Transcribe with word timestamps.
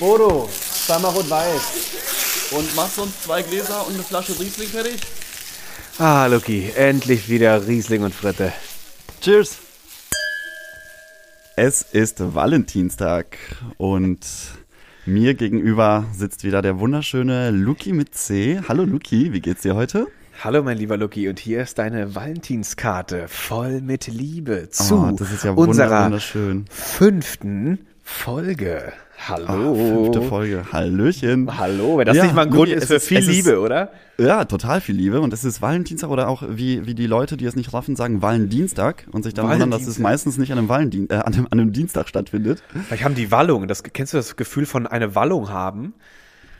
Bodo, 0.00 0.48
zweimal 0.50 1.10
rot-weiß. 1.12 2.52
Und 2.52 2.74
machst 2.74 2.98
uns 2.98 3.20
zwei 3.20 3.42
Gläser 3.42 3.86
und 3.86 3.92
eine 3.92 4.02
Flasche 4.02 4.32
Riesling 4.40 4.68
fertig? 4.68 4.98
Ah, 5.98 6.24
Luki, 6.24 6.72
endlich 6.74 7.28
wieder 7.28 7.66
Riesling 7.66 8.02
und 8.02 8.14
Fritte. 8.14 8.50
Cheers! 9.20 9.58
Es 11.54 11.82
ist 11.82 12.34
Valentinstag 12.34 13.36
und 13.76 14.20
mir 15.04 15.34
gegenüber 15.34 16.06
sitzt 16.16 16.44
wieder 16.44 16.62
der 16.62 16.78
wunderschöne 16.78 17.50
Luki 17.50 17.92
mit 17.92 18.14
C. 18.14 18.58
Hallo 18.66 18.84
Luki, 18.84 19.34
wie 19.34 19.40
geht's 19.40 19.60
dir 19.60 19.74
heute? 19.74 20.06
Hallo, 20.42 20.62
mein 20.62 20.78
lieber 20.78 20.96
Luki, 20.96 21.28
und 21.28 21.38
hier 21.38 21.60
ist 21.60 21.78
deine 21.78 22.14
Valentinskarte 22.14 23.28
voll 23.28 23.82
mit 23.82 24.06
Liebe 24.06 24.70
zu 24.70 24.94
Oh, 24.94 25.10
das 25.14 25.30
ist 25.30 25.44
ja 25.44 25.50
unserer 25.50 26.18
fünften 26.70 27.86
Folge. 28.02 28.94
Hallo. 29.28 29.46
Ah, 29.46 29.74
fünfte 29.74 30.22
Folge. 30.22 30.64
Hallöchen. 30.72 31.58
Hallo, 31.58 31.98
wenn 31.98 32.06
das 32.06 32.16
Ja, 32.16 32.24
nicht 32.24 32.34
mal 32.34 32.42
ein 32.46 32.50
Grund 32.50 32.70
ist 32.70 32.86
für 32.86 32.94
ist- 32.94 33.06
viel 33.06 33.18
es 33.18 33.28
ist- 33.28 33.34
Liebe, 33.46 33.60
oder? 33.60 33.90
Ja, 34.18 34.44
total 34.44 34.80
viel 34.80 34.94
Liebe. 34.96 35.20
Und 35.20 35.32
es 35.32 35.44
ist 35.44 35.60
Valentinstag 35.60 36.10
oder 36.10 36.28
auch 36.28 36.42
wie, 36.48 36.86
wie 36.86 36.94
die 36.94 37.06
Leute, 37.06 37.36
die 37.36 37.44
es 37.44 37.54
nicht 37.56 37.72
raffen, 37.72 37.96
sagen 37.96 38.22
Valentinstag 38.22 39.06
und 39.12 39.22
sich 39.22 39.34
dann 39.34 39.48
wundern, 39.48 39.70
dass 39.70 39.86
es 39.86 39.98
meistens 39.98 40.38
nicht 40.38 40.52
an 40.52 40.58
einem, 40.58 40.68
Valentин, 40.68 41.08
äh, 41.10 41.14
an, 41.14 41.34
einem, 41.34 41.46
an 41.50 41.60
einem 41.60 41.72
Dienstag 41.72 42.08
stattfindet. 42.08 42.62
Vielleicht 42.86 43.04
haben 43.04 43.14
die 43.14 43.30
Wallung, 43.30 43.68
das, 43.68 43.82
kennst 43.82 44.12
du 44.14 44.16
das 44.16 44.36
Gefühl 44.36 44.66
von 44.66 44.86
eine 44.86 45.14
Wallung 45.14 45.50
haben? 45.50 45.94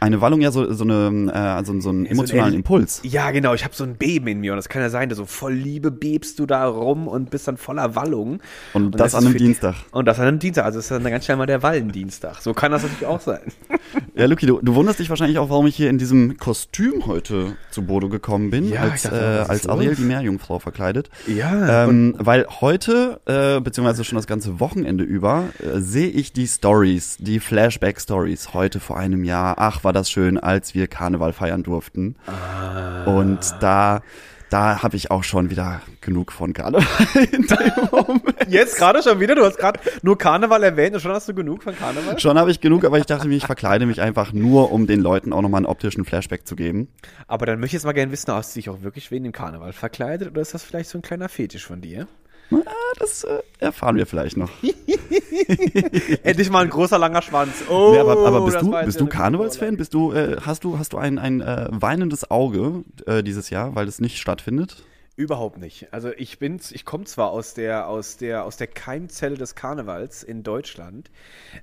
Eine 0.01 0.21
Wallung 0.21 0.41
ja 0.41 0.51
so, 0.51 0.73
so, 0.73 0.85
eine, 0.85 1.31
äh, 1.33 1.37
also 1.37 1.79
so 1.81 1.91
einen 1.91 2.07
emotionalen 2.07 2.51
So 2.53 2.55
ein- 2.55 2.61
Impuls. 2.61 3.01
Ja, 3.05 3.31
genau, 3.31 3.53
ich 3.55 3.65
habe 3.65 3.75
so 3.75 3.85
ein 3.85 3.97
Beben 3.97 4.27
in 4.29 4.41
mir 4.41 4.53
und 4.53 4.57
das 4.57 4.69
kann 4.69 4.81
ja 4.83 4.89
sein, 4.91 5.09
dass 5.11 5.19
so 5.19 5.27
voll 5.27 5.53
Liebe 5.53 5.91
bebst 5.91 6.39
du 6.39 6.47
da 6.47 6.67
rum 6.67 7.07
und 7.07 7.31
bist 7.31 7.47
dann 7.49 7.57
voller 7.59 7.95
Wallung. 7.95 8.41
Und 8.73 8.99
das 8.99 9.09
ist 9.09 9.15
an 9.15 9.25
einem 9.25 9.33
für 9.33 9.39
die- 9.39 9.45
Dienstag. 9.45 9.75
Und 9.93 10.07
das 10.07 10.19
an 10.19 10.27
einem 10.27 10.39
Dienstag, 10.39 10.65
also 10.65 10.79
ist 10.79 10.91
dann 10.91 11.03
ganz 11.05 11.25
schnell 11.27 11.37
mal 11.37 11.47
der 11.47 11.63
Wallendienstag. 11.63 12.41
So 12.41 12.55
kann 12.55 12.73
das 12.73 12.83
natürlich 12.83 13.07
auch 13.07 13.21
sein. 13.21 13.41
Ja, 14.15 14.27
Luki, 14.27 14.45
du, 14.47 14.61
du 14.61 14.75
wunderst 14.75 14.99
dich 15.01 15.09
wahrscheinlich 15.09 15.39
auch, 15.39 15.49
warum 15.51 15.67
ich 15.67 15.75
hier 15.75 15.89
in 15.89 15.97
diesem 15.99 16.37
Kostüm 16.37 17.07
heute 17.07 17.57
zu 17.71 17.83
Bodo 17.83 18.09
gekommen 18.09 18.51
bin, 18.51 18.69
Ja, 18.69 18.83
als, 18.83 19.03
dachte, 19.03 19.17
äh, 19.17 19.39
was 19.41 19.49
als? 19.51 19.67
Ariel 19.69 19.95
die 19.97 20.03
Meerjungfrau 20.03 20.59
verkleidet. 20.59 21.09
Ja, 21.27 21.85
Ähm, 21.87 22.15
weil 22.19 22.47
heute, 22.61 23.21
äh, 23.27 23.61
beziehungsweise 23.61 24.05
schon 24.05 24.17
das 24.17 24.27
ganze 24.27 24.61
Wochenende 24.61 25.05
über, 25.05 25.45
äh, 25.61 25.81
sehe 25.81 26.09
ich 26.09 26.33
die 26.33 26.47
Stories, 26.47 27.17
die 27.19 27.41
Flashback-Stories 27.41 28.53
heute 28.53 28.79
vor 28.79 28.99
einem 28.99 29.25
Jahr. 29.25 29.55
Ach, 29.59 29.83
war 29.91 29.93
das 29.93 30.09
schön, 30.09 30.39
als 30.39 30.73
wir 30.73 30.87
Karneval 30.87 31.33
feiern 31.33 31.65
durften. 31.65 32.15
Ah. 32.29 33.03
Und 33.07 33.41
da, 33.59 34.03
da 34.49 34.85
habe 34.85 34.95
ich 34.95 35.11
auch 35.11 35.25
schon 35.25 35.51
wieder 35.51 35.83
genug 36.01 36.31
von 36.31 36.53
Karneval 36.53 36.87
in 37.33 37.43
dem 37.43 37.73
Moment. 37.91 38.47
Jetzt 38.47 38.77
gerade 38.77 39.03
schon 39.03 39.19
wieder? 39.19 39.35
Du 39.35 39.45
hast 39.45 39.59
gerade 39.59 39.81
nur 40.03 40.17
Karneval 40.17 40.63
erwähnt 40.63 40.95
und 40.95 41.01
schon 41.01 41.11
hast 41.11 41.29
du 41.29 41.35
genug 41.35 41.65
von 41.65 41.77
Karneval? 41.77 42.21
Schon 42.21 42.39
habe 42.39 42.53
ich 42.53 42.61
genug, 42.61 42.85
aber 42.85 42.99
ich 42.99 43.07
dachte 43.07 43.27
mir, 43.27 43.35
ich 43.35 43.47
verkleide 43.47 43.85
mich 43.85 44.01
einfach 44.01 44.33
nur, 44.33 44.71
um 44.71 44.87
den 44.87 45.01
Leuten 45.01 45.33
auch 45.33 45.43
nochmal 45.43 45.59
einen 45.59 45.67
optischen 45.67 46.05
Flashback 46.05 46.47
zu 46.47 46.55
geben. 46.55 46.87
Aber 47.27 47.47
dann 47.47 47.59
möchte 47.59 47.75
ich 47.75 47.81
jetzt 47.81 47.87
mal 47.87 47.91
gerne 47.91 48.13
wissen, 48.13 48.33
hast 48.33 48.55
du 48.55 48.61
dich 48.61 48.71
auch 48.71 48.83
wirklich 48.83 49.11
wegen 49.11 49.25
dem 49.25 49.33
Karneval 49.33 49.73
verkleidet 49.73 50.31
oder 50.31 50.41
ist 50.41 50.55
das 50.55 50.63
vielleicht 50.63 50.89
so 50.89 50.99
ein 50.99 51.03
kleiner 51.03 51.29
Fetisch 51.29 51.67
von 51.67 51.81
dir? 51.81 52.07
Na, 52.51 52.63
das 52.99 53.25
äh, 53.25 53.43
erfahren 53.59 53.97
wir 53.97 54.07
vielleicht 54.07 54.37
noch. 54.37 54.51
Endlich 56.25 56.51
mal 56.51 56.65
ein 56.65 56.71
großer 56.71 56.99
langer 56.99 57.23
Schwanz. 57.23 57.53
Oh, 57.69 57.91
Nee, 57.93 57.99
aber, 57.99 58.27
aber 58.27 58.45
bist 58.45 58.57
das 58.57 58.63
du, 58.63 58.71
bist 58.85 59.01
du 59.01 59.07
Karnevalsfan? 59.07 59.77
Bist 59.77 59.95
du, 59.95 60.13
äh, 60.13 60.37
hast 60.45 60.65
du, 60.65 60.79
hast 60.79 60.93
du 60.93 60.99
ein, 60.99 61.19
ein 61.19 61.41
äh, 61.41 61.69
weinendes 61.71 62.31
Auge 62.31 62.85
äh, 63.07 63.23
dieses 63.23 63.51
Jahr, 63.51 63.75
weil 63.75 63.87
es 63.89 64.01
nicht 64.01 64.19
stattfindet? 64.19 64.83
Überhaupt 65.21 65.59
nicht. 65.59 65.93
Also 65.93 66.13
ich 66.17 66.39
bin, 66.39 66.59
ich 66.71 66.87
komme 66.87 67.05
zwar 67.05 67.31
aus 67.31 67.53
der, 67.53 67.89
aus 67.89 68.17
der, 68.17 68.43
aus 68.43 68.57
der 68.57 68.69
Keimzelle 68.69 69.37
des 69.37 69.55
Karnevals 69.55 70.23
in 70.23 70.43
Deutschland, 70.43 71.11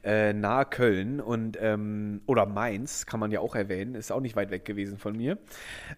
äh, 0.03 0.31
nahe 0.31 0.65
Köln 0.65 1.19
und 1.19 1.57
ähm, 1.59 2.21
oder 2.27 2.45
Mainz, 2.45 3.07
kann 3.07 3.19
man 3.19 3.31
ja 3.31 3.39
auch 3.39 3.55
erwähnen, 3.55 3.95
ist 3.95 4.11
auch 4.11 4.19
nicht 4.19 4.35
weit 4.35 4.51
weg 4.51 4.63
gewesen 4.63 4.99
von 4.99 5.17
mir. 5.17 5.39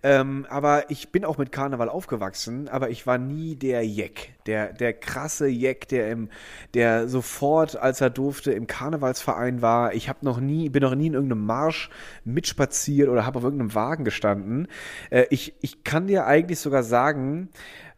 Ähm, 0.04 0.46
aber 0.50 0.90
ich 0.90 1.12
bin 1.12 1.26
auch 1.26 1.38
mit 1.38 1.52
Karneval 1.52 1.90
aufgewachsen, 1.90 2.70
aber 2.70 2.92
ich 2.92 3.06
war 3.06 3.18
nie 3.18 3.58
der 3.58 3.86
Jeck, 3.86 4.36
der, 4.46 4.72
der 4.72 4.94
krasse 4.94 5.48
Jeck, 5.48 5.90
der 5.90 6.12
im, 6.12 6.30
der 6.76 7.10
sofort, 7.10 7.76
als 7.76 8.00
er 8.00 8.10
durfte, 8.10 8.54
im 8.54 8.68
Karnevalsverein 8.68 9.62
war. 9.62 9.94
Ich 9.94 10.08
habe 10.08 10.20
noch 10.22 10.40
nie, 10.40 10.70
bin 10.70 10.82
noch 10.82 10.96
nie 10.96 11.08
in 11.08 11.14
irgendeinem 11.14 11.46
Marsch 11.46 11.90
mitspaziert 12.24 13.10
oder 13.10 13.26
habe 13.26 13.40
auf 13.40 13.44
irgendeinem 13.44 13.76
Wagen 13.76 14.06
gestanden. 14.06 14.70
Äh, 15.10 15.26
ich, 15.30 15.56
ich 15.60 15.84
kann 15.84 16.08
dir 16.08 16.26
eigentlich 16.26 16.62
sogar 16.62 16.84
sagen, 16.84 17.49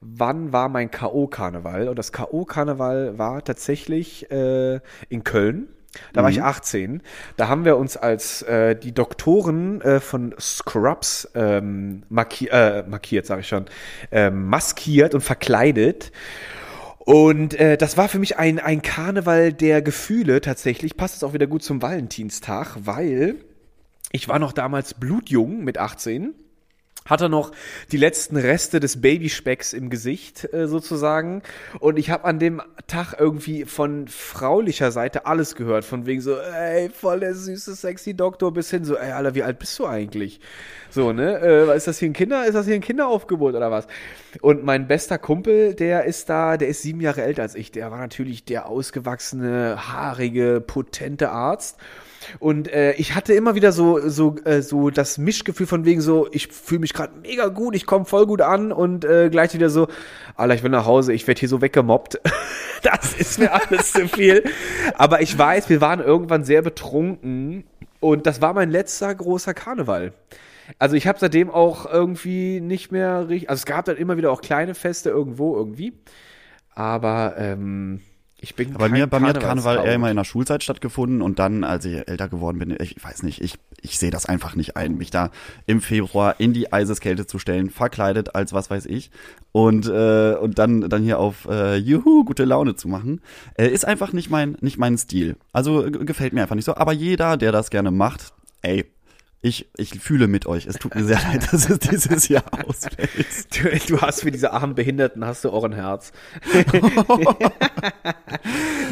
wann 0.01 0.51
war 0.51 0.69
mein 0.69 0.91
K.O.-Karneval? 0.91 1.87
Und 1.87 1.97
das 1.97 2.11
K.O.-Karneval 2.11 3.17
war 3.17 3.43
tatsächlich 3.43 4.29
äh, 4.31 4.79
in 5.09 5.23
Köln. 5.23 5.67
Da 6.13 6.23
war 6.23 6.29
ich 6.29 6.41
18. 6.41 7.01
Da 7.35 7.49
haben 7.49 7.65
wir 7.65 7.75
uns 7.75 7.97
als 7.97 8.43
äh, 8.43 8.75
die 8.75 8.93
Doktoren 8.93 9.81
äh, 9.81 9.99
von 9.99 10.33
Scrubs 10.39 11.29
ähm, 11.35 12.03
marki 12.07 12.47
äh, 12.47 12.83
markiert, 12.83 13.25
sage 13.25 13.41
ich 13.41 13.47
schon, 13.47 13.65
ähm, 14.09 14.47
maskiert 14.47 15.13
und 15.13 15.21
verkleidet. 15.21 16.13
Und 16.99 17.55
äh, 17.55 17.77
das 17.77 17.97
war 17.97 18.07
für 18.07 18.19
mich 18.19 18.37
ein, 18.37 18.59
ein 18.59 18.81
Karneval 18.81 19.51
der 19.51 19.81
Gefühle 19.81 20.39
tatsächlich. 20.39 20.95
Passt 20.95 21.17
es 21.17 21.23
auch 21.23 21.33
wieder 21.33 21.47
gut 21.47 21.63
zum 21.63 21.81
Valentinstag, 21.81 22.77
weil 22.85 23.35
ich 24.11 24.29
war 24.29 24.39
noch 24.39 24.53
damals 24.53 24.93
blutjung 24.93 25.63
mit 25.63 25.77
18 25.77 26.35
hatte 27.05 27.29
noch 27.29 27.51
die 27.91 27.97
letzten 27.97 28.37
Reste 28.37 28.79
des 28.79 29.01
Babyspecks 29.01 29.73
im 29.73 29.89
Gesicht 29.89 30.53
äh, 30.53 30.67
sozusagen. 30.67 31.41
Und 31.79 31.97
ich 31.97 32.11
habe 32.11 32.25
an 32.25 32.39
dem 32.39 32.61
Tag 32.87 33.15
irgendwie 33.17 33.65
von 33.65 34.07
fraulicher 34.07 34.91
Seite 34.91 35.25
alles 35.25 35.55
gehört, 35.55 35.83
von 35.83 36.05
wegen 36.05 36.21
so, 36.21 36.37
ey, 36.37 36.89
voll 36.89 37.21
der 37.21 37.33
süße, 37.33 37.73
sexy 37.75 38.13
Doktor, 38.13 38.53
bis 38.53 38.69
hin 38.69 38.85
so, 38.85 38.95
ey, 38.97 39.11
Alter, 39.11 39.33
wie 39.35 39.43
alt 39.43 39.57
bist 39.57 39.77
du 39.79 39.87
eigentlich? 39.87 40.39
So, 40.89 41.11
ne, 41.11 41.39
äh, 41.41 41.75
ist 41.75 41.87
das 41.87 41.97
hier 41.97 42.09
ein 42.09 42.13
Kinder, 42.13 42.45
ist 42.45 42.53
das 42.53 42.65
hier 42.65 42.75
ein 42.75 42.81
Kinderaufgebot 42.81 43.55
oder 43.55 43.71
was? 43.71 43.87
Und 44.41 44.63
mein 44.63 44.87
bester 44.87 45.17
Kumpel, 45.17 45.73
der 45.73 46.05
ist 46.05 46.29
da, 46.29 46.57
der 46.57 46.67
ist 46.67 46.83
sieben 46.83 47.01
Jahre 47.01 47.23
älter 47.23 47.41
als 47.41 47.55
ich, 47.55 47.71
der 47.71 47.89
war 47.91 47.97
natürlich 47.97 48.45
der 48.45 48.67
ausgewachsene, 48.67 49.87
haarige, 49.87 50.61
potente 50.61 51.31
Arzt 51.31 51.77
und 52.39 52.71
äh, 52.71 52.93
ich 52.93 53.15
hatte 53.15 53.33
immer 53.33 53.55
wieder 53.55 53.71
so 53.71 54.07
so 54.07 54.35
äh, 54.45 54.61
so 54.61 54.89
das 54.89 55.17
Mischgefühl 55.17 55.67
von 55.67 55.85
wegen 55.85 56.01
so, 56.01 56.27
ich 56.31 56.47
fühle 56.47 56.81
mich 56.81 56.93
gerade 56.93 57.13
mega 57.21 57.47
gut, 57.47 57.75
ich 57.75 57.85
komme 57.85 58.05
voll 58.05 58.25
gut 58.25 58.41
an 58.41 58.71
und 58.71 59.05
äh, 59.05 59.29
gleich 59.29 59.53
wieder 59.53 59.69
so, 59.69 59.87
Alter, 60.35 60.55
ich 60.55 60.63
will 60.63 60.71
nach 60.71 60.85
Hause, 60.85 61.13
ich 61.13 61.27
werde 61.27 61.39
hier 61.39 61.49
so 61.49 61.61
weggemobbt. 61.61 62.19
das 62.83 63.13
ist 63.13 63.39
mir 63.39 63.53
alles 63.53 63.93
zu 63.93 64.07
viel. 64.07 64.43
Aber 64.95 65.21
ich 65.21 65.37
weiß, 65.37 65.69
wir 65.69 65.81
waren 65.81 65.99
irgendwann 65.99 66.43
sehr 66.43 66.61
betrunken 66.61 67.63
und 67.99 68.25
das 68.25 68.41
war 68.41 68.53
mein 68.53 68.69
letzter 68.69 69.13
großer 69.13 69.53
Karneval. 69.53 70.13
Also 70.79 70.95
ich 70.95 71.07
habe 71.07 71.19
seitdem 71.19 71.49
auch 71.49 71.91
irgendwie 71.91 72.61
nicht 72.61 72.91
mehr 72.91 73.29
richtig, 73.29 73.49
also 73.49 73.61
es 73.61 73.65
gab 73.65 73.85
dann 73.85 73.97
immer 73.97 74.17
wieder 74.17 74.31
auch 74.31 74.41
kleine 74.41 74.73
Feste 74.73 75.09
irgendwo 75.09 75.55
irgendwie, 75.55 75.93
aber 76.73 77.35
ähm, 77.37 78.01
ich 78.43 78.55
bin 78.55 78.73
Bei 78.73 78.89
mir, 78.89 79.05
bei 79.05 79.19
mir 79.19 79.27
hat 79.27 79.39
Karneval 79.39 79.85
eher 79.85 79.93
immer 79.93 80.09
in 80.09 80.17
der 80.17 80.23
Schulzeit 80.23 80.63
stattgefunden 80.63 81.21
und 81.21 81.37
dann, 81.37 81.63
als 81.63 81.85
ich 81.85 82.07
älter 82.07 82.27
geworden 82.27 82.57
bin, 82.57 82.75
ich 82.79 82.95
weiß 83.01 83.21
nicht, 83.21 83.39
ich, 83.39 83.59
ich 83.81 83.99
sehe 83.99 84.09
das 84.09 84.25
einfach 84.25 84.55
nicht 84.55 84.75
ein, 84.75 84.97
mich 84.97 85.11
da 85.11 85.29
im 85.67 85.79
Februar 85.79 86.39
in 86.39 86.51
die 86.51 86.73
Eiseskälte 86.73 87.27
zu 87.27 87.37
stellen, 87.37 87.69
verkleidet 87.69 88.33
als 88.33 88.51
was 88.51 88.71
weiß 88.71 88.87
ich 88.87 89.11
und 89.51 89.87
äh, 89.87 90.33
und 90.33 90.57
dann 90.57 90.89
dann 90.89 91.03
hier 91.03 91.19
auf 91.19 91.47
äh, 91.47 91.75
Juhu 91.75 92.25
gute 92.25 92.45
Laune 92.45 92.75
zu 92.75 92.87
machen, 92.87 93.21
äh, 93.59 93.67
ist 93.67 93.85
einfach 93.85 94.11
nicht 94.11 94.31
mein 94.31 94.57
nicht 94.59 94.79
mein 94.79 94.97
Stil. 94.97 95.35
Also 95.53 95.85
äh, 95.85 95.91
gefällt 95.91 96.33
mir 96.33 96.41
einfach 96.41 96.55
nicht 96.55 96.65
so. 96.65 96.75
Aber 96.75 96.93
jeder, 96.93 97.37
der 97.37 97.51
das 97.51 97.69
gerne 97.69 97.91
macht, 97.91 98.33
ey, 98.63 98.85
ich 99.41 99.67
ich 99.75 99.99
fühle 99.99 100.27
mit 100.27 100.45
euch. 100.45 100.67
Es 100.67 100.75
tut 100.75 100.93
mir 100.93 101.03
sehr 101.03 101.19
leid, 101.19 101.51
dass 101.51 101.69
es 101.69 101.79
dieses 101.79 102.27
Jahr 102.27 102.43
ausfällt. 102.67 103.09
Du, 103.55 103.69
du 103.87 104.01
hast 104.01 104.21
für 104.21 104.31
diese 104.31 104.51
armen 104.51 104.75
Behinderten 104.75 105.25
hast 105.25 105.43
du 105.43 105.49
auch 105.49 105.63
ein 105.63 105.73
Herz. 105.73 106.11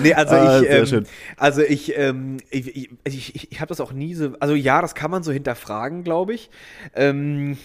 nee, 0.02 0.14
also 0.14 0.36
Ah, 0.36 0.62
ich, 0.62 0.70
ähm, 0.70 1.06
also 1.38 1.62
ich, 1.62 1.98
ähm, 1.98 2.38
ich, 2.50 2.76
ich, 2.76 2.90
ich, 3.04 3.36
ich, 3.36 3.52
ich 3.52 3.60
habe 3.60 3.70
das 3.70 3.80
auch 3.80 3.92
nie 3.92 4.16
so, 4.16 4.34
also 4.40 4.56
ja, 4.56 4.82
das 4.82 4.96
kann 4.96 5.12
man 5.12 5.22
so 5.22 5.32
hinterfragen, 5.32 6.04
glaube 6.04 6.34
ich. 6.34 6.50
Ähm, 6.96 7.58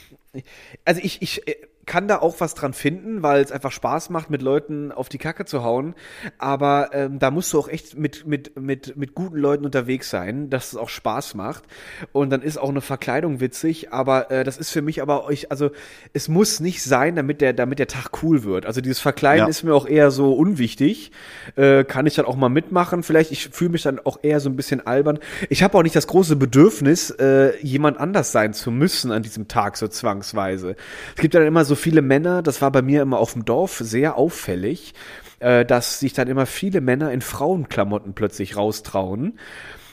also 0.84 1.00
ich, 1.02 1.22
ich 1.22 1.48
äh, 1.48 1.56
kann 1.86 2.08
da 2.08 2.18
auch 2.18 2.36
was 2.40 2.54
dran 2.54 2.72
finden, 2.72 3.22
weil 3.22 3.42
es 3.42 3.52
einfach 3.52 3.72
Spaß 3.72 4.10
macht, 4.10 4.30
mit 4.30 4.42
Leuten 4.42 4.92
auf 4.92 5.08
die 5.08 5.18
Kacke 5.18 5.44
zu 5.44 5.62
hauen. 5.62 5.94
Aber 6.38 6.90
ähm, 6.92 7.18
da 7.18 7.30
musst 7.30 7.52
du 7.52 7.58
auch 7.58 7.68
echt 7.68 7.96
mit, 7.96 8.26
mit, 8.26 8.58
mit, 8.58 8.96
mit 8.96 9.14
guten 9.14 9.36
Leuten 9.36 9.64
unterwegs 9.64 10.10
sein, 10.10 10.50
dass 10.50 10.72
es 10.72 10.76
auch 10.76 10.88
Spaß 10.88 11.34
macht. 11.34 11.64
Und 12.12 12.30
dann 12.30 12.42
ist 12.42 12.58
auch 12.58 12.68
eine 12.68 12.80
Verkleidung 12.80 13.40
witzig, 13.40 13.92
aber 13.92 14.30
äh, 14.30 14.44
das 14.44 14.58
ist 14.58 14.70
für 14.70 14.82
mich 14.82 15.02
aber 15.02 15.24
euch, 15.24 15.50
also 15.50 15.70
es 16.12 16.28
muss 16.28 16.60
nicht 16.60 16.82
sein, 16.82 17.16
damit 17.16 17.40
der, 17.40 17.52
damit 17.52 17.78
der 17.78 17.88
Tag 17.88 18.22
cool 18.22 18.44
wird. 18.44 18.66
Also 18.66 18.80
dieses 18.80 19.00
Verkleiden 19.00 19.44
Ja. 19.44 19.48
ist 19.48 19.62
mir 19.62 19.74
auch 19.74 19.86
eher 19.86 20.10
so 20.10 20.32
unwichtig. 20.34 21.10
Äh, 21.56 21.84
kann 21.84 22.06
ich 22.06 22.14
dann 22.14 22.24
auch 22.26 22.36
mal 22.36 22.48
mitmachen. 22.48 23.02
Vielleicht, 23.02 23.30
ich 23.32 23.48
fühle 23.48 23.70
mich 23.70 23.82
dann 23.82 24.00
auch 24.04 24.18
eher 24.22 24.40
so 24.40 24.48
ein 24.48 24.56
bisschen 24.56 24.86
albern. 24.86 25.18
Ich 25.48 25.62
habe 25.62 25.76
auch 25.76 25.82
nicht 25.82 25.96
das 25.96 26.06
große 26.06 26.36
Bedürfnis, 26.36 27.10
äh, 27.10 27.56
jemand 27.60 27.98
anders 27.98 28.32
sein 28.32 28.54
zu 28.54 28.70
müssen 28.70 29.10
an 29.12 29.22
diesem 29.22 29.48
Tag 29.48 29.76
so 29.76 29.88
zwangsweise. 29.88 30.76
Es 31.16 31.20
gibt 31.20 31.34
ja 31.34 31.40
dann 31.40 31.48
immer 31.48 31.64
so 31.64 31.73
viele 31.74 32.02
Männer, 32.02 32.42
das 32.42 32.60
war 32.62 32.70
bei 32.72 32.82
mir 32.82 33.02
immer 33.02 33.18
auf 33.18 33.32
dem 33.34 33.44
Dorf 33.44 33.78
sehr 33.78 34.16
auffällig, 34.16 34.94
äh, 35.40 35.64
dass 35.64 36.00
sich 36.00 36.12
dann 36.12 36.28
immer 36.28 36.46
viele 36.46 36.80
Männer 36.80 37.12
in 37.12 37.20
Frauenklamotten 37.20 38.14
plötzlich 38.14 38.56
raustrauen. 38.56 39.38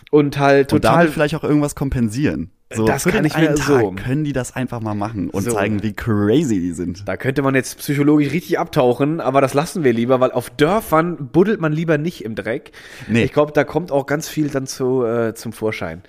Und 0.10 0.38
halt 0.40 0.74
Und 0.74 0.82
total. 0.82 0.98
damit 1.00 1.14
vielleicht 1.14 1.36
auch 1.36 1.44
irgendwas 1.44 1.74
kompensieren. 1.74 2.52
So, 2.74 2.86
Das 2.86 3.04
für 3.04 3.12
kann 3.12 3.24
den 3.24 3.28
ich 3.28 3.38
mir 3.38 3.56
so- 3.56 3.92
können 3.92 4.24
die 4.26 4.34
das 4.34 4.56
einfach 4.56 4.82
mal 4.82 4.94
machen 4.94 5.30
und 5.30 5.44
So. 5.44 5.52
zeigen, 5.52 5.84
wie 5.84 5.94
crazy 5.94 6.60
die 6.60 6.72
sind. 6.72 7.08
Da 7.08 7.16
könnte 7.18 7.42
man 7.42 7.56
jetzt 7.56 7.78
psychologisch 7.78 8.32
richtig 8.32 8.60
abtauchen, 8.60 9.20
aber 9.22 9.40
das 9.42 9.54
lassen 9.54 9.84
wir 9.86 9.94
lieber, 9.94 10.20
weil 10.20 10.32
auf 10.32 10.50
Dörfern 10.50 11.30
buddelt 11.32 11.62
man 11.62 11.72
lieber 11.74 11.98
nicht 11.98 12.24
im 12.26 12.36
Dreck. 12.36 12.72
Nee. 13.08 13.24
Ich 13.24 13.32
glaube, 13.34 13.52
da 13.54 13.64
kommt 13.64 13.92
auch 13.92 14.06
ganz 14.06 14.28
viel 14.28 14.50
dann 14.50 14.68
zu, 14.68 15.06
äh, 15.06 15.34
zum 15.34 15.54
Vorschein. 15.54 16.02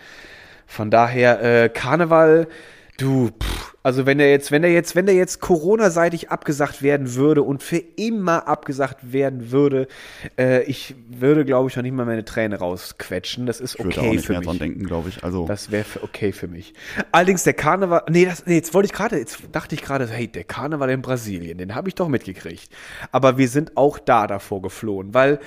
Von 0.67 0.91
daher, 0.91 1.43
äh, 1.65 1.69
Karneval, 1.69 2.49
du, 2.99 3.29
pff, 3.41 3.72
also 3.83 4.07
wenn 4.07 4.19
der 4.19 4.31
jetzt, 4.31 4.53
wenn 4.53 4.63
der 4.63 4.73
jetzt, 4.73 4.95
wenn 4.95 5.07
der 5.07 5.15
jetzt 5.15 5.41
Corona-seitig 5.41 6.31
abgesagt 6.31 6.83
werden 6.83 7.15
würde 7.15 7.43
und 7.43 7.63
für 7.63 7.83
immer 7.97 8.47
abgesagt 8.49 9.13
werden 9.13 9.51
würde, 9.51 9.89
äh, 10.39 10.63
ich 10.65 10.95
würde, 11.09 11.45
glaube 11.45 11.69
ich, 11.69 11.77
noch 11.77 11.83
nicht 11.83 11.93
mal 11.93 12.07
meine 12.07 12.25
Träne 12.25 12.59
rausquetschen. 12.59 13.47
Das 13.47 13.61
ist 13.61 13.75
Ich 13.75 13.85
würde 13.85 13.99
okay 13.99 14.09
auch 14.09 14.13
nicht 14.13 14.25
für 14.27 14.33
mehr 14.33 14.41
mich. 14.41 14.49
dran 14.49 14.59
denken, 14.59 14.85
glaube 14.87 15.09
ich. 15.09 15.25
Also, 15.25 15.47
Das 15.47 15.71
wäre 15.71 15.87
okay 16.03 16.33
für 16.33 16.49
mich. 16.49 16.75
Allerdings 17.11 17.43
der 17.45 17.55
Karneval, 17.55 18.03
nee, 18.09 18.25
das, 18.25 18.47
nee 18.47 18.55
jetzt 18.55 18.73
wollte 18.75 18.87
ich 18.87 18.93
gerade, 18.93 19.19
jetzt 19.19 19.39
dachte 19.53 19.75
ich 19.75 19.83
gerade, 19.83 20.07
hey, 20.07 20.29
der 20.29 20.45
Karneval 20.45 20.91
in 20.91 21.03
Brasilien, 21.03 21.59
den 21.59 21.75
habe 21.75 21.89
ich 21.89 21.95
doch 21.95 22.09
mitgekriegt. 22.09 22.69
Aber 23.11 23.39
wir 23.39 23.49
sind 23.49 23.77
auch 23.77 23.99
da 23.99 24.27
davor 24.27 24.63
geflohen, 24.63 25.15
weil 25.15 25.41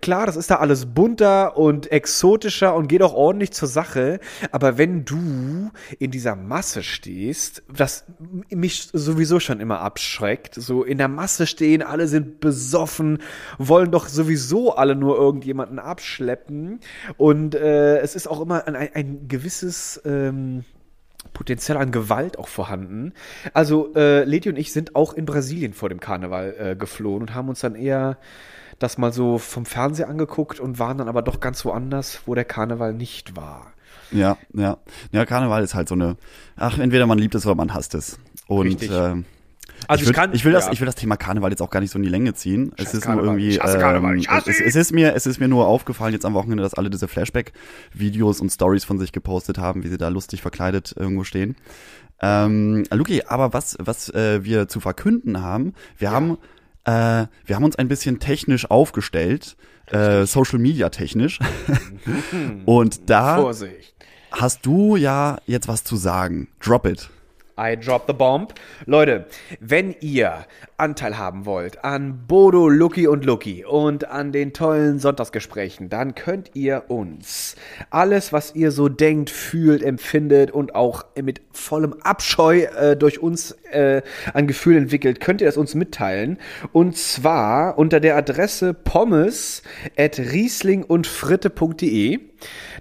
klar, 0.00 0.26
das 0.26 0.36
ist 0.36 0.50
da 0.50 0.56
alles 0.56 0.86
bunter 0.86 1.56
und 1.56 1.90
exotischer 1.90 2.74
und 2.74 2.88
geht 2.88 3.02
auch 3.02 3.14
ordentlich 3.14 3.52
zur 3.52 3.68
Sache. 3.68 4.20
Aber 4.52 4.78
wenn 4.78 5.04
du 5.04 5.70
in 5.98 6.10
dieser 6.10 6.36
Masse 6.36 6.82
stehst, 6.82 7.62
das 7.74 8.04
mich 8.50 8.88
sowieso 8.92 9.40
schon 9.40 9.60
immer 9.60 9.80
abschreckt, 9.80 10.54
so 10.54 10.84
in 10.84 10.98
der 10.98 11.08
Masse 11.08 11.46
stehen, 11.46 11.82
alle 11.82 12.08
sind 12.08 12.40
besoffen, 12.40 13.18
wollen 13.58 13.90
doch 13.90 14.08
sowieso 14.08 14.74
alle 14.74 14.96
nur 14.96 15.16
irgendjemanden 15.16 15.78
abschleppen. 15.78 16.80
Und 17.16 17.54
äh, 17.54 17.98
es 17.98 18.14
ist 18.14 18.28
auch 18.28 18.40
immer 18.40 18.66
ein, 18.66 18.76
ein 18.76 19.28
gewisses 19.28 20.00
ähm, 20.04 20.64
Potenzial 21.32 21.78
an 21.78 21.90
Gewalt 21.90 22.38
auch 22.38 22.48
vorhanden. 22.48 23.12
Also 23.52 23.92
äh, 23.94 24.24
Leti 24.24 24.48
und 24.48 24.56
ich 24.56 24.72
sind 24.72 24.94
auch 24.96 25.14
in 25.14 25.26
Brasilien 25.26 25.72
vor 25.72 25.88
dem 25.88 26.00
Karneval 26.00 26.54
äh, 26.58 26.76
geflohen 26.76 27.22
und 27.22 27.34
haben 27.34 27.48
uns 27.48 27.60
dann 27.60 27.74
eher 27.74 28.18
das 28.84 28.98
mal 28.98 29.12
so 29.12 29.38
vom 29.38 29.64
Fernseher 29.66 30.08
angeguckt 30.08 30.60
und 30.60 30.78
waren 30.78 30.98
dann 30.98 31.08
aber 31.08 31.22
doch 31.22 31.40
ganz 31.40 31.64
woanders, 31.64 32.20
wo 32.26 32.34
der 32.34 32.44
Karneval 32.44 32.92
nicht 32.94 33.34
war. 33.36 33.72
ja, 34.12 34.36
ja. 34.52 34.76
Ja, 35.12 35.24
Karneval 35.26 35.62
ist 35.64 35.74
halt 35.74 35.88
so 35.88 35.94
eine, 35.94 36.16
ach, 36.56 36.78
entweder 36.78 37.06
man 37.06 37.18
liebt 37.18 37.34
es 37.34 37.44
oder 37.46 37.54
man 37.56 37.74
hasst 37.74 37.94
es. 37.94 38.18
Und 38.46 38.66
Richtig. 38.68 38.90
äh, 38.90 39.14
Also 39.88 40.02
ich, 40.02 40.06
würd, 40.08 40.14
kann, 40.16 40.34
ich 40.34 40.44
will 40.44 40.52
das, 40.52 40.66
ja. 40.66 40.72
ich 40.72 40.80
will 40.80 40.86
das 40.86 40.94
Thema 40.94 41.16
Karneval 41.16 41.50
jetzt 41.50 41.62
auch 41.62 41.70
gar 41.70 41.80
nicht 41.80 41.90
so 41.90 41.98
in 41.98 42.02
die 42.04 42.08
Länge 42.10 42.34
ziehen. 42.34 42.72
es 42.76 42.84
Scheiß 42.84 42.94
ist 42.94 43.00
Karneval. 43.02 43.24
nur 43.24 43.34
irgendwie, 43.34 43.50
Ich 43.56 43.60
hasse 43.60 43.78
Karneval. 43.78 44.12
ähm, 44.12 44.18
Ich 44.20 44.28
hasse 44.28 44.50
es, 44.50 44.60
ihn. 44.60 44.66
es 44.66 44.76
ist 44.76 44.92
mir, 44.92 45.14
es 45.14 45.26
ist 45.26 45.40
mir 45.40 45.48
nur 45.48 45.66
aufgefallen 45.66 46.12
jetzt 46.12 46.24
am 46.26 46.34
Wochenende, 46.34 46.62
dass 46.62 46.74
alle 46.74 46.90
diese 46.90 47.08
Flashback-Videos 47.08 48.40
und 48.40 48.50
Stories 48.50 48.84
von 48.84 48.98
sich 48.98 49.12
gepostet 49.12 49.58
haben, 49.58 49.82
wie 49.84 49.88
sie 49.88 49.98
da 49.98 50.08
lustig 50.08 50.42
verkleidet 50.42 50.94
irgendwo 50.96 51.24
stehen. 51.24 51.56
Ähm, 52.20 52.84
Luki, 52.92 53.22
aber 53.26 53.52
was, 53.52 53.76
was 53.80 54.08
äh, 54.10 54.44
wir 54.44 54.68
zu 54.68 54.80
verkünden 54.80 55.42
haben, 55.42 55.74
wir 55.98 56.10
haben, 56.12 56.38
äh, 56.84 57.26
wir 57.44 57.56
haben 57.56 57.64
uns 57.64 57.76
ein 57.76 57.88
bisschen 57.88 58.18
technisch 58.18 58.70
aufgestellt, 58.70 59.56
äh, 59.86 60.24
Social 60.26 60.58
Media 60.58 60.88
technisch. 60.90 61.38
und 62.64 63.08
da 63.10 63.36
Vorsicht. 63.36 63.94
hast 64.30 64.64
du 64.66 64.96
ja 64.96 65.38
jetzt 65.46 65.68
was 65.68 65.84
zu 65.84 65.96
sagen. 65.96 66.48
Drop 66.60 66.86
it. 66.86 67.10
I 67.58 67.76
drop 67.76 68.04
the 68.08 68.12
bomb. 68.12 68.52
Leute, 68.84 69.26
wenn 69.60 69.94
ihr 70.00 70.44
Anteil 70.76 71.16
haben 71.16 71.46
wollt 71.46 71.84
an 71.84 72.26
Bodo, 72.26 72.68
Lucky 72.68 73.06
und 73.06 73.24
Lucky 73.24 73.64
und 73.64 74.08
an 74.08 74.32
den 74.32 74.52
tollen 74.52 74.98
Sonntagsgesprächen, 74.98 75.88
dann 75.88 76.16
könnt 76.16 76.50
ihr 76.54 76.86
uns 76.88 77.54
alles, 77.90 78.32
was 78.32 78.56
ihr 78.56 78.72
so 78.72 78.88
denkt, 78.88 79.30
fühlt, 79.30 79.84
empfindet 79.84 80.50
und 80.50 80.74
auch 80.74 81.04
mit 81.20 81.42
vollem 81.52 81.92
Abscheu 82.02 82.62
äh, 82.62 82.96
durch 82.96 83.20
uns 83.20 83.52
äh, 83.70 84.02
an 84.32 84.48
Gefühlen 84.48 84.82
entwickelt, 84.84 85.20
könnt 85.20 85.40
ihr 85.40 85.46
das 85.46 85.56
uns 85.56 85.76
mitteilen. 85.76 86.38
Und 86.72 86.96
zwar 86.96 87.78
unter 87.78 88.00
der 88.00 88.16
Adresse 88.16 88.74
pommes 88.74 89.62
at 89.96 90.18
rieslingundfritte.de. 90.18 92.18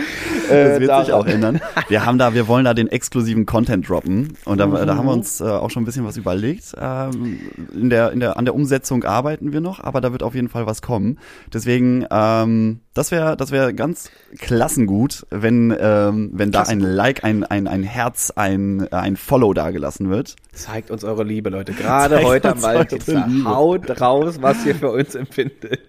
Das 0.71 0.77
Äh, 0.77 0.81
wird 0.81 1.05
sich 1.07 1.13
auch 1.15 1.27
ändern. 1.35 1.61
Wir 1.89 2.05
haben 2.05 2.19
da, 2.19 2.35
wir 2.35 2.49
wollen 2.49 2.65
da 2.65 2.75
den 2.75 2.89
exklusiven 2.89 3.47
Content 3.47 3.89
droppen 3.89 4.35
und 4.45 4.59
da, 4.59 4.67
da 4.67 4.97
haben 4.97 5.07
wir 5.07 5.13
Mhm. 5.13 5.19
uns 5.21 5.41
äh, 5.41 5.45
auch 5.45 5.71
schon 5.71 5.83
ein 5.83 5.87
bisschen 5.87 6.05
was 6.05 6.17
überlegt. 6.17 6.75
Ähm, 6.81 7.41
in 7.73 7.91
der, 7.91 8.13
in 8.13 8.21
der, 8.21 8.37
an 8.37 8.45
der 8.45 8.55
Umsetzung 8.55 9.05
arbeiten 9.05 9.53
wir 9.53 9.61
noch, 9.61 9.81
aber 9.83 10.01
da 10.01 10.13
wird 10.13 10.23
auf 10.23 10.35
jeden 10.35 10.49
Fall 10.49 10.67
was 10.67 10.83
kommen. 10.83 11.19
Deswegen, 11.53 12.07
ähm, 12.11 12.81
das 12.95 13.11
wäre, 13.13 13.37
das 13.37 13.51
wäre 13.53 13.73
ganz 13.75 14.11
klassengut, 14.39 15.27
wenn, 15.31 15.75
ähm, 15.81 16.31
wenn 16.33 16.51
da 16.51 16.63
ein 16.63 16.81
Like, 16.81 17.25
ein, 17.25 17.45
ein, 17.45 17.69
ein 17.69 17.83
Herz, 17.83 18.33
ein, 18.35 18.89
ein 18.93 19.17
Follow 19.17 19.53
da 19.55 19.71
gelassen 19.71 20.11
wird. 20.11 20.37
Zeigt 20.53 20.91
uns 20.91 21.05
eure 21.05 21.23
Liebe, 21.25 21.51
Leute. 21.51 21.73
Gerade 21.73 22.17
Zeigt 22.17 22.27
heute 22.27 22.53
am. 22.53 23.33
Liebe. 23.33 23.49
Haut 23.49 24.01
raus, 24.01 24.39
was 24.41 24.65
ihr 24.67 24.75
für 24.75 24.91
uns 24.91 25.15
empfindet. 25.15 25.81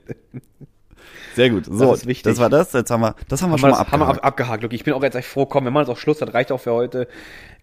Sehr 1.36 1.50
gut. 1.50 1.66
So, 1.66 1.94
ist 1.94 2.08
wichtig. 2.08 2.24
das 2.24 2.40
war 2.40 2.50
das. 2.50 2.74
Jetzt 2.74 2.92
haben 2.92 3.02
wir, 3.02 3.16
das 3.28 3.42
haben 3.42 3.50
wir 3.50 3.54
Haben 3.54 3.60
schon 3.60 3.70
mal 3.72 3.78
das, 3.84 3.92
haben 3.92 4.00
wir 4.00 4.08
abgehakt. 4.08 4.24
ab, 4.24 4.26
abgehakt. 4.26 4.64
Luki. 4.64 4.76
Ich 4.76 4.84
bin 4.84 4.94
auch 4.94 5.04
jetzt 5.04 5.16
echt 5.16 5.28
froh, 5.28 5.46
komm, 5.46 5.64
wir 5.64 5.72
machen 5.72 5.84
jetzt 5.88 5.92
auch 5.92 5.98
Schluss, 6.00 6.18
das 6.20 6.34
reicht 6.34 6.52
auch 6.52 6.60
für 6.60 6.74
heute. 6.74 7.08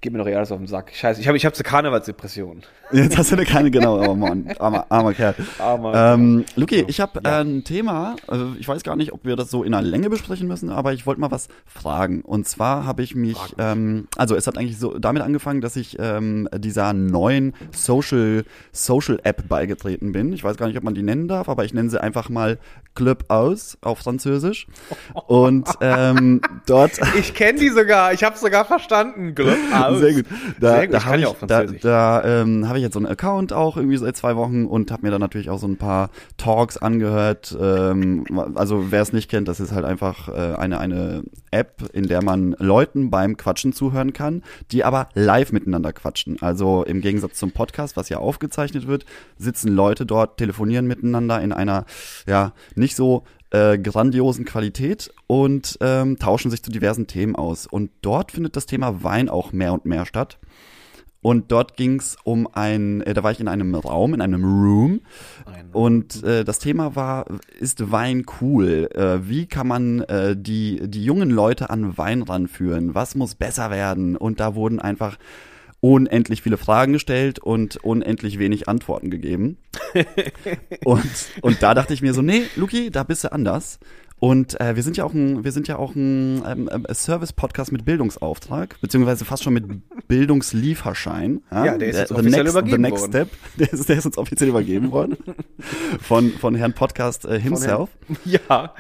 Geht 0.00 0.12
mir 0.12 0.18
doch 0.18 0.28
eh 0.28 0.34
alles 0.36 0.52
auf 0.52 0.58
den 0.58 0.68
Sack. 0.68 0.92
Scheiße, 0.94 1.20
ich 1.20 1.26
habe 1.26 1.36
ich 1.36 1.44
hab 1.44 1.54
eine 1.54 1.62
Karnevalsdepression. 1.64 2.62
Jetzt 2.92 3.19
hast 3.19 3.32
du 3.32 3.34
eine 3.34 3.44
keine, 3.44 3.70
genau, 3.70 4.00
aber 4.00 4.14
Mann, 4.14 4.48
armer, 4.60 4.86
armer 4.88 5.12
Kerl. 5.12 5.34
Armer 5.58 6.14
ähm, 6.14 6.44
Luki, 6.55 6.84
ich 6.86 7.00
habe 7.00 7.20
äh, 7.24 7.43
ein 7.43 7.64
Thema, 7.64 8.14
also 8.28 8.52
ich 8.58 8.67
weiß 8.67 8.84
gar 8.84 8.94
nicht, 8.94 9.12
ob 9.12 9.24
wir 9.24 9.34
das 9.34 9.50
so 9.50 9.64
in 9.64 9.74
einer 9.74 9.86
Länge 9.86 10.08
besprechen 10.08 10.46
müssen, 10.46 10.70
aber 10.70 10.93
ich 10.93 11.05
wollte 11.05 11.20
mal 11.20 11.32
was 11.32 11.48
fragen. 11.67 12.22
Und 12.22 12.46
zwar 12.46 12.86
habe 12.86 13.02
ich 13.02 13.17
mich, 13.17 13.36
ähm, 13.58 14.06
also 14.17 14.36
es 14.36 14.46
hat 14.46 14.56
eigentlich 14.56 14.78
so 14.78 14.96
damit 14.98 15.22
angefangen, 15.22 15.60
dass 15.60 15.74
ich 15.74 15.96
ähm, 15.98 16.48
dieser 16.56 16.93
neuen 16.93 17.55
Social, 17.72 18.44
Social 18.70 19.19
App 19.24 19.48
beigetreten 19.48 20.12
bin. 20.12 20.32
Ich 20.32 20.44
weiß 20.44 20.56
gar 20.56 20.69
nicht, 20.69 20.78
ob 20.78 20.84
man 20.84 20.94
die 20.94 21.02
nennen 21.02 21.26
darf, 21.26 21.48
aber 21.48 21.64
ich 21.64 21.74
nenne 21.74 21.90
sie 21.90 22.00
einfach 22.00 22.28
mal 22.28 22.58
Club 22.94 23.24
aus 23.28 23.76
auf 23.81 23.98
Französisch. 23.98 24.69
Und 25.26 25.69
ähm, 25.81 26.40
dort 26.67 26.93
Ich 27.19 27.34
kenne 27.34 27.58
die 27.58 27.69
sogar, 27.69 28.12
ich 28.12 28.22
habe 28.22 28.38
sogar 28.38 28.64
verstanden. 28.64 29.34
Glück 29.34 29.58
aus. 29.74 29.87
sehr 29.96 30.14
gut. 30.14 30.24
Da, 30.60 30.74
Sehr 30.76 30.86
gut, 30.86 30.94
da 30.94 30.98
ich 30.98 31.04
habe 31.04 31.10
kann 31.10 31.14
ich, 31.18 31.22
ja 31.22 31.28
auch 31.28 31.36
da, 31.46 31.56
Französisch. 31.58 31.80
da 31.82 32.24
ähm, 32.42 32.68
habe 32.68 32.78
ich 32.78 32.84
jetzt 32.84 32.94
so 32.94 32.98
einen 32.98 33.06
Account 33.06 33.52
auch 33.52 33.76
irgendwie 33.76 33.96
seit 33.96 34.16
zwei 34.16 34.36
Wochen 34.36 34.64
und 34.66 34.90
habe 34.90 35.02
mir 35.02 35.10
dann 35.10 35.20
natürlich 35.20 35.50
auch 35.50 35.58
so 35.58 35.66
ein 35.66 35.76
paar 35.76 36.10
Talks 36.36 36.76
angehört. 36.76 37.56
Ähm, 37.60 38.24
also 38.54 38.90
wer 38.90 39.02
es 39.02 39.12
nicht 39.12 39.30
kennt, 39.30 39.48
das 39.48 39.60
ist 39.60 39.72
halt 39.72 39.84
einfach 39.84 40.28
äh, 40.28 40.54
eine 40.56 40.78
eine 40.78 41.22
App, 41.50 41.82
in 41.92 42.08
der 42.08 42.22
man 42.22 42.54
Leuten 42.58 43.10
beim 43.10 43.36
Quatschen 43.36 43.72
zuhören 43.72 44.12
kann, 44.12 44.42
die 44.72 44.84
aber 44.84 45.08
live 45.14 45.52
miteinander 45.52 45.92
quatschen. 45.92 46.36
Also 46.40 46.84
im 46.84 47.00
Gegensatz 47.00 47.38
zum 47.38 47.52
Podcast, 47.52 47.96
was 47.96 48.08
ja 48.08 48.18
aufgezeichnet 48.18 48.86
wird, 48.86 49.04
sitzen 49.38 49.68
Leute 49.68 50.06
dort, 50.06 50.36
telefonieren 50.38 50.86
miteinander 50.86 51.40
in 51.40 51.52
einer 51.52 51.84
ja 52.26 52.52
nicht 52.74 52.96
so 52.96 53.24
äh, 53.50 53.78
grandiosen 53.78 54.44
Qualität 54.44 55.12
und 55.26 55.78
ähm, 55.81 56.19
tauschen 56.19 56.50
sich 56.50 56.62
zu 56.62 56.70
diversen 56.70 57.06
Themen 57.06 57.36
aus. 57.36 57.67
Und 57.67 57.90
dort 58.02 58.32
findet 58.32 58.56
das 58.56 58.67
Thema 58.67 59.02
Wein 59.02 59.28
auch 59.28 59.52
mehr 59.52 59.72
und 59.72 59.84
mehr 59.84 60.06
statt. 60.06 60.38
Und 61.20 61.50
dort 61.50 61.76
ging 61.76 61.98
es 61.98 62.17
um 62.22 62.48
ein, 62.52 63.00
äh, 63.02 63.12
da 63.12 63.22
war 63.24 63.32
ich 63.32 63.40
in 63.40 63.48
einem 63.48 63.74
Raum, 63.74 64.14
in 64.14 64.20
einem 64.20 64.44
Room. 64.44 65.00
Und 65.72 66.22
äh, 66.22 66.44
das 66.44 66.60
Thema 66.60 66.94
war, 66.94 67.26
ist 67.58 67.90
Wein 67.90 68.24
cool? 68.40 68.88
Äh, 68.94 69.28
wie 69.28 69.46
kann 69.46 69.67
man 69.67 70.00
äh, 70.02 70.36
die, 70.36 70.88
die 70.88 71.05
jungen 71.05 71.31
Leute 71.31 71.70
an 71.70 71.98
Wein 71.98 72.22
ranführen? 72.22 72.94
Was 72.94 73.17
muss 73.17 73.34
besser 73.34 73.70
werden? 73.70 74.17
Und 74.17 74.38
da 74.38 74.55
wurden 74.55 74.78
einfach 74.78 75.19
unendlich 75.81 76.43
viele 76.43 76.56
Fragen 76.56 76.93
gestellt 76.93 77.39
und 77.39 77.77
unendlich 77.77 78.39
wenig 78.39 78.69
Antworten 78.69 79.11
gegeben. 79.11 79.58
und, 80.85 81.03
und 81.41 81.63
da 81.63 81.75
dachte 81.75 81.94
ich 81.94 82.03
mir 82.03 82.15
so, 82.15 82.23
nee, 82.23 82.43
Luki, 82.56 82.91
da 82.91 83.05
bist 83.05 83.25
du 83.25 83.32
anders. 83.32 83.79
Und 84.20 84.61
äh, 84.61 84.75
wir 84.75 84.82
sind 84.82 84.97
ja 84.97 85.05
auch 85.05 85.15
ein, 85.15 85.44
wir 85.44 85.53
sind 85.53 85.69
ja 85.69 85.77
auch 85.77 85.94
ein 85.94 86.43
ähm, 86.44 86.69
ähm, 86.73 86.87
Service-Podcast 86.93 87.70
mit 87.70 87.85
Bildungsauftrag, 87.85 88.77
beziehungsweise 88.81 89.25
fast 89.25 89.44
schon 89.44 89.53
mit 89.53 89.65
Bildungslieferschein. 90.08 91.43
Ja, 91.53 91.79
der 91.79 91.89
ist 91.89 91.99
jetzt 91.99 92.08
the 92.08 92.15
offiziell 92.15 92.43
next, 92.43 92.53
übergeben 92.53 92.77
the 92.77 92.82
next 92.82 93.01
worden. 93.03 93.11
Step, 93.11 93.29
der 93.58 93.73
ist, 93.73 93.89
der 93.89 93.99
ist 93.99 94.06
uns 94.06 94.19
offiziell 94.19 94.51
übergeben 94.51 94.91
worden. 94.91 95.17
Von, 96.01 96.32
von 96.32 96.56
Herrn 96.56 96.73
Podcast 96.73 97.25
äh, 97.25 97.39
himself. 97.39 97.91
Ja. 98.25 98.75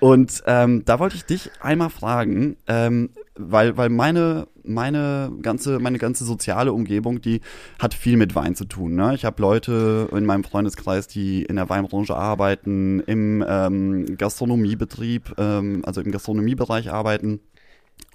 Und 0.00 0.42
ähm, 0.46 0.84
da 0.84 0.98
wollte 0.98 1.14
ich 1.14 1.24
dich 1.24 1.50
einmal 1.60 1.88
fragen, 1.88 2.56
ähm, 2.66 3.10
weil, 3.36 3.76
weil 3.76 3.88
meine, 3.88 4.48
meine 4.64 5.32
ganze, 5.42 5.78
meine 5.78 5.98
ganze 5.98 6.24
soziale 6.24 6.72
Umgebung, 6.72 7.20
die 7.20 7.40
hat 7.78 7.94
viel 7.94 8.16
mit 8.16 8.34
Wein 8.34 8.54
zu 8.54 8.64
tun. 8.64 8.94
Ne? 8.94 9.14
Ich 9.14 9.24
habe 9.24 9.40
Leute 9.42 10.08
in 10.12 10.26
meinem 10.26 10.44
Freundeskreis, 10.44 11.08
die 11.08 11.42
in 11.44 11.56
der 11.56 11.68
Weinbranche 11.68 12.16
arbeiten, 12.16 13.00
im 13.00 13.44
ähm, 13.46 14.16
Gastronomiebetrieb, 14.16 15.34
ähm, 15.38 15.82
also 15.84 16.00
im 16.00 16.10
Gastronomiebereich 16.12 16.90
arbeiten. 16.90 17.40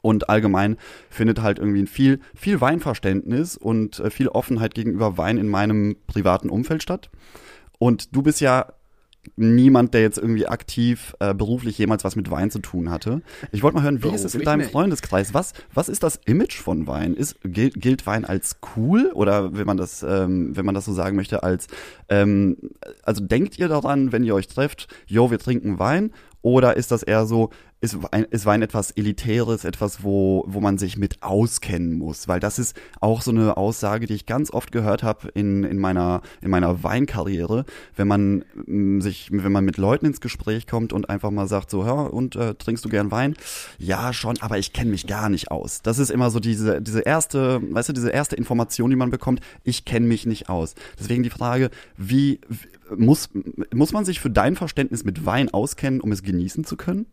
Und 0.02 0.30
allgemein 0.30 0.78
findet 1.10 1.42
halt 1.42 1.60
irgendwie 1.60 1.86
viel, 1.88 2.20
viel 2.36 2.62
Weinverständnis 2.62 3.58
und 3.58 4.00
äh, 4.00 4.10
viel 4.10 4.28
Offenheit 4.28 4.74
gegenüber 4.74 5.18
Wein 5.18 5.38
in 5.38 5.48
meinem 5.48 5.98
privaten 6.08 6.50
Umfeld 6.50 6.84
statt. 6.84 7.10
Und 7.80 8.16
du 8.16 8.22
bist 8.22 8.42
ja 8.42 8.68
niemand, 9.36 9.94
der 9.94 10.02
jetzt 10.02 10.18
irgendwie 10.18 10.48
aktiv 10.48 11.16
äh, 11.20 11.34
beruflich 11.34 11.78
jemals 11.78 12.04
was 12.04 12.16
mit 12.16 12.32
Wein 12.32 12.52
zu 12.52 12.60
tun 12.60 12.90
hatte. 12.90 13.22
Ich 13.52 13.64
wollte 13.64 13.76
mal 13.76 13.84
hören, 13.84 14.04
wie 14.04 14.14
ist 14.14 14.24
es 14.24 14.36
in 14.36 14.44
deinem 14.44 14.60
nicht. 14.60 14.72
Freundeskreis? 14.72 15.34
Was, 15.34 15.54
was 15.74 15.90
ist 15.90 16.04
das 16.04 16.20
Image 16.26 16.58
von 16.58 16.88
Wein? 16.88 17.14
Ist, 17.14 17.38
gilt, 17.44 17.80
gilt 17.82 18.08
Wein 18.08 18.26
als 18.26 18.58
cool 18.76 19.12
oder 19.14 19.56
wenn 19.58 19.68
man 19.68 19.78
das, 19.78 20.04
ähm, 20.04 20.56
wenn 20.56 20.66
man 20.66 20.76
das 20.76 20.86
so 20.86 20.94
sagen 20.94 21.16
möchte, 21.16 21.44
als 21.44 21.68
ähm, 22.10 22.58
also 23.04 23.24
denkt 23.24 23.60
ihr 23.60 23.68
daran, 23.68 24.12
wenn 24.12 24.24
ihr 24.24 24.36
euch 24.36 24.48
trefft, 24.48 24.88
jo, 25.08 25.32
wir 25.32 25.40
trinken 25.40 25.80
Wein? 25.80 26.12
Oder 26.42 26.78
ist 26.78 26.92
das 26.92 27.04
eher 27.04 27.26
so, 27.26 27.50
ist 27.80 28.02
Wein, 28.02 28.26
ist 28.32 28.46
Wein 28.46 28.62
etwas 28.62 28.92
Elitäres, 28.92 29.64
etwas, 29.64 30.04
wo, 30.04 30.44
wo 30.48 30.60
man 30.60 30.78
sich 30.78 30.98
mit 30.98 31.22
auskennen 31.22 31.98
muss? 31.98 32.28
Weil 32.28 32.40
das 32.40 32.58
ist 32.58 32.76
auch 33.02 33.22
so 33.22 33.32
eine 33.32 33.56
Aussage, 33.56 34.08
die 34.08 34.16
ich 34.16 34.26
ganz 34.26 34.52
oft 34.52 34.72
gehört 34.72 35.04
habe 35.04 35.30
in, 35.30 35.64
in, 35.64 35.78
meiner, 35.78 36.22
in 36.42 36.50
meiner 36.50 36.84
Weinkarriere, 36.84 37.66
wenn 37.96 38.08
man 38.08 38.46
mm, 38.66 39.02
sich, 39.02 39.30
wenn 39.32 39.52
man 39.52 39.64
mit 39.64 39.78
Leuten 39.78 40.08
ins 40.08 40.22
Gespräch 40.22 40.66
kommt 40.66 40.92
und 40.92 41.10
einfach 41.10 41.30
mal 41.30 41.48
sagt, 41.48 41.70
so, 41.70 41.86
hör, 41.86 42.14
und 42.14 42.36
äh, 42.36 42.56
trinkst 42.56 42.84
du 42.84 42.90
gern 42.90 43.12
Wein? 43.12 43.36
Ja, 43.78 44.12
schon, 44.12 44.42
aber 44.42 44.58
ich 44.58 44.74
kenne 44.74 44.92
mich 44.92 45.06
gar 45.06 45.30
nicht 45.30 45.52
aus. 45.52 45.82
Das 45.84 46.00
ist 46.00 46.10
immer 46.10 46.32
so 46.32 46.40
diese, 46.40 46.82
diese 46.82 47.02
erste, 47.02 47.62
weißt 47.62 47.90
du, 47.90 47.94
diese 47.94 48.10
erste 48.10 48.36
Information, 48.36 48.90
die 48.90 48.96
man 48.96 49.12
bekommt, 49.12 49.42
ich 49.64 49.86
kenne 49.86 50.08
mich 50.08 50.26
nicht 50.26 50.50
aus. 50.50 50.74
Deswegen 51.00 51.22
die 51.22 51.30
Frage, 51.30 51.70
wie, 51.96 52.40
wie 52.50 52.68
muss, 52.96 53.30
muss 53.74 53.92
man 53.92 54.06
sich 54.06 54.20
für 54.20 54.30
dein 54.30 54.56
Verständnis 54.56 55.04
mit 55.04 55.26
Wein 55.26 55.54
auskennen, 55.54 56.02
um 56.02 56.12
es 56.12 56.24
genießen 56.24 56.64
zu 56.64 56.78
können? 56.78 57.06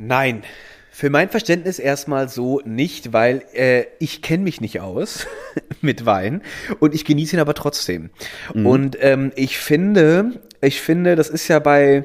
Nein. 0.00 0.42
Für 0.90 1.10
mein 1.10 1.28
Verständnis 1.28 1.78
erstmal 1.78 2.28
so 2.28 2.60
nicht, 2.64 3.12
weil 3.12 3.42
äh, 3.54 3.84
ich 4.00 4.22
kenne 4.22 4.44
mich 4.44 4.60
nicht 4.60 4.80
aus 4.80 5.26
mit 5.80 6.04
Wein 6.04 6.42
und 6.78 6.94
ich 6.94 7.04
genieße 7.04 7.36
ihn 7.36 7.40
aber 7.40 7.54
trotzdem. 7.54 8.10
Und 8.52 8.98
ähm, 9.00 9.30
ich 9.36 9.58
finde, 9.58 10.32
ich 10.60 10.80
finde, 10.80 11.16
das 11.16 11.30
ist 11.30 11.48
ja 11.48 11.58
bei, 11.58 12.04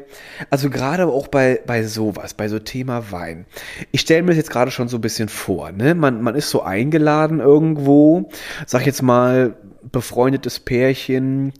also 0.49 0.69
gerade 0.69 1.07
auch 1.07 1.27
bei, 1.27 1.61
bei 1.65 1.83
sowas, 1.83 2.33
bei 2.33 2.47
so 2.47 2.59
Thema 2.59 3.11
Wein. 3.11 3.45
Ich 3.91 4.01
stelle 4.01 4.23
mir 4.23 4.29
das 4.29 4.37
jetzt 4.37 4.51
gerade 4.51 4.71
schon 4.71 4.87
so 4.87 4.97
ein 4.97 5.01
bisschen 5.01 5.27
vor, 5.27 5.71
ne? 5.71 5.93
Man, 5.93 6.21
man 6.21 6.35
ist 6.35 6.49
so 6.49 6.61
eingeladen 6.61 7.39
irgendwo, 7.39 8.29
sag 8.65 8.85
jetzt 8.85 9.01
mal, 9.01 9.55
befreundetes 9.91 10.59
Pärchen 10.59 11.53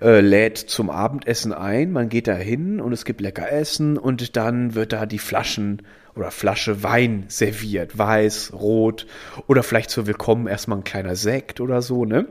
äh, 0.00 0.20
lädt 0.20 0.58
zum 0.58 0.88
Abendessen 0.88 1.52
ein, 1.52 1.92
man 1.92 2.08
geht 2.08 2.26
da 2.26 2.34
hin 2.34 2.80
und 2.80 2.92
es 2.92 3.04
gibt 3.04 3.20
lecker 3.20 3.50
Essen 3.50 3.98
und 3.98 4.36
dann 4.36 4.74
wird 4.74 4.92
da 4.92 5.04
die 5.04 5.18
Flaschen 5.18 5.82
oder 6.16 6.30
Flasche 6.30 6.82
Wein 6.82 7.26
serviert, 7.28 7.96
weiß, 7.96 8.52
rot 8.54 9.06
oder 9.46 9.62
vielleicht 9.62 9.90
zur 9.90 10.06
Willkommen 10.06 10.46
erstmal 10.46 10.78
ein 10.78 10.84
kleiner 10.84 11.14
Sekt 11.14 11.60
oder 11.60 11.82
so, 11.82 12.04
ne? 12.04 12.26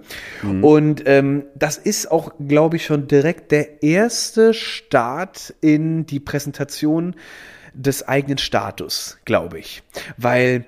Und 0.64 1.04
ähm, 1.06 1.46
das 1.56 1.78
ist 1.78 2.12
auch, 2.12 2.34
glaube 2.46 2.78
ich, 2.78 2.86
schon 2.86 3.08
direkt 3.08 3.52
der 3.52 3.84
erste 3.84 4.54
Start 4.54 5.54
in 5.62 6.06
die 6.06 6.20
Präsentation 6.20 7.16
des 7.74 8.08
eigenen 8.08 8.38
Status, 8.38 9.18
glaube 9.26 9.60
ich. 9.60 9.84
Weil, 10.18 10.66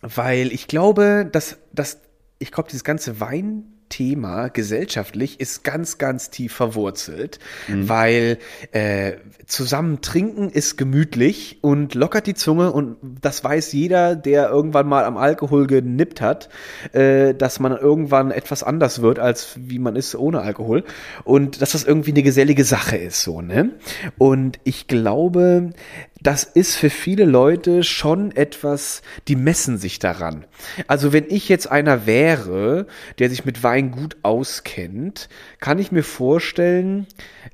weil 0.00 0.52
ich 0.52 0.66
glaube, 0.66 1.28
dass, 1.30 1.58
dass 1.72 2.00
ich 2.38 2.52
glaube, 2.52 2.68
dieses 2.70 2.84
ganze 2.84 3.20
Wein 3.20 3.64
Thema 3.88 4.48
gesellschaftlich 4.48 5.40
ist 5.40 5.64
ganz, 5.64 5.98
ganz 5.98 6.30
tief 6.30 6.52
verwurzelt, 6.52 7.38
weil 7.68 8.38
äh, 8.72 9.12
zusammen 9.46 10.00
trinken 10.00 10.50
ist 10.50 10.76
gemütlich 10.76 11.58
und 11.60 11.94
lockert 11.94 12.26
die 12.26 12.34
Zunge 12.34 12.72
und 12.72 12.96
das 13.20 13.44
weiß 13.44 13.72
jeder, 13.72 14.16
der 14.16 14.48
irgendwann 14.48 14.88
mal 14.88 15.04
am 15.04 15.16
Alkohol 15.16 15.66
genippt 15.66 16.20
hat, 16.20 16.48
äh, 16.92 17.34
dass 17.34 17.60
man 17.60 17.76
irgendwann 17.76 18.30
etwas 18.30 18.62
anders 18.62 19.02
wird, 19.02 19.18
als 19.18 19.56
wie 19.56 19.78
man 19.78 19.96
ist 19.96 20.14
ohne 20.14 20.40
Alkohol 20.40 20.84
und 21.24 21.62
dass 21.62 21.72
das 21.72 21.84
irgendwie 21.84 22.10
eine 22.10 22.22
gesellige 22.22 22.64
Sache 22.64 22.96
ist, 22.96 23.22
so, 23.22 23.40
ne? 23.40 23.70
Und 24.18 24.58
ich 24.64 24.88
glaube, 24.88 25.70
das 26.20 26.44
ist 26.44 26.76
für 26.76 26.90
viele 26.90 27.24
Leute 27.24 27.82
schon 27.84 28.34
etwas, 28.34 29.02
die 29.28 29.36
messen 29.36 29.76
sich 29.78 29.98
daran. 29.98 30.44
Also 30.86 31.12
wenn 31.12 31.24
ich 31.28 31.48
jetzt 31.48 31.70
einer 31.70 32.06
wäre, 32.06 32.86
der 33.18 33.28
sich 33.30 33.44
mit 33.44 33.62
Wein 33.62 33.90
gut 33.90 34.16
auskennt, 34.22 35.28
kann 35.60 35.78
ich 35.78 35.92
mir 35.92 36.02
vorstellen, 36.02 37.06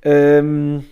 ähm, 0.03 0.85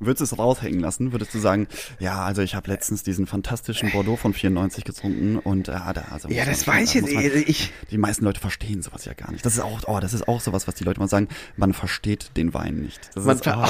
Würdest 0.00 0.20
du 0.32 0.34
es 0.34 0.38
raushängen 0.38 0.80
lassen? 0.80 1.12
Würdest 1.12 1.32
du 1.32 1.38
sagen, 1.38 1.66
ja, 1.98 2.24
also 2.24 2.42
ich 2.42 2.54
habe 2.56 2.68
letztens 2.68 3.04
diesen 3.04 3.26
fantastischen 3.26 3.90
Bordeaux 3.92 4.16
von 4.16 4.34
94 4.34 4.84
getrunken 4.84 5.38
und 5.38 5.68
äh, 5.68 5.72
da, 5.72 6.04
also 6.10 6.28
ja, 6.28 6.44
das 6.44 6.66
man- 6.66 6.76
weiß 6.76 6.88
ich 6.88 6.94
jetzt. 7.02 7.14
man- 7.14 7.24
Ich, 7.46 7.72
Die 7.90 7.96
meisten 7.96 8.24
Leute 8.24 8.40
verstehen 8.40 8.82
sowas 8.82 9.04
ja 9.06 9.14
gar 9.14 9.30
nicht. 9.30 9.46
Das 9.46 9.54
ist 9.54 9.60
auch, 9.60 9.80
oh, 9.86 10.00
das 10.00 10.12
ist 10.12 10.28
auch 10.28 10.40
sowas, 10.40 10.66
was 10.68 10.74
die 10.74 10.84
Leute 10.84 10.98
mal 11.00 11.08
sagen. 11.08 11.28
Man 11.56 11.72
versteht 11.72 12.36
den 12.36 12.52
Wein 12.52 12.74
nicht. 12.80 13.00
Das 13.14 13.24
Man 13.24 13.36
ist, 13.36 13.46
oh, 13.46 13.64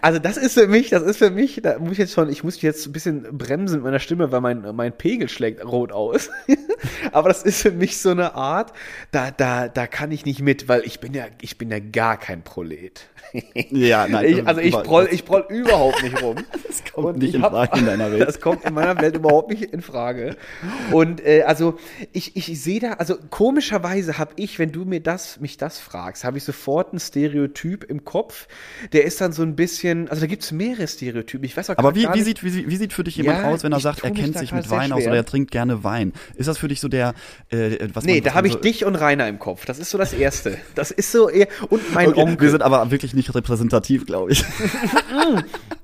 Also 0.00 0.18
das 0.18 0.36
ist 0.36 0.54
für 0.54 0.66
mich, 0.68 0.90
das 0.90 1.02
ist 1.02 1.16
für 1.18 1.30
mich, 1.30 1.60
da 1.62 1.78
muss 1.78 1.92
ich 1.92 1.98
jetzt 1.98 2.12
schon, 2.12 2.28
ich 2.28 2.44
muss 2.44 2.60
jetzt 2.62 2.86
ein 2.86 2.92
bisschen 2.92 3.22
bremsen 3.38 3.76
mit 3.76 3.84
meiner 3.84 3.98
Stimme, 4.00 4.30
weil 4.32 4.40
mein, 4.40 4.74
mein 4.74 4.92
Pegel 4.96 5.28
schlägt 5.28 5.64
rot 5.64 5.92
aus. 5.92 6.30
Aber 7.12 7.28
das 7.28 7.42
ist 7.42 7.62
für 7.62 7.70
mich 7.70 7.98
so 7.98 8.10
eine 8.10 8.34
Art, 8.34 8.72
da, 9.10 9.30
da, 9.30 9.68
da 9.68 9.86
kann 9.86 10.10
ich 10.12 10.24
nicht 10.24 10.40
mit, 10.40 10.68
weil 10.68 10.82
ich 10.84 11.00
bin 11.00 11.14
ja, 11.14 11.26
ich 11.40 11.58
bin 11.58 11.70
ja 11.70 11.78
gar 11.78 12.16
kein 12.18 12.42
Prolet. 12.42 13.06
ja, 13.70 14.06
nein. 14.08 14.22
Ich, 14.32 14.46
also 14.46 14.60
ich 14.60 14.72
proll, 14.72 15.08
ich 15.10 15.24
proll 15.24 15.44
überhaupt 15.48 16.02
nicht 16.02 16.20
rum. 16.22 16.36
Das 16.72 16.84
kommt 16.92 17.06
Und 17.06 17.18
nicht 17.18 17.30
ich 17.30 17.34
in 17.36 17.42
hab- 17.42 17.52
Frage 17.52 17.78
in 17.80 17.86
deiner 17.86 18.10
Welt. 18.12 18.26
Das 18.26 18.40
kommt 18.40 18.64
in 18.64 18.72
meiner 18.74 18.98
Welt 19.00 19.16
überhaupt 19.16 19.50
nicht 19.50 19.62
in 19.62 19.82
Frage. 19.82 20.36
Und 20.90 21.24
äh, 21.24 21.42
also 21.42 21.78
ich, 22.12 22.34
ich 22.36 22.62
sehe 22.62 22.80
da, 22.80 22.92
also 22.94 23.16
komischerweise 23.30 24.16
habe 24.18 24.32
ich, 24.36 24.58
wenn 24.58 24.72
du 24.72 24.84
mir 24.84 25.00
das, 25.00 25.38
mich 25.40 25.56
das 25.58 25.78
fragst, 25.78 26.24
habe 26.24 26.38
ich 26.38 26.44
sofort 26.44 26.92
ein 26.94 26.98
Stereotyp 27.00 27.84
im 27.84 28.04
Kopf. 28.04 28.48
Der 28.92 29.04
ist 29.04 29.20
dann 29.20 29.32
so 29.32 29.42
ein 29.42 29.54
bisschen, 29.56 29.71
also 30.08 30.20
da 30.20 30.26
gibt 30.26 30.42
es 30.42 30.52
mehrere 30.52 30.86
Stereotypen. 30.86 31.44
Ich 31.44 31.56
weiß 31.56 31.70
auch 31.70 31.78
Aber 31.78 31.94
wie, 31.94 32.06
wie, 32.12 32.22
sieht, 32.22 32.44
wie, 32.44 32.68
wie 32.68 32.76
sieht 32.76 32.92
für 32.92 33.04
dich 33.04 33.16
jemand 33.16 33.38
Ja, 33.40 33.48
aus, 33.50 33.62
wenn 33.62 33.72
er 33.72 33.78
ich 33.78 33.82
sagt, 33.82 34.04
er 34.04 34.10
kennt 34.10 34.38
sich 34.38 34.52
mit 34.52 34.68
Wein 34.70 34.92
aus 34.92 35.04
oder 35.04 35.16
er 35.16 35.24
trinkt 35.24 35.50
gerne 35.50 35.84
Wein? 35.84 36.12
Ist 36.36 36.48
das 36.48 36.58
für 36.58 36.68
dich 36.68 36.80
so 36.80 36.88
der, 36.88 37.14
äh, 37.50 37.88
was 37.92 38.04
Nee, 38.04 38.14
man, 38.14 38.24
da 38.24 38.34
habe 38.34 38.46
ich 38.46 38.54
so, 38.54 38.58
dich 38.60 38.84
und 38.84 38.96
Rainer 38.96 39.28
im 39.28 39.38
Kopf. 39.38 39.64
Das 39.64 39.78
ist 39.78 39.90
so 39.90 39.98
das 39.98 40.12
Erste. 40.12 40.58
Das 40.74 40.90
ist 40.90 41.12
so 41.12 41.28
eher, 41.28 41.48
und 41.70 41.92
mein 41.94 42.08
Okay, 42.08 42.20
Onkel. 42.20 42.40
wir 42.40 42.50
sind 42.50 42.62
aber 42.62 42.90
wirklich 42.90 43.14
nicht 43.14 43.34
repräsentativ, 43.34 44.06
glaube 44.06 44.32
ich. 44.32 44.44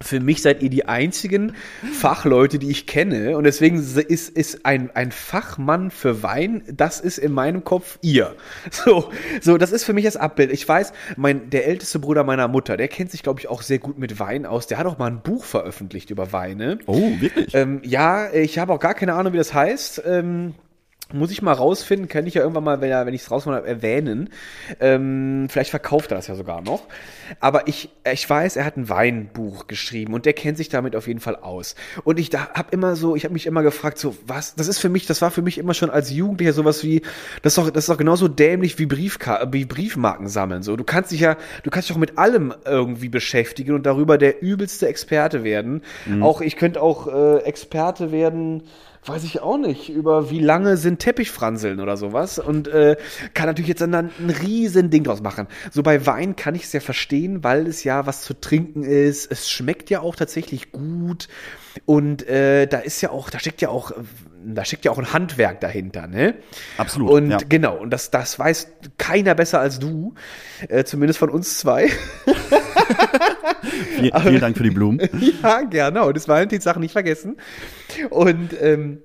Für 0.00 0.20
mich 0.20 0.42
seid 0.42 0.62
ihr 0.62 0.70
die 0.70 0.86
einzigen 0.86 1.54
Fachleute, 1.92 2.58
die 2.58 2.70
ich 2.70 2.86
kenne. 2.86 3.36
Und 3.36 3.44
deswegen 3.44 3.78
ist, 3.78 4.28
ist 4.28 4.64
ein, 4.64 4.90
ein 4.94 5.10
Fachmann 5.10 5.90
für 5.90 6.22
Wein, 6.22 6.62
das 6.72 7.00
ist 7.00 7.18
in 7.18 7.32
meinem 7.32 7.64
Kopf 7.64 7.98
ihr. 8.02 8.34
So, 8.70 9.10
so, 9.40 9.58
das 9.58 9.72
ist 9.72 9.84
für 9.84 9.92
mich 9.92 10.04
das 10.04 10.16
Abbild. 10.16 10.52
Ich 10.52 10.66
weiß, 10.66 10.92
mein, 11.16 11.50
der 11.50 11.66
älteste 11.66 11.98
Bruder 11.98 12.22
meiner 12.22 12.46
Mutter, 12.46 12.76
der 12.76 12.86
kennt 12.86 13.10
sich, 13.10 13.22
glaube 13.22 13.40
ich, 13.40 13.48
auch 13.48 13.62
sehr 13.62 13.78
gut 13.78 13.98
mit 13.98 14.20
Wein 14.20 14.46
aus. 14.46 14.66
Der 14.66 14.78
hat 14.78 14.86
auch 14.86 14.98
mal 14.98 15.06
ein 15.06 15.20
Buch 15.20 15.44
veröffentlicht 15.44 16.10
über 16.10 16.32
Weine. 16.32 16.78
Oh, 16.86 17.10
wirklich? 17.18 17.54
Ähm, 17.54 17.80
ja, 17.82 18.32
ich 18.32 18.58
habe 18.58 18.72
auch 18.72 18.78
gar 18.78 18.94
keine 18.94 19.14
Ahnung, 19.14 19.32
wie 19.32 19.38
das 19.38 19.52
heißt. 19.52 20.02
Ähm, 20.06 20.54
muss 21.12 21.30
ich 21.30 21.40
mal 21.40 21.52
rausfinden, 21.52 22.08
kann 22.08 22.26
ich 22.26 22.34
ja 22.34 22.42
irgendwann 22.42 22.64
mal, 22.64 22.80
wenn, 22.80 22.90
er- 22.90 23.06
wenn 23.06 23.14
ich 23.14 23.22
es 23.22 23.30
rausmache, 23.30 23.66
erwähnen. 23.66 24.28
Ähm, 24.80 25.46
vielleicht 25.50 25.70
verkauft 25.70 26.12
er 26.12 26.16
das 26.16 26.26
ja 26.26 26.34
sogar 26.34 26.60
noch. 26.60 26.82
Aber 27.40 27.66
ich, 27.66 27.88
ich 28.12 28.28
weiß, 28.28 28.56
er 28.56 28.64
hat 28.66 28.76
ein 28.76 28.88
Weinbuch 28.88 29.66
geschrieben 29.66 30.12
und 30.14 30.26
der 30.26 30.34
kennt 30.34 30.58
sich 30.58 30.68
damit 30.68 30.94
auf 30.96 31.06
jeden 31.08 31.20
Fall 31.20 31.36
aus. 31.36 31.76
Und 32.04 32.18
ich 32.18 32.30
habe 32.34 32.68
immer 32.72 32.94
so, 32.96 33.16
ich 33.16 33.24
habe 33.24 33.32
mich 33.32 33.46
immer 33.46 33.62
gefragt, 33.62 33.98
so 33.98 34.16
was, 34.26 34.54
das 34.54 34.68
ist 34.68 34.78
für 34.78 34.88
mich, 34.90 35.06
das 35.06 35.22
war 35.22 35.30
für 35.30 35.42
mich 35.42 35.56
immer 35.58 35.72
schon 35.74 35.90
als 35.90 36.10
Jugendlicher 36.12 36.52
sowas 36.52 36.84
wie, 36.84 37.00
das 37.42 37.52
ist 37.52 37.58
doch, 37.58 37.70
das 37.70 37.84
ist 37.84 37.88
doch 37.88 37.96
genauso 37.98 38.28
dämlich 38.28 38.78
wie, 38.78 38.86
Briefka 38.86 39.48
wie 39.50 39.64
Briefmarken 39.64 40.28
sammeln. 40.28 40.62
So, 40.62 40.76
du 40.76 40.84
kannst 40.84 41.10
dich 41.10 41.20
ja, 41.20 41.36
du 41.62 41.70
kannst 41.70 41.88
dich 41.88 41.96
auch 41.96 42.00
mit 42.00 42.18
allem 42.18 42.52
irgendwie 42.66 43.08
beschäftigen 43.08 43.74
und 43.74 43.86
darüber 43.86 44.18
der 44.18 44.42
übelste 44.42 44.88
Experte 44.88 45.42
werden. 45.42 45.82
Auch 46.22 46.40
ich 46.42 46.56
könnte 46.56 46.82
auch 46.82 47.06
äh, 47.06 47.38
Experte 47.44 48.12
werden 48.12 48.62
weiß 49.08 49.24
ich 49.24 49.40
auch 49.40 49.58
nicht, 49.58 49.88
über 49.88 50.30
wie 50.30 50.40
lange 50.40 50.76
sind 50.76 50.98
Teppichfranseln 50.98 51.80
oder 51.80 51.96
sowas 51.96 52.38
und 52.38 52.68
äh, 52.68 52.96
kann 53.34 53.46
natürlich 53.46 53.68
jetzt 53.68 53.80
dann 53.80 53.94
ein 53.94 54.12
riesen 54.42 54.90
Ding 54.90 55.04
draus 55.04 55.22
machen. 55.22 55.46
So 55.70 55.82
bei 55.82 56.06
Wein 56.06 56.36
kann 56.36 56.54
ich 56.54 56.64
es 56.64 56.72
ja 56.72 56.80
verstehen, 56.80 57.42
weil 57.42 57.66
es 57.66 57.84
ja 57.84 58.06
was 58.06 58.22
zu 58.22 58.34
trinken 58.34 58.82
ist. 58.82 59.30
Es 59.30 59.48
schmeckt 59.50 59.90
ja 59.90 60.00
auch 60.00 60.16
tatsächlich 60.16 60.72
gut 60.72 61.28
und 61.86 62.26
äh, 62.28 62.66
da 62.66 62.78
ist 62.78 63.00
ja 63.00 63.10
auch, 63.10 63.30
da 63.30 63.38
steckt 63.38 63.60
ja 63.60 63.68
auch, 63.68 63.92
da 64.44 64.64
steckt 64.64 64.84
ja 64.84 64.90
auch 64.90 64.98
ein 64.98 65.12
Handwerk 65.12 65.60
dahinter, 65.60 66.06
ne? 66.06 66.34
Absolut. 66.76 67.10
Und 67.10 67.30
ja. 67.30 67.38
genau, 67.48 67.76
und 67.76 67.90
das, 67.90 68.10
das 68.10 68.38
weiß 68.38 68.68
keiner 68.98 69.34
besser 69.34 69.60
als 69.60 69.78
du, 69.78 70.14
äh, 70.68 70.84
zumindest 70.84 71.18
von 71.18 71.30
uns 71.30 71.58
zwei. 71.58 71.90
Viel, 73.96 74.12
vielen 74.20 74.40
Dank 74.40 74.56
für 74.56 74.62
die 74.62 74.70
Blumen. 74.70 75.00
ja, 75.42 75.62
gerne. 75.62 76.04
Und 76.04 76.16
das 76.16 76.28
Valentinstag 76.28 76.78
nicht 76.78 76.92
vergessen. 76.92 77.36
Und 78.10 78.50
ähm, 78.60 79.02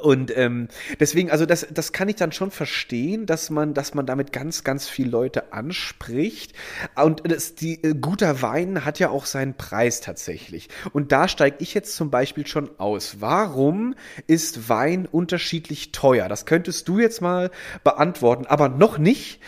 und 0.00 0.36
ähm, 0.36 0.68
deswegen, 0.98 1.30
also 1.30 1.46
das, 1.46 1.66
das 1.70 1.92
kann 1.92 2.08
ich 2.08 2.16
dann 2.16 2.32
schon 2.32 2.50
verstehen, 2.50 3.26
dass 3.26 3.48
man, 3.50 3.74
dass 3.74 3.94
man 3.94 4.06
damit 4.06 4.32
ganz, 4.32 4.64
ganz 4.64 4.88
viele 4.88 5.10
Leute 5.10 5.52
anspricht. 5.52 6.52
Und 6.96 7.22
das, 7.30 7.54
die 7.54 7.82
äh, 7.84 7.94
guter 7.94 8.42
Wein 8.42 8.84
hat 8.84 8.98
ja 8.98 9.10
auch 9.10 9.24
seinen 9.24 9.54
Preis 9.54 10.00
tatsächlich. 10.00 10.68
Und 10.92 11.12
da 11.12 11.28
steige 11.28 11.56
ich 11.60 11.74
jetzt 11.74 11.94
zum 11.94 12.10
Beispiel 12.10 12.46
schon 12.46 12.70
aus. 12.78 13.18
Warum 13.20 13.94
ist 14.26 14.68
Wein 14.68 15.06
unterschiedlich 15.06 15.92
teuer? 15.92 16.28
Das 16.28 16.44
könntest 16.44 16.88
du 16.88 16.98
jetzt 16.98 17.20
mal 17.20 17.50
beantworten, 17.84 18.46
aber 18.46 18.68
noch 18.68 18.98
nicht. 18.98 19.40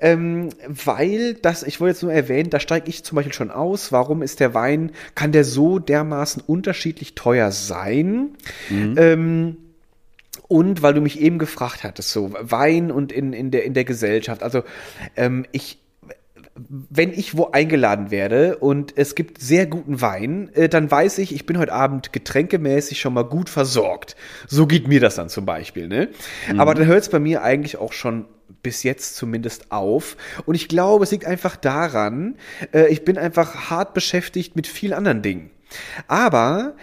Ähm, 0.00 0.50
weil 0.66 1.34
das, 1.34 1.62
ich 1.62 1.80
wollte 1.80 1.94
jetzt 1.94 2.02
nur 2.02 2.12
erwähnen, 2.12 2.50
da 2.50 2.60
steige 2.60 2.88
ich 2.88 3.04
zum 3.04 3.16
Beispiel 3.16 3.34
schon 3.34 3.50
aus. 3.50 3.92
Warum 3.92 4.22
ist 4.22 4.40
der 4.40 4.54
Wein, 4.54 4.92
kann 5.14 5.32
der 5.32 5.44
so 5.44 5.78
dermaßen 5.78 6.42
unterschiedlich 6.46 7.14
teuer 7.14 7.52
sein? 7.52 8.30
Ähm, 8.96 9.56
und 10.48 10.82
weil 10.82 10.94
du 10.94 11.00
mich 11.00 11.20
eben 11.20 11.38
gefragt 11.38 11.84
hattest, 11.84 12.10
so 12.10 12.32
Wein 12.38 12.90
und 12.90 13.12
in, 13.12 13.32
in, 13.32 13.50
der, 13.50 13.64
in 13.64 13.74
der 13.74 13.84
Gesellschaft. 13.84 14.42
Also 14.42 14.62
ähm, 15.16 15.46
ich, 15.52 15.78
wenn 16.54 17.12
ich 17.12 17.36
wo 17.36 17.50
eingeladen 17.50 18.10
werde 18.10 18.58
und 18.58 18.96
es 18.96 19.14
gibt 19.14 19.40
sehr 19.40 19.66
guten 19.66 20.00
Wein, 20.00 20.50
äh, 20.54 20.68
dann 20.68 20.90
weiß 20.90 21.18
ich, 21.18 21.34
ich 21.34 21.46
bin 21.46 21.58
heute 21.58 21.72
Abend 21.72 22.12
getränkemäßig 22.12 23.00
schon 23.00 23.14
mal 23.14 23.24
gut 23.24 23.48
versorgt. 23.48 24.16
So 24.46 24.66
geht 24.66 24.86
mir 24.86 25.00
das 25.00 25.16
dann 25.16 25.28
zum 25.28 25.46
Beispiel. 25.46 25.88
Ne? 25.88 26.10
Aber 26.56 26.74
dann 26.74 26.86
hört 26.86 27.02
es 27.02 27.08
bei 27.08 27.18
mir 27.18 27.42
eigentlich 27.42 27.78
auch 27.78 27.92
schon 27.92 28.26
bis 28.64 28.82
jetzt 28.82 29.14
zumindest 29.14 29.70
auf. 29.70 30.16
Und 30.44 30.56
ich 30.56 30.66
glaube, 30.66 31.04
es 31.04 31.12
liegt 31.12 31.24
einfach 31.24 31.54
daran, 31.54 32.36
äh, 32.72 32.88
ich 32.88 33.04
bin 33.04 33.16
einfach 33.16 33.70
hart 33.70 33.94
beschäftigt 33.94 34.56
mit 34.56 34.66
vielen 34.66 34.92
anderen 34.92 35.22
Dingen. 35.22 35.50
Aber 36.08 36.74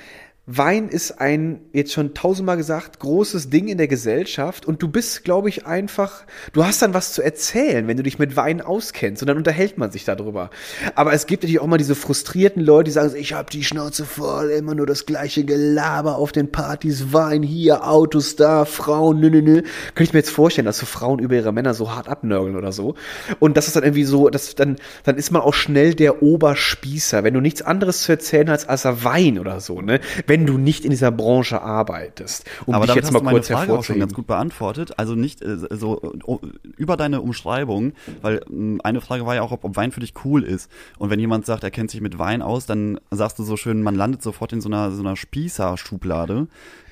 Wein 0.57 0.89
ist 0.89 1.21
ein, 1.21 1.61
jetzt 1.71 1.93
schon 1.93 2.13
tausendmal 2.13 2.57
gesagt, 2.57 2.99
großes 2.99 3.49
Ding 3.49 3.69
in 3.69 3.77
der 3.77 3.87
Gesellschaft 3.87 4.65
und 4.65 4.81
du 4.81 4.89
bist, 4.89 5.23
glaube 5.23 5.47
ich, 5.47 5.65
einfach, 5.65 6.25
du 6.51 6.65
hast 6.65 6.81
dann 6.81 6.93
was 6.93 7.13
zu 7.13 7.21
erzählen, 7.21 7.87
wenn 7.87 7.95
du 7.95 8.03
dich 8.03 8.19
mit 8.19 8.35
Wein 8.35 8.59
auskennst 8.59 9.21
und 9.23 9.27
dann 9.27 9.37
unterhält 9.37 9.77
man 9.77 9.91
sich 9.91 10.03
darüber. 10.03 10.49
Aber 10.95 11.13
es 11.13 11.25
gibt 11.25 11.43
natürlich 11.43 11.61
auch 11.61 11.67
mal 11.67 11.77
diese 11.77 11.95
frustrierten 11.95 12.61
Leute, 12.61 12.85
die 12.85 12.91
sagen, 12.91 13.15
ich 13.15 13.33
habe 13.33 13.49
die 13.49 13.63
Schnauze 13.63 14.03
voll, 14.03 14.49
immer 14.49 14.75
nur 14.75 14.85
das 14.85 15.05
gleiche 15.05 15.45
Gelaber 15.45 16.17
auf 16.17 16.33
den 16.33 16.51
Partys, 16.51 17.13
Wein 17.13 17.43
hier, 17.43 17.87
Autos 17.87 18.35
da, 18.35 18.65
Frauen, 18.65 19.21
nö, 19.21 19.29
nö, 19.29 19.41
nö. 19.41 19.61
Könnte 19.95 20.03
ich 20.03 20.13
mir 20.13 20.19
jetzt 20.19 20.31
vorstellen, 20.31 20.65
dass 20.65 20.79
so 20.79 20.85
Frauen 20.85 21.19
über 21.19 21.35
ihre 21.35 21.53
Männer 21.53 21.73
so 21.73 21.95
hart 21.95 22.09
abnörgeln 22.09 22.57
oder 22.57 22.73
so. 22.73 22.95
Und 23.39 23.55
das 23.55 23.67
ist 23.67 23.75
dann 23.77 23.83
irgendwie 23.83 24.03
so, 24.03 24.29
das, 24.29 24.55
dann, 24.55 24.75
dann 25.03 25.15
ist 25.15 25.31
man 25.31 25.41
auch 25.41 25.53
schnell 25.53 25.93
der 25.93 26.21
Oberspießer, 26.21 27.23
wenn 27.23 27.33
du 27.33 27.39
nichts 27.39 27.61
anderes 27.61 28.01
zu 28.01 28.11
erzählen 28.11 28.49
hast 28.49 28.67
als 28.67 28.83
Wein 29.03 29.39
oder 29.39 29.61
so, 29.61 29.81
ne? 29.81 30.01
Wenn 30.27 30.40
du 30.45 30.57
nicht 30.57 30.83
in 30.85 30.91
dieser 30.91 31.11
Branche 31.11 31.61
arbeitest. 31.61 32.45
Um 32.65 32.73
Aber 32.75 32.85
dich 32.85 32.95
jetzt 32.95 33.05
hast 33.05 33.13
mal 33.13 33.19
du 33.19 33.25
meine 33.25 33.37
kurz 33.37 33.47
Frage 33.47 33.61
auch 33.61 33.65
schon 33.83 33.95
hervorzuheben. 33.95 33.99
ganz 34.01 34.13
gut 34.13 34.27
beantwortet. 34.27 34.99
Also 34.99 35.15
nicht 35.15 35.41
äh, 35.41 35.57
so 35.69 36.01
oh, 36.25 36.39
über 36.77 36.97
deine 36.97 37.21
Umschreibung, 37.21 37.93
weil 38.21 38.41
mh, 38.49 38.81
eine 38.83 39.01
Frage 39.01 39.25
war 39.25 39.35
ja 39.35 39.41
auch, 39.41 39.51
ob, 39.51 39.63
ob 39.63 39.75
Wein 39.75 39.91
für 39.91 39.99
dich 39.99 40.13
cool 40.25 40.43
ist. 40.43 40.69
Und 40.97 41.09
wenn 41.09 41.19
jemand 41.19 41.45
sagt, 41.45 41.63
er 41.63 41.71
kennt 41.71 41.91
sich 41.91 42.01
mit 42.01 42.19
Wein 42.19 42.41
aus, 42.41 42.65
dann 42.65 42.99
sagst 43.11 43.39
du 43.39 43.43
so 43.43 43.57
schön, 43.57 43.81
man 43.83 43.95
landet 43.95 44.21
sofort 44.21 44.53
in 44.53 44.61
so 44.61 44.69
einer, 44.69 44.91
so 44.91 45.01
einer 45.01 45.15
Spießer-Schublade, 45.15 46.47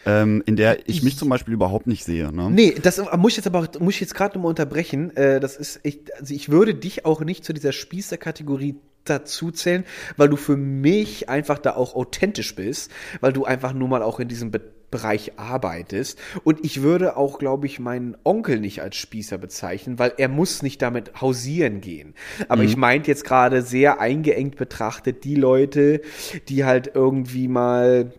ähm, 0.05 0.43
in 0.45 0.55
der 0.55 0.87
ich 0.87 1.03
mich 1.03 1.17
zum 1.17 1.29
Beispiel 1.29 1.53
überhaupt 1.53 1.87
nicht 1.87 2.03
sehe. 2.03 2.31
Ne? 2.33 2.49
Nee, 2.49 2.75
das 2.81 3.01
muss 3.17 3.31
ich 3.33 3.37
jetzt 3.37 3.47
aber 3.47 3.67
muss 3.79 3.95
ich 3.95 4.01
jetzt 4.01 4.15
gerade 4.15 4.35
nochmal 4.35 4.49
unterbrechen. 4.49 5.15
Äh, 5.15 5.39
das 5.39 5.57
ist, 5.57 5.79
ich, 5.83 6.01
also 6.19 6.33
ich 6.33 6.49
würde 6.49 6.73
dich 6.75 7.05
auch 7.05 7.21
nicht 7.21 7.43
zu 7.43 7.53
dieser 7.53 7.71
Spießer-Kategorie 7.71 8.75
dazu 9.05 9.51
zählen, 9.51 9.85
weil 10.17 10.29
du 10.29 10.35
für 10.35 10.57
mich 10.57 11.29
einfach 11.29 11.59
da 11.59 11.75
auch 11.75 11.95
authentisch 11.95 12.55
bist, 12.55 12.91
weil 13.21 13.33
du 13.33 13.45
einfach 13.45 13.73
nur 13.73 13.87
mal 13.87 14.03
auch 14.03 14.19
in 14.19 14.27
diesem 14.27 14.51
Be 14.51 14.61
Bereich 14.91 15.33
arbeitest. 15.37 16.17
Und 16.43 16.65
ich 16.65 16.81
würde 16.81 17.15
auch, 17.15 17.37
glaube 17.37 17.67
ich, 17.67 17.79
meinen 17.79 18.17
Onkel 18.23 18.59
nicht 18.59 18.81
als 18.81 18.95
Spießer 18.95 19.37
bezeichnen, 19.37 19.99
weil 19.99 20.13
er 20.17 20.29
muss 20.29 20.63
nicht 20.63 20.81
damit 20.81 21.21
hausieren 21.21 21.79
gehen. 21.79 22.15
Aber 22.47 22.63
ich 22.63 22.75
meinte 22.75 23.11
jetzt 23.11 23.23
gerade 23.23 23.61
sehr 23.61 23.99
eingeengt 23.99 24.55
betrachtet 24.55 25.23
die 25.25 25.35
Leute, 25.35 26.01
die 26.47 26.65
halt 26.65 26.91
irgendwie 26.95 27.47
mal 27.47 28.11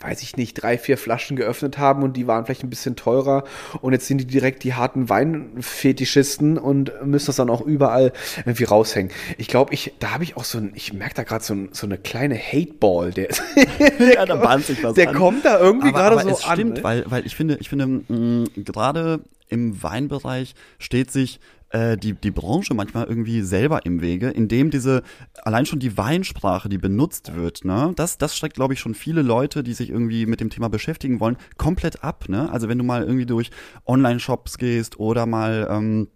weiß 0.00 0.22
ich 0.22 0.36
nicht, 0.36 0.54
drei, 0.54 0.78
vier 0.78 0.96
Flaschen 0.96 1.36
geöffnet 1.36 1.76
haben 1.78 2.02
und 2.02 2.16
die 2.16 2.26
waren 2.26 2.44
vielleicht 2.46 2.62
ein 2.64 2.70
bisschen 2.70 2.96
teurer 2.96 3.44
und 3.82 3.92
jetzt 3.92 4.06
sind 4.06 4.18
die 4.18 4.26
direkt 4.26 4.64
die 4.64 4.74
harten 4.74 5.08
Weinfetischisten 5.10 6.58
und 6.58 6.92
müssen 7.04 7.26
das 7.26 7.36
dann 7.36 7.50
auch 7.50 7.60
überall 7.60 8.12
irgendwie 8.38 8.64
raushängen. 8.64 9.12
Ich 9.38 9.48
glaube, 9.48 9.74
ich, 9.74 9.92
da 9.98 10.12
habe 10.12 10.24
ich 10.24 10.36
auch 10.36 10.44
so 10.44 10.58
ein, 10.58 10.72
ich 10.74 10.92
merke 10.92 11.14
da 11.14 11.22
gerade 11.22 11.44
so, 11.44 11.54
ein, 11.54 11.68
so 11.72 11.86
eine 11.86 11.98
kleine 11.98 12.36
Hateball, 12.36 13.10
der, 13.12 13.28
Ja, 14.14 14.24
da 14.26 14.36
bahnt 14.36 14.64
sich 14.64 14.82
was 14.82 14.94
der 14.94 15.10
an. 15.10 15.14
kommt 15.14 15.44
da 15.44 15.58
irgendwie 15.60 15.92
gerade 15.92 16.18
so 16.20 16.28
es 16.30 16.42
stimmt, 16.42 16.58
an. 16.58 16.68
ne? 16.78 16.84
weil, 16.84 17.04
weil 17.06 17.26
ich 17.26 17.36
finde, 17.36 17.58
ich 17.60 17.68
finde, 17.68 17.86
mh, 17.86 18.48
gerade 18.56 19.20
im 19.48 19.82
Weinbereich 19.82 20.54
steht 20.78 21.10
sich 21.10 21.40
äh, 21.70 21.96
die, 21.96 22.12
die 22.14 22.30
Branche 22.30 22.74
manchmal 22.74 23.06
irgendwie 23.06 23.42
selber 23.42 23.84
im 23.86 24.00
Wege, 24.00 24.28
indem 24.28 24.70
diese, 24.70 25.02
allein 25.42 25.66
schon 25.66 25.78
die 25.78 25.96
Weinsprache, 25.96 26.68
die 26.68 26.78
benutzt 26.78 27.34
wird, 27.34 27.64
ne, 27.64 27.92
das, 27.96 28.18
das 28.18 28.36
schreckt, 28.36 28.56
glaube 28.56 28.74
ich, 28.74 28.80
schon 28.80 28.94
viele 28.94 29.22
Leute, 29.22 29.62
die 29.62 29.72
sich 29.72 29.90
irgendwie 29.90 30.26
mit 30.26 30.40
dem 30.40 30.50
Thema 30.50 30.68
beschäftigen 30.68 31.20
wollen, 31.20 31.36
komplett 31.56 32.04
ab, 32.04 32.28
ne? 32.28 32.50
Also 32.50 32.68
wenn 32.68 32.78
du 32.78 32.84
mal 32.84 33.02
irgendwie 33.02 33.26
durch 33.26 33.50
Online-Shops 33.86 34.58
gehst 34.58 34.98
oder 34.98 35.26
mal, 35.26 35.68
ähm, 35.70 36.08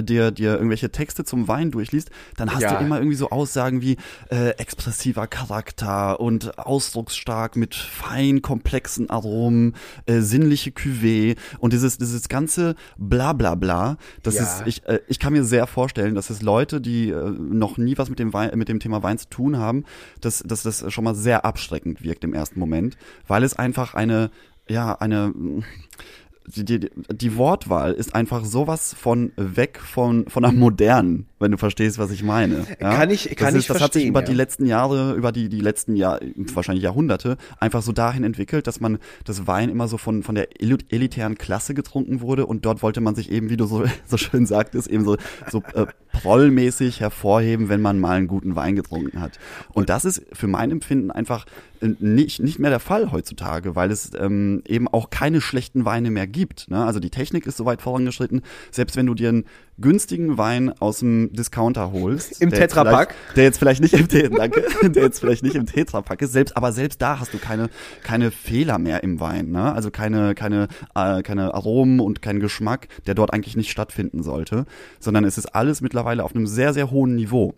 dir, 0.00 0.30
dir 0.30 0.54
irgendwelche 0.54 0.90
Texte 0.90 1.24
zum 1.24 1.48
Wein 1.48 1.70
durchliest, 1.70 2.10
dann 2.36 2.52
hast 2.52 2.62
Ja. 2.62 2.78
du 2.78 2.84
immer 2.84 2.98
irgendwie 2.98 3.16
so 3.16 3.30
Aussagen 3.30 3.82
wie 3.82 3.96
äh, 4.30 4.50
expressiver 4.56 5.26
Charakter 5.26 6.18
und 6.20 6.58
ausdrucksstark 6.58 7.56
mit 7.56 7.74
fein 7.74 8.42
komplexen 8.42 9.10
Aromen, 9.10 9.74
äh, 10.06 10.20
sinnliche 10.20 10.70
Cuvée 10.70 11.36
und 11.58 11.72
dieses, 11.72 11.98
dieses 11.98 12.28
ganze 12.28 12.74
bla 12.96 13.32
bla 13.32 13.54
bla, 13.54 13.96
das 14.22 14.36
Ja. 14.36 14.42
ist, 14.42 14.62
ich, 14.66 14.84
äh, 14.86 15.00
ich 15.08 15.18
kann 15.18 15.32
mir 15.32 15.44
sehr 15.44 15.66
vorstellen, 15.66 16.14
dass 16.14 16.30
es 16.30 16.42
Leute, 16.42 16.80
die 16.80 17.10
äh, 17.10 17.30
noch 17.30 17.76
nie 17.78 17.98
was 17.98 18.08
mit 18.08 18.18
dem 18.18 18.32
Wein, 18.32 18.56
mit 18.58 18.68
dem 18.68 18.80
Thema 18.80 19.02
Wein 19.02 19.18
zu 19.18 19.28
tun 19.28 19.58
haben, 19.58 19.84
dass, 20.20 20.42
dass 20.46 20.62
das 20.62 20.90
schon 20.92 21.04
mal 21.04 21.14
sehr 21.14 21.44
abschreckend 21.44 22.02
wirkt 22.02 22.24
im 22.24 22.32
ersten 22.34 22.58
Moment, 22.58 22.96
weil 23.26 23.42
es 23.44 23.54
einfach 23.54 23.94
eine, 23.94 24.30
ja, 24.68 24.94
eine, 24.94 25.32
die, 26.46 26.64
die, 26.64 26.90
die 27.12 27.36
Wortwahl 27.36 27.92
ist 27.92 28.14
einfach 28.14 28.44
sowas 28.44 28.94
von 28.94 29.32
weg 29.36 29.78
von, 29.80 30.26
von 30.28 30.44
einer 30.44 30.54
modernen, 30.54 31.26
wenn 31.42 31.50
du 31.50 31.58
verstehst, 31.58 31.98
was 31.98 32.10
ich 32.10 32.22
meine. 32.22 32.66
Ja? 32.80 32.94
Kann 32.96 33.10
ich- 33.10 33.36
kann 33.36 33.52
das 33.54 33.62
ich 33.62 33.66
Das 33.66 33.80
hat 33.82 33.92
sich 33.92 34.02
verstehen, 34.04 34.08
über 34.08 34.20
ja. 34.20 34.26
die 34.26 34.34
letzten 34.34 34.64
Jahre, 34.66 35.12
über 35.14 35.32
die, 35.32 35.48
die 35.48 35.60
letzten 35.60 35.96
Jahr, 35.96 36.20
wahrscheinlich 36.54 36.84
Jahrhunderte, 36.84 37.36
einfach 37.58 37.82
so 37.82 37.92
dahin 37.92 38.24
entwickelt, 38.24 38.66
dass 38.66 38.80
man 38.80 38.98
das 39.24 39.46
Wein 39.46 39.68
immer 39.68 39.88
so 39.88 39.98
von, 39.98 40.22
von 40.22 40.34
der 40.34 40.48
elitären 40.62 41.36
Klasse 41.36 41.74
getrunken 41.74 42.20
wurde 42.20 42.46
und 42.46 42.64
dort 42.64 42.82
wollte 42.82 43.00
man 43.00 43.14
sich 43.14 43.30
eben, 43.30 43.50
wie 43.50 43.56
du 43.56 43.66
so, 43.66 43.84
so 44.06 44.16
schön 44.16 44.46
sagtest, 44.46 44.88
eben 44.88 45.04
so, 45.04 45.16
so 45.50 45.62
äh, 45.74 45.86
prollmäßig 46.12 47.00
hervorheben, 47.00 47.68
wenn 47.68 47.80
man 47.82 47.98
mal 47.98 48.16
einen 48.16 48.28
guten 48.28 48.56
Wein 48.56 48.76
getrunken 48.76 49.20
hat. 49.20 49.38
Und 49.72 49.88
das 49.88 50.04
ist 50.04 50.22
für 50.32 50.46
mein 50.46 50.70
Empfinden 50.70 51.10
einfach 51.10 51.46
äh, 51.80 51.88
nicht, 51.98 52.40
nicht 52.40 52.58
mehr 52.58 52.70
der 52.70 52.80
Fall 52.80 53.12
heutzutage, 53.12 53.74
weil 53.74 53.90
es 53.90 54.12
ähm, 54.18 54.62
eben 54.66 54.88
auch 54.88 55.10
keine 55.10 55.40
schlechten 55.40 55.84
Weine 55.84 56.10
mehr 56.10 56.26
gibt. 56.26 56.70
Ne? 56.70 56.84
Also 56.84 57.00
die 57.00 57.10
Technik 57.10 57.46
ist 57.46 57.56
so 57.56 57.64
weit 57.64 57.82
vorangeschritten, 57.82 58.42
selbst 58.70 58.96
wenn 58.96 59.06
du 59.06 59.14
dir 59.14 59.30
einen 59.30 59.44
günstigen 59.82 60.38
Wein 60.38 60.72
aus 60.80 61.00
dem 61.00 61.30
Discounter 61.32 61.92
holst. 61.92 62.40
Im 62.40 62.50
Tetrapack? 62.50 63.14
Der 63.36 63.44
jetzt 63.44 63.58
vielleicht 63.58 63.82
nicht 63.82 63.92
im 63.92 64.08
danke, 64.36 64.64
der 64.82 65.02
jetzt 65.02 65.20
vielleicht 65.20 65.42
nicht 65.42 65.54
im 65.54 65.66
Tetrapack 65.66 66.22
ist, 66.22 66.32
selbst, 66.32 66.56
aber 66.56 66.72
selbst 66.72 67.02
da 67.02 67.20
hast 67.20 67.34
du 67.34 67.38
keine, 67.38 67.68
keine 68.02 68.30
Fehler 68.30 68.78
mehr 68.78 69.02
im 69.02 69.20
Wein. 69.20 69.50
Ne? 69.50 69.72
Also 69.72 69.90
keine, 69.90 70.34
keine, 70.34 70.68
äh, 70.94 71.22
keine 71.22 71.52
Aromen 71.52 72.00
und 72.00 72.22
kein 72.22 72.40
Geschmack, 72.40 72.88
der 73.06 73.14
dort 73.14 73.32
eigentlich 73.32 73.56
nicht 73.56 73.70
stattfinden 73.70 74.22
sollte, 74.22 74.64
sondern 75.00 75.24
es 75.24 75.36
ist 75.36 75.54
alles 75.54 75.82
mittlerweile 75.82 76.24
auf 76.24 76.34
einem 76.34 76.46
sehr, 76.46 76.72
sehr 76.72 76.90
hohen 76.90 77.14
Niveau. 77.16 77.54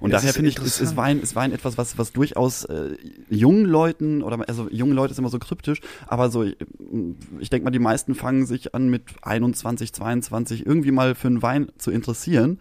Und 0.00 0.12
Das 0.12 0.22
daher 0.22 0.34
finde 0.34 0.50
ich, 0.50 0.58
ist, 0.58 0.80
ist. 0.80 0.96
Wein, 0.96 1.20
ist 1.20 1.36
Wein 1.36 1.52
etwas, 1.52 1.78
was, 1.78 1.98
was 1.98 2.12
durchaus 2.12 2.64
äh, 2.64 2.96
jungen 3.28 3.64
Leuten 3.64 4.22
oder 4.22 4.46
also 4.48 4.68
junge 4.70 4.94
Leute 4.94 5.12
ist 5.12 5.18
immer 5.18 5.28
so 5.28 5.38
kryptisch, 5.38 5.80
aber 6.06 6.30
so, 6.30 6.42
ich, 6.42 6.56
ich 7.38 7.50
denke 7.50 7.64
mal, 7.64 7.70
die 7.70 7.78
meisten 7.78 8.14
fangen 8.14 8.46
sich 8.46 8.74
an 8.74 8.88
mit 8.88 9.02
21, 9.22 9.92
22 9.92 10.66
irgendwie 10.66 10.90
mal 10.90 11.14
für 11.14 11.28
einen 11.28 11.42
Wein 11.42 11.68
zu 11.78 11.90
interessieren. 11.90 12.60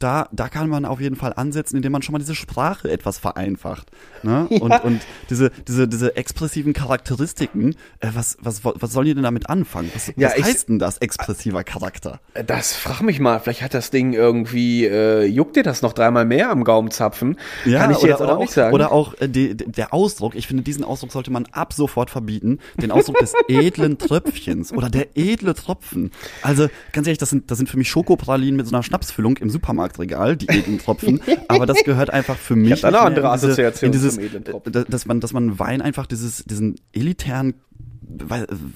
Da, 0.00 0.28
da 0.32 0.48
kann 0.48 0.68
man 0.68 0.84
auf 0.84 1.00
jeden 1.00 1.14
Fall 1.14 1.32
ansetzen, 1.36 1.76
indem 1.76 1.92
man 1.92 2.02
schon 2.02 2.12
mal 2.14 2.18
diese 2.18 2.34
Sprache 2.34 2.90
etwas 2.90 3.18
vereinfacht. 3.18 3.86
Ne? 4.22 4.46
Und, 4.60 4.70
Ja. 4.70 4.80
und 4.82 5.00
diese, 5.30 5.50
diese, 5.68 5.86
diese 5.88 6.16
expressiven 6.16 6.72
Charakteristiken, 6.72 7.74
äh, 8.00 8.08
was, 8.14 8.36
was, 8.40 8.64
was 8.64 8.92
sollen 8.92 9.06
die 9.06 9.14
denn 9.14 9.22
damit 9.22 9.48
anfangen? 9.48 9.90
Was, 9.94 10.08
Ja, 10.16 10.28
was 10.30 10.36
ich- 10.38 10.44
heißt 10.44 10.68
denn 10.68 10.78
das, 10.78 10.98
expressiver 10.98 11.64
Charakter? 11.64 12.20
Das 12.46 12.74
frag 12.74 13.02
mich 13.02 13.20
mal, 13.20 13.38
vielleicht 13.40 13.62
hat 13.62 13.74
das 13.74 13.90
Ding 13.90 14.12
irgendwie, 14.12 14.86
äh, 14.86 15.24
juckt 15.26 15.56
dir 15.56 15.62
das 15.62 15.82
noch 15.82 15.92
dreimal 15.92 16.24
mehr 16.24 16.50
am 16.50 16.64
Gaumenzapfen? 16.64 17.36
Kann 17.64 17.90
ich 17.90 17.98
dir 17.98 18.08
jetzt 18.08 18.22
auch, 18.22 18.38
nicht 18.38 18.52
sagen. 18.52 18.74
Oder 18.74 18.92
auch 18.92 19.14
äh, 19.20 19.28
die, 19.28 19.54
der 19.56 19.92
Ausdruck, 19.94 20.34
ich 20.34 20.46
finde, 20.46 20.62
diesen 20.62 20.84
Ausdruck 20.84 21.12
sollte 21.12 21.30
man 21.30 21.46
ab 21.52 21.72
sofort 21.72 22.10
verbieten. 22.10 22.58
Den 22.80 22.90
Ausdruck 22.90 23.18
des 23.18 23.32
edlen 23.48 23.98
Tröpfchens 23.98 24.72
oder 24.72 24.88
der 24.90 25.08
edle 25.16 25.54
Tropfen. 25.54 26.10
Also, 26.42 26.68
ganz 26.92 27.06
ehrlich, 27.06 27.18
das 27.18 27.30
sind, 27.30 27.50
das 27.50 27.58
sind 27.58 27.68
für 27.68 27.76
mich 27.76 27.88
Schokopralinen 27.90 28.56
mit 28.56 28.66
so 28.66 28.74
einer 28.74 28.82
Schnapsfüllung 28.82 29.36
im 29.38 29.50
Supermarktregal, 29.90 30.36
die 30.36 30.48
edlen 30.48 30.78
Tropfen. 30.78 31.20
Aber 31.48 31.66
das 31.66 31.82
gehört 31.84 32.10
einfach 32.10 32.36
für 32.36 32.56
mich. 32.56 32.80
da 32.80 32.88
eine 32.88 33.00
andere 33.00 33.26
in 33.26 33.32
diese- 33.34 33.46
Assoziation 33.48 33.86
in 33.88 33.92
dieses, 33.92 34.14
zum 34.14 34.24
edlen 34.24 34.44
Tropfen. 34.44 34.72
d- 34.72 34.84
Dass 34.88 35.06
man, 35.06 35.20
dass 35.20 35.32
man 35.32 35.58
Wein 35.58 35.82
einfach 35.82 36.06
dieses, 36.06 36.44
diesen 36.44 36.76
elitären 36.92 37.54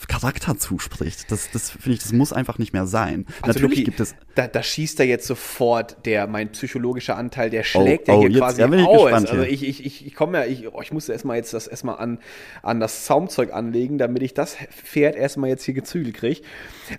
Charakter 0.08 0.56
zuspricht. 0.58 1.30
Das, 1.30 1.50
das 1.52 1.70
finde 1.70 1.92
ich, 1.92 1.98
das 2.02 2.12
muss 2.12 2.32
einfach 2.32 2.58
nicht 2.58 2.72
mehr 2.72 2.86
sein. 2.86 3.26
Also, 3.42 3.46
Natürlich 3.60 3.78
Luki, 3.80 3.84
gibt 3.84 4.00
es. 4.00 4.14
Da, 4.34 4.46
da 4.46 4.62
schießt 4.62 4.98
er 5.00 5.06
jetzt 5.06 5.26
sofort 5.26 6.04
der, 6.06 6.26
mein 6.26 6.50
psychologischer 6.52 7.16
Anteil, 7.16 7.50
der 7.50 7.62
schlägt 7.64 8.08
Oh, 8.08 8.12
ja 8.12 8.18
oh, 8.18 8.20
hier 8.22 8.30
jetzt- 8.30 8.38
quasi 8.40 8.60
ja, 8.60 8.66
bin 8.66 8.80
ich 8.80 8.86
aus. 8.86 9.02
gespannt 9.04 9.30
also 9.30 9.42
ich, 9.42 9.62
ich, 9.62 9.84
ich, 9.86 10.06
ich 10.06 10.14
komme 10.14 10.38
ja, 10.38 10.44
ich, 10.46 10.68
oh, 10.72 10.80
ich 10.82 10.92
musste 10.92 11.12
erstmal 11.12 11.36
jetzt 11.36 11.52
das 11.54 11.66
erstmal 11.66 11.96
an, 11.98 12.18
an 12.62 12.80
das 12.80 13.04
Zaumzeug 13.04 13.52
anlegen, 13.52 13.98
damit 13.98 14.22
ich 14.22 14.34
das 14.34 14.56
Pferd 14.70 15.16
erstmal 15.16 15.50
jetzt 15.50 15.64
hier 15.64 15.74
gezügelt 15.74 16.16
kriege. 16.16 16.40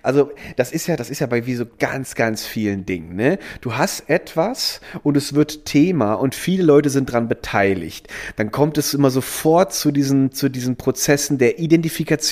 Also, 0.02 0.30
das 0.56 0.72
ist 0.72 0.86
ja, 0.86 0.96
das 0.96 1.10
ist 1.10 1.20
ja 1.20 1.26
bei 1.26 1.46
wie 1.46 1.54
so 1.54 1.64
ganz, 1.78 2.14
ganz 2.14 2.44
vielen 2.44 2.86
Dingen, 2.86 3.14
ne? 3.16 3.38
Du 3.60 3.74
hast 3.76 4.08
etwas 4.10 4.80
und 5.02 5.16
es 5.16 5.34
wird 5.34 5.64
Thema 5.64 6.14
und 6.14 6.34
viele 6.34 6.62
Leute 6.64 6.90
sind 6.90 7.10
dran 7.12 7.28
beteiligt. 7.28 8.08
Dann 8.36 8.50
kommt 8.50 8.78
es 8.78 8.94
immer 8.94 9.10
sofort 9.10 9.72
zu 9.72 9.92
diesen, 9.92 10.32
zu 10.32 10.48
diesen 10.48 10.76
Prozessen 10.76 11.38
der 11.38 11.58
Identifikation 11.58 12.25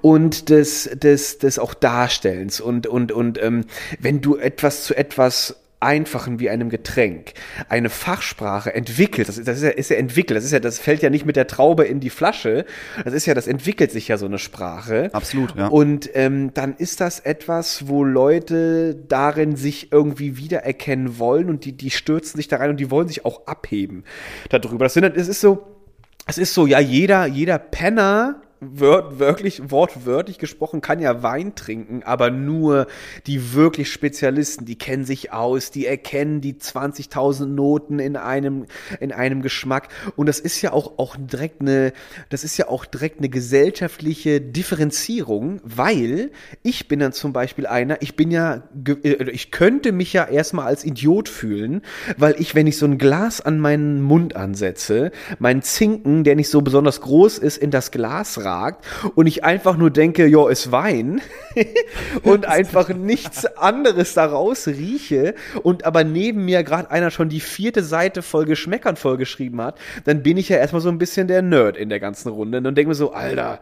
und 0.00 0.48
des, 0.48 0.90
des, 0.94 1.38
des 1.38 1.58
auch 1.58 1.74
Darstellens. 1.74 2.60
Und, 2.60 2.86
und, 2.86 3.12
und 3.12 3.42
ähm, 3.42 3.64
wenn 4.00 4.20
du 4.20 4.36
etwas 4.36 4.84
zu 4.84 4.94
etwas 4.94 5.56
einfachen 5.82 6.38
wie 6.38 6.48
einem 6.48 6.70
Getränk 6.70 7.32
eine 7.68 7.90
Fachsprache 7.90 8.72
entwickelt, 8.72 9.28
das 9.28 9.36
ist, 9.36 9.48
das 9.48 9.56
ist 9.58 9.64
ja, 9.64 9.70
ist 9.70 9.90
ja 9.90 9.96
entwickelt, 9.96 10.36
das 10.36 10.44
ist 10.44 10.52
ja, 10.52 10.60
das 10.60 10.78
fällt 10.78 11.02
ja 11.02 11.10
nicht 11.10 11.26
mit 11.26 11.36
der 11.36 11.46
Traube 11.46 11.84
in 11.84 12.00
die 12.00 12.10
Flasche, 12.10 12.64
das 13.04 13.12
ist 13.12 13.26
ja, 13.26 13.34
das 13.34 13.48
entwickelt 13.48 13.90
sich 13.90 14.08
ja 14.08 14.16
so 14.16 14.26
eine 14.26 14.38
Sprache. 14.38 15.10
Absolut, 15.12 15.54
ja. 15.56 15.66
Und 15.66 16.08
ähm, 16.14 16.54
dann 16.54 16.76
ist 16.76 17.00
das 17.00 17.20
etwas, 17.20 17.88
wo 17.88 18.04
Leute 18.04 18.94
darin 18.94 19.56
sich 19.56 19.92
irgendwie 19.92 20.36
wiedererkennen 20.36 21.18
wollen 21.18 21.50
und 21.50 21.64
die, 21.64 21.72
die 21.72 21.90
stürzen 21.90 22.38
sich 22.38 22.48
da 22.48 22.58
rein 22.58 22.70
und 22.70 22.78
die 22.78 22.90
wollen 22.90 23.08
sich 23.08 23.24
auch 23.24 23.46
abheben 23.46 24.04
darüber. 24.48 24.84
Das 24.84 24.94
sind, 24.94 25.04
es 25.04 25.28
ist 25.28 25.40
so, 25.40 25.66
es 26.26 26.38
ist 26.38 26.54
so, 26.54 26.66
ja, 26.66 26.78
jeder, 26.78 27.26
jeder 27.26 27.58
Penner, 27.58 28.40
wört, 28.62 29.18
wirklich, 29.18 29.70
wortwörtlich 29.70 30.38
gesprochen, 30.38 30.80
kann 30.80 31.00
ja 31.00 31.22
Wein 31.22 31.54
trinken, 31.54 32.02
aber 32.04 32.30
nur 32.30 32.86
die 33.26 33.54
wirklich 33.54 33.92
Spezialisten, 33.92 34.64
die 34.64 34.78
kennen 34.78 35.04
sich 35.04 35.32
aus, 35.32 35.70
die 35.72 35.86
erkennen 35.86 36.40
die 36.40 36.54
20.000 36.54 37.46
Noten 37.46 37.98
in 37.98 38.16
einem, 38.16 38.66
in 39.00 39.12
einem 39.12 39.42
Geschmack. 39.42 39.88
Und 40.14 40.26
das 40.26 40.38
ist 40.38 40.62
ja 40.62 40.72
auch, 40.72 40.98
auch 40.98 41.16
direkt 41.18 41.60
eine, 41.60 41.92
das 42.28 42.44
ist 42.44 42.56
ja 42.56 42.68
auch 42.68 42.84
direkt 42.84 43.18
eine 43.18 43.28
gesellschaftliche 43.28 44.40
Differenzierung, 44.40 45.60
weil 45.64 46.30
ich 46.62 46.86
bin 46.86 47.00
dann 47.00 47.12
zum 47.12 47.32
Beispiel 47.32 47.66
einer, 47.66 48.00
ich 48.00 48.14
bin 48.14 48.30
ja, 48.30 48.62
äh, 48.86 49.30
ich 49.30 49.50
könnte 49.50 49.90
mich 49.90 50.12
ja 50.12 50.24
erstmal 50.24 50.66
als 50.66 50.84
Idiot 50.84 51.28
fühlen, 51.28 51.82
weil 52.16 52.40
ich, 52.40 52.54
wenn 52.54 52.68
ich 52.68 52.78
so 52.78 52.86
ein 52.86 52.98
Glas 52.98 53.40
an 53.40 53.58
meinen 53.58 54.00
Mund 54.02 54.36
ansetze, 54.36 55.10
mein 55.40 55.62
Zinken, 55.62 56.22
der 56.22 56.36
nicht 56.36 56.48
so 56.48 56.62
besonders 56.62 57.00
groß 57.00 57.38
ist, 57.38 57.56
in 57.56 57.72
das 57.72 57.90
Glas 57.90 58.44
ragt 58.52 58.84
und 59.14 59.26
ich 59.26 59.44
einfach 59.44 59.76
nur 59.76 59.90
denke, 59.90 60.26
ja, 60.26 60.48
ist 60.48 60.72
Wein 60.72 61.20
und 62.22 62.46
einfach 62.46 62.88
nichts 62.90 63.46
anderes 63.56 64.14
daraus 64.14 64.66
rieche 64.66 65.34
und 65.62 65.84
aber 65.84 66.04
neben 66.04 66.44
mir 66.44 66.62
gerade 66.62 66.90
einer 66.90 67.10
schon 67.10 67.28
die 67.28 67.40
vierte 67.40 67.82
Seite 67.82 68.22
voll 68.22 68.44
Geschmäckern 68.44 68.96
vollgeschrieben 68.96 69.60
hat, 69.60 69.78
dann 70.04 70.22
bin 70.22 70.36
ich 70.36 70.48
ja 70.48 70.58
erstmal 70.58 70.82
so 70.82 70.88
ein 70.88 70.98
bisschen 70.98 71.28
der 71.28 71.42
Nerd 71.42 71.76
in 71.76 71.88
der 71.88 72.00
ganzen 72.00 72.28
Runde 72.28 72.58
und 72.58 72.74
denke 72.74 72.88
mir 72.88 72.94
so, 72.94 73.12
Alter, 73.12 73.60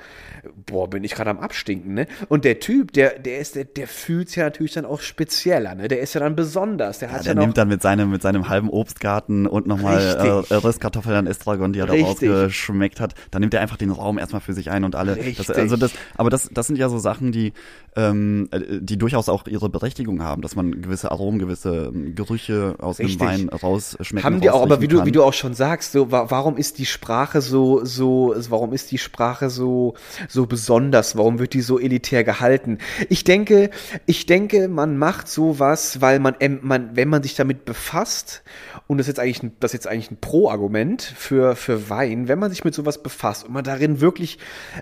boah, 0.67 0.89
bin 0.89 1.05
ich 1.05 1.15
gerade 1.15 1.31
am 1.31 1.39
Abstinken, 1.39 1.95
ne? 1.95 2.07
Und 2.29 2.45
der 2.45 2.61
Typ, 2.61 2.93
der, 2.93 3.19
der 3.19 3.39
ist, 3.39 3.55
der, 3.55 3.65
der 3.65 3.87
fühlt's 3.87 4.35
ja 4.35 4.45
natürlich 4.45 4.73
dann 4.73 4.85
auch 4.85 5.01
spezieller, 5.01 5.75
ne? 5.75 5.89
Der 5.89 6.01
ist 6.01 6.15
ja 6.15 6.21
dann 6.21 6.37
besonders, 6.37 6.99
der 6.99 7.09
Ja, 7.09 7.15
hat 7.15 7.27
der 7.27 7.35
ja 7.35 7.41
nimmt 7.41 7.57
dann 7.57 7.69
mit 7.69 7.83
seinem, 7.83 8.11
mit 8.11 8.23
seinem 8.23 8.49
halben 8.49 8.69
Obstgarten 8.69 9.47
und 9.47 9.67
nochmal 9.67 10.45
äh, 10.51 10.55
Röstkartoffeln 10.55 11.17
an 11.17 11.27
Estragon, 11.27 11.73
die 11.73 11.81
er 11.81 11.87
da 11.87 11.95
rausgeschmeckt 11.95 13.01
hat, 13.01 13.15
dann 13.31 13.41
nimmt 13.41 13.55
er 13.55 13.61
einfach 13.61 13.77
den 13.77 13.91
Raum 13.91 14.19
erstmal 14.19 14.41
für 14.41 14.55
sich 14.55 14.71
ein 14.71 14.80
und 14.85 14.95
alle. 14.95 15.17
Das, 15.37 15.51
also 15.51 15.77
das, 15.77 15.93
aber 16.17 16.31
das, 16.31 16.49
das 16.53 16.67
sind 16.67 16.77
ja 16.77 16.89
so 16.89 16.99
Sachen, 16.99 17.33
die, 17.33 17.53
ähm, 17.97 18.49
äh, 18.53 18.61
die 18.81 18.99
durchaus 18.99 19.29
auch 19.29 19.47
ihre 19.47 19.69
Berechtigung 19.69 20.23
haben, 20.23 20.43
dass 20.43 20.55
man 20.55 20.81
gewisse 20.83 21.11
Aromen, 21.11 21.39
gewisse 21.39 21.91
ähm, 21.95 22.15
Gerüche 22.15 22.77
aus 22.79 23.01
Richtig. 23.01 23.21
einem 23.21 23.49
Wein 23.49 23.49
rausschmecken 23.49 24.25
Haben 24.25 24.41
die 24.41 24.51
auch, 24.51 24.63
aber 24.63 24.81
wie 24.81 24.89
du, 24.89 24.99
kann. 24.99 25.07
wie 25.07 25.13
du 25.13 25.25
auch 25.25 25.33
schon 25.33 25.55
sagst, 25.55 25.93
so, 25.93 26.13
wa 26.13 26.27
warum 26.29 26.57
ist 26.57 26.79
die 26.79 26.87
Sprache 26.87 27.41
so, 27.41 27.85
so, 27.85 28.35
warum 28.49 28.73
ist 28.73 28.93
die 28.93 28.99
Sprache 28.99 29.51
so, 29.51 29.95
so 30.29 30.47
besonders? 30.47 31.17
Warum 31.17 31.39
wird 31.39 31.53
die 31.53 31.63
so 31.63 31.79
elitär 31.79 32.23
gehalten? 32.23 32.79
Ich 33.09 33.25
denke, 33.25 33.71
ich 34.07 34.27
denke, 34.27 34.69
man 34.69 34.97
macht 34.97 35.29
sowas, 35.29 36.01
weil 36.01 36.21
man, 36.21 36.37
man, 36.63 36.95
wenn 36.95 37.09
man 37.09 37.23
sich 37.23 37.35
damit 37.35 37.65
befasst, 37.65 38.43
und 38.87 38.99
das 38.99 39.07
ist 39.07 39.17
jetzt 39.17 39.21
eigentlich, 39.21 39.43
ein, 39.43 39.53
das 39.59 39.71
ist 39.71 39.85
jetzt 39.85 39.87
eigentlich 39.89 40.11
ein 40.11 40.19
Pro-Argument 40.21 41.03
für, 41.03 41.57
für 41.57 41.91
Wein, 41.91 42.29
wenn 42.29 42.39
man 42.39 42.51
sich 42.51 42.65
mit 42.65 42.75
sowas 42.75 43.03
befasst 43.03 43.45
und 43.45 43.53
man 43.53 43.65
darin 43.65 44.01
wirklich 44.01 44.39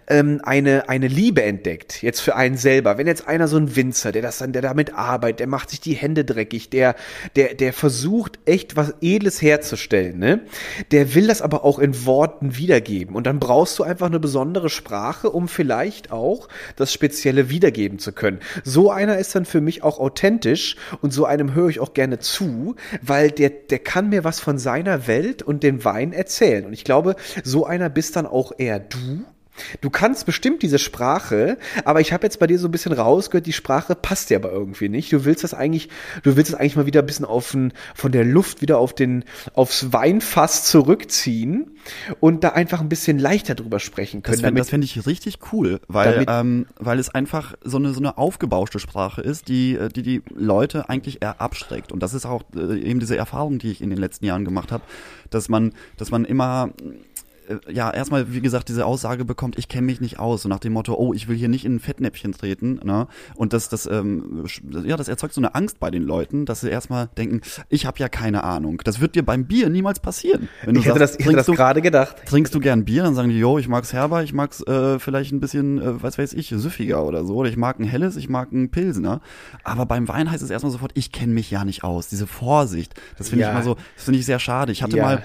ähm, 0.08 0.40
eine, 0.42 0.88
eine 0.88 1.08
Liebe 1.08 1.42
entdeckt, 1.42 2.02
jetzt 2.02 2.20
für 2.20 2.36
einen 2.36 2.56
selber, 2.56 2.97
wenn 2.98 3.06
jetzt 3.06 3.28
einer 3.28 3.48
so 3.48 3.56
ein 3.56 3.76
Winzer, 3.76 4.12
der 4.12 4.22
das 4.22 4.38
dann, 4.38 4.52
der 4.52 4.62
damit 4.62 4.92
arbeitet, 4.92 5.40
der 5.40 5.46
macht 5.46 5.70
sich 5.70 5.80
die 5.80 5.94
Hände 5.94 6.24
dreckig, 6.24 6.68
der, 6.68 6.96
der, 7.36 7.54
der 7.54 7.72
versucht 7.72 8.38
echt 8.44 8.76
was 8.76 8.94
Edles 9.00 9.40
herzustellen, 9.40 10.18
ne? 10.18 10.40
Der 10.90 11.14
will 11.14 11.28
das 11.28 11.40
aber 11.40 11.64
auch 11.64 11.78
in 11.78 12.04
Worten 12.04 12.56
wiedergeben. 12.56 13.14
Und 13.14 13.26
dann 13.26 13.38
brauchst 13.38 13.78
du 13.78 13.84
einfach 13.84 14.06
eine 14.06 14.20
besondere 14.20 14.68
Sprache, 14.68 15.30
um 15.30 15.48
vielleicht 15.48 16.10
auch 16.10 16.48
das 16.76 16.92
Spezielle 16.92 17.50
wiedergeben 17.50 17.98
zu 17.98 18.12
können. 18.12 18.40
So 18.64 18.90
einer 18.90 19.18
ist 19.18 19.34
dann 19.34 19.44
für 19.44 19.60
mich 19.60 19.82
auch 19.82 20.00
authentisch 20.00 20.76
und 21.00 21.12
so 21.12 21.24
einem 21.24 21.54
höre 21.54 21.68
ich 21.68 21.80
auch 21.80 21.94
gerne 21.94 22.18
zu, 22.18 22.74
weil 23.00 23.30
der, 23.30 23.50
der 23.50 23.78
kann 23.78 24.08
mir 24.08 24.24
was 24.24 24.40
von 24.40 24.58
seiner 24.58 25.06
Welt 25.06 25.42
und 25.42 25.62
den 25.62 25.84
Wein 25.84 26.12
erzählen. 26.12 26.66
Und 26.66 26.72
ich 26.72 26.82
glaube, 26.82 27.14
so 27.44 27.64
einer 27.64 27.88
bist 27.88 28.16
dann 28.16 28.26
auch 28.26 28.52
eher 28.58 28.80
du. 28.80 29.24
Du 29.80 29.90
kannst 29.90 30.26
bestimmt 30.26 30.62
diese 30.62 30.78
Sprache, 30.78 31.58
aber 31.84 32.00
ich 32.00 32.12
habe 32.12 32.24
jetzt 32.26 32.38
bei 32.38 32.46
dir 32.46 32.58
so 32.58 32.68
ein 32.68 32.70
bisschen 32.70 32.92
rausgehört, 32.92 33.46
die 33.46 33.52
Sprache 33.52 33.94
passt 33.94 34.30
dir 34.30 34.36
aber 34.36 34.52
irgendwie 34.52 34.88
nicht. 34.88 35.12
Du 35.12 35.24
willst 35.24 35.44
das 35.44 35.54
eigentlich, 35.54 35.88
du 36.22 36.36
willst 36.36 36.50
es 36.50 36.54
eigentlich 36.54 36.76
mal 36.76 36.86
wieder 36.86 37.00
ein 37.00 37.06
bisschen 37.06 37.24
auf 37.24 37.50
den, 37.52 37.72
von 37.94 38.12
der 38.12 38.24
Luft 38.24 38.60
wieder 38.62 38.78
auf 38.78 38.94
den, 38.94 39.24
aufs 39.54 39.92
Weinfass 39.92 40.64
zurückziehen 40.64 41.70
und 42.20 42.44
da 42.44 42.50
einfach 42.50 42.80
ein 42.80 42.88
bisschen 42.88 43.18
leichter 43.18 43.54
drüber 43.54 43.80
sprechen 43.80 44.22
können. 44.22 44.34
Das 44.36 44.40
fände 44.42 44.60
das 44.60 44.70
fänd 44.70 44.84
ich 44.84 45.06
richtig 45.06 45.38
cool, 45.52 45.80
weil, 45.88 46.24
Damit- 46.24 46.28
ähm, 46.30 46.66
weil 46.78 46.98
es 46.98 47.08
einfach 47.08 47.54
so 47.64 47.76
eine, 47.78 47.92
so 47.92 48.00
eine 48.00 48.18
aufgebauschte 48.18 48.78
Sprache 48.78 49.20
ist, 49.20 49.48
die, 49.48 49.74
äh, 49.74 49.88
die 49.88 50.02
die 50.02 50.22
Leute 50.34 50.88
eigentlich 50.88 51.22
eher 51.22 51.40
abschreckt. 51.40 51.92
Und 51.92 52.02
das 52.02 52.14
ist 52.14 52.26
auch 52.26 52.42
äh, 52.54 52.78
eben 52.78 53.00
diese 53.00 53.16
Erfahrung, 53.16 53.58
die 53.58 53.70
ich 53.70 53.80
in 53.80 53.90
den 53.90 53.98
letzten 53.98 54.24
Jahren 54.24 54.44
gemacht 54.44 54.72
habe, 54.72 54.82
dass 55.30 55.48
man, 55.48 55.72
dass 55.96 56.10
man 56.10 56.24
immer 56.24 56.70
ja, 57.70 57.90
erstmal, 57.90 58.32
wie 58.32 58.40
gesagt, 58.40 58.68
diese 58.68 58.84
Aussage 58.86 59.24
bekommt, 59.24 59.58
ich 59.58 59.68
kenne 59.68 59.86
mich 59.86 60.00
nicht 60.00 60.18
aus, 60.18 60.42
so 60.42 60.48
nach 60.48 60.58
dem 60.58 60.72
Motto, 60.74 60.94
oh, 60.94 61.12
ich 61.14 61.28
will 61.28 61.36
hier 61.36 61.48
nicht 61.48 61.64
in 61.64 61.76
ein 61.76 61.80
Fettnäpfchen 61.80 62.32
treten, 62.32 62.80
ne? 62.84 63.06
Und 63.36 63.52
das, 63.52 63.68
das, 63.68 63.86
ähm, 63.86 64.44
ja, 64.84 64.96
das 64.96 65.08
erzeugt 65.08 65.34
so 65.34 65.40
eine 65.40 65.54
Angst 65.54 65.80
bei 65.80 65.90
den 65.90 66.02
Leuten, 66.02 66.44
dass 66.46 66.60
sie 66.60 66.68
erstmal 66.68 67.08
denken, 67.16 67.40
ich 67.68 67.86
habe 67.86 67.98
ja 67.98 68.08
keine 68.08 68.44
Ahnung. 68.44 68.80
Das 68.84 69.00
wird 69.00 69.14
dir 69.14 69.24
beim 69.24 69.46
Bier 69.46 69.68
niemals 69.70 70.00
passieren. 70.00 70.48
Wenn 70.64 70.74
du 70.74 70.80
ich 70.80 70.86
hätte 70.86 70.98
das, 70.98 71.10
sagst, 71.12 71.20
ich 71.20 71.26
hätte 71.26 71.36
das 71.36 71.46
gerade 71.46 71.80
gedacht. 71.82 72.16
Trinkst 72.26 72.54
du 72.54 72.60
gern 72.60 72.84
Bier? 72.84 73.02
Dann 73.02 73.14
sagen 73.14 73.28
die, 73.30 73.38
jo, 73.38 73.58
ich 73.58 73.68
mag's 73.68 73.92
herber, 73.92 74.22
ich 74.22 74.32
mag's 74.32 74.62
äh, 74.66 74.98
vielleicht 74.98 75.32
ein 75.32 75.40
bisschen, 75.40 75.78
äh, 75.78 76.02
was 76.02 76.18
weiß 76.18 76.34
ich, 76.34 76.48
süffiger 76.48 77.04
oder 77.04 77.24
so. 77.24 77.34
Oder 77.36 77.48
ich 77.50 77.56
mag 77.56 77.78
ein 77.78 77.84
helles, 77.84 78.16
ich 78.16 78.28
mag 78.28 78.52
ein 78.52 78.70
Pilsener. 78.70 79.20
Aber 79.64 79.86
beim 79.86 80.08
Wein 80.08 80.30
heißt 80.30 80.42
es 80.42 80.50
erstmal 80.50 80.72
sofort, 80.72 80.92
ich 80.94 81.12
kenne 81.12 81.32
mich 81.32 81.50
ja 81.50 81.64
nicht 81.64 81.84
aus. 81.84 82.08
Diese 82.08 82.26
Vorsicht, 82.26 82.94
das 83.16 83.28
finde 83.30 83.42
Ja. 83.44 83.48
ich 83.50 83.54
immer 83.54 83.64
so, 83.64 83.76
das 83.96 84.04
finde 84.04 84.18
ich 84.20 84.26
sehr 84.26 84.38
schade. 84.38 84.72
Ich 84.72 84.82
hatte 84.82 84.96
Ja. 84.96 85.04
mal, 85.04 85.22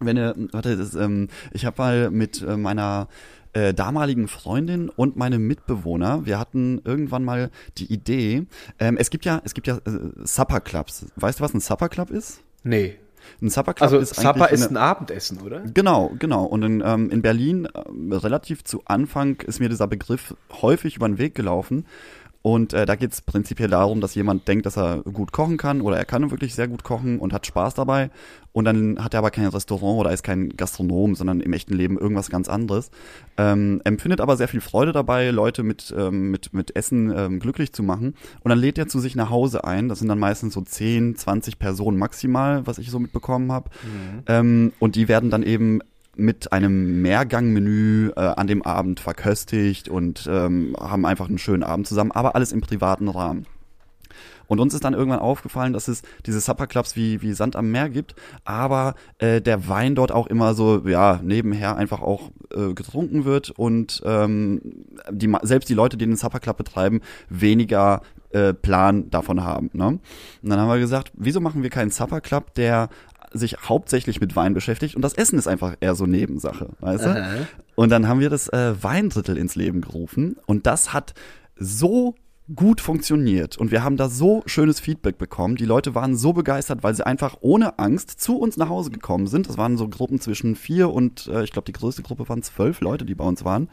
wenn 0.00 0.16
ihr, 0.16 0.34
warte, 0.52 0.76
das, 0.76 0.94
ähm, 0.94 1.28
ich 1.52 1.64
habe 1.64 1.80
mal 1.82 2.10
mit 2.10 2.42
äh, 2.42 2.56
meiner 2.56 3.08
äh, 3.52 3.72
damaligen 3.72 4.28
Freundin 4.28 4.88
und 4.90 5.16
meinem 5.16 5.46
Mitbewohner, 5.46 6.26
wir 6.26 6.38
hatten 6.38 6.80
irgendwann 6.84 7.24
mal 7.24 7.50
die 7.78 7.92
Idee, 7.92 8.46
ähm, 8.78 8.96
es 8.98 9.10
gibt 9.10 9.24
ja, 9.24 9.40
es 9.44 9.54
gibt 9.54 9.66
ja 9.66 9.76
äh, 9.78 9.90
Supper 10.24 10.60
Clubs. 10.60 11.06
Weißt 11.16 11.40
du, 11.40 11.44
was 11.44 11.54
ein 11.54 11.60
Supper 11.60 11.88
Club 11.88 12.10
ist? 12.10 12.40
Nee. 12.62 12.96
Ein 13.42 13.50
Supper 13.50 13.74
Club 13.74 13.82
Also 13.84 13.98
ist 13.98 14.14
Supper 14.14 14.50
ist 14.50 14.68
eine- 14.68 14.78
ein 14.78 14.82
Abendessen, 14.82 15.40
oder? 15.40 15.60
Genau, 15.74 16.12
genau. 16.18 16.44
Und 16.44 16.62
in, 16.62 16.82
ähm, 16.84 17.10
in 17.10 17.22
Berlin, 17.22 17.66
ähm, 17.88 18.12
relativ 18.12 18.62
zu 18.62 18.82
Anfang, 18.84 19.40
ist 19.46 19.58
mir 19.58 19.68
dieser 19.68 19.88
Begriff 19.88 20.34
häufig 20.62 20.96
über 20.96 21.08
den 21.08 21.18
Weg 21.18 21.34
gelaufen. 21.34 21.86
Und 22.46 22.74
äh, 22.74 22.86
da 22.86 22.94
geht 22.94 23.10
es 23.10 23.22
prinzipiell 23.22 23.70
darum, 23.70 24.00
dass 24.00 24.14
jemand 24.14 24.46
denkt, 24.46 24.66
dass 24.66 24.78
er 24.78 25.02
gut 25.02 25.32
kochen 25.32 25.56
kann 25.56 25.80
oder 25.80 25.96
er 25.96 26.04
kann 26.04 26.30
wirklich 26.30 26.54
sehr 26.54 26.68
gut 26.68 26.84
kochen 26.84 27.18
und 27.18 27.32
hat 27.32 27.44
Spaß 27.44 27.74
dabei. 27.74 28.08
Und 28.52 28.66
dann 28.66 29.02
hat 29.02 29.14
er 29.14 29.18
aber 29.18 29.32
kein 29.32 29.48
Restaurant 29.48 29.98
oder 29.98 30.12
ist 30.12 30.22
kein 30.22 30.50
Gastronom, 30.50 31.16
sondern 31.16 31.40
im 31.40 31.52
echten 31.52 31.74
Leben 31.74 31.98
irgendwas 31.98 32.30
ganz 32.30 32.48
anderes. 32.48 32.92
Ähm, 33.36 33.82
empfindet 33.82 34.20
aber 34.20 34.36
sehr 34.36 34.46
viel 34.46 34.60
Freude 34.60 34.92
dabei, 34.92 35.30
Leute 35.30 35.64
mit, 35.64 35.92
ähm, 35.98 36.30
mit, 36.30 36.54
mit 36.54 36.76
Essen 36.76 37.10
ähm, 37.10 37.40
glücklich 37.40 37.72
zu 37.72 37.82
machen. 37.82 38.14
Und 38.44 38.50
dann 38.50 38.60
lädt 38.60 38.78
er 38.78 38.86
zu 38.86 39.00
sich 39.00 39.16
nach 39.16 39.30
Hause 39.30 39.64
ein. 39.64 39.88
Das 39.88 39.98
sind 39.98 40.06
dann 40.06 40.20
meistens 40.20 40.54
so 40.54 40.60
10, 40.60 41.16
20 41.16 41.58
Personen 41.58 41.98
maximal, 41.98 42.64
was 42.64 42.78
ich 42.78 42.92
so 42.92 43.00
mitbekommen 43.00 43.50
habe. 43.50 43.70
Mhm. 43.82 44.22
Ähm, 44.28 44.72
und 44.78 44.94
die 44.94 45.08
werden 45.08 45.30
dann 45.30 45.42
eben 45.42 45.80
mit 46.16 46.52
einem 46.52 47.02
Mehrgangmenü 47.02 48.10
äh, 48.16 48.20
an 48.20 48.46
dem 48.46 48.62
Abend 48.62 49.00
verköstigt 49.00 49.88
und 49.88 50.26
ähm, 50.30 50.76
haben 50.78 51.06
einfach 51.06 51.28
einen 51.28 51.38
schönen 51.38 51.62
Abend 51.62 51.86
zusammen, 51.86 52.12
aber 52.12 52.34
alles 52.34 52.52
im 52.52 52.60
privaten 52.60 53.08
Rahmen. 53.08 53.46
Und 54.46 54.60
uns 54.60 54.74
ist 54.74 54.84
dann 54.84 54.94
irgendwann 54.94 55.18
aufgefallen, 55.18 55.72
dass 55.72 55.88
es 55.88 56.02
diese 56.24 56.40
Supperclubs 56.40 56.96
wie, 56.96 57.22
wie 57.22 57.32
Sand 57.32 57.56
am 57.56 57.70
Meer 57.70 57.88
gibt, 57.88 58.14
aber 58.44 58.94
äh, 59.18 59.40
der 59.40 59.68
Wein 59.68 59.94
dort 59.94 60.12
auch 60.12 60.26
immer 60.26 60.54
so, 60.54 60.86
ja, 60.86 61.20
nebenher 61.22 61.76
einfach 61.76 62.00
auch 62.00 62.30
äh, 62.54 62.72
getrunken 62.72 63.24
wird 63.24 63.50
und 63.50 64.02
ähm, 64.04 64.60
die, 65.10 65.32
selbst 65.42 65.68
die 65.68 65.74
Leute, 65.74 65.96
die 65.96 66.06
den 66.06 66.16
Supperclub 66.16 66.56
betreiben, 66.56 67.00
weniger 67.28 68.02
äh, 68.30 68.54
Plan 68.54 69.10
davon 69.10 69.44
haben. 69.44 69.70
Ne? 69.72 69.86
Und 69.86 70.00
dann 70.42 70.58
haben 70.58 70.68
wir 70.68 70.78
gesagt, 70.78 71.12
wieso 71.14 71.40
machen 71.40 71.62
wir 71.62 71.70
keinen 71.70 71.90
Supperclub, 71.90 72.54
der 72.54 72.88
sich 73.38 73.56
hauptsächlich 73.62 74.20
mit 74.20 74.36
Wein 74.36 74.54
beschäftigt 74.54 74.96
und 74.96 75.02
das 75.02 75.14
Essen 75.14 75.38
ist 75.38 75.46
einfach 75.46 75.76
eher 75.80 75.94
so 75.94 76.06
Nebensache, 76.06 76.70
weißt 76.80 77.04
du? 77.04 77.10
Aha. 77.10 77.46
Und 77.74 77.90
dann 77.90 78.08
haben 78.08 78.20
wir 78.20 78.30
das 78.30 78.48
äh, 78.48 78.74
Weindrittel 78.82 79.36
ins 79.36 79.54
Leben 79.54 79.80
gerufen 79.80 80.36
und 80.46 80.66
das 80.66 80.92
hat 80.92 81.14
so 81.56 82.14
gut 82.54 82.80
funktioniert 82.80 83.56
und 83.56 83.72
wir 83.72 83.82
haben 83.82 83.96
da 83.96 84.08
so 84.08 84.42
schönes 84.46 84.78
Feedback 84.78 85.18
bekommen. 85.18 85.56
Die 85.56 85.64
Leute 85.64 85.94
waren 85.94 86.16
so 86.16 86.32
begeistert, 86.32 86.84
weil 86.84 86.94
sie 86.94 87.04
einfach 87.04 87.36
ohne 87.40 87.78
Angst 87.78 88.20
zu 88.20 88.38
uns 88.38 88.56
nach 88.56 88.68
Hause 88.68 88.90
gekommen 88.90 89.26
sind. 89.26 89.48
Das 89.48 89.58
waren 89.58 89.76
so 89.76 89.88
Gruppen 89.88 90.20
zwischen 90.20 90.54
vier 90.54 90.90
und 90.90 91.26
äh, 91.26 91.42
ich 91.42 91.50
glaube 91.50 91.66
die 91.66 91.72
größte 91.72 92.02
Gruppe 92.02 92.28
waren 92.28 92.42
zwölf 92.42 92.80
Leute, 92.80 93.04
die 93.04 93.16
bei 93.16 93.24
uns 93.24 93.44
waren. 93.44 93.68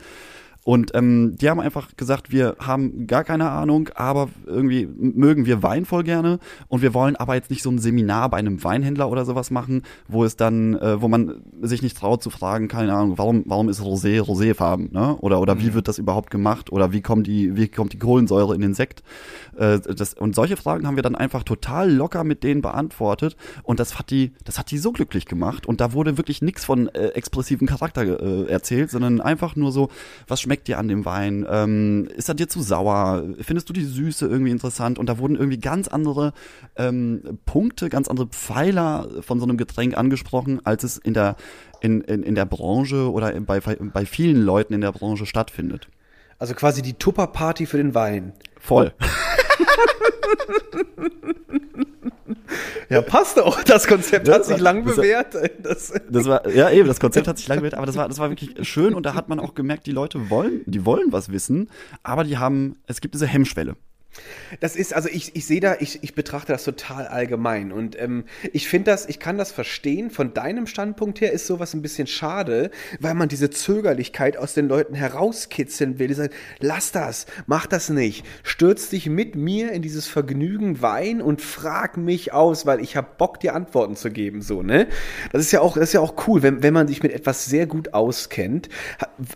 Und 0.63 0.91
ähm, 0.95 1.35
die 1.39 1.49
haben 1.49 1.59
einfach 1.59 1.89
gesagt, 1.97 2.31
wir 2.31 2.55
haben 2.59 3.05
gar 3.05 3.25
keine 3.25 3.49
Ahnung, 3.49 3.89
aber 3.95 4.29
irgendwie 4.45 4.87
mögen 4.87 5.45
wir 5.45 5.61
Wein 5.61 5.85
voll 5.85 6.03
gerne 6.03 6.39
und 6.69 6.81
wir 6.81 6.93
wollen 6.93 7.17
aber 7.17 7.35
jetzt 7.35 7.49
nicht 7.49 7.63
so 7.63 7.69
ein 7.69 7.79
Seminar 7.79 8.29
bei 8.29 8.37
einem 8.37 8.63
Weinhändler 8.63 9.09
oder 9.09 9.25
sowas 9.25 9.51
machen, 9.51 9.83
wo 10.07 10.23
es 10.23 10.37
dann, 10.37 10.75
äh, 10.75 11.01
wo 11.01 11.09
man 11.09 11.41
sich 11.61 11.81
nicht 11.81 11.97
traut 11.97 12.23
zu 12.23 12.29
fragen, 12.29 12.69
keine 12.69 12.93
Ahnung, 12.93 13.17
warum, 13.17 13.43
warum 13.45 13.67
ist 13.67 13.81
Rosé 13.81 14.21
Roséfarben, 14.21 14.93
ne? 14.93 15.17
Oder 15.17 15.41
oder 15.41 15.59
wie 15.59 15.69
mhm. 15.69 15.73
wird 15.73 15.89
das 15.89 15.97
überhaupt 15.97 16.31
gemacht? 16.31 16.71
Oder 16.71 16.93
wie 16.93 17.01
kommt 17.01 17.27
die, 17.27 17.57
wie 17.57 17.67
kommt 17.67 17.91
die 17.91 17.99
Kohlensäure 17.99 18.55
in 18.55 18.61
den 18.61 18.73
Sekt? 18.73 19.03
Äh, 19.57 19.79
das, 19.79 20.13
und 20.13 20.33
solche 20.33 20.55
Fragen 20.55 20.87
haben 20.87 20.95
wir 20.95 21.03
dann 21.03 21.15
einfach 21.15 21.43
total 21.43 21.91
locker 21.91 22.23
mit 22.23 22.43
denen 22.43 22.61
beantwortet 22.61 23.35
und 23.63 23.81
das 23.81 23.99
hat 23.99 24.11
die, 24.11 24.31
das 24.45 24.57
hat 24.57 24.71
die 24.71 24.77
so 24.77 24.93
glücklich 24.93 25.25
gemacht 25.25 25.65
und 25.65 25.81
da 25.81 25.91
wurde 25.91 26.17
wirklich 26.17 26.41
nichts 26.41 26.63
von 26.63 26.87
äh, 26.87 27.07
expressiven 27.09 27.67
Charakter 27.67 28.03
äh, 28.03 28.49
erzählt, 28.49 28.91
sondern 28.91 29.19
einfach 29.19 29.57
nur 29.57 29.73
so, 29.73 29.89
was 30.27 30.39
schmeckt 30.39 30.52
schmeckt 30.53 30.67
dir 30.67 30.77
an 30.77 30.87
dem 30.87 31.03
Wein? 31.03 31.47
Ähm, 31.49 32.07
ist 32.15 32.29
er 32.29 32.35
dir 32.35 32.47
zu 32.47 32.61
sauer? 32.61 33.23
Findest 33.41 33.69
du 33.69 33.73
die 33.73 33.85
Süße 33.85 34.27
irgendwie 34.27 34.51
interessant? 34.51 34.99
Und 34.99 35.07
da 35.09 35.17
wurden 35.17 35.35
irgendwie 35.35 35.57
ganz 35.57 35.87
andere 35.87 36.31
ähm, 36.75 37.39
Punkte, 37.47 37.89
ganz 37.89 38.07
andere 38.07 38.27
Pfeiler 38.27 39.09
von 39.21 39.39
so 39.39 39.45
einem 39.47 39.57
Getränk 39.57 39.97
angesprochen, 39.97 40.63
als 40.63 40.83
es 40.83 40.99
in 40.99 41.15
der, 41.15 41.37
in, 41.81 42.01
in, 42.01 42.21
in 42.21 42.35
der 42.35 42.45
Branche 42.45 43.11
oder 43.11 43.31
bei, 43.41 43.61
bei 43.61 44.05
vielen 44.05 44.43
Leuten 44.43 44.73
in 44.73 44.81
der 44.81 44.91
Branche 44.91 45.25
stattfindet. 45.25 45.87
Also 46.37 46.53
quasi 46.53 46.83
die 46.83 46.93
Tupper-Party 46.93 47.65
für 47.65 47.77
den 47.77 47.95
Wein. 47.95 48.33
Voll. 48.59 48.93
Ja, 52.89 53.01
passt 53.01 53.39
auch. 53.39 53.63
Das 53.63 53.87
Konzept 53.87 54.27
das 54.27 54.35
hat 54.35 54.45
sich 54.45 54.59
lang 54.59 54.85
das 54.85 54.95
bewährt. 54.95 55.35
Das, 55.61 55.93
das, 56.09 56.25
war, 56.25 56.47
ja 56.49 56.69
eben, 56.69 56.87
das 56.87 56.99
Konzept 56.99 57.27
hat 57.27 57.37
sich 57.37 57.47
lang 57.47 57.59
bewährt, 57.59 57.75
aber 57.75 57.85
das 57.85 57.95
war, 57.95 58.07
das 58.07 58.19
war 58.19 58.29
wirklich 58.29 58.67
schön 58.67 58.93
und 58.93 59.05
da 59.05 59.13
hat 59.13 59.29
man 59.29 59.39
auch 59.39 59.55
gemerkt, 59.55 59.85
die 59.85 59.91
Leute 59.91 60.29
wollen, 60.29 60.61
die 60.65 60.85
wollen 60.85 61.11
was 61.11 61.31
wissen, 61.31 61.69
aber 62.03 62.23
die 62.23 62.37
haben, 62.37 62.77
es 62.87 63.01
gibt 63.01 63.13
diese 63.13 63.27
Hemmschwelle. 63.27 63.75
Das 64.59 64.75
ist, 64.75 64.93
also 64.93 65.09
ich, 65.09 65.35
ich 65.35 65.45
sehe 65.45 65.59
da, 65.59 65.77
ich, 65.79 66.03
ich 66.03 66.13
betrachte 66.13 66.51
das 66.51 66.63
total 66.63 67.07
allgemein 67.07 67.71
und 67.71 67.99
ähm, 67.99 68.25
ich 68.51 68.67
finde 68.67 68.91
das, 68.91 69.07
ich 69.07 69.19
kann 69.19 69.37
das 69.37 69.51
verstehen. 69.51 70.11
Von 70.11 70.33
deinem 70.33 70.67
Standpunkt 70.67 71.21
her 71.21 71.31
ist 71.31 71.47
sowas 71.47 71.73
ein 71.73 71.81
bisschen 71.81 72.07
schade, 72.07 72.69
weil 72.99 73.15
man 73.15 73.29
diese 73.29 73.49
Zögerlichkeit 73.49 74.37
aus 74.37 74.53
den 74.53 74.67
Leuten 74.67 74.93
herauskitzeln 74.93 75.97
will. 75.99 76.07
Die 76.07 76.13
sagen, 76.13 76.33
lass 76.59 76.91
das, 76.91 77.25
mach 77.47 77.65
das 77.65 77.89
nicht, 77.89 78.25
stürz 78.43 78.89
dich 78.89 79.09
mit 79.09 79.35
mir 79.35 79.71
in 79.71 79.81
dieses 79.81 80.07
Vergnügen 80.07 80.81
Wein 80.81 81.21
und 81.21 81.41
frag 81.41 81.97
mich 81.97 82.33
aus, 82.33 82.65
weil 82.65 82.81
ich 82.81 82.95
hab 82.95 83.17
Bock, 83.17 83.39
dir 83.39 83.55
Antworten 83.55 83.95
zu 83.95 84.11
geben, 84.11 84.41
so, 84.41 84.61
ne? 84.61 84.87
Das 85.31 85.41
ist 85.41 85.51
ja 85.51 85.61
auch, 85.61 85.75
das 85.75 85.85
ist 85.85 85.93
ja 85.93 86.01
auch 86.01 86.27
cool, 86.27 86.43
wenn, 86.43 86.61
wenn 86.61 86.73
man 86.73 86.87
sich 86.87 87.01
mit 87.01 87.11
etwas 87.11 87.45
sehr 87.45 87.65
gut 87.65 87.93
auskennt. 87.93 88.69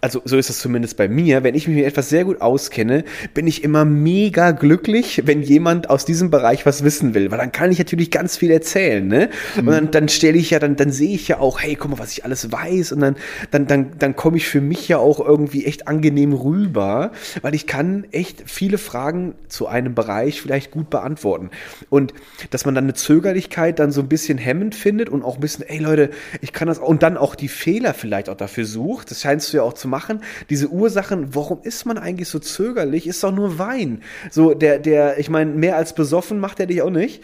Also 0.02 0.22
so 0.24 0.38
ist 0.38 0.50
es 0.50 0.60
zumindest 0.60 0.98
bei 0.98 1.08
mir. 1.08 1.44
Wenn 1.44 1.56
ich 1.56 1.68
mich 1.68 1.78
mit 1.78 1.86
etwas 1.86 2.10
sehr 2.10 2.26
gut 2.26 2.42
auskenne, 2.42 3.04
bin 3.34 3.48
ich 3.48 3.64
immer 3.64 3.86
mega 3.86 4.52
glücklich 4.52 4.67
glücklich, 4.68 5.22
wenn 5.24 5.42
jemand 5.42 5.90
aus 5.90 6.04
diesem 6.04 6.30
Bereich 6.30 6.66
was 6.66 6.84
wissen 6.84 7.14
will, 7.14 7.32
weil 7.32 7.38
dann 7.38 7.54
kann 7.54 7.72
ich 7.72 7.78
natürlich 7.78 8.12
ganz 8.12 8.36
viel 8.36 8.52
erzählen, 8.52 9.08
ne? 9.08 9.30
Und 9.56 9.68
dann, 9.68 9.86
mhm. 9.86 9.92
dann 9.92 10.10
stelle 10.10 10.38
ich 10.38 10.50
ja, 10.50 10.60
dann, 10.60 10.76
dann 10.76 10.92
sehe 10.92 11.16
ich 11.16 11.30
ja 11.30 11.40
auch, 11.40 11.62
hey, 11.62 11.76
guck 11.76 11.92
mal, 11.92 12.00
was 12.00 12.12
ich 12.12 12.26
alles 12.26 12.52
weiß 12.52 12.92
und 12.92 13.00
dann, 13.00 13.16
dann, 13.52 13.66
dann, 13.66 13.92
dann 13.98 14.16
komme 14.18 14.36
ich 14.36 14.48
für 14.48 14.60
mich 14.60 14.90
ja 14.90 14.98
auch 14.98 15.26
irgendwie 15.26 15.66
echt 15.66 15.88
angenehm 15.88 16.34
rüber, 16.34 17.12
weil 17.42 17.56
ich 17.56 17.66
kann 17.66 18.08
echt 18.12 18.44
viele 18.46 18.78
Fragen 18.78 19.36
zu 19.48 19.68
einem 19.68 19.96
Bereich 19.96 20.42
vielleicht 20.42 20.72
gut 20.72 20.90
beantworten. 20.90 21.50
Und 21.90 22.14
dass 22.50 22.66
man 22.66 22.76
dann 22.76 22.84
eine 22.84 22.94
Zögerlichkeit 22.94 23.80
dann 23.80 23.94
so 23.94 24.02
ein 24.02 24.10
bisschen 24.10 24.38
hemmend 24.38 24.76
findet 24.76 25.08
und 25.08 25.24
auch 25.24 25.36
ein 25.36 25.42
bisschen, 25.42 25.64
ey 25.66 25.78
Leute, 25.78 26.10
ich 26.42 26.52
kann 26.52 26.68
das, 26.68 26.78
und 26.78 27.04
dann 27.04 27.16
auch 27.16 27.36
die 27.36 27.48
Fehler 27.48 27.94
vielleicht 27.94 28.28
auch 28.28 28.36
dafür 28.36 28.66
sucht, 28.66 29.12
das 29.12 29.22
scheinst 29.22 29.54
du 29.54 29.58
ja 29.58 29.64
auch 29.64 29.74
zu 29.74 29.88
machen, 29.88 30.20
diese 30.50 30.68
Ursachen, 30.68 31.34
warum 31.36 31.60
ist 31.64 31.86
man 31.86 31.98
eigentlich 31.98 32.28
so 32.28 32.40
zögerlich, 32.40 33.08
ist 33.08 33.24
doch 33.24 33.32
nur 33.32 33.58
Wein. 33.58 34.02
So, 34.30 34.57
der, 34.58 34.80
der, 34.80 35.20
ich 35.20 35.30
meine, 35.30 35.52
mehr 35.52 35.78
als 35.78 35.94
besoffen 35.94 36.40
macht 36.40 36.60
er 36.60 36.66
dich 36.66 36.82
auch 36.82 36.90
nicht. 36.90 37.24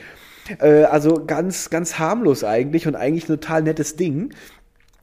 Äh, 0.59 0.83
also 0.83 1.25
ganz, 1.25 1.69
ganz 1.69 1.99
harmlos 1.99 2.43
eigentlich 2.43 2.87
und 2.87 2.95
eigentlich 2.95 3.25
ein 3.25 3.39
total 3.39 3.63
nettes 3.63 3.95
Ding 3.95 4.33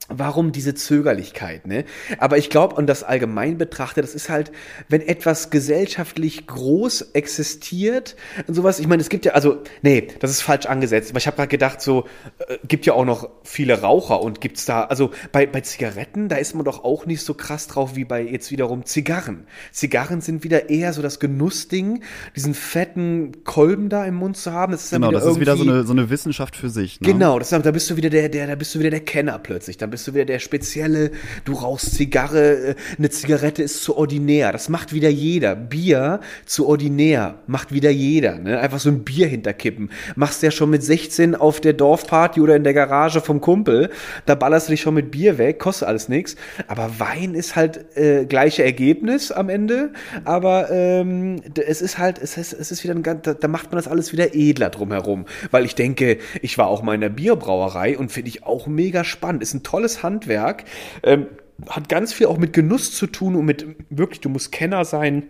warum 0.09 0.51
diese 0.51 0.73
Zögerlichkeit, 0.73 1.67
ne? 1.67 1.85
Aber 2.17 2.37
ich 2.37 2.49
glaube, 2.49 2.75
und 2.75 2.87
das 2.87 3.03
allgemein 3.03 3.57
betrachte, 3.57 4.01
das 4.01 4.15
ist 4.15 4.29
halt, 4.29 4.51
wenn 4.89 5.01
etwas 5.01 5.49
gesellschaftlich 5.49 6.47
groß 6.47 7.11
existiert 7.13 8.15
und 8.47 8.53
sowas, 8.53 8.79
ich 8.79 8.87
meine, 8.87 9.01
es 9.01 9.09
gibt 9.09 9.25
ja, 9.25 9.33
also, 9.33 9.59
nee, 9.81 10.07
das 10.19 10.31
ist 10.31 10.41
falsch 10.41 10.65
angesetzt, 10.65 11.11
aber 11.11 11.19
ich 11.19 11.27
habe 11.27 11.37
gerade 11.37 11.49
gedacht, 11.49 11.81
so, 11.81 12.05
äh, 12.39 12.57
gibt 12.67 12.85
ja 12.85 12.93
auch 12.93 13.05
noch 13.05 13.29
viele 13.43 13.81
Raucher 13.81 14.21
und 14.21 14.41
gibt's 14.41 14.65
da, 14.65 14.83
also 14.83 15.11
bei, 15.31 15.45
bei 15.45 15.61
Zigaretten, 15.61 16.29
da 16.29 16.37
ist 16.37 16.55
man 16.55 16.65
doch 16.65 16.83
auch 16.83 17.05
nicht 17.05 17.23
so 17.23 17.33
krass 17.33 17.67
drauf 17.67 17.95
wie 17.95 18.05
bei 18.05 18.21
jetzt 18.21 18.51
wiederum 18.51 18.85
Zigarren. 18.85 19.45
Zigarren 19.71 20.21
sind 20.21 20.43
wieder 20.43 20.69
eher 20.69 20.93
so 20.93 21.01
das 21.01 21.19
Genussding, 21.19 22.03
diesen 22.35 22.53
fetten 22.53 23.43
Kolben 23.43 23.89
da 23.89 24.05
im 24.05 24.15
Mund 24.15 24.37
zu 24.37 24.51
haben. 24.51 24.71
Das 24.71 24.85
ist 24.85 24.91
genau, 24.91 25.11
das 25.11 25.25
ist 25.25 25.39
wieder 25.39 25.57
so 25.57 25.63
eine, 25.63 25.83
so 25.83 25.93
eine 25.93 26.09
Wissenschaft 26.09 26.55
für 26.55 26.69
sich. 26.69 26.99
Ne? 27.01 27.07
Genau, 27.13 27.39
das, 27.39 27.49
da 27.49 27.59
bist 27.71 27.89
du 27.89 27.97
wieder 27.97 28.09
der, 28.09 28.29
der, 28.29 28.47
da 28.47 28.55
bist 28.55 28.73
du 28.75 28.79
wieder 28.79 28.89
der 28.89 29.01
Kenner 29.01 29.39
plötzlich, 29.39 29.77
dann 29.77 29.89
bist 29.89 30.00
bist 30.01 30.07
du 30.07 30.13
wieder 30.15 30.25
der 30.25 30.39
Spezielle, 30.39 31.11
du 31.45 31.53
rauchst 31.53 31.93
Zigarre, 31.93 32.69
äh, 32.69 32.75
eine 32.97 33.11
Zigarette 33.11 33.61
ist 33.61 33.83
zu 33.83 33.97
ordinär. 33.97 34.51
Das 34.51 34.67
macht 34.67 34.93
wieder 34.93 35.09
jeder. 35.09 35.55
Bier 35.55 36.21
zu 36.47 36.67
ordinär 36.67 37.35
macht 37.45 37.71
wieder 37.71 37.91
jeder. 37.91 38.39
Ne? 38.39 38.59
Einfach 38.59 38.79
so 38.79 38.89
ein 38.89 39.03
Bier 39.03 39.27
hinterkippen. 39.27 39.91
Machst 40.15 40.41
ja 40.41 40.49
schon 40.49 40.71
mit 40.71 40.83
16 40.83 41.35
auf 41.35 41.61
der 41.61 41.73
Dorfparty 41.73 42.41
oder 42.41 42.55
in 42.55 42.63
der 42.63 42.73
Garage 42.73 43.21
vom 43.21 43.41
Kumpel. 43.41 43.91
Da 44.25 44.33
ballerst 44.33 44.69
du 44.69 44.71
dich 44.71 44.81
schon 44.81 44.95
mit 44.95 45.11
Bier 45.11 45.37
weg, 45.37 45.59
kostet 45.59 45.87
alles 45.87 46.09
nichts. 46.09 46.35
Aber 46.67 46.89
Wein 46.97 47.35
ist 47.35 47.55
halt 47.55 47.95
äh, 47.95 48.25
gleiche 48.25 48.63
Ergebnis 48.63 49.31
am 49.31 49.49
Ende. 49.49 49.91
Aber 50.25 50.71
ähm, 50.71 51.43
es 51.63 51.83
ist 51.83 51.99
halt, 51.99 52.17
es 52.17 52.37
ist, 52.37 52.53
es 52.53 52.71
ist 52.71 52.83
wieder 52.83 52.95
ein 52.95 53.03
ganz, 53.03 53.21
da, 53.21 53.35
da 53.35 53.47
macht 53.47 53.71
man 53.71 53.75
das 53.75 53.87
alles 53.87 54.11
wieder 54.13 54.33
edler 54.33 54.71
drumherum. 54.71 55.25
Weil 55.51 55.63
ich 55.65 55.75
denke, 55.75 56.17
ich 56.41 56.57
war 56.57 56.69
auch 56.69 56.81
mal 56.81 56.95
in 56.95 57.01
der 57.01 57.09
Bierbrauerei 57.09 57.99
und 57.99 58.11
finde 58.11 58.29
ich 58.29 58.43
auch 58.43 58.65
mega 58.65 59.03
spannend. 59.03 59.43
Ist 59.43 59.53
ein 59.53 59.61
tolles 59.61 59.80
tolles 59.81 60.03
Handwerk. 60.03 60.65
Ähm, 61.03 61.27
hat 61.67 61.89
ganz 61.89 62.13
viel 62.13 62.27
auch 62.27 62.37
mit 62.37 62.53
Genuss 62.53 62.91
zu 62.91 63.07
tun 63.07 63.35
und 63.35 63.45
mit 63.45 63.65
wirklich, 63.89 64.21
du 64.21 64.29
musst 64.29 64.51
Kenner 64.51 64.85
sein. 64.85 65.23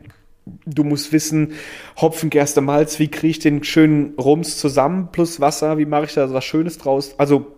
Du 0.65 0.83
musst 0.83 1.13
wissen, 1.13 1.53
Hopfen, 1.97 2.29
Gerste, 2.29 2.61
Malz, 2.61 2.97
wie 2.97 3.09
kriege 3.09 3.31
ich 3.31 3.39
den 3.39 3.63
schönen 3.63 4.15
Rums 4.15 4.57
zusammen 4.57 5.09
plus 5.11 5.39
Wasser, 5.39 5.77
wie 5.77 5.85
mache 5.85 6.05
ich 6.05 6.13
da 6.15 6.33
was 6.33 6.43
Schönes 6.43 6.79
draus? 6.79 7.13
Also 7.19 7.57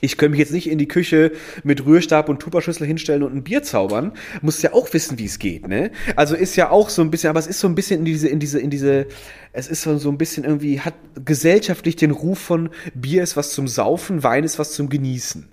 ich 0.00 0.18
könnte 0.18 0.32
mich 0.32 0.40
jetzt 0.40 0.52
nicht 0.52 0.68
in 0.68 0.78
die 0.78 0.88
Küche 0.88 1.32
mit 1.62 1.86
Rührstab 1.86 2.28
und 2.28 2.40
Tupperschüssel 2.40 2.86
hinstellen 2.86 3.22
und 3.22 3.34
ein 3.34 3.44
Bier 3.44 3.62
zaubern. 3.62 4.12
Muss 4.42 4.60
ja 4.62 4.72
auch 4.72 4.92
wissen, 4.92 5.18
wie 5.18 5.24
es 5.26 5.38
geht, 5.38 5.68
ne? 5.68 5.92
Also 6.16 6.34
ist 6.34 6.56
ja 6.56 6.70
auch 6.70 6.90
so 6.90 7.02
ein 7.02 7.10
bisschen, 7.10 7.30
aber 7.30 7.38
es 7.38 7.46
ist 7.46 7.60
so 7.60 7.68
ein 7.68 7.74
bisschen 7.74 8.00
in 8.00 8.04
diese, 8.04 8.28
in 8.28 8.40
diese, 8.40 8.58
in 8.58 8.70
diese, 8.70 9.06
es 9.52 9.68
ist 9.68 9.82
so 9.82 10.08
ein 10.10 10.18
bisschen 10.18 10.44
irgendwie, 10.44 10.80
hat 10.80 10.94
gesellschaftlich 11.24 11.96
den 11.96 12.10
Ruf 12.10 12.38
von 12.38 12.70
Bier 12.94 13.22
ist 13.22 13.36
was 13.36 13.52
zum 13.52 13.68
Saufen, 13.68 14.22
Wein 14.22 14.44
ist 14.44 14.58
was 14.58 14.72
zum 14.72 14.88
Genießen. 14.88 15.48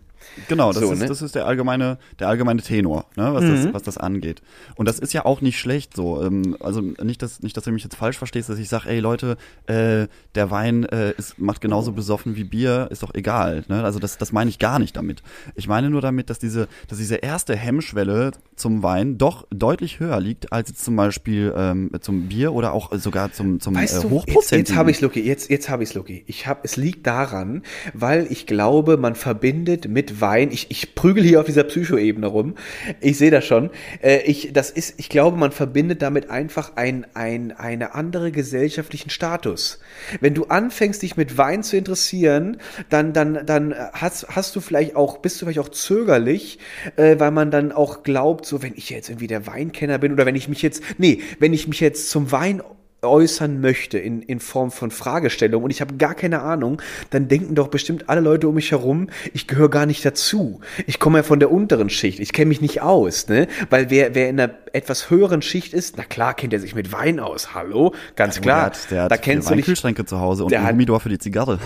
Genau, 0.48 0.72
das, 0.72 0.82
So, 0.82 0.92
ist, 0.92 1.00
ne? 1.00 1.08
das 1.08 1.22
ist 1.22 1.36
der 1.36 1.46
allgemeine, 1.46 1.98
der 2.20 2.28
allgemeine 2.28 2.62
Tenor, 2.62 3.06
ne, 3.16 3.34
was, 3.34 3.44
das, 3.44 3.74
was 3.74 3.84
das 3.84 3.98
angeht. 3.98 4.42
Und 4.76 4.88
das 4.88 5.00
ist 5.00 5.14
ja 5.14 5.26
auch 5.26 5.42
nicht 5.42 5.60
schlecht 5.60 5.96
so. 5.96 6.24
Ähm, 6.24 6.56
also 6.60 6.82
nicht, 6.82 7.22
dass, 7.22 7.42
nicht, 7.42 7.58
dass 7.58 7.66
du 7.66 7.72
mich 7.72 7.84
jetzt 7.84 7.96
falsch 7.96 8.18
verstehst, 8.18 8.50
dass 8.50 8.58
ich 8.58 8.70
sage, 8.70 8.90
ey 8.90 9.00
Leute, 9.00 9.38
äh, 9.68 10.08
der 10.36 10.52
Wein 10.52 10.84
äh, 10.86 11.12
ist, 11.12 11.40
macht 11.40 11.62
genauso 11.62 11.92
besoffen 11.92 12.36
wie 12.36 12.44
Bier, 12.44 12.88
ist 12.92 13.04
doch 13.04 13.14
egal. 13.14 13.64
Ne? 13.68 13.84
Also 13.84 14.00
das, 14.00 14.18
das 14.18 14.32
meine 14.32 14.50
ich 14.50 14.60
gar 14.60 14.80
nicht 14.80 14.96
damit. 14.96 15.22
Ich 15.56 15.68
meine 15.68 15.90
nur 15.90 16.02
damit, 16.02 16.30
dass 16.30 16.40
diese, 16.40 16.68
dass 16.88 16.98
diese 16.98 17.16
erste 17.16 17.56
Hemmschwelle 17.56 18.32
zum 18.56 18.84
Wein 18.84 19.18
doch 19.18 19.48
deutlich 19.50 20.00
höher 20.00 20.20
liegt 20.20 20.52
als 20.54 20.70
jetzt 20.70 20.84
zum 20.84 20.96
Beispiel 20.96 21.54
ähm, 21.56 21.92
zum 22.02 22.28
Bier 22.28 22.54
oder 22.54 22.74
auch 22.74 22.92
sogar 22.98 23.32
zum, 23.34 23.60
zum 23.60 23.76
Weißt 23.76 23.98
äh, 23.98 24.02
du, 24.02 24.04
jetzt, 24.04 24.12
Hochprozentigen. 24.12 24.66
jetzt 24.66 24.76
habe 24.76 24.92
ich 24.92 25.02
Lucky, 25.02 25.22
jetzt, 25.22 25.50
jetzt 25.50 25.70
habe 25.70 25.84
ich 25.84 25.94
Lucky. 25.94 26.24
Ich 26.28 26.48
habe, 26.48 26.62
es 26.64 26.78
liegt 26.78 27.06
daran, 27.08 27.64
weil 27.94 28.28
ich 28.30 28.46
glaube, 28.46 28.98
man 28.98 29.16
verbindet 29.16 29.88
mit 29.88 30.21
Wein, 30.22 30.52
ich, 30.52 30.68
ich 30.70 30.96
prügel 30.96 31.24
hier 31.24 31.40
auf 31.40 31.46
dieser 31.46 31.64
Psychoebene 31.64 32.28
rum, 32.28 32.56
ich 33.00 33.18
sehe 33.18 33.32
das 33.32 33.46
schon, 33.46 33.70
äh, 34.02 34.22
ich, 34.24 34.54
das 34.54 34.70
ist, 34.70 34.96
ich 34.98 35.10
glaube, 35.10 35.38
man 35.38 35.52
verbindet 35.52 36.02
damit 36.02 36.30
einfach 36.30 36.74
ein, 36.76 37.06
ein, 37.14 37.52
eine 37.52 37.96
andere 37.96 38.32
gesellschaftlichen 38.32 39.10
Status. 39.10 39.80
Wenn 40.20 40.34
du 40.34 40.46
anfängst, 40.46 41.02
dich 41.02 41.18
mit 41.18 41.38
Wein 41.38 41.64
zu 41.64 41.78
interessieren, 41.78 42.58
dann, 42.90 43.14
dann, 43.14 43.46
dann 43.46 43.76
hast, 43.94 44.28
hast 44.30 44.56
du 44.56 44.62
vielleicht 44.62 44.96
auch, 44.96 45.18
bist 45.18 45.42
du 45.42 45.46
vielleicht 45.46 45.60
auch 45.60 45.70
zögerlich, 45.70 46.60
äh, 46.96 47.20
weil 47.20 47.32
man 47.32 47.52
dann 47.52 47.72
auch 47.72 48.04
glaubt, 48.04 48.46
so, 48.46 48.62
wenn 48.62 48.74
ich 48.76 48.90
jetzt 48.90 49.10
irgendwie 49.10 49.28
der 49.28 49.48
Weinkenner 49.48 49.98
bin 49.98 50.14
oder 50.14 50.26
wenn 50.26 50.36
ich 50.36 50.48
mich 50.48 50.62
jetzt, 50.62 50.84
nee, 50.98 51.22
wenn 51.40 51.54
ich 51.54 51.68
mich 51.68 51.80
jetzt 51.80 52.10
zum 52.10 52.32
Wein 52.32 52.62
äußern 53.04 53.62
möchte 53.62 53.98
in, 53.98 54.22
in 54.22 54.40
Form 54.40 54.70
von 54.72 54.92
Fragestellung 54.92 55.64
und 55.64 55.72
ich 55.72 55.82
habe 55.82 55.96
gar 55.96 56.14
keine 56.14 56.42
Ahnung, 56.42 56.82
dann 57.10 57.28
denken 57.28 57.56
doch 57.56 57.68
bestimmt 57.70 58.10
alle 58.10 58.22
Leute 58.22 58.48
um 58.48 58.56
mich 58.56 58.72
herum, 58.72 59.08
ich 59.34 59.48
gehöre 59.48 59.70
gar 59.70 59.86
nicht 59.86 60.06
dazu. 60.06 60.60
Ich 60.86 61.00
komme 61.00 61.20
ja 61.20 61.24
von 61.24 61.40
der 61.40 61.52
unteren 61.52 61.90
Schicht, 61.90 62.20
ich 62.20 62.32
kenne 62.34 62.50
mich 62.50 62.62
nicht 62.62 62.82
aus, 62.82 63.28
ne? 63.28 63.48
Weil 63.70 63.90
wer, 63.90 64.14
wer 64.14 64.30
in 64.30 64.40
einer 64.40 64.54
etwas 64.74 65.10
höheren 65.10 65.42
Schicht 65.42 65.74
ist, 65.74 65.98
na 65.98 66.04
klar 66.04 66.34
kennt 66.36 66.54
er 66.54 66.60
sich 66.60 66.76
mit 66.76 66.92
Wein 66.92 67.20
aus, 67.20 67.54
hallo? 67.56 67.94
Ganz 68.16 68.36
Der 68.36 68.42
klar. 68.44 68.62
hat, 68.68 68.92
der 68.92 69.04
hat 69.04 69.12
da 69.12 69.18
kennst 69.18 69.50
du 69.50 69.56
nicht 69.56 69.64
Weinkühlschränke 69.68 70.06
zu 70.06 70.20
Hause 70.20 70.44
und 70.44 70.52
Der 70.52 70.60
ein 70.60 70.66
hat- 70.68 70.74
Humidor 70.74 71.00
für 71.00 71.10
die 71.10 71.18
Zigarre. 71.20 71.60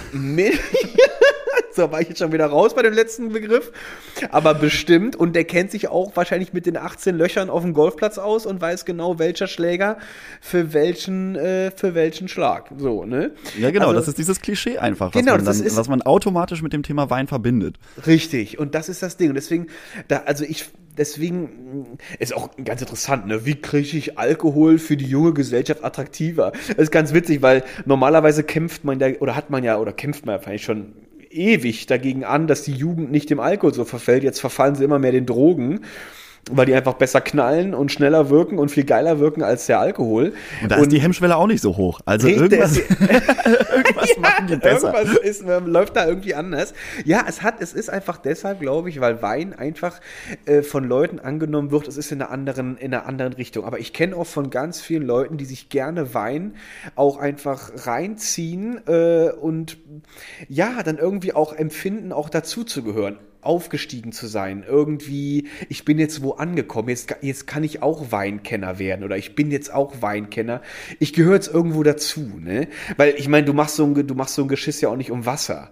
So 1.75 1.91
war 1.91 1.99
ich 2.01 2.07
jetzt 2.09 2.19
schon 2.19 2.31
wieder 2.31 2.45
raus 2.47 2.73
bei 2.73 2.81
dem 2.81 2.93
letzten 2.93 3.29
Begriff. 3.33 3.71
Aber 4.31 4.53
bestimmt. 4.53 5.15
Und 5.15 5.35
der 5.35 5.43
kennt 5.43 5.71
sich 5.71 5.89
auch 5.89 6.15
wahrscheinlich 6.15 6.53
mit 6.53 6.65
den 6.65 6.77
18 6.77 7.17
Löchern 7.17 7.49
auf 7.49 7.63
dem 7.63 7.73
Golfplatz 7.73 8.17
aus 8.17 8.45
und 8.45 8.61
weiß 8.61 8.85
genau, 8.85 9.19
welcher 9.19 9.47
Schläger 9.47 9.97
für 10.41 10.73
welchen, 10.73 11.35
äh, 11.35 11.71
für 11.71 11.93
welchen 11.95 12.27
Schlag. 12.27 12.69
So, 12.77 13.03
ne? 13.05 13.31
Ja, 13.59 13.71
genau, 13.71 13.87
Also- 13.87 13.99
das 13.99 14.07
ist 14.07 14.17
dieses 14.17 14.41
Klischee 14.41 14.77
einfach, 14.77 15.07
was, 15.13 15.19
Genau, 15.21 15.35
man 15.35 15.43
das 15.45 15.57
dann, 15.57 15.67
ist- 15.67 15.75
was 15.77 15.89
man 15.89 16.01
automatisch 16.01 16.61
mit 16.61 16.71
dem 16.73 16.83
Thema 16.83 17.09
Wein 17.09 17.27
verbindet. 17.27 17.75
Richtig, 18.07 18.57
und 18.57 18.73
das 18.75 18.87
ist 18.89 19.03
das 19.03 19.17
Ding. 19.17 19.29
Und 19.29 19.35
deswegen, 19.35 19.67
da, 20.07 20.23
also 20.25 20.45
ich, 20.45 20.65
deswegen 20.97 21.41
mh, 21.81 21.85
ist 22.19 22.33
auch 22.35 22.49
ganz 22.63 22.81
interessant, 22.81 23.27
ne? 23.27 23.45
Wie 23.45 23.55
kriege 23.55 23.97
ich 23.97 24.17
Alkohol 24.17 24.77
für 24.77 24.95
die 24.95 25.05
junge 25.05 25.33
Gesellschaft 25.33 25.83
attraktiver? 25.83 26.53
Das 26.69 26.77
ist 26.77 26.91
ganz 26.91 27.13
witzig, 27.13 27.41
weil 27.41 27.63
normalerweise 27.85 28.43
kämpft 28.43 28.85
man 28.85 28.97
da, 28.99 29.07
oder 29.19 29.35
hat 29.35 29.49
man 29.49 29.63
ja, 29.63 29.77
oder 29.77 29.91
kämpft 29.91 30.25
man 30.25 30.35
ja 30.35 30.39
vielleicht 30.39 30.63
schon 30.63 30.93
ewig 31.35 31.85
dagegen 31.85 32.23
an, 32.23 32.47
dass 32.47 32.63
die 32.63 32.73
Jugend 32.73 33.11
nicht 33.11 33.29
dem 33.29 33.39
Alkohol 33.39 33.73
so 33.73 33.85
verfällt. 33.85 34.23
Jetzt 34.23 34.39
verfallen 34.39 34.75
sie 34.75 34.83
immer 34.83 34.99
mehr 34.99 35.11
den 35.11 35.25
Drogen. 35.25 35.81
Weil 36.51 36.67
die 36.67 36.75
einfach 36.75 36.93
besser 36.93 37.21
knallen 37.21 37.73
und 37.73 37.91
schneller 37.91 38.29
wirken 38.29 38.59
und 38.59 38.69
viel 38.69 38.83
geiler 38.83 39.19
wirken 39.19 39.41
als 39.41 39.65
der 39.65 39.79
Alkohol. 39.79 40.33
Und 40.61 40.71
da 40.71 40.75
ist 40.75 40.91
die 40.91 40.99
Hemmschwelle 40.99 41.35
auch 41.35 41.47
nicht 41.47 41.61
so 41.61 41.75
hoch. 41.75 42.01
Also 42.05 42.27
irgendwas, 42.27 42.77
irgendwas 43.75 44.17
machen 44.19 44.47
die 44.47 44.55
besser. 44.57 44.93
Irgendwas 44.93 45.17
ist, 45.17 45.41
ähm, 45.41 45.65
läuft 45.65 45.95
da 45.95 46.07
irgendwie 46.07 46.35
anders. 46.35 46.73
Ja, 47.03 47.25
es 47.27 47.41
hat, 47.41 47.55
es 47.61 47.73
ist 47.73 47.89
einfach 47.89 48.17
deshalb, 48.17 48.59
glaube 48.59 48.89
ich, 48.89 49.01
weil 49.01 49.23
Wein 49.23 49.53
einfach 49.53 49.99
äh, 50.45 50.61
von 50.61 50.83
Leuten 50.83 51.19
angenommen 51.19 51.71
wird, 51.71 51.87
es 51.87 51.97
ist 51.97 52.11
in 52.11 52.21
einer 52.21 52.29
anderen, 52.31 52.77
in 52.77 52.93
einer 52.93 53.07
anderen 53.07 53.33
Richtung. 53.33 53.65
Aber 53.65 53.79
ich 53.79 53.91
kenne 53.91 54.15
auch 54.15 54.27
von 54.27 54.51
ganz 54.51 54.81
vielen 54.81 55.03
Leuten, 55.03 55.37
die 55.37 55.45
sich 55.45 55.69
gerne 55.69 56.13
Wein 56.13 56.55
auch 56.95 57.17
einfach 57.17 57.71
reinziehen 57.87 58.81
äh, 58.87 59.31
und 59.31 59.77
ja, 60.47 60.83
dann 60.83 60.97
irgendwie 60.97 61.33
auch 61.33 61.53
empfinden, 61.53 62.11
auch 62.11 62.29
dazu 62.29 62.63
zu 62.63 62.83
gehören 62.83 63.17
aufgestiegen 63.45 64.11
zu 64.11 64.27
sein, 64.27 64.63
irgendwie, 64.67 65.47
ich 65.69 65.85
bin 65.85 65.99
jetzt 65.99 66.21
wo 66.21 66.33
angekommen, 66.33 66.89
jetzt, 66.89 67.15
jetzt 67.21 67.47
kann 67.47 67.63
ich 67.63 67.81
auch 67.81 68.11
Weinkenner 68.11 68.79
werden 68.79 69.03
oder 69.03 69.17
ich 69.17 69.35
bin 69.35 69.51
jetzt 69.51 69.73
auch 69.73 70.01
Weinkenner. 70.01 70.61
Ich 70.99 71.13
gehöre 71.13 71.35
jetzt 71.35 71.53
irgendwo 71.53 71.83
dazu, 71.83 72.39
ne? 72.39 72.67
Weil 72.97 73.15
ich 73.17 73.27
meine, 73.27 73.45
du 73.45 73.53
machst 73.53 73.75
so 73.75 73.85
ein, 73.85 74.07
du 74.07 74.15
machst 74.15 74.35
so 74.35 74.41
ein 74.41 74.47
Geschiss 74.47 74.81
ja 74.81 74.89
auch 74.89 74.97
nicht 74.97 75.11
um 75.11 75.25
Wasser. 75.25 75.71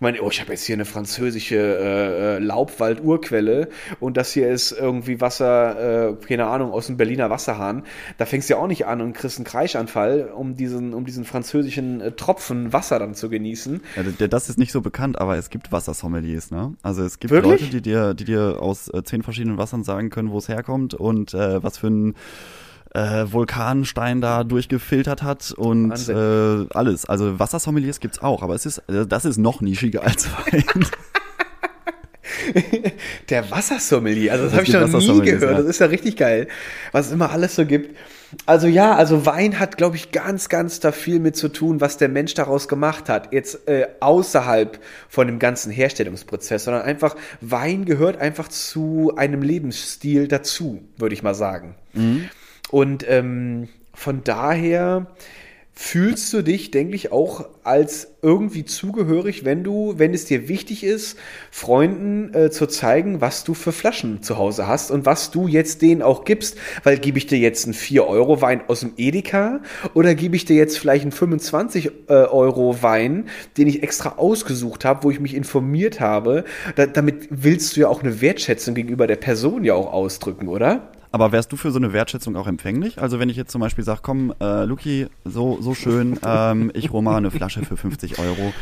Ich 0.00 0.02
meine, 0.02 0.22
oh, 0.22 0.30
ich 0.30 0.40
habe 0.40 0.50
jetzt 0.52 0.64
hier 0.64 0.76
eine 0.76 0.86
französische 0.86 1.56
äh, 1.56 2.36
äh, 2.36 2.38
Laubwald-Urquelle 2.38 3.68
und 3.98 4.16
das 4.16 4.32
hier 4.32 4.48
ist 4.48 4.72
irgendwie 4.72 5.20
Wasser, 5.20 6.12
äh, 6.12 6.14
keine 6.26 6.46
Ahnung, 6.46 6.72
aus 6.72 6.86
dem 6.86 6.96
Berliner 6.96 7.28
Wasserhahn. 7.28 7.82
Da 8.16 8.24
fängst 8.24 8.48
du 8.48 8.54
ja 8.54 8.60
auch 8.60 8.66
nicht 8.66 8.86
an 8.86 9.02
und 9.02 9.12
kriegst 9.12 9.36
einen 9.36 9.44
Kreischanfall, 9.44 10.32
um 10.34 10.56
diesen, 10.56 10.94
um 10.94 11.04
diesen 11.04 11.26
französischen 11.26 12.00
äh, 12.00 12.12
Tropfen 12.12 12.72
Wasser 12.72 12.98
dann 12.98 13.14
zu 13.14 13.28
genießen. 13.28 13.82
Ja, 13.96 14.26
das 14.26 14.48
ist 14.48 14.58
nicht 14.58 14.72
so 14.72 14.80
bekannt, 14.80 15.20
aber 15.20 15.36
es 15.36 15.50
gibt 15.50 15.70
Wassersommeliers, 15.70 16.50
ne? 16.50 16.72
Also 16.80 17.02
es 17.02 17.18
gibt 17.18 17.30
Wirklich? 17.30 17.60
Leute, 17.60 17.70
die 17.70 17.82
dir, 17.82 18.14
die 18.14 18.24
dir 18.24 18.56
aus 18.58 18.88
äh, 18.88 19.04
zehn 19.04 19.22
verschiedenen 19.22 19.58
Wassern 19.58 19.84
sagen 19.84 20.08
können, 20.08 20.30
wo 20.30 20.38
es 20.38 20.48
herkommt 20.48 20.94
und 20.94 21.34
äh, 21.34 21.62
was 21.62 21.76
für 21.76 21.88
ein 21.88 22.14
äh, 22.94 23.26
Vulkanstein 23.30 24.20
da 24.20 24.44
durchgefiltert 24.44 25.22
hat 25.22 25.52
und 25.52 25.90
Wahnsinn. 25.90 26.66
äh, 26.70 26.74
alles. 26.74 27.06
Also 27.06 27.38
Wassersommeliers 27.38 28.00
gibt's 28.00 28.20
auch, 28.20 28.42
aber 28.42 28.54
es 28.54 28.66
ist, 28.66 28.78
äh, 28.88 29.06
das 29.06 29.24
ist 29.24 29.38
noch 29.38 29.60
nischiger 29.60 30.02
als 30.02 30.28
Wein. 30.30 30.64
Der 33.28 33.50
Wassersommelier, 33.50 34.32
also 34.32 34.44
das 34.44 34.52
Es 34.52 34.58
habe 34.58 34.66
ich 34.66 34.72
gibt 34.72 34.92
noch 34.92 35.14
nie 35.14 35.20
gehört. 35.30 35.52
ja. 35.52 35.58
Das 35.58 35.66
ist 35.66 35.80
ja 35.80 35.86
richtig 35.86 36.16
geil, 36.16 36.48
was 36.92 37.06
es 37.06 37.12
immer 37.12 37.30
alles 37.30 37.54
so 37.56 37.66
gibt. 37.66 37.96
Also 38.46 38.68
ja, 38.68 38.94
also 38.94 39.26
Wein 39.26 39.58
hat, 39.58 39.76
glaube 39.76 39.96
ich, 39.96 40.12
ganz, 40.12 40.48
ganz 40.48 40.78
da 40.78 40.92
viel 40.92 41.18
mit 41.18 41.36
zu 41.36 41.48
tun, 41.48 41.80
was 41.80 41.96
der 41.96 42.08
Mensch 42.08 42.34
daraus 42.34 42.68
gemacht 42.68 43.08
hat. 43.08 43.32
Jetzt 43.32 43.66
äh, 43.68 43.88
außerhalb 43.98 44.78
von 45.08 45.26
dem 45.26 45.38
ganzen 45.40 45.72
Herstellungsprozess, 45.72 46.64
sondern 46.64 46.82
einfach 46.82 47.16
Wein 47.40 47.84
gehört 47.84 48.18
einfach 48.20 48.48
zu 48.48 49.12
einem 49.16 49.42
Lebensstil 49.42 50.28
dazu, 50.28 50.82
würde 50.96 51.14
ich 51.14 51.22
mal 51.22 51.34
sagen. 51.34 51.74
Und 52.70 53.04
ähm, 53.08 53.68
von 53.94 54.22
daher 54.24 55.06
fühlst 55.82 56.30
du 56.34 56.42
dich, 56.42 56.70
denke 56.70 56.94
ich, 56.94 57.10
auch 57.10 57.46
als 57.64 58.08
irgendwie 58.20 58.66
zugehörig, 58.66 59.46
wenn 59.46 59.64
du, 59.64 59.94
wenn 59.96 60.12
es 60.12 60.26
dir 60.26 60.46
wichtig 60.46 60.84
ist, 60.84 61.16
Freunden 61.50 62.34
äh, 62.34 62.50
zu 62.50 62.66
zeigen, 62.66 63.22
was 63.22 63.44
du 63.44 63.54
für 63.54 63.72
Flaschen 63.72 64.22
zu 64.22 64.36
Hause 64.36 64.66
hast 64.66 64.90
und 64.90 65.06
was 65.06 65.30
du 65.30 65.48
jetzt 65.48 65.80
denen 65.80 66.02
auch 66.02 66.26
gibst. 66.26 66.58
Weil 66.84 66.98
gebe 66.98 67.16
ich 67.16 67.26
dir 67.26 67.38
jetzt 67.38 67.64
einen 67.64 67.72
4-Euro-Wein 67.72 68.60
aus 68.68 68.80
dem 68.80 68.92
Edeka 68.98 69.62
oder 69.94 70.14
gebe 70.14 70.36
ich 70.36 70.44
dir 70.44 70.56
jetzt 70.56 70.78
vielleicht 70.78 71.04
einen 71.04 71.12
25-Euro-Wein, 71.12 73.30
den 73.56 73.66
ich 73.66 73.82
extra 73.82 74.16
ausgesucht 74.18 74.84
habe, 74.84 75.04
wo 75.04 75.10
ich 75.10 75.18
mich 75.18 75.34
informiert 75.34 75.98
habe. 75.98 76.44
Da, 76.76 76.84
damit 76.86 77.28
willst 77.30 77.76
du 77.76 77.80
ja 77.80 77.88
auch 77.88 78.02
eine 78.02 78.20
Wertschätzung 78.20 78.74
gegenüber 78.74 79.06
der 79.06 79.16
Person 79.16 79.64
ja 79.64 79.72
auch 79.72 79.94
ausdrücken, 79.94 80.48
oder? 80.48 80.92
Aber 81.12 81.32
wärst 81.32 81.50
du 81.52 81.56
für 81.56 81.70
so 81.72 81.78
eine 81.78 81.92
Wertschätzung 81.92 82.36
auch 82.36 82.46
empfänglich? 82.46 83.00
Also 83.02 83.18
wenn 83.18 83.28
ich 83.28 83.36
jetzt 83.36 83.50
zum 83.50 83.60
Beispiel 83.60 83.82
sage, 83.84 84.00
komm, 84.02 84.32
äh, 84.40 84.64
Luki, 84.64 85.08
so, 85.24 85.60
so 85.60 85.74
schön, 85.74 86.18
ähm, 86.24 86.70
ich 86.74 86.90
hole 86.90 87.02
mal 87.02 87.16
eine 87.16 87.30
Flasche 87.30 87.64
für 87.64 87.76
50 87.76 88.18
Euro 88.18 88.52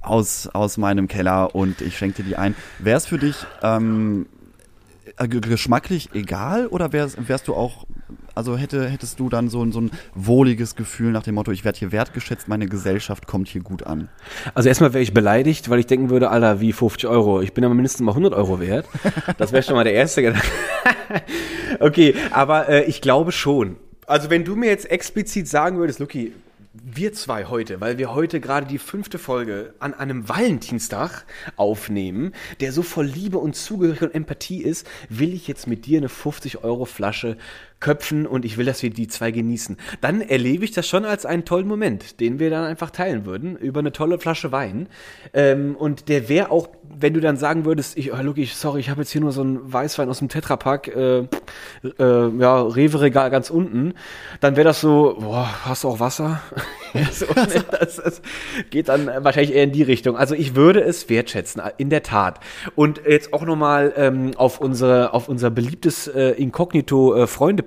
aus, 0.00 0.46
aus 0.46 0.78
meinem 0.78 1.06
Keller 1.08 1.54
und 1.54 1.80
ich 1.82 1.98
schenke 1.98 2.22
dir 2.22 2.28
die 2.28 2.36
ein. 2.36 2.54
Wäre 2.78 2.96
es 2.96 3.06
für 3.06 3.18
dich 3.18 3.36
ähm, 3.62 4.26
äh, 5.18 5.28
ge- 5.28 5.40
geschmacklich 5.40 6.10
egal 6.14 6.66
oder 6.68 6.92
wärst, 6.92 7.28
wärst 7.28 7.46
du 7.48 7.54
auch, 7.54 7.84
also 8.34 8.56
hätte, 8.56 8.88
hättest 8.88 9.18
du 9.20 9.28
dann 9.28 9.48
so, 9.48 9.62
ein- 9.64 9.72
so 9.72 9.80
ein 9.80 9.90
wohliges 10.14 10.76
Gefühl 10.76 11.10
nach 11.12 11.22
dem 11.22 11.34
Motto, 11.34 11.50
ich 11.50 11.64
werde 11.64 11.78
hier 11.78 11.92
wertgeschätzt, 11.92 12.48
meine 12.48 12.66
Gesellschaft 12.66 13.26
kommt 13.26 13.48
hier 13.48 13.62
gut 13.62 13.82
an? 13.84 14.08
Also 14.54 14.68
erstmal 14.68 14.92
wäre 14.94 15.02
ich 15.02 15.12
beleidigt, 15.14 15.68
weil 15.70 15.78
ich 15.80 15.86
denken 15.86 16.10
würde, 16.10 16.30
Alter, 16.30 16.60
wie 16.60 16.72
50 16.72 17.08
Euro. 17.08 17.40
Ich 17.42 17.52
bin 17.52 17.64
aber 17.64 17.74
mindestens 17.74 18.00
mal 18.02 18.12
100 18.12 18.32
Euro 18.34 18.60
wert. 18.60 18.86
Das 19.38 19.52
wäre 19.52 19.62
schon 19.62 19.74
mal 19.74 19.84
der 19.84 19.94
erste 19.94 20.22
Gedanke. 20.22 20.46
Okay, 21.80 22.14
aber 22.30 22.68
äh, 22.68 22.84
ich 22.84 23.00
glaube 23.00 23.32
schon. 23.32 23.76
Also 24.06 24.30
wenn 24.30 24.44
du 24.44 24.56
mir 24.56 24.68
jetzt 24.70 24.90
explizit 24.90 25.48
sagen 25.48 25.78
würdest, 25.78 25.98
Luki, 26.00 26.32
wir 26.72 27.12
zwei 27.12 27.44
heute, 27.46 27.80
weil 27.80 27.98
wir 27.98 28.14
heute 28.14 28.40
gerade 28.40 28.66
die 28.66 28.78
fünfte 28.78 29.18
Folge 29.18 29.74
an 29.80 29.94
einem 29.94 30.28
Valentinstag 30.28 31.24
aufnehmen, 31.56 32.32
der 32.60 32.72
so 32.72 32.82
voll 32.82 33.06
Liebe 33.06 33.38
und 33.38 33.56
Zugehörigkeit 33.56 34.10
und 34.10 34.14
Empathie 34.14 34.62
ist, 34.62 34.86
will 35.08 35.34
ich 35.34 35.48
jetzt 35.48 35.66
mit 35.66 35.86
dir 35.86 35.98
eine 35.98 36.08
50 36.08 36.62
Euro 36.64 36.84
Flasche 36.84 37.36
köpfen 37.80 38.26
und 38.26 38.44
ich 38.44 38.56
will, 38.56 38.66
dass 38.66 38.82
wir 38.82 38.90
die 38.90 39.08
zwei 39.08 39.30
genießen. 39.30 39.76
Dann 40.00 40.20
erlebe 40.20 40.64
ich 40.64 40.72
das 40.72 40.86
schon 40.88 41.04
als 41.04 41.24
einen 41.24 41.44
tollen 41.44 41.68
Moment, 41.68 42.20
den 42.20 42.38
wir 42.38 42.50
dann 42.50 42.64
einfach 42.64 42.90
teilen 42.90 43.24
würden 43.24 43.56
über 43.56 43.80
eine 43.80 43.92
tolle 43.92 44.18
Flasche 44.18 44.50
Wein. 44.52 44.88
Ähm, 45.32 45.76
und 45.76 46.08
der 46.08 46.28
wäre 46.28 46.50
auch, 46.50 46.68
wenn 46.82 47.14
du 47.14 47.20
dann 47.20 47.36
sagen 47.36 47.64
würdest, 47.64 47.96
ich, 47.96 48.12
oh, 48.12 48.16
Luki, 48.20 48.46
sorry, 48.46 48.80
ich 48.80 48.90
habe 48.90 49.02
jetzt 49.02 49.10
hier 49.10 49.20
nur 49.20 49.32
so 49.32 49.42
einen 49.42 49.72
Weißwein 49.72 50.08
aus 50.08 50.18
dem 50.18 50.28
Tetrapack, 50.28 50.88
äh, 50.88 51.18
äh, 51.18 51.26
ja, 52.38 52.62
Rewe-Regal 52.62 53.30
ganz 53.30 53.50
unten, 53.50 53.94
dann 54.40 54.56
wäre 54.56 54.64
das 54.64 54.80
so, 54.80 55.16
boah, 55.20 55.48
hast 55.64 55.84
du 55.84 55.88
auch 55.88 56.00
Wasser? 56.00 56.40
so, 57.12 57.26
ne, 57.34 57.64
das, 57.70 57.96
das 57.96 58.22
geht 58.70 58.88
dann 58.88 59.06
wahrscheinlich 59.06 59.54
eher 59.54 59.64
in 59.64 59.72
die 59.72 59.82
Richtung. 59.82 60.16
Also 60.16 60.34
ich 60.34 60.56
würde 60.56 60.80
es 60.80 61.08
wertschätzen, 61.08 61.62
in 61.76 61.90
der 61.90 62.02
Tat. 62.02 62.40
Und 62.74 63.02
jetzt 63.06 63.32
auch 63.32 63.44
nochmal 63.44 63.92
ähm, 63.96 64.32
auf, 64.36 64.60
unsere, 64.60 65.14
auf 65.14 65.28
unser 65.28 65.50
beliebtes 65.50 66.08
äh, 66.08 66.30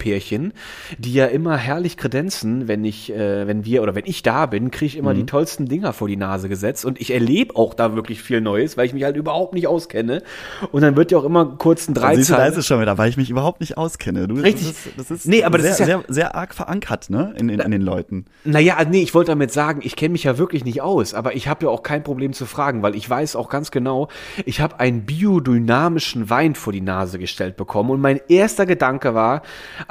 Inkognito-Freundepärchen, 0.02 0.54
die 0.98 1.14
ja 1.14 1.26
immer 1.26 1.58
herrlich 1.58 1.98
kredenzen, 1.98 2.68
wenn 2.68 2.84
ich, 2.84 3.12
äh, 3.12 3.48
wenn 3.48 3.66
wir 3.66 3.84
oder 3.84 3.96
wenn 3.96 4.06
ich 4.06 4.24
da 4.24 4.46
bin, 4.46 4.72
kriege 4.72 4.86
ich 4.88 4.98
immer 4.98 5.14
die 5.14 5.26
tollsten 5.26 5.68
Dinger 5.68 5.94
vor 5.94 6.08
die 6.08 6.18
Nase 6.18 6.50
gesetzt. 6.50 6.86
Und 6.86 7.00
ich 7.00 7.14
erlebe 7.14 7.56
auch 7.56 7.74
da 7.74 7.96
wirklich 7.96 8.22
viel 8.22 8.42
Neues, 8.42 8.78
weil 8.78 8.86
ich 8.86 8.94
mich 8.94 9.04
halt 9.04 9.16
überhaupt 9.16 9.54
nicht 9.54 9.68
auskenne. 9.68 10.24
Und 10.72 10.82
dann 10.82 10.96
wird 10.96 11.12
ja 11.12 11.18
auch 11.18 11.24
immer 11.24 11.46
kurz 11.58 11.88
ein 11.88 11.94
Siehst 11.96 11.98
du, 11.98 12.02
da 12.02 12.08
Dreizeiler. 12.40 12.48
ist 12.50 12.58
es 12.58 12.68
schon 12.68 12.82
wieder, 12.82 12.98
weil 12.98 13.10
ich 13.10 13.18
mich 13.18 13.30
überhaupt 13.30 13.60
nicht 13.62 13.78
auskenne. 13.78 14.28
Du, 14.28 14.36
Richtig. 14.36 14.68
Das 14.68 14.86
ist, 14.86 14.90
das 14.98 15.12
ist 15.12 15.28
Nee, 15.28 15.44
aber 15.44 15.58
das 15.58 15.66
sehr, 15.68 15.74
ist 15.74 15.80
ja- 15.80 15.86
sehr, 15.86 16.04
sehr 16.08 16.36
arg 16.36 16.54
verankert, 16.54 17.10
ne, 17.10 17.34
in, 17.38 17.50
in, 17.50 17.62
an 17.62 17.72
den 17.72 17.82
Leuten. 17.82 18.26
Naja, 18.44 18.78
nee, 18.90 19.02
ich 19.02 19.14
wollte 19.14 19.32
damit 19.32 19.52
sagen, 19.52 19.82
ich 19.84 19.96
kenne 19.96 20.14
mich 20.14 20.24
ja 20.24 20.38
wirklich 20.38 20.66
nicht 20.66 20.82
aus, 20.82 21.14
aber 21.14 21.36
ich 21.36 21.48
habe 21.48 21.66
ja 21.66 21.72
auch 21.72 21.84
kein 21.84 22.04
Problem 22.04 22.34
zu 22.34 22.46
fragen, 22.46 22.82
weil 22.82 22.96
ich 22.96 23.10
weiß 23.10 23.36
auch 23.36 23.50
ganz 23.50 23.72
genau, 23.72 24.08
ich 24.46 24.62
habe 24.62 24.80
einen 24.80 25.06
biodynamischen 25.06 26.30
Wein 26.30 26.56
vor 26.56 26.74
die 26.74 26.82
Nase 26.82 27.20
gestellt 27.20 27.56
bekommen 27.58 27.90
und 27.92 28.02
mein 28.02 28.20
erster 28.28 28.66
Gedanke 28.66 29.14
war, 29.14 29.42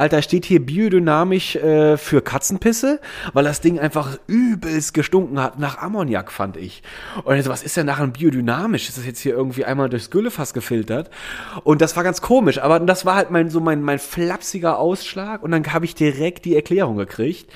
Alter, 0.01 0.22
steht 0.22 0.46
hier 0.46 0.64
biodynamisch 0.64 1.57
äh, 1.57 1.98
für 1.98 2.22
Katzenpisse, 2.22 3.01
weil 3.34 3.44
das 3.44 3.61
Ding 3.61 3.78
einfach 3.78 4.18
übelst 4.26 4.94
gestunken 4.94 5.38
hat 5.38 5.59
nach 5.59 5.76
Ammoniak, 5.76 6.32
fand 6.32 6.57
ich. 6.57 6.82
Und 7.24 7.36
jetzt, 7.36 7.51
was 7.51 7.62
ist 7.62 7.76
denn 7.76 7.84
nachher 7.84 8.07
biodynamisch? 8.07 8.88
Ist 8.88 8.96
das 8.96 9.05
jetzt 9.05 9.20
hier 9.20 9.34
irgendwie 9.34 9.66
einmal 9.66 9.90
durchs 9.90 10.11
Güllefass 10.11 10.55
gefiltert? 10.55 11.11
Und 11.64 11.82
das 11.82 11.96
war 11.96 12.03
ganz 12.03 12.22
komisch, 12.22 12.59
aber 12.59 12.80
das 12.80 13.05
war 13.05 13.14
halt 13.14 13.30
mein 13.30 13.51
so 13.51 13.61
mein 13.61 13.82
mein 13.82 13.98
flapsiger 13.98 14.78
Ausschlag 14.78 15.42
und 15.42 15.51
dann 15.51 15.70
habe 15.70 15.84
ich 15.84 15.94
direkt 15.94 16.46
die 16.46 16.57
Erklärung 16.57 16.96
gekriegt. 16.96 17.53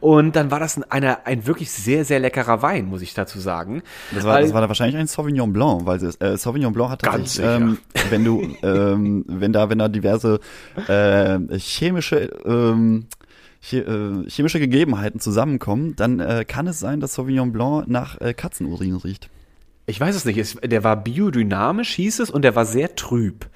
Und 0.00 0.36
dann 0.36 0.50
war 0.50 0.60
das 0.60 0.76
ein, 0.76 0.84
eine, 0.90 1.26
ein 1.26 1.46
wirklich 1.46 1.70
sehr, 1.70 2.04
sehr 2.04 2.18
leckerer 2.20 2.62
Wein, 2.62 2.86
muss 2.86 3.02
ich 3.02 3.14
dazu 3.14 3.38
sagen. 3.38 3.82
Das 4.12 4.24
war, 4.24 4.34
Weil- 4.34 4.42
das 4.44 4.54
war 4.54 4.60
da 4.60 4.68
wahrscheinlich 4.68 4.96
ein 4.96 5.06
Sauvignon 5.06 5.52
Blanc, 5.52 5.86
weil 5.86 6.02
es, 6.02 6.20
äh, 6.20 6.36
Sauvignon 6.36 6.72
Blanc 6.72 6.90
hat 6.90 7.02
Ganz 7.02 7.38
ähm, 7.38 7.78
wenn 8.10 8.24
du, 8.24 8.42
ähm, 8.62 9.24
wenn 9.28 9.52
da, 9.52 9.68
wenn 9.70 9.78
da 9.78 9.88
diverse 9.88 10.40
äh, 10.88 11.38
chemische, 11.58 12.30
ähm, 12.44 13.06
äh, 13.72 14.28
chemische 14.28 14.60
Gegebenheiten 14.60 15.20
zusammenkommen, 15.20 15.96
dann 15.96 16.20
äh, 16.20 16.44
kann 16.46 16.66
es 16.66 16.78
sein, 16.80 17.00
dass 17.00 17.14
Sauvignon 17.14 17.52
Blanc 17.52 17.88
nach 17.88 18.20
äh, 18.20 18.34
Katzenurin 18.34 18.96
riecht. 18.96 19.28
ich 19.86 20.00
weiß 20.00 20.14
es 20.16 20.24
nicht, 20.24 20.38
es, 20.38 20.54
der 20.62 20.84
war 20.84 20.96
biodynamisch, 21.02 21.90
hieß 21.94 22.20
es, 22.20 22.30
und 22.30 22.42
der 22.42 22.54
war 22.56 22.64
sehr 22.66 22.94
trüb. 22.94 23.46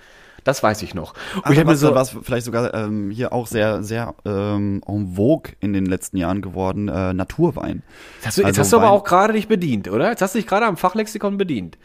Das 0.48 0.62
weiß 0.62 0.80
ich 0.80 0.94
noch. 0.94 1.12
Und 1.34 1.42
Ach, 1.44 1.50
ich 1.50 1.58
habe 1.58 1.66
mir 1.66 1.72
was, 1.74 1.80
so, 1.80 1.94
was 1.94 2.16
vielleicht 2.22 2.46
sogar 2.46 2.72
ähm, 2.72 3.10
hier 3.10 3.34
auch 3.34 3.46
sehr, 3.46 3.82
sehr 3.82 4.14
ähm, 4.24 4.80
en 4.88 5.14
vogue 5.14 5.52
in 5.60 5.74
den 5.74 5.84
letzten 5.84 6.16
Jahren 6.16 6.40
geworden, 6.40 6.88
äh, 6.88 7.12
Naturwein. 7.12 7.82
jetzt 8.16 8.26
hast 8.28 8.38
du, 8.38 8.40
jetzt 8.40 8.48
also 8.48 8.60
hast 8.62 8.72
du 8.72 8.76
aber 8.78 8.86
Wein- 8.86 8.92
auch 8.92 9.04
gerade 9.04 9.32
dich 9.34 9.46
bedient, 9.46 9.88
oder? 9.90 10.08
Jetzt 10.08 10.22
hast 10.22 10.34
du 10.34 10.38
dich 10.38 10.46
gerade 10.46 10.64
am 10.64 10.78
Fachlexikon 10.78 11.36
bedient. 11.36 11.76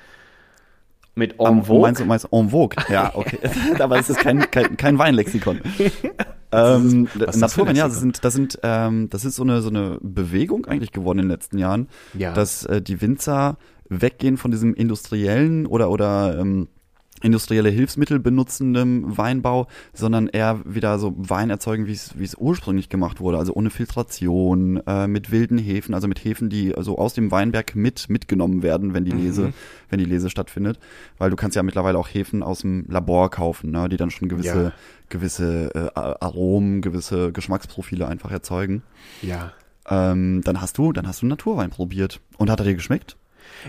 Mit 1.14 1.42
en 1.42 1.66
vogue. 1.66 1.82
Meinst 1.82 2.00
du, 2.00 2.06
meinst 2.06 2.28
en 2.32 2.50
vogue? 2.52 2.78
Ja, 2.88 3.12
okay. 3.16 3.38
Aber 3.80 4.00
es 4.00 4.10
ist 4.10 4.20
kein, 4.20 4.50
kein, 4.50 4.78
kein 4.78 4.98
Weinlexikon. 4.98 5.60
ähm, 6.54 7.10
Naturwein, 7.36 7.76
ja, 7.76 7.90
das 7.90 8.00
sind, 8.00 8.24
das 8.24 8.34
sind, 8.34 8.60
ähm, 8.64 9.10
das 9.10 9.26
ist 9.26 9.36
so 9.36 9.44
eine, 9.44 9.62
so 9.62 9.68
eine 9.68 9.98
Bewegung 10.02 10.66
eigentlich 10.68 10.94
geworden 10.94 11.20
in 11.20 11.26
den 11.26 11.32
letzten 11.32 11.58
Jahren, 11.58 11.90
Ja. 12.14 12.32
dass 12.32 12.66
äh, 12.66 12.82
die 12.82 13.02
Winzer 13.02 13.58
weggehen 13.90 14.38
von 14.38 14.52
diesem 14.52 14.74
industriellen 14.74 15.66
oder, 15.66 15.90
oder, 15.90 16.40
ähm, 16.40 16.70
industrielle 17.24 17.70
Hilfsmittel 17.70 18.20
benutzendem 18.20 19.18
Weinbau, 19.18 19.68
sondern 19.94 20.28
eher 20.28 20.60
wieder 20.66 21.00
so 21.00 21.14
Wein 21.18 21.50
erzeugen, 21.50 21.88
wie 21.88 21.94
es 21.94 22.18
wie 22.20 22.24
es 22.26 22.36
ursprünglich 22.36 22.90
gemacht 22.90 23.20
wurde, 23.20 23.38
also 23.40 23.54
ohne 23.54 23.70
Filtration, 23.70 24.82
äh, 24.86 25.08
mit 25.08 25.32
wilden 25.32 25.58
Hefen, 25.58 25.96
also 25.96 26.08
mit 26.08 26.24
Hefen, 26.24 26.50
die 26.50 26.76
also 26.76 26.98
aus 26.98 27.14
dem 27.14 27.32
Weinberg 27.32 27.76
mit 27.76 28.10
mitgenommen 28.10 28.62
werden, 28.62 28.94
wenn 28.94 29.06
die 29.06 29.12
Lese, 29.12 29.54
wenn 29.90 30.00
die 30.00 30.06
Lese 30.06 30.30
stattfindet, 30.30 30.80
weil 31.18 31.30
du 31.30 31.36
kannst 31.36 31.56
ja 31.56 31.64
mittlerweile 31.64 31.98
auch 31.98 32.08
Hefen 32.08 32.44
aus 32.44 32.60
dem 32.60 32.86
Labor 32.90 33.32
kaufen, 33.32 33.72
ne, 33.72 33.90
die 33.90 33.98
dann 33.98 34.12
schon 34.12 34.28
gewisse 34.30 34.64
Ja. 34.66 34.72
gewisse 35.10 35.74
äh, 35.74 36.00
Aromen, 36.00 36.82
gewisse 36.82 37.32
Geschmacksprofile 37.32 38.08
einfach 38.08 38.32
erzeugen. 38.32 38.84
ja. 39.22 39.54
Ähm, 39.90 40.42
dann 40.46 40.62
hast 40.62 40.78
du, 40.78 40.94
dann 40.94 41.08
hast 41.08 41.22
du 41.22 41.26
Naturwein 41.26 41.70
probiert 41.70 42.22
und 42.38 42.50
hat 42.50 42.62
er 42.62 42.66
dir 42.66 42.76
geschmeckt? 42.76 43.18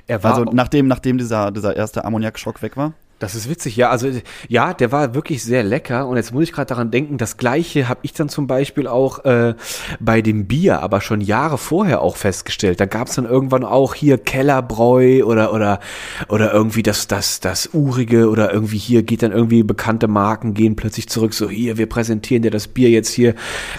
Er 0.07 0.23
war 0.23 0.33
Also 0.33 0.45
nachdem 0.53 0.87
nachdem 0.87 1.19
dieser 1.19 1.51
dieser 1.51 1.75
erste 1.77 2.05
Ammoniakschock 2.05 2.63
weg 2.63 2.77
war? 2.77 2.93
Das 3.25 3.35
ist 3.35 3.49
witzig, 3.49 3.77
ja. 3.77 3.89
Also 3.89 4.11
ja, 4.49 4.75
der 4.75 4.93
war 4.93 5.15
wirklich 5.15 5.43
sehr 5.43 5.63
lecker. 5.63 6.07
Und 6.07 6.19
jetzt 6.19 6.35
muss 6.35 6.45
ich 6.45 6.53
gerade 6.53 6.67
daran 6.67 6.91
denken, 6.91 7.17
das 7.17 7.39
gleiche 7.39 7.89
habe 7.89 8.01
ich 8.03 8.13
dann 8.13 8.29
zum 8.29 8.47
Beispiel 8.47 8.87
auch 8.87 9.25
äh, 9.25 9.55
bei 9.99 10.21
dem 10.21 10.47
Bier, 10.47 10.83
aber 10.83 11.01
schon 11.01 11.23
Jahre 11.23 11.57
vorher 11.57 12.03
auch 12.03 12.19
festgestellt. 12.19 12.81
Da 12.81 12.85
gab 12.85 13.09
es 13.09 13.15
dann 13.15 13.25
irgendwann 13.25 13.65
auch 13.65 13.95
hier 13.95 14.19
Kellerbräu 14.19 15.25
oder 15.25 15.55
oder 15.55 15.81
oder 16.29 16.53
irgendwie 16.53 16.83
das 16.83 17.07
das 17.07 17.41
das 17.41 17.71
urige 17.73 18.29
oder 18.29 18.53
irgendwie 18.53 18.77
hier 18.77 19.03
geht 19.03 19.23
dann 19.23 19.33
irgendwie 19.33 19.63
bekannte 19.63 20.07
Marken 20.07 20.53
gehen 20.53 20.77
plötzlich 20.77 21.09
zurück. 21.09 21.33
So 21.33 21.49
hier, 21.49 21.79
wir 21.79 21.89
präsentieren 21.89 22.43
dir 22.43 22.51
das 22.51 22.69
Bier 22.69 22.91
jetzt 22.91 23.09
hier 23.09 23.35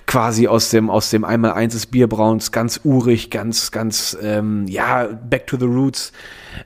quasi 0.08 0.48
aus 0.48 0.72
dem 0.72 0.89
aus 0.89 1.12
dem 1.12 1.24
einmal 1.24 1.52
eins 1.52 1.74
des 1.74 1.86
Bierbrauns, 1.86 2.52
ganz 2.52 2.80
urig, 2.84 3.30
ganz 3.30 3.70
ganz 3.70 4.18
ähm, 4.24 4.66
ja 4.68 5.04
back 5.06 5.46
to 5.46 5.56
the 5.56 5.66
roots. 5.66 6.12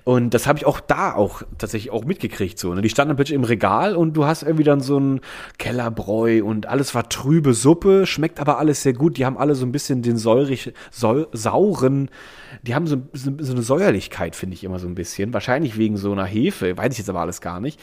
Und 0.03 0.33
das 0.33 0.47
habe 0.47 0.57
ich 0.59 0.65
auch 0.65 0.79
da 0.79 1.13
auch 1.13 1.43
tatsächlich 1.57 1.91
auch 1.91 2.05
mitgekriegt 2.05 2.59
so. 2.59 2.73
Ne? 2.73 2.81
Die 2.81 2.89
standen 2.89 3.15
plötzlich 3.15 3.35
im 3.35 3.43
Regal 3.43 3.95
und 3.95 4.13
du 4.13 4.25
hast 4.25 4.43
irgendwie 4.43 4.63
dann 4.63 4.81
so 4.81 4.99
ein 4.99 5.21
Kellerbräu 5.57 6.43
und 6.43 6.67
alles 6.67 6.95
war 6.95 7.09
trübe 7.09 7.53
Suppe, 7.53 8.05
schmeckt 8.05 8.39
aber 8.39 8.57
alles 8.57 8.83
sehr 8.83 8.93
gut. 8.93 9.17
Die 9.17 9.25
haben 9.25 9.37
alle 9.37 9.55
so 9.55 9.65
ein 9.65 9.71
bisschen 9.71 10.01
den 10.01 10.17
säurig, 10.17 10.73
säu, 10.91 11.25
sauren, 11.31 12.09
die 12.63 12.75
haben 12.75 12.87
so, 12.87 12.97
so, 13.13 13.31
so 13.39 13.53
eine 13.53 13.61
Säuerlichkeit, 13.61 14.35
finde 14.35 14.55
ich 14.55 14.63
immer 14.63 14.79
so 14.79 14.87
ein 14.87 14.95
bisschen. 14.95 15.33
Wahrscheinlich 15.33 15.77
wegen 15.77 15.97
so 15.97 16.11
einer 16.11 16.25
Hefe, 16.25 16.77
weiß 16.77 16.93
ich 16.93 16.99
jetzt 16.99 17.09
aber 17.09 17.21
alles 17.21 17.41
gar 17.41 17.59
nicht. 17.59 17.79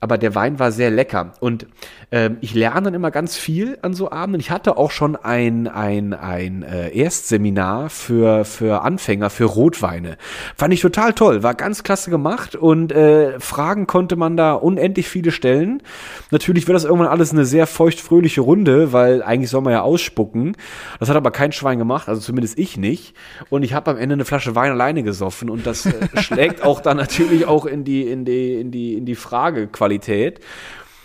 Aber 0.00 0.16
der 0.16 0.34
Wein 0.34 0.58
war 0.58 0.72
sehr 0.72 0.90
lecker. 0.90 1.34
Und 1.40 1.66
ähm, 2.10 2.38
ich 2.40 2.54
lerne 2.54 2.86
dann 2.86 2.94
immer 2.94 3.10
ganz 3.10 3.36
viel 3.36 3.78
an 3.82 3.92
so 3.92 4.10
Abenden. 4.10 4.40
Ich 4.40 4.50
hatte 4.50 4.76
auch 4.76 4.90
schon 4.90 5.14
ein, 5.16 5.68
ein, 5.68 6.14
ein 6.14 6.62
äh, 6.62 6.88
Erstseminar 6.96 7.90
für, 7.90 8.44
für 8.44 8.82
Anfänger, 8.82 9.28
für 9.30 9.44
Rotweine. 9.44 10.16
Fand 10.56 10.72
ich 10.72 10.80
total 10.80 11.12
toll, 11.12 11.42
war 11.42 11.54
ganz 11.54 11.82
klasse 11.82 12.10
gemacht 12.10 12.56
und 12.56 12.92
äh, 12.92 13.38
Fragen 13.40 13.86
konnte 13.86 14.16
man 14.16 14.36
da 14.36 14.54
unendlich 14.54 15.08
viele 15.08 15.32
stellen. 15.32 15.82
Natürlich 16.30 16.66
wird 16.66 16.76
das 16.76 16.84
irgendwann 16.84 17.08
alles 17.08 17.32
eine 17.32 17.44
sehr 17.44 17.66
feuchtfröhliche 17.66 18.40
Runde, 18.40 18.92
weil 18.92 19.22
eigentlich 19.22 19.50
soll 19.50 19.60
man 19.60 19.72
ja 19.72 19.82
ausspucken. 19.82 20.56
Das 20.98 21.08
hat 21.08 21.16
aber 21.16 21.30
kein 21.30 21.52
Schwein 21.52 21.78
gemacht, 21.78 22.08
also 22.08 22.20
zumindest 22.20 22.58
ich 22.58 22.76
nicht. 22.76 23.14
Und 23.50 23.62
ich 23.62 23.74
habe 23.74 23.90
am 23.90 23.98
Ende 24.00 24.14
eine 24.14 24.24
Flasche 24.24 24.54
Wein 24.54 24.72
alleine 24.72 25.02
gesoffen 25.02 25.50
und 25.50 25.66
das 25.66 25.86
äh, 25.86 26.08
schlägt 26.22 26.62
auch 26.62 26.80
dann 26.80 26.96
natürlich 26.96 27.46
auch 27.46 27.66
in 27.66 27.84
die, 27.84 28.08
in 28.08 28.24
die, 28.24 28.54
in 28.54 28.70
die, 28.70 28.94
in 28.94 29.06
die 29.06 29.14
Fragequalität. 29.14 30.40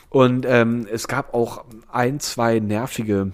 Und 0.10 0.46
ähm, 0.48 0.88
es 0.92 1.08
gab 1.08 1.34
auch 1.34 1.66
ein, 1.92 2.20
zwei 2.20 2.60
nervige 2.60 3.32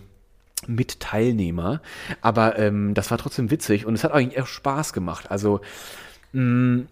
Mitteilnehmer, 0.67 1.81
aber 2.21 2.57
ähm, 2.57 2.93
das 2.93 3.11
war 3.11 3.17
trotzdem 3.17 3.51
witzig 3.51 3.85
und 3.85 3.93
es 3.93 4.03
hat 4.03 4.11
eigentlich 4.11 4.41
auch 4.41 4.47
Spaß 4.47 4.93
gemacht. 4.93 5.29
Also 5.29 5.61
mh, 6.33 6.83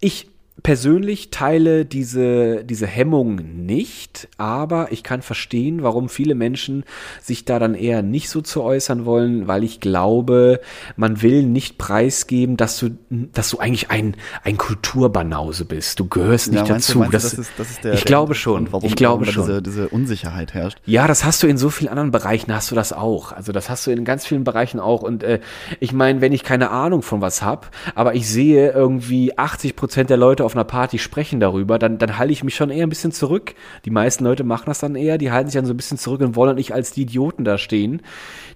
ich 0.00 0.29
persönlich 0.62 1.30
teile 1.30 1.84
diese, 1.84 2.64
diese 2.64 2.86
Hemmung 2.86 3.36
nicht, 3.66 4.28
aber 4.38 4.88
ich 4.92 5.02
kann 5.02 5.22
verstehen, 5.22 5.82
warum 5.82 6.08
viele 6.08 6.34
Menschen 6.34 6.84
sich 7.22 7.44
da 7.44 7.58
dann 7.58 7.74
eher 7.74 8.02
nicht 8.02 8.28
so 8.30 8.40
zu 8.40 8.62
äußern 8.62 9.04
wollen, 9.04 9.48
weil 9.48 9.64
ich 9.64 9.80
glaube, 9.80 10.60
man 10.96 11.22
will 11.22 11.42
nicht 11.44 11.78
preisgeben, 11.78 12.56
dass 12.56 12.78
du, 12.78 12.90
dass 13.10 13.50
du 13.50 13.58
eigentlich 13.58 13.90
ein, 13.90 14.16
ein 14.44 14.56
Kulturbanause 14.56 15.64
bist. 15.64 16.00
Du 16.00 16.06
gehörst 16.08 16.50
nicht 16.52 16.68
meinst 16.68 16.88
du- 16.88 16.92
dazu. 16.94 16.98
meinst 17.00 17.14
das, 17.14 17.22
das 17.30 17.38
ist, 17.38 17.52
das 17.56 17.70
ist 17.70 17.84
der, 17.84 17.92
ich 17.94 18.00
der 18.00 18.06
glaube 18.06 18.34
schon. 18.34 18.72
Warum, 18.72 18.86
ich 18.86 18.96
glaube 18.96 19.26
warum 19.26 19.32
schon. 19.34 19.46
Diese, 19.46 19.62
diese 19.62 19.88
Unsicherheit 19.88 20.54
herrscht. 20.54 20.78
Ja, 20.86 21.06
das 21.06 21.24
hast 21.24 21.42
du 21.42 21.46
in 21.46 21.58
so 21.58 21.70
vielen 21.70 21.88
anderen 21.90 22.10
Bereichen, 22.10 22.54
hast 22.54 22.70
du 22.70 22.74
das 22.74 22.92
auch. 22.92 23.32
Also 23.32 23.52
das 23.52 23.70
hast 23.70 23.86
du 23.86 23.90
in 23.90 24.04
ganz 24.04 24.26
vielen 24.26 24.44
Bereichen 24.44 24.80
auch. 24.80 25.02
Und 25.02 25.22
äh, 25.22 25.40
ich 25.80 25.92
meine, 25.92 26.20
wenn 26.20 26.32
ich 26.32 26.42
keine 26.44 26.70
Ahnung 26.70 27.02
von 27.02 27.20
was 27.20 27.42
hab, 27.42 27.70
aber 27.94 28.14
ich 28.14 28.28
sehe 28.28 28.70
irgendwie 28.72 29.36
80 29.38 29.76
Prozent 29.76 30.10
der 30.10 30.16
Leute 30.16 30.44
auf 30.44 30.49
einer 30.54 30.64
Party 30.64 30.98
sprechen 30.98 31.40
darüber, 31.40 31.78
dann, 31.78 31.98
dann 31.98 32.18
halte 32.18 32.32
ich 32.32 32.44
mich 32.44 32.54
schon 32.54 32.70
eher 32.70 32.86
ein 32.86 32.90
bisschen 32.90 33.12
zurück. 33.12 33.54
Die 33.84 33.90
meisten 33.90 34.24
Leute 34.24 34.44
machen 34.44 34.66
das 34.66 34.78
dann 34.78 34.96
eher, 34.96 35.18
die 35.18 35.32
halten 35.32 35.48
sich 35.48 35.58
dann 35.58 35.66
so 35.66 35.74
ein 35.74 35.76
bisschen 35.76 35.98
zurück 35.98 36.20
und 36.20 36.36
wollen 36.36 36.56
nicht 36.56 36.72
als 36.72 36.92
die 36.92 37.02
Idioten 37.02 37.44
da 37.44 37.58
stehen, 37.58 38.02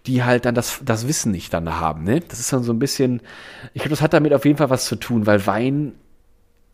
die 0.07 0.23
halt 0.23 0.45
dann 0.45 0.55
das, 0.55 0.81
das 0.85 1.09
Wissen 1.09 1.33
nicht 1.33 1.53
dann 1.53 1.81
haben. 1.81 2.05
Ne? 2.05 2.21
Das 2.29 2.41
ist 2.41 2.53
dann 2.53 2.63
so 2.63 2.73
ein 2.73 2.79
bisschen, 2.79 3.23
ich 3.73 3.83
glaube, 3.83 3.91
das 3.91 4.03
hat 4.03 4.13
damit 4.13 4.33
auf 4.33 4.45
jeden 4.45 4.59
Fall 4.59 4.71
was 4.71 4.87
zu 4.87 4.97
tun, 4.97 5.27
weil 5.27 5.47
Wein 5.47 5.93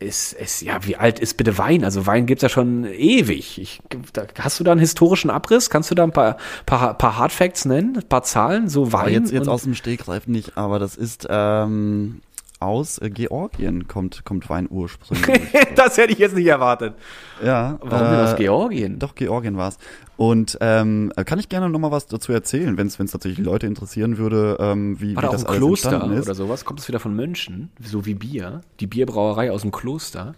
ist, 0.01 0.33
ist, 0.33 0.63
ja, 0.63 0.79
wie 0.87 0.97
alt 0.97 1.21
ist 1.21 1.37
bitte 1.37 1.59
Wein? 1.59 1.85
Also 1.85 2.07
Wein 2.07 2.25
gibt's 2.25 2.43
ja 2.43 2.49
schon 2.49 2.85
ewig. 2.85 3.61
Ich, 3.61 3.81
da, 4.15 4.23
hast 4.39 4.59
du 4.59 4.65
da 4.65 4.73
einen 4.73 4.81
historischen 4.81 5.31
Abriss? 5.31 5.69
Kannst 5.69 5.91
du 5.91 5.95
da 5.95 6.05
ein 6.05 6.13
paar, 6.13 6.39
paar, 6.65 6.95
paar 6.95 7.19
Hardfacts 7.19 7.67
nennen? 7.67 7.97
Ein 7.97 8.09
paar 8.09 8.23
Zahlen? 8.23 8.69
So 8.69 8.93
Wein? 8.93 9.01
Aber 9.01 9.11
jetzt, 9.11 9.31
jetzt 9.31 9.49
aus 9.49 9.65
dem 9.65 9.75
Stegreif 9.75 10.27
nicht, 10.27 10.57
aber 10.57 10.79
das 10.79 10.97
ist, 10.97 11.27
ähm, 11.29 12.23
aus 12.61 12.99
äh, 12.99 13.11
Georgien 13.11 13.89
kommt, 13.89 14.25
kommt 14.25 14.49
Wein 14.49 14.69
ursprünglich. 14.71 15.41
das 15.77 15.97
hätte 15.97 16.13
ich 16.13 16.19
jetzt 16.19 16.37
nicht 16.37 16.47
erwartet. 16.47 16.95
ja. 17.43 17.79
Warum 17.81 18.11
denn 18.11 18.21
aus 18.21 18.35
äh, 18.35 18.37
Georgien? 18.37 18.99
Doch, 18.99 19.15
Georgien 19.15 19.57
war's. 19.57 19.79
Und 20.17 20.59
ähm, 20.61 21.13
kann 21.25 21.39
ich 21.39 21.49
gerne 21.49 21.71
noch 21.71 21.79
mal 21.79 21.91
was 21.91 22.07
dazu 22.07 22.33
erzählen, 22.33 22.77
wenn 22.77 22.87
es 22.87 22.97
tatsächlich 22.97 23.39
Leute 23.39 23.67
interessieren 23.67 24.19
würde, 24.19 24.59
ähm, 24.61 25.01
wie, 25.01 25.17
War 25.17 25.23
wie 25.23 25.27
da 25.27 25.29
auch 25.29 25.33
das 25.33 25.45
ein 25.45 25.49
alles 25.49 25.59
Kloster 25.59 25.93
entstanden 25.93 26.19
ist. 26.19 26.27
oder 26.27 26.35
sowas? 26.35 26.65
Kommt 26.67 26.81
es 26.81 26.89
wieder 26.89 27.01
von 27.01 27.17
Mönchen? 27.17 27.71
So 27.83 28.05
wie 28.05 28.15
Bier? 28.15 28.61
Die 28.81 28.87
Bierbrauerei 28.87 29.51
aus 29.51 29.63
dem 29.63 29.73
Kloster? 29.73 30.35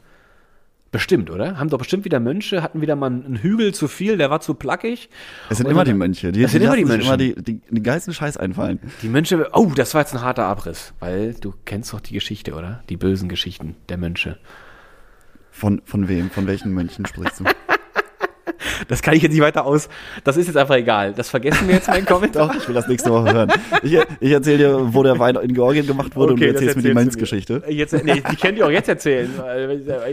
Bestimmt, 0.92 1.30
oder? 1.30 1.58
Haben 1.58 1.70
doch 1.70 1.78
bestimmt 1.78 2.04
wieder 2.04 2.20
Mönche, 2.20 2.62
hatten 2.62 2.82
wieder 2.82 2.96
mal 2.96 3.06
einen 3.06 3.36
Hügel 3.36 3.72
zu 3.72 3.88
viel, 3.88 4.18
der 4.18 4.28
war 4.28 4.40
zu 4.40 4.52
plackig. 4.52 5.08
Es 5.48 5.56
sind 5.56 5.66
Und 5.66 5.72
immer 5.72 5.84
die 5.84 5.94
Mönche. 5.94 6.32
Die, 6.32 6.42
Es 6.44 6.52
sind 6.52 6.62
immer 6.62 6.76
die 6.76 6.84
Mönche. 6.84 7.06
immer 7.06 7.16
die, 7.16 7.34
die, 7.34 7.60
die 7.70 7.82
geilsten 7.82 8.12
Scheiß 8.12 8.36
einfallen. 8.36 8.78
Die 9.00 9.08
Mönche, 9.08 9.48
oh, 9.54 9.72
das 9.74 9.94
war 9.94 10.02
jetzt 10.02 10.14
ein 10.14 10.20
harter 10.20 10.44
Abriss, 10.44 10.92
weil 11.00 11.32
du 11.32 11.54
kennst 11.64 11.94
doch 11.94 12.00
die 12.00 12.12
Geschichte, 12.12 12.52
oder? 12.52 12.82
Die 12.90 12.98
bösen 12.98 13.30
Geschichten 13.30 13.74
der 13.88 13.96
Mönche. 13.96 14.36
Von, 15.50 15.80
von 15.86 16.08
wem? 16.08 16.30
Von 16.30 16.46
welchen 16.46 16.72
Mönchen 16.72 17.06
sprichst 17.06 17.40
du? 17.40 17.44
Das 18.88 19.02
kann 19.02 19.14
ich 19.14 19.22
jetzt 19.22 19.32
nicht 19.32 19.42
weiter 19.42 19.64
aus. 19.64 19.88
Das 20.24 20.36
ist 20.36 20.46
jetzt 20.46 20.56
einfach 20.56 20.76
egal. 20.76 21.12
Das 21.12 21.30
vergessen 21.30 21.68
wir 21.68 21.76
jetzt 21.76 21.88
in 21.88 22.04
Kommentar. 22.04 22.48
Doch, 22.52 22.56
ich 22.56 22.68
will 22.68 22.74
das 22.74 22.88
nächste 22.88 23.10
Woche 23.10 23.32
hören. 23.32 23.52
Ich, 23.82 23.98
ich 24.20 24.30
erzähle 24.30 24.58
dir, 24.58 24.94
wo 24.94 25.02
der 25.02 25.18
Wein 25.18 25.36
in 25.36 25.54
Georgien 25.54 25.86
gemacht 25.86 26.16
wurde 26.16 26.34
und 26.34 26.40
du 26.40 26.46
erzählst 26.46 26.76
mir 26.76 26.82
die 26.82 26.94
Mainz-Geschichte. 26.94 27.62
Jetzt, 27.68 27.92
nee, 28.04 28.22
die 28.30 28.36
könnt 28.36 28.58
ihr 28.58 28.66
auch 28.66 28.70
jetzt 28.70 28.88
erzählen. 28.88 29.30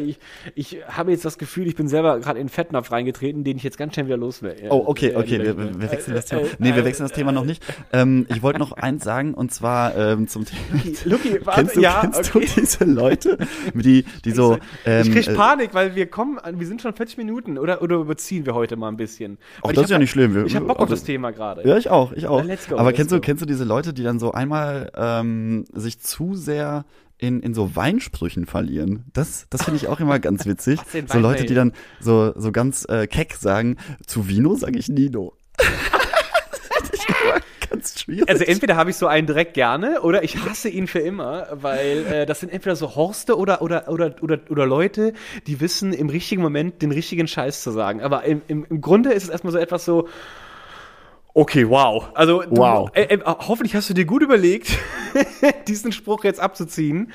Ich, 0.06 0.20
ich 0.56 0.78
habe 0.88 1.12
jetzt 1.12 1.26
das 1.26 1.38
Gefühl, 1.38 1.68
ich 1.68 1.76
bin 1.76 1.88
selber 1.88 2.20
gerade 2.20 2.40
in 2.40 2.48
den 2.48 2.52
Fettnapf 2.52 2.92
reingetreten, 2.92 3.44
den 3.44 3.58
ich 3.58 3.64
jetzt 3.64 3.78
ganz 3.78 3.94
schnell 3.94 4.06
wieder 4.06 4.18
los 4.18 4.42
will. 4.42 4.56
Oh, 4.70 4.84
okay, 4.88 5.16
okay, 5.16 5.40
wir, 5.40 5.58
wir 5.58 5.92
wechseln 5.92 6.16
das 6.16 6.26
Thema. 6.26 6.42
Nee, 6.58 6.76
wir 6.76 6.86
wechseln 6.86 7.06
das 7.06 7.16
Thema 7.16 7.32
noch 7.32 7.46
nicht. 7.46 7.64
Ähm, 7.92 8.26
ich 8.30 8.42
wollte 8.42 8.60
noch 8.60 8.74
eins 8.74 9.04
sagen, 9.04 9.34
und 9.34 9.54
zwar 9.54 9.96
ähm, 9.96 10.28
zum 10.28 10.46
Thema. 10.46 10.60
Luki, 11.06 11.40
warte, 11.44 11.62
Kennst 11.62 11.76
du, 11.76 11.82
ja, 11.82 12.00
kennst 12.02 12.36
okay. 12.36 12.46
du 12.46 12.62
diese 12.62 12.86
Leute, 12.86 13.38
die, 13.74 14.06
die 14.26 14.32
so. 14.32 14.58
Ähm, 14.86 15.02
ich 15.02 15.12
krieg 15.12 15.28
äh, 15.28 15.34
Panik, 15.34 15.74
weil 15.74 15.96
wir 15.96 16.08
kommen, 16.08 16.40
wir 16.52 16.68
sind 16.68 16.82
schon 16.82 16.94
40 16.94 17.18
Minuten 17.18 17.58
oder, 17.58 17.82
oder 17.82 17.98
überziehen 17.98 18.46
wir 18.46 18.54
heute 18.54 18.59
mal 18.78 18.88
ein 18.90 18.98
bisschen. 18.98 19.38
Auch 19.62 19.70
das 19.72 19.78
ich 19.78 19.84
ist 19.86 19.90
ja 19.90 19.96
hab- 19.96 20.02
nicht 20.02 20.12
schlimm. 20.12 20.36
Wir- 20.36 20.46
Ich 20.46 20.56
habe 20.56 20.66
Bock 20.66 20.78
auf 20.78 20.84
also- 20.84 20.96
das 20.96 21.04
Thema 21.04 21.32
gerade. 21.32 21.68
Ja, 21.68 21.78
ich 21.78 21.90
auch, 21.90 22.12
ich 22.14 22.28
auch. 22.28 22.44
Go, 22.70 22.78
Aber 22.78 22.94
kennst 22.94 23.12
du, 23.12 23.16
go. 23.18 23.22
kennst 23.22 23.42
du 23.42 23.46
diese 23.46 23.64
Leute, 23.64 23.94
die 23.94 24.04
dann 24.04 24.20
so 24.20 24.32
einmal 24.32 24.92
ähm, 24.96 25.66
sich 25.74 26.00
zu 26.00 26.36
sehr 26.36 26.86
in, 27.18 27.42
in 27.42 27.54
so 27.54 27.76
Weinsprüchen 27.76 28.46
verlieren? 28.46 29.06
Das, 29.14 29.48
das 29.50 29.64
finde 29.64 29.78
ich 29.78 29.88
auch 29.88 30.00
immer 30.00 30.20
ganz 30.20 30.46
witzig. 30.48 30.80
So 31.08 31.20
Leute, 31.20 31.46
die 31.46 31.54
dann 31.54 31.74
so, 32.00 32.34
so 32.36 32.52
ganz 32.52 32.86
äh, 32.90 33.08
keck 33.08 33.34
sagen, 33.34 33.78
zu 34.06 34.28
Vino 34.28 34.56
sage 34.56 34.78
ich 34.80 34.88
Nino. 34.90 35.34
das 35.58 36.90
ist 36.92 37.08
immer 37.10 37.40
ganz 37.70 37.99
schwierig. 38.10 38.30
Also 38.30 38.44
entweder 38.44 38.76
habe 38.76 38.90
ich 38.90 38.98
so 38.98 39.08
einen 39.08 39.28
direkt 39.28 39.54
gerne 39.54 40.02
oder 40.02 40.24
ich 40.24 40.38
hasse 40.46 40.70
ihn 40.70 40.88
für 40.88 41.00
immer, 41.00 41.48
weil 41.52 42.06
äh, 42.06 42.26
das 42.26 42.40
sind 42.40 42.52
entweder 42.52 42.76
so 42.76 42.96
Horste 42.96 43.38
oder, 43.38 43.62
oder, 43.62 43.88
oder, 43.88 44.16
oder, 44.22 44.40
oder 44.50 44.66
Leute, 44.66 45.14
die 45.48 45.60
wissen 45.60 45.94
im 45.94 46.10
richtigen 46.10 46.42
Moment 46.42 46.82
den 46.82 46.92
richtigen 46.92 47.28
Scheiß 47.28 47.62
zu 47.62 47.72
sagen. 47.72 48.02
Aber 48.02 48.24
im, 48.24 48.42
im, 48.48 48.66
im 48.70 48.82
Grunde 48.82 49.12
ist 49.12 49.24
es 49.24 49.30
erstmal 49.30 49.54
so 49.54 49.60
etwas 49.60 49.86
so, 49.86 50.08
okay, 51.34 51.68
wow. 51.68 52.10
Also 52.14 52.42
du, 52.42 52.58
Wow. 52.58 52.92
Äh, 52.94 53.16
äh, 53.16 53.20
hoffentlich 53.26 53.76
hast 53.76 53.90
du 53.90 53.94
dir 53.94 54.06
gut 54.06 54.22
überlegt, 54.22 54.78
diesen 55.68 55.92
Spruch 55.92 56.24
jetzt 56.24 56.40
abzuziehen, 56.40 57.12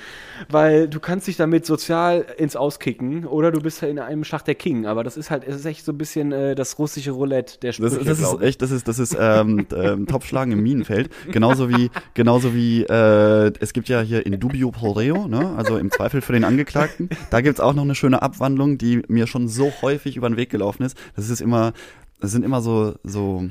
weil 0.49 0.89
du 0.89 1.01
kannst 1.01 1.27
dich 1.27 1.37
damit 1.37 1.67
sozial 1.67 2.27
ins 2.39 2.57
Auskicken 2.57 3.27
oder 3.27 3.51
du 3.51 3.61
bist 3.61 3.83
halt 3.83 3.93
in 3.93 3.99
einem 3.99 4.25
Schach 4.25 4.43
der 4.43 4.55
King. 4.55 4.87
Aber 4.87 5.05
das 5.05 5.17
ist 5.17 5.31
halt, 5.31 5.45
es 5.47 5.57
ist 5.57 5.65
echt 5.67 5.85
so 5.85 5.93
ein 5.93 5.99
bisschen 5.99 6.33
äh, 6.33 6.55
das 6.55 6.79
russische 6.79 7.11
Roulette 7.13 7.59
der 7.61 7.73
Sprüche, 7.73 7.99
Das, 7.99 8.19
das 8.19 8.21
ist 8.21 8.41
echt, 8.41 8.63
das 8.63 8.71
ist, 8.71 8.89
das 8.89 8.99
ist 8.99 9.17
ähm, 9.19 9.67
ähm, 9.77 10.07
Topfschlagen 10.07 10.53
im 10.53 10.63
Minenfeld. 10.63 11.11
Genauso 11.31 11.69
wie, 11.69 11.91
genauso 12.15 12.55
wie 12.55 12.83
äh, 12.83 13.53
es 13.61 13.73
gibt 13.73 13.89
ja 13.89 14.01
hier 14.01 14.25
in 14.25 14.39
dubio 14.39 14.71
pro 14.71 14.93
reo, 14.93 15.27
ne? 15.29 15.55
also 15.57 15.77
im 15.77 15.91
Zweifel 15.91 16.21
für 16.21 16.33
den 16.33 16.45
Angeklagten. 16.45 17.09
Da 17.31 17.41
gibt's 17.41 17.61
auch 17.61 17.75
noch 17.75 17.83
eine 17.83 17.95
schöne 17.95 18.23
Abwandlung, 18.23 18.79
die 18.79 19.03
mir 19.09 19.27
schon 19.27 19.49
so 19.49 19.73
häufig 19.83 20.17
über 20.17 20.29
den 20.29 20.37
Weg 20.37 20.51
gelaufen 20.51 20.85
ist. 20.85 20.97
Das 21.17 21.29
ist 21.31 21.41
immer, 21.41 21.73
das 22.21 22.31
sind 22.33 22.45
immer 22.45 22.61
so, 22.61 22.95
so 23.03 23.45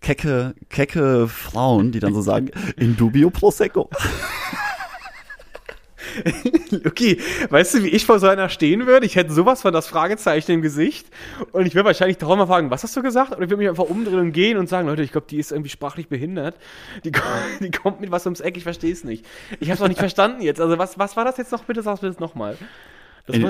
kecke, 0.00 0.54
kecke 0.68 1.28
Frauen, 1.28 1.92
die 1.92 2.00
dann 2.00 2.14
so 2.14 2.22
sagen, 2.22 2.50
in 2.76 2.96
dubio 2.96 3.30
prosecco. 3.30 3.90
Okay, 6.84 7.20
weißt 7.50 7.74
du, 7.74 7.84
wie 7.84 7.88
ich 7.88 8.06
vor 8.06 8.18
so 8.18 8.26
einer 8.26 8.48
stehen 8.48 8.86
würde? 8.86 9.06
Ich 9.06 9.16
hätte 9.16 9.32
sowas 9.32 9.62
von 9.62 9.72
das 9.72 9.86
Fragezeichen 9.86 10.52
im 10.52 10.62
Gesicht 10.62 11.06
und 11.52 11.66
ich 11.66 11.74
würde 11.74 11.86
wahrscheinlich 11.86 12.18
darauf 12.18 12.36
mal 12.36 12.46
fragen, 12.46 12.70
was 12.70 12.82
hast 12.82 12.96
du 12.96 13.02
gesagt? 13.02 13.32
Oder 13.32 13.42
ich 13.42 13.50
würde 13.50 13.58
mich 13.58 13.68
einfach 13.68 13.84
umdrehen 13.84 14.18
und 14.18 14.32
gehen 14.32 14.56
und 14.56 14.68
sagen, 14.68 14.88
Leute, 14.88 15.02
ich 15.02 15.12
glaube, 15.12 15.26
die 15.28 15.38
ist 15.38 15.52
irgendwie 15.52 15.70
sprachlich 15.70 16.08
behindert. 16.08 16.56
Die, 17.04 17.12
die 17.60 17.70
kommt 17.70 18.00
mit 18.00 18.10
was 18.10 18.24
ums 18.26 18.40
Eck, 18.40 18.56
ich 18.56 18.62
verstehe 18.62 18.92
es 18.92 19.04
nicht. 19.04 19.26
Ich 19.60 19.68
habe 19.68 19.76
es 19.76 19.82
auch 19.82 19.88
nicht 19.88 20.00
verstanden 20.00 20.42
jetzt. 20.42 20.60
Also 20.60 20.78
was, 20.78 20.98
was 20.98 21.16
war 21.16 21.24
das 21.24 21.36
jetzt 21.36 21.52
noch? 21.52 21.64
Bitte 21.64 21.82
sagst 21.82 22.02
du 22.02 22.06
das 22.06 22.18
nochmal. 22.18 22.56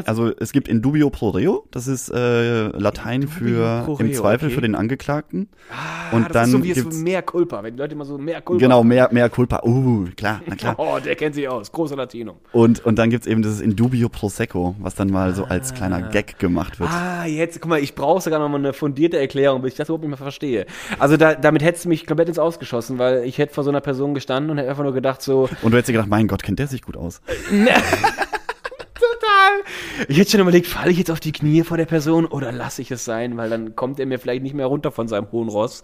Also 0.07 0.33
es 0.39 0.53
gibt 0.53 0.69
in 0.69 0.81
dubio 0.83 1.11
pro 1.11 1.31
reo, 1.31 1.67
das 1.71 1.87
ist 1.87 2.09
äh, 2.11 2.69
Latein 2.69 3.29
für 3.29 3.83
pro 3.85 3.97
im 3.99 4.07
reo, 4.07 4.21
Zweifel 4.21 4.47
okay. 4.47 4.55
für 4.55 4.61
den 4.63 4.75
Angeklagten. 4.75 5.49
ah, 5.71 6.15
und 6.17 6.25
das 6.25 6.33
dann 6.33 6.45
ist 6.45 6.51
so 6.53 6.65
wie 6.65 6.73
gibt's- 6.73 6.97
so 6.97 7.03
mehr 7.03 7.23
Culpa, 7.23 7.63
wenn 7.63 7.75
die 7.75 7.81
Leute 7.81 7.95
immer 7.95 8.05
so 8.05 8.17
mehr 8.19 8.41
Culpa. 8.41 8.61
Genau, 8.61 8.83
mehr, 8.83 9.09
mehr 9.13 9.29
Culpa. 9.29 9.63
Uh, 9.65 10.07
klar, 10.17 10.41
na 10.47 10.55
klar. 10.57 10.75
Oh, 10.79 10.99
der 11.05 11.15
kennt 11.17 11.35
sich 11.35 11.49
aus. 11.49 11.73
Großer 11.73 11.97
Latino. 11.97 12.37
Und, 12.53 12.85
und 12.85 12.99
dann 12.99 13.11
gibt's 13.11 13.27
eben 13.27 13.43
dieses 13.43 13.61
Indubio 13.61 14.09
Prosecco, 14.09 14.77
was 14.79 14.95
dann 14.95 15.09
mal 15.11 15.35
so 15.35 15.45
als 15.45 15.75
kleiner 15.75 16.03
Gag 16.03 16.39
gemacht 16.39 16.81
wird. 16.81 16.91
Ah, 16.91 17.27
jetzt, 17.27 17.61
guck 17.61 17.69
mal, 17.71 17.81
ich 17.81 17.95
brauche 17.95 18.21
sogar 18.21 18.39
noch 18.39 18.49
mal 18.49 18.59
eine 18.59 18.73
fundierte 18.73 19.19
Erklärung, 19.19 19.63
bis 19.63 19.73
ich 19.73 19.77
das 19.79 19.89
überhaupt 19.89 20.03
nicht 20.03 20.11
mehr 20.11 20.17
verstehe. 20.19 20.67
Also 20.99 21.17
da, 21.17 21.35
damit 21.35 21.63
hättest 21.63 21.85
du 21.85 21.89
mich 21.89 22.07
komplett 22.07 22.29
ins 22.29 22.39
Ausgeschossen, 22.39 22.99
weil 22.99 23.25
ich 23.25 23.39
hätte 23.39 23.55
vor 23.55 23.65
so 23.65 23.71
einer 23.71 23.81
Person 23.81 24.15
gestanden 24.15 24.51
und 24.51 24.59
hätte 24.59 24.71
einfach 24.71 24.85
nur 24.85 24.95
gedacht 24.95 25.23
so, 25.23 25.49
Und 25.63 25.71
du 25.73 25.77
hättest 25.77 25.89
dir 25.89 25.93
gedacht, 25.95 26.09
mein 26.09 26.29
Gott, 26.29 26.43
kennt 26.43 26.59
der 26.59 26.67
sich 26.67 26.83
gut 26.83 26.97
aus. 26.97 27.21
Ich 30.09 30.19
hätte 30.19 30.33
schon 30.33 30.41
überlegt, 30.41 30.67
falle 30.67 30.91
ich 30.91 30.99
jetzt 30.99 31.11
auf 31.11 31.21
die 31.21 31.33
Knie 31.33 31.63
vor 31.63 31.77
der 31.77 31.87
Person 31.87 32.27
oder 32.27 32.53
lasse 32.53 32.83
ich 32.83 32.91
es 32.91 33.05
sein, 33.05 33.37
weil 33.37 33.51
dann 33.51 33.77
kommt 33.77 33.99
er 34.01 34.07
mir 34.07 34.19
vielleicht 34.19 34.43
nicht 34.43 34.55
mehr 34.55 34.67
runter 34.67 34.91
von 34.91 35.09
seinem 35.09 35.31
hohen 35.33 35.49
Ross. 35.49 35.83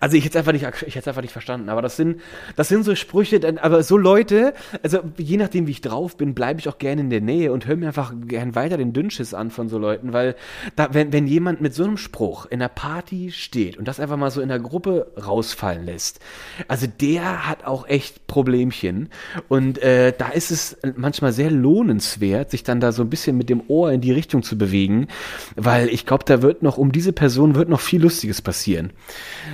Also 0.00 0.16
ich 0.16 0.24
hätte 0.24 0.38
einfach 0.38 0.52
nicht, 0.52 0.66
ich 0.86 0.94
hätte 0.94 1.10
einfach 1.10 1.22
nicht 1.22 1.32
verstanden. 1.32 1.68
Aber 1.68 1.82
das 1.82 1.96
sind, 1.96 2.20
das 2.56 2.68
sind 2.68 2.84
so 2.84 2.94
Sprüche, 2.94 3.40
aber 3.60 3.82
so 3.82 3.96
Leute, 3.96 4.54
also 4.82 5.00
je 5.16 5.36
nachdem 5.36 5.66
wie 5.66 5.72
ich 5.72 5.80
drauf 5.80 6.16
bin, 6.16 6.34
bleibe 6.34 6.60
ich 6.60 6.68
auch 6.68 6.78
gerne 6.78 7.02
in 7.02 7.10
der 7.10 7.20
Nähe 7.20 7.52
und 7.52 7.66
höre 7.66 7.76
mir 7.76 7.88
einfach 7.88 8.12
gern 8.26 8.54
weiter 8.54 8.76
den 8.76 8.92
Dünnschiss 8.92 9.34
an 9.34 9.50
von 9.50 9.68
so 9.68 9.78
Leuten, 9.78 10.12
weil 10.12 10.36
da, 10.76 10.92
wenn, 10.92 11.12
wenn 11.12 11.26
jemand 11.26 11.60
mit 11.60 11.74
so 11.74 11.84
einem 11.84 11.96
Spruch 11.96 12.46
in 12.46 12.60
einer 12.60 12.68
Party 12.68 13.30
steht 13.32 13.76
und 13.76 13.88
das 13.88 14.00
einfach 14.00 14.16
mal 14.16 14.30
so 14.30 14.40
in 14.40 14.48
der 14.48 14.60
Gruppe 14.60 15.12
rausfallen 15.24 15.84
lässt, 15.84 16.20
also 16.68 16.86
der 16.86 17.48
hat 17.48 17.64
auch 17.64 17.88
echt 17.88 18.26
Problemchen 18.26 19.08
und 19.48 19.78
äh, 19.78 20.12
da 20.16 20.28
ist 20.28 20.50
es 20.50 20.76
manchmal 20.96 21.32
sehr 21.32 21.50
lohnenswert, 21.50 22.50
sich 22.50 22.64
dann 22.64 22.80
da 22.80 22.92
so 22.92 23.03
ein 23.04 23.10
bisschen 23.10 23.36
mit 23.36 23.48
dem 23.48 23.62
Ohr 23.68 23.92
in 23.92 24.00
die 24.00 24.12
Richtung 24.12 24.42
zu 24.42 24.58
bewegen, 24.58 25.08
weil 25.56 25.88
ich 25.88 26.06
glaube, 26.06 26.24
da 26.24 26.42
wird 26.42 26.62
noch 26.62 26.78
um 26.78 26.92
diese 26.92 27.12
Person 27.12 27.54
wird 27.54 27.68
noch 27.68 27.80
viel 27.80 28.02
Lustiges 28.02 28.42
passieren. 28.42 28.92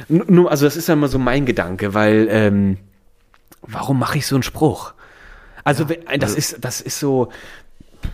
Nur, 0.09 0.51
also 0.51 0.65
das 0.65 0.77
ist 0.77 0.89
ja 0.89 0.95
immer 0.95 1.09
so 1.09 1.19
mein 1.19 1.47
Gedanke, 1.47 1.95
weil 1.95 2.29
ähm, 2.31 2.77
warum 3.63 3.99
mache 3.99 4.19
ich 4.19 4.27
so 4.27 4.37
einen 4.37 4.43
Spruch? 4.43 4.95
Also 5.65 5.89
wenn, 5.89 6.01
das 6.19 6.35
ist 6.35 6.59
das 6.61 6.81
ist 6.81 6.99
so 6.99 7.29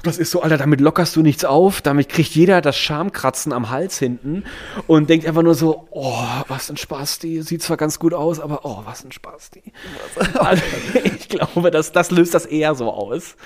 das 0.02 0.18
ist 0.18 0.30
so, 0.30 0.42
Alter, 0.42 0.58
damit 0.58 0.80
lockerst 0.80 1.16
du 1.16 1.22
nichts 1.22 1.44
auf, 1.44 1.80
damit 1.80 2.08
kriegt 2.08 2.34
jeder 2.34 2.60
das 2.60 2.76
Schamkratzen 2.76 3.52
am 3.52 3.70
Hals 3.70 3.98
hinten 3.98 4.44
und 4.86 5.10
denkt 5.10 5.26
einfach 5.26 5.42
nur 5.42 5.54
so, 5.54 5.88
oh, 5.90 6.24
was 6.48 6.70
ein 6.70 6.76
Spaß, 6.76 7.18
die 7.20 7.42
sieht 7.42 7.62
zwar 7.62 7.76
ganz 7.76 7.98
gut 7.98 8.14
aus, 8.14 8.40
aber 8.40 8.64
oh, 8.64 8.82
was 8.84 9.04
ein 9.04 9.12
Spaß, 9.12 9.50
die. 9.50 9.72
Also, 10.38 10.62
ich 11.04 11.28
glaube, 11.28 11.70
das, 11.70 11.92
das 11.92 12.10
löst 12.10 12.34
das 12.34 12.46
eher 12.46 12.74
so 12.74 12.92
aus. 12.92 13.36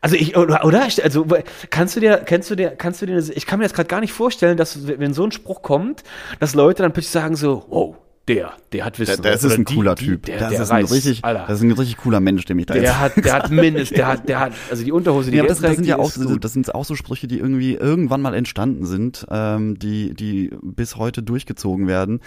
Also 0.00 0.14
ich, 0.16 0.36
oder? 0.36 0.62
Also, 1.02 1.26
kannst 1.70 1.96
du 1.96 2.00
dir, 2.00 2.18
kennst 2.24 2.50
du 2.50 2.54
dir, 2.54 2.70
kannst 2.70 3.02
du 3.02 3.06
dir, 3.06 3.18
ich 3.18 3.46
kann 3.46 3.58
mir 3.58 3.64
das 3.64 3.72
gerade 3.74 3.88
gar 3.88 4.00
nicht 4.00 4.12
vorstellen, 4.12 4.56
dass, 4.56 4.86
wenn 4.86 5.12
so 5.12 5.24
ein 5.24 5.32
Spruch 5.32 5.62
kommt, 5.62 6.04
dass 6.38 6.54
Leute 6.54 6.82
dann 6.82 6.92
plötzlich 6.92 7.10
sagen 7.12 7.34
so, 7.36 7.64
wow, 7.68 7.96
der, 8.28 8.52
der 8.72 8.84
hat 8.84 8.98
Wissen. 8.98 9.22
Der, 9.22 9.32
das 9.32 9.42
ist 9.42 9.54
ein 9.58 9.64
die- 9.64 9.74
cooler 9.74 9.94
die- 9.94 10.04
Typ. 10.04 10.26
Der, 10.26 10.38
das, 10.38 10.50
der 10.50 10.62
ist 10.62 10.70
ein 10.70 10.82
reißt, 10.82 10.92
richtig, 10.92 11.24
Alter. 11.24 11.44
das 11.48 11.58
ist 11.58 11.62
ein 11.64 11.72
richtig 11.72 11.96
cooler 11.96 12.20
Mensch, 12.20 12.44
dem 12.44 12.58
ich 12.58 12.66
da 12.66 12.74
jetzt. 12.74 12.84
Der 12.84 13.00
hat, 13.00 13.16
der 13.16 13.32
hat 13.32 13.50
mindestens, 13.50 13.96
der 13.96 14.06
hat, 14.06 14.28
der 14.28 14.38
hat, 14.40 14.52
also 14.70 14.84
die 14.84 14.92
Unterhose, 14.92 15.30
die 15.30 15.38
Ja, 15.38 15.46
das, 15.46 15.60
das 15.60 15.74
sind 15.76 15.86
ja 15.86 15.98
auch 15.98 16.10
so, 16.10 16.28
gut. 16.28 16.44
das 16.44 16.52
sind 16.52 16.74
auch 16.74 16.84
so 16.84 16.94
Sprüche, 16.94 17.26
die 17.26 17.38
irgendwie 17.38 17.74
irgendwann 17.74 18.20
mal 18.20 18.34
entstanden 18.34 18.84
sind, 18.84 19.26
ähm, 19.30 19.78
die, 19.78 20.12
die 20.14 20.50
bis 20.62 20.96
heute 20.96 21.22
durchgezogen 21.22 21.88
werden. 21.88 22.20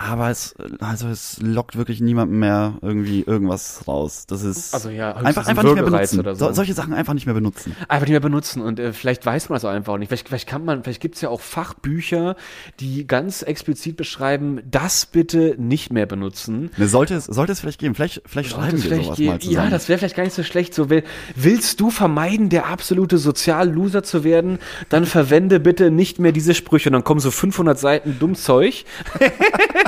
Aber 0.00 0.30
es, 0.30 0.54
also 0.78 1.08
es 1.08 1.38
lockt 1.42 1.76
wirklich 1.76 2.00
niemandem 2.00 2.38
mehr 2.38 2.74
irgendwie 2.82 3.22
irgendwas 3.22 3.82
raus. 3.88 4.26
Das 4.28 4.44
ist 4.44 4.72
Also 4.72 4.90
ja, 4.90 5.16
einfach, 5.16 5.42
ein 5.42 5.48
einfach 5.48 5.64
nicht 5.64 5.74
mehr 5.74 5.82
benutzen. 5.82 6.20
oder 6.20 6.36
so. 6.36 6.46
So, 6.46 6.52
solche 6.52 6.72
Sachen 6.72 6.92
einfach 6.94 7.14
nicht 7.14 7.26
mehr 7.26 7.34
benutzen. 7.34 7.74
Einfach 7.88 8.06
nicht 8.06 8.12
mehr 8.12 8.20
benutzen 8.20 8.62
und 8.62 8.78
äh, 8.78 8.92
vielleicht 8.92 9.26
weiß 9.26 9.48
man 9.48 9.56
das 9.56 9.64
auch 9.64 9.70
einfach 9.70 9.98
nicht. 9.98 10.08
Vielleicht, 10.08 10.28
vielleicht 10.28 10.46
kann 10.48 10.64
man, 10.64 10.84
vielleicht 10.84 11.00
gibt 11.00 11.16
es 11.16 11.20
ja 11.20 11.30
auch 11.30 11.40
Fachbücher, 11.40 12.36
die 12.78 13.08
ganz 13.08 13.42
explizit 13.42 13.96
beschreiben, 13.96 14.60
das 14.70 15.04
bitte 15.04 15.56
nicht 15.58 15.92
mehr 15.92 16.06
benutzen. 16.06 16.70
Ne, 16.76 16.86
sollte 16.86 17.14
es, 17.16 17.24
sollte 17.24 17.50
es 17.50 17.58
vielleicht 17.58 17.80
geben. 17.80 17.96
Vielleicht, 17.96 18.22
vielleicht 18.24 18.50
Sollte 18.50 18.66
schreiben 18.66 18.78
es 18.78 18.84
wir 18.84 18.90
vielleicht 18.90 19.04
sowas 19.06 19.18
gehen. 19.18 19.26
mal 19.30 19.40
zusammen. 19.40 19.64
Ja, 19.64 19.70
das 19.70 19.88
wäre 19.88 19.98
vielleicht 19.98 20.16
gar 20.16 20.22
nicht 20.22 20.34
so 20.36 20.44
schlecht. 20.44 20.74
So, 20.74 20.90
will, 20.90 21.02
willst 21.34 21.80
du 21.80 21.90
vermeiden, 21.90 22.50
der 22.50 22.66
absolute 22.66 23.18
Sozialloser 23.18 24.04
zu 24.04 24.22
werden, 24.22 24.60
dann 24.90 25.06
verwende 25.06 25.58
bitte 25.58 25.90
nicht 25.90 26.20
mehr 26.20 26.30
diese 26.30 26.54
Sprüche. 26.54 26.88
Und 26.88 26.92
dann 26.92 27.02
kommen 27.04 27.18
so 27.18 27.32
500 27.32 27.76
Seiten 27.76 28.16
dumm 28.20 28.36
Zeug. 28.36 28.84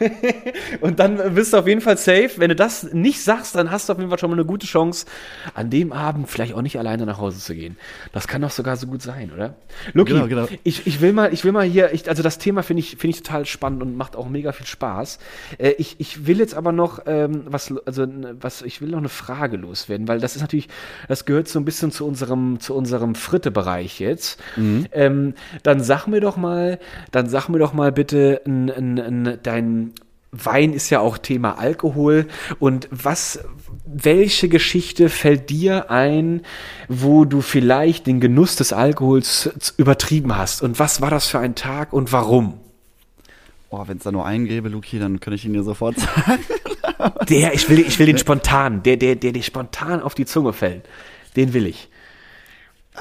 und 0.80 0.98
dann 0.98 1.34
bist 1.34 1.52
du 1.52 1.58
auf 1.58 1.66
jeden 1.66 1.80
Fall 1.80 1.96
safe. 1.96 2.30
Wenn 2.36 2.48
du 2.48 2.56
das 2.56 2.92
nicht 2.92 3.22
sagst, 3.22 3.54
dann 3.54 3.70
hast 3.70 3.88
du 3.88 3.92
auf 3.92 3.98
jeden 3.98 4.10
Fall 4.10 4.18
schon 4.18 4.30
mal 4.30 4.36
eine 4.36 4.44
gute 4.44 4.66
Chance, 4.66 5.06
an 5.54 5.70
dem 5.70 5.92
Abend 5.92 6.28
vielleicht 6.28 6.54
auch 6.54 6.62
nicht 6.62 6.78
alleine 6.78 7.06
nach 7.06 7.18
Hause 7.18 7.38
zu 7.38 7.54
gehen. 7.54 7.76
Das 8.12 8.28
kann 8.28 8.42
doch 8.42 8.50
sogar 8.50 8.76
so 8.76 8.86
gut 8.86 9.02
sein, 9.02 9.32
oder? 9.34 9.54
Luki, 9.92 10.12
Genau, 10.12 10.26
genau. 10.26 10.48
Ich, 10.64 10.86
ich 10.86 11.00
will 11.00 11.12
mal, 11.12 11.32
ich 11.32 11.44
will 11.44 11.52
mal 11.52 11.64
hier, 11.64 11.92
ich, 11.92 12.08
also 12.08 12.22
das 12.22 12.38
Thema 12.38 12.62
finde 12.62 12.80
ich, 12.80 12.90
finde 12.96 13.16
ich 13.16 13.22
total 13.22 13.46
spannend 13.46 13.82
und 13.82 13.96
macht 13.96 14.16
auch 14.16 14.28
mega 14.28 14.52
viel 14.52 14.66
Spaß. 14.66 15.18
Äh, 15.58 15.70
ich, 15.78 15.96
ich 15.98 16.26
will 16.26 16.38
jetzt 16.38 16.54
aber 16.54 16.72
noch 16.72 17.00
ähm, 17.06 17.42
was, 17.46 17.72
also 17.84 18.06
was, 18.40 18.62
ich 18.62 18.80
will 18.80 18.90
noch 18.90 18.98
eine 18.98 19.08
Frage 19.08 19.56
loswerden, 19.56 20.08
weil 20.08 20.20
das 20.20 20.36
ist 20.36 20.42
natürlich, 20.42 20.68
das 21.08 21.24
gehört 21.24 21.48
so 21.48 21.58
ein 21.58 21.64
bisschen 21.64 21.90
zu 21.92 22.06
unserem, 22.06 22.60
zu 22.60 22.74
unserem 22.74 23.14
Fritte-Bereich 23.14 24.00
jetzt. 24.00 24.40
Ähm, 24.92 25.34
dann 25.62 25.80
sag 25.80 26.06
mir 26.06 26.20
doch 26.20 26.36
mal, 26.36 26.78
dann 27.10 27.28
sag 27.28 27.48
mir 27.48 27.58
doch 27.58 27.72
mal 27.72 27.92
bitte, 27.92 28.42
n, 28.44 28.68
n, 28.68 28.98
n, 28.98 29.17
dein 29.24 29.92
Wein 30.30 30.72
ist 30.72 30.90
ja 30.90 31.00
auch 31.00 31.18
Thema 31.18 31.58
Alkohol. 31.58 32.28
Und 32.58 32.88
was, 32.90 33.40
welche 33.86 34.48
Geschichte 34.48 35.08
fällt 35.08 35.48
dir 35.50 35.90
ein, 35.90 36.42
wo 36.88 37.24
du 37.24 37.40
vielleicht 37.40 38.06
den 38.06 38.20
Genuss 38.20 38.56
des 38.56 38.72
Alkohols 38.72 39.72
übertrieben 39.76 40.36
hast? 40.36 40.62
Und 40.62 40.78
was 40.78 41.00
war 41.00 41.10
das 41.10 41.26
für 41.28 41.38
ein 41.38 41.54
Tag 41.54 41.92
und 41.92 42.12
warum? 42.12 42.60
Oh, 43.70 43.84
wenn 43.86 43.98
es 43.98 44.04
da 44.04 44.12
nur 44.12 44.24
einen 44.24 44.46
gäbe, 44.46 44.68
Luki, 44.68 44.98
dann 44.98 45.20
könnte 45.20 45.36
ich 45.36 45.44
ihn 45.44 45.52
dir 45.52 45.62
sofort 45.62 45.98
sagen. 45.98 46.44
Der, 47.28 47.54
ich 47.54 47.68
will, 47.68 47.78
ich 47.78 47.96
will 48.00 48.06
den 48.06 48.18
spontan, 48.18 48.82
der, 48.82 48.96
der, 48.96 49.14
der 49.14 49.30
dir 49.30 49.42
spontan 49.44 50.02
auf 50.02 50.16
die 50.16 50.26
Zunge 50.26 50.52
fällt. 50.52 50.88
Den 51.36 51.52
will 51.52 51.66
ich. 51.66 51.88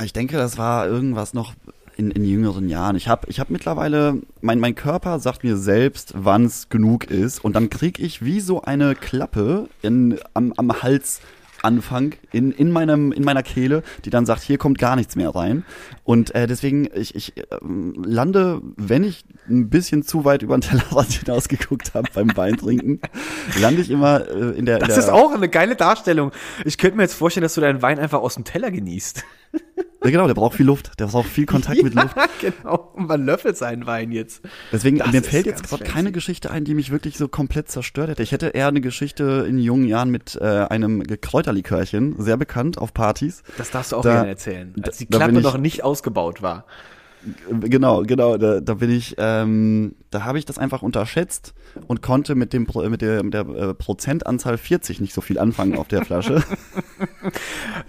Ich 0.04 0.14
denke, 0.14 0.38
das 0.38 0.60
war 0.60 0.86
irgendwas 0.86 1.34
noch 1.34 1.56
in, 1.98 2.12
in 2.12 2.24
jüngeren 2.24 2.70
Jahren. 2.70 2.96
Ich 2.96 3.08
habe 3.08 3.28
ich 3.30 3.40
hab 3.40 3.50
mittlerweile, 3.50 4.22
mein, 4.42 4.60
mein 4.60 4.76
Körper 4.76 5.20
sagt 5.20 5.44
mir 5.44 5.58
selbst, 5.58 6.14
wann 6.16 6.46
es 6.46 6.70
genug 6.70 7.06
ist. 7.06 7.44
Und 7.44 7.56
dann 7.56 7.70
krieg 7.70 8.00
ich 8.00 8.24
wie 8.24 8.40
so 8.40 8.62
eine 8.62 8.96
Klappe 8.96 9.68
in, 9.82 10.20
am, 10.34 10.54
am 10.58 10.72
Halsanfang 10.84 12.14
in, 12.32 12.52
in, 12.52 12.72
meinem, 12.72 13.12
in 13.12 13.24
meiner 13.24 13.42
Kehle, 13.42 13.82
die 14.06 14.12
dann 14.12 14.28
sagt, 14.28 14.44
hier 14.44 14.60
kommt 14.60 14.78
gar 14.78 14.96
nichts 14.96 15.16
mehr 15.16 15.30
rein. 15.30 15.66
Und 16.04 16.36
äh, 16.36 16.46
deswegen, 16.46 16.88
ich, 16.94 17.16
ich 17.16 17.34
ähm, 17.62 17.96
lande, 18.06 18.62
wenn 18.76 19.04
ich 19.04 19.26
ein 19.50 19.70
bisschen 19.70 20.04
zu 20.04 20.24
weit 20.24 20.44
über 20.44 20.56
den 20.56 20.62
Tellerrand 20.62 21.12
hinausgeguckt 21.26 21.96
habe 21.96 22.10
beim 22.14 22.38
Weintrinken, 22.38 23.02
lande 23.60 23.82
ich 23.82 23.90
immer 23.90 24.30
äh, 24.30 24.58
in 24.58 24.68
der... 24.68 24.76
in 24.76 24.82
Das 24.82 24.90
der, 24.90 25.00
ist 25.00 25.10
auch 25.10 25.34
eine 25.34 25.50
geile 25.50 25.76
Darstellung. 25.76 26.32
Ich 26.64 26.78
könnte 26.78 26.98
mir 26.98 27.04
jetzt 27.04 27.16
vorstellen, 27.16 27.44
dass 27.44 27.56
du 27.56 27.62
deinen 27.62 27.82
Wein 27.82 27.98
einfach 27.98 28.20
aus 28.20 28.36
dem 28.36 28.44
Teller 28.44 28.70
genießt. 28.70 29.24
Ja, 30.08 30.12
genau, 30.12 30.28
der 30.28 30.34
braucht 30.36 30.56
viel 30.56 30.66
Luft. 30.66 31.00
Der 31.00 31.08
braucht 31.08 31.28
viel 31.28 31.46
Kontakt 31.46 31.84
mit 31.84 31.94
Luft. 31.96 32.16
genau. 32.40 32.92
Und 32.94 33.08
man 33.08 33.26
löffelt 33.26 33.58
seinen 33.58 33.86
Wein 33.86 34.12
jetzt. 34.12 34.42
Deswegen, 34.72 35.00
Das 35.00 35.12
mir 35.12 35.22
fällt 35.22 35.46
jetzt 35.46 35.68
gerade 35.68 35.84
keine 35.84 36.12
Geschichte 36.14 36.50
ein, 36.50 36.64
die 36.64 36.74
mich 36.76 36.92
wirklich 36.92 37.18
so 37.18 37.28
komplett 37.28 37.70
zerstört 37.70 38.10
hätte. 38.10 38.24
Ich 38.24 38.32
hätte 38.32 38.48
eher 38.48 38.68
eine 38.70 38.80
Geschichte 38.82 39.46
in 39.50 39.58
jungen 39.58 39.86
Jahren 39.86 40.10
mit 40.10 40.38
äh, 40.40 40.46
einem 40.46 41.04
Kräuterlikörchen, 41.06 42.16
sehr 42.20 42.38
bekannt 42.38 42.78
auf 42.78 42.94
Partys. 42.94 43.44
Das 43.58 43.70
darfst 43.72 43.92
du 43.92 43.98
auch 43.98 44.02
Da- 44.02 44.14
gerne 44.14 44.30
erzählen. 44.30 44.74
Als 44.82 44.98
die 44.98 45.08
da 45.10 45.18
Klappe 45.18 45.42
noch 45.42 45.58
nicht 45.58 45.84
ausgebaut 45.84 46.42
war. 46.42 46.66
Genau, 47.62 48.04
genau, 48.04 48.38
da, 48.38 48.60
da 48.62 48.74
bin 48.76 48.92
ich, 48.92 49.16
ähm, 49.18 49.96
da 50.10 50.24
habe 50.24 50.40
ich 50.40 50.46
das 50.46 50.58
einfach 50.58 50.82
unterschätzt 50.82 51.54
und 51.88 52.02
konnte 52.02 52.36
mit 52.36 52.54
dem 52.54 52.68
mit 52.90 53.02
der, 53.02 53.24
mit 53.24 53.34
der 53.34 53.48
äh, 53.48 53.74
Prozentanzahl 53.74 54.58
40 54.58 55.02
nicht 55.02 55.14
so 55.14 55.22
viel 55.22 55.40
anfangen 55.40 55.78
auf 55.78 55.88
der 55.88 56.06
Flasche. 56.06 56.44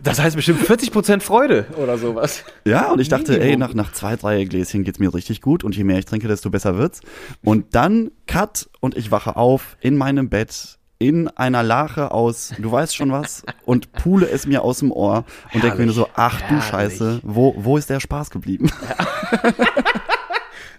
Das 0.02 0.20
heißt 0.20 0.36
bestimmt 0.36 0.60
40% 0.60 1.20
Freude 1.20 1.66
oder 1.76 1.98
sowas. 1.98 2.44
Ja, 2.64 2.92
und 2.92 3.00
ich 3.00 3.08
dachte, 3.08 3.32
Minimum. 3.32 3.50
ey, 3.50 3.56
nach, 3.56 3.74
nach 3.74 3.92
zwei, 3.92 4.16
drei 4.16 4.44
Gläschen 4.44 4.84
geht's 4.84 4.98
mir 4.98 5.12
richtig 5.12 5.40
gut 5.40 5.64
und 5.64 5.76
je 5.76 5.84
mehr 5.84 5.98
ich 5.98 6.04
trinke, 6.04 6.28
desto 6.28 6.50
besser 6.50 6.76
wird's. 6.76 7.00
Und 7.42 7.74
dann 7.74 8.10
Cut 8.26 8.68
und 8.80 8.96
ich 8.96 9.10
wache 9.10 9.36
auf 9.36 9.76
in 9.80 9.96
meinem 9.96 10.28
Bett 10.28 10.77
in 10.98 11.28
einer 11.28 11.62
Lache 11.62 12.10
aus, 12.10 12.52
du 12.58 12.72
weißt 12.72 12.96
schon 12.96 13.12
was, 13.12 13.44
und 13.64 13.92
pule 13.92 14.28
es 14.28 14.46
mir 14.46 14.62
aus 14.62 14.80
dem 14.80 14.90
Ohr 14.90 15.24
und 15.52 15.62
denke 15.62 15.78
mir 15.78 15.86
nur 15.86 15.94
so, 15.94 16.08
ach 16.14 16.40
du 16.40 16.46
herrlich. 16.46 16.64
Scheiße, 16.64 17.20
wo, 17.22 17.54
wo 17.56 17.76
ist 17.76 17.88
der 17.88 18.00
Spaß 18.00 18.30
geblieben? 18.30 18.70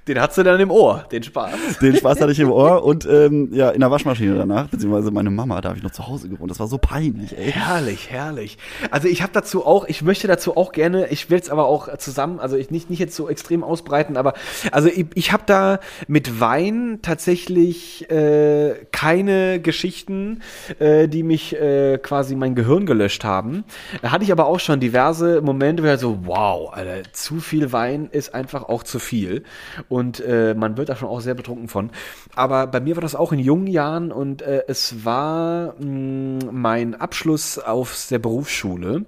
Den 0.09 0.19
hast 0.19 0.35
du 0.39 0.41
dann 0.41 0.59
im 0.59 0.71
Ohr, 0.71 1.05
den 1.11 1.21
Spaß. 1.21 1.77
Den 1.83 1.95
Spaß 1.95 2.19
hatte 2.19 2.31
ich 2.31 2.39
im 2.39 2.51
Ohr 2.51 2.83
und 2.89 3.05
ähm, 3.05 3.49
ja, 3.53 3.69
in 3.69 3.79
der 3.79 3.91
Waschmaschine 3.91 4.35
danach, 4.35 4.67
beziehungsweise 4.67 5.11
meine 5.11 5.29
Mama, 5.29 5.61
da 5.61 5.69
habe 5.69 5.77
ich 5.77 5.83
noch 5.83 5.91
zu 5.91 6.07
Hause 6.07 6.29
gewohnt. 6.29 6.49
Das 6.49 6.59
war 6.59 6.65
so 6.65 6.79
peinlich, 6.79 7.37
ey. 7.37 7.51
Herrlich, 7.51 8.09
herrlich. 8.09 8.57
Also 8.89 9.07
ich 9.07 9.21
habe 9.21 9.33
dazu 9.33 9.67
auch, 9.67 9.87
ich 9.87 10.01
möchte 10.01 10.27
dazu 10.27 10.57
auch 10.57 10.71
gerne, 10.71 11.09
ich 11.09 11.29
will 11.29 11.37
es 11.37 11.51
aber 11.51 11.67
auch 11.67 11.95
zusammen, 11.97 12.39
also 12.39 12.57
ich 12.57 12.71
nicht, 12.71 12.89
nicht 12.89 12.97
jetzt 12.97 13.15
so 13.15 13.29
extrem 13.29 13.63
ausbreiten, 13.63 14.17
aber 14.17 14.33
also 14.71 14.89
ich, 14.89 15.05
ich 15.13 15.31
habe 15.31 15.43
da 15.45 15.79
mit 16.07 16.39
Wein 16.39 16.99
tatsächlich 17.03 18.09
äh, 18.09 18.73
keine 18.91 19.59
Geschichten, 19.61 20.41
äh, 20.79 21.07
die 21.07 21.21
mich 21.21 21.55
äh, 21.55 21.99
quasi 21.99 22.35
mein 22.35 22.55
Gehirn 22.55 22.87
gelöscht 22.87 23.23
haben. 23.23 23.63
Da 24.01 24.09
hatte 24.09 24.23
ich 24.23 24.31
aber 24.31 24.47
auch 24.47 24.59
schon 24.59 24.79
diverse 24.79 25.43
Momente, 25.43 25.83
wo 25.83 25.85
ich 25.85 25.91
halt 25.91 25.99
so, 25.99 26.21
wow, 26.23 26.73
Alter, 26.73 27.03
zu 27.13 27.39
viel 27.39 27.71
Wein 27.71 28.09
ist 28.11 28.33
einfach 28.33 28.63
auch 28.63 28.81
zu 28.81 28.97
viel. 28.97 29.43
Und 29.87 29.98
äh, 30.19 30.53
man 30.53 30.77
wird 30.77 30.89
da 30.89 30.95
schon 30.95 31.09
auch 31.09 31.21
sehr 31.21 31.33
betrunken 31.33 31.67
von. 31.67 31.89
Aber 32.35 32.67
bei 32.67 32.79
mir 32.79 32.95
war 32.95 33.01
das 33.01 33.15
auch 33.15 33.31
in 33.31 33.39
jungen 33.39 33.67
Jahren 33.67 34.11
und 34.11 34.41
äh, 34.41 34.63
es 34.67 35.05
war 35.05 35.75
mh, 35.79 36.51
mein 36.51 36.95
Abschluss 36.95 37.59
aus 37.59 38.07
der 38.07 38.19
Berufsschule 38.19 39.05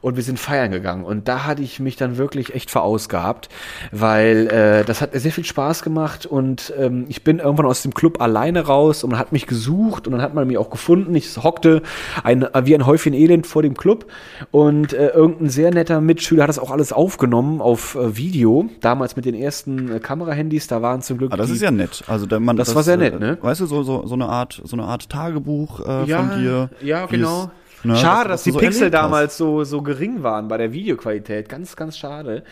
und 0.00 0.16
wir 0.16 0.22
sind 0.22 0.38
feiern 0.38 0.70
gegangen. 0.70 1.04
Und 1.04 1.28
da 1.28 1.44
hatte 1.44 1.62
ich 1.62 1.80
mich 1.80 1.96
dann 1.96 2.16
wirklich 2.16 2.54
echt 2.54 2.70
verausgabt, 2.70 3.48
weil 3.90 4.48
äh, 4.48 4.84
das 4.84 5.00
hat 5.00 5.10
sehr 5.12 5.32
viel 5.32 5.44
Spaß 5.44 5.82
gemacht 5.82 6.26
und 6.26 6.72
ähm, 6.78 7.06
ich 7.08 7.24
bin 7.24 7.38
irgendwann 7.38 7.66
aus 7.66 7.82
dem 7.82 7.94
Club 7.94 8.20
alleine 8.20 8.66
raus 8.66 9.04
und 9.04 9.10
man 9.10 9.18
hat 9.18 9.32
mich 9.32 9.46
gesucht 9.46 10.06
und 10.06 10.12
dann 10.12 10.22
hat 10.22 10.34
man 10.34 10.46
mich 10.46 10.58
auch 10.58 10.70
gefunden. 10.70 11.14
Ich 11.14 11.36
hockte 11.36 11.82
ein, 12.24 12.46
wie 12.64 12.74
ein 12.74 12.86
Häufchen 12.86 13.14
Elend 13.14 13.46
vor 13.46 13.62
dem 13.62 13.76
Club 13.76 14.06
und 14.50 14.92
äh, 14.92 15.08
irgendein 15.08 15.50
sehr 15.50 15.72
netter 15.72 16.00
Mitschüler 16.00 16.42
hat 16.44 16.48
das 16.48 16.58
auch 16.58 16.70
alles 16.70 16.92
aufgenommen 16.92 17.60
auf 17.60 17.94
äh, 17.94 18.16
Video, 18.16 18.68
damals 18.80 19.16
mit 19.16 19.24
den 19.24 19.34
ersten 19.34 19.96
äh, 19.96 20.00
Kamerahandys, 20.22 20.66
da 20.66 20.82
waren 20.82 21.02
zum 21.02 21.18
Glück 21.18 21.32
Aber 21.32 21.38
das 21.38 21.48
die, 21.48 21.54
ist 21.54 21.62
ja 21.62 21.70
nett. 21.70 22.02
Also 22.06 22.26
der 22.26 22.40
man, 22.40 22.56
Das 22.56 22.74
war 22.74 22.82
sehr 22.82 22.96
nett, 22.96 23.18
ne? 23.18 23.38
Äh, 23.40 23.42
weißt 23.42 23.60
du, 23.60 23.66
so, 23.66 23.82
so, 23.82 24.06
so 24.06 24.14
eine 24.14 24.28
Art, 24.28 24.60
so 24.64 24.76
eine 24.76 24.84
Art 24.84 25.08
Tagebuch 25.08 25.80
äh, 25.80 26.04
ja, 26.04 26.18
von 26.18 26.40
dir. 26.40 26.70
Ja, 26.80 27.06
genau. 27.06 27.50
Ne, 27.84 27.96
schade, 27.96 28.30
was 28.30 28.40
dass 28.40 28.42
die 28.44 28.52
so 28.52 28.58
Pixel 28.58 28.84
hast. 28.84 28.94
damals 28.94 29.36
so, 29.36 29.64
so 29.64 29.82
gering 29.82 30.22
waren 30.22 30.48
bei 30.48 30.56
der 30.56 30.72
Videoqualität. 30.72 31.48
Ganz, 31.48 31.76
ganz 31.76 31.98
schade. 31.98 32.44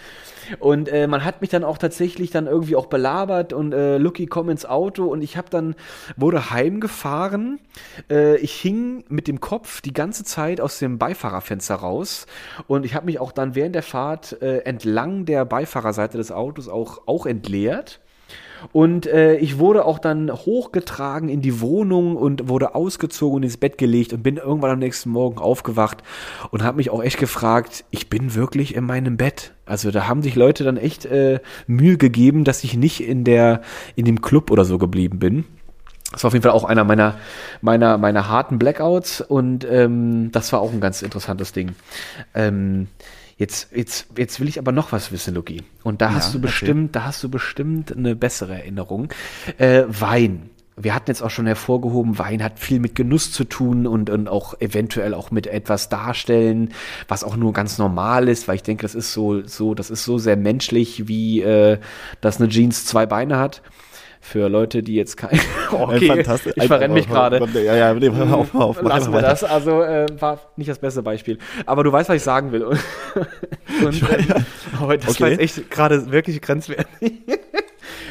Und 0.59 0.89
äh, 0.89 1.07
man 1.07 1.25
hat 1.25 1.41
mich 1.41 1.51
dann 1.51 1.65
auch 1.65 1.79
tatsächlich 1.79 2.31
dann 2.31 2.47
irgendwie 2.47 2.77
auch 2.77 2.87
belabert 2.87 3.53
und 3.53 3.73
äh, 3.73 3.99
Lucky 3.99 4.27
komm 4.27 4.51
ins 4.51 4.67
Auto 4.67 5.05
und 5.07 5.23
ich 5.23 5.37
habe 5.37 5.49
dann 5.51 5.77
wurde 6.17 6.51
heimgefahren. 6.51 7.61
Äh, 8.11 8.37
ich 8.39 8.53
hing 8.53 9.05
mit 9.09 9.29
dem 9.29 9.41
Kopf 9.41 9.81
die 9.81 9.93
ganze 9.93 10.25
Zeit 10.25 10.61
aus 10.61 10.79
dem 10.79 10.99
Beifahrerfenster 10.99 11.77
raus 11.77 12.27
und 12.67 12.85
ich 12.85 12.95
habe 12.95 13.07
mich 13.07 13.21
auch 13.21 13.33
dann 13.33 13.55
während 13.55 13.75
der 13.75 13.83
Fahrt 13.83 14.41
äh, 14.43 14.59
entlang 14.61 15.25
der 15.25 15.45
Beifahrerseite 15.45 16.19
des 16.19 16.33
Autos 16.33 16.69
auch 16.69 17.07
auch 17.07 17.27
entleert. 17.27 18.01
Und 18.73 19.07
äh, 19.07 19.37
ich 19.37 19.59
wurde 19.59 19.85
auch 19.85 19.99
dann 19.99 20.33
hochgetragen 20.33 21.29
in 21.29 21.41
die 21.41 21.61
Wohnung 21.61 22.17
und 22.17 22.49
wurde 22.49 22.75
ausgezogen 22.75 23.37
und 23.37 23.43
ins 23.43 23.57
Bett 23.57 23.79
gelegt 23.79 24.13
und 24.13 24.23
bin 24.23 24.37
irgendwann 24.37 24.71
am 24.71 24.79
nächsten 24.79 25.11
Morgen 25.11 25.39
aufgewacht 25.39 26.03
und 26.51 26.63
habe 26.63 26.79
mich 26.79 26.91
auch 26.91 27.03
echt 27.03 27.19
gefragt, 27.19 27.85
ich 27.91 28.09
bin 28.09 28.35
wirklich 28.35 28.75
in 28.75 28.85
meinem 28.85 29.17
Bett. 29.17 29.53
Also 29.67 29.91
da 29.91 30.09
haben 30.09 30.23
sich 30.23 30.35
Leute 30.35 30.65
dann 30.65 30.77
echt 30.77 31.05
äh, 31.05 31.41
Mühe 31.67 31.97
gegeben, 31.97 32.45
dass 32.45 32.65
ich 32.65 32.77
nicht 32.77 33.01
in 33.07 33.25
der 33.25 33.63
in 33.97 34.05
dem 34.05 34.21
Club 34.21 34.51
oder 34.51 34.65
so 34.65 34.79
geblieben 34.79 35.19
bin. 35.19 35.45
Das 36.13 36.25
war 36.25 36.29
auf 36.29 36.35
jeden 36.35 36.43
Fall 36.43 36.53
auch 36.53 36.65
einer 36.65 36.83
meiner, 36.85 37.19
meiner, 37.61 37.97
meiner 37.97 38.29
harten 38.29 38.59
Blackouts 38.59 39.21
und 39.21 39.65
ähm, 39.71 40.33
das 40.33 40.53
war 40.53 40.61
auch 40.61 40.73
ein 40.73 40.81
ganz 40.81 41.03
interessantes 41.03 41.53
Ding. 41.53 41.77
Ähm, 42.35 42.89
jetzt, 43.41 43.75
jetzt, 43.75 44.07
jetzt 44.17 44.39
will 44.39 44.49
ich 44.49 44.59
aber 44.59 44.71
noch 44.71 44.93
was 44.93 45.11
wissen, 45.11 45.35
Luki. 45.35 45.63
Und 45.83 46.03
da 46.03 46.13
hast 46.13 46.35
du 46.35 46.41
bestimmt, 46.41 46.95
da 46.95 47.05
hast 47.05 47.25
du 47.25 47.31
bestimmt 47.31 47.97
eine 47.97 48.15
bessere 48.15 48.53
Erinnerung. 48.55 49.09
Äh, 49.59 49.85
Wein. 49.89 50.51
Wir 50.77 50.95
hatten 50.95 51.11
jetzt 51.11 51.23
auch 51.23 51.31
schon 51.31 51.47
hervorgehoben, 51.47 52.19
Wein 52.19 52.43
hat 52.43 52.59
viel 52.59 52.81
mit 52.81 52.95
Genuss 52.95 53.33
zu 53.33 53.45
tun 53.45 53.87
und, 53.87 54.09
und 54.09 54.29
auch 54.29 54.61
eventuell 54.61 55.15
auch 55.15 55.31
mit 55.31 55.47
etwas 55.47 55.89
darstellen, 55.89 56.73
was 57.09 57.25
auch 57.25 57.37
nur 57.37 57.53
ganz 57.53 57.77
normal 57.77 58.29
ist, 58.29 58.47
weil 58.47 58.57
ich 58.57 58.63
denke, 58.63 58.83
das 58.83 58.95
ist 58.95 59.13
so, 59.13 59.45
so, 59.47 59.75
das 59.75 59.91
ist 59.91 60.05
so 60.05 60.17
sehr 60.17 60.37
menschlich, 60.37 61.09
wie 61.09 61.43
äh, 61.43 61.79
dass 62.21 62.41
eine 62.41 62.49
Jeans 62.49 62.87
zwei 62.87 63.05
Beine 63.05 63.39
hat. 63.39 63.63
Für 64.23 64.49
Leute, 64.49 64.83
die 64.83 64.95
jetzt 64.95 65.17
kein. 65.17 65.41
okay, 65.73 66.25
ich 66.55 66.67
verrenne 66.67 66.95
mich 66.95 67.09
gerade. 67.09 67.43
Ja, 67.55 67.75
ja, 67.75 67.95
nee, 67.95 68.11
hör 68.11 68.37
auf, 68.37 68.53
hör 68.53 68.61
auf, 68.61 68.83
Lassen 68.83 69.13
wir 69.13 69.23
das. 69.23 69.43
Also 69.45 69.83
äh, 69.83 70.07
war 70.21 70.41
nicht 70.57 70.69
das 70.69 70.79
beste 70.79 71.03
Beispiel. 71.03 71.39
Aber 71.65 71.85
du 71.85 71.91
weißt, 71.91 72.09
was 72.11 72.17
ich 72.17 72.23
sagen 72.23 72.53
will. 72.53 72.65
Und, 72.65 72.77
und 73.83 74.03
ähm, 74.03 74.45
aber 74.79 74.99
das 74.99 75.21
war 75.21 75.29
Okay. 75.29 75.41
jetzt 75.41 75.59
echt 75.59 75.71
gerade 75.71 76.11
wirklich 76.11 76.43
grenzwertig. 76.43 77.13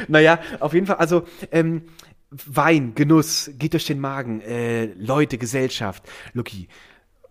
naja, 0.07 0.39
auf 0.59 0.73
jeden 0.73 0.87
Fall, 0.87 0.95
also 0.95 1.23
ähm, 1.51 1.83
Wein, 2.31 2.93
Genuss, 2.95 3.51
geht 3.57 3.73
durch 3.73 3.85
den 3.85 3.99
Magen, 3.99 4.41
äh, 4.41 4.85
Leute, 4.95 5.37
Gesellschaft. 5.37 6.03
Luki, 6.33 6.69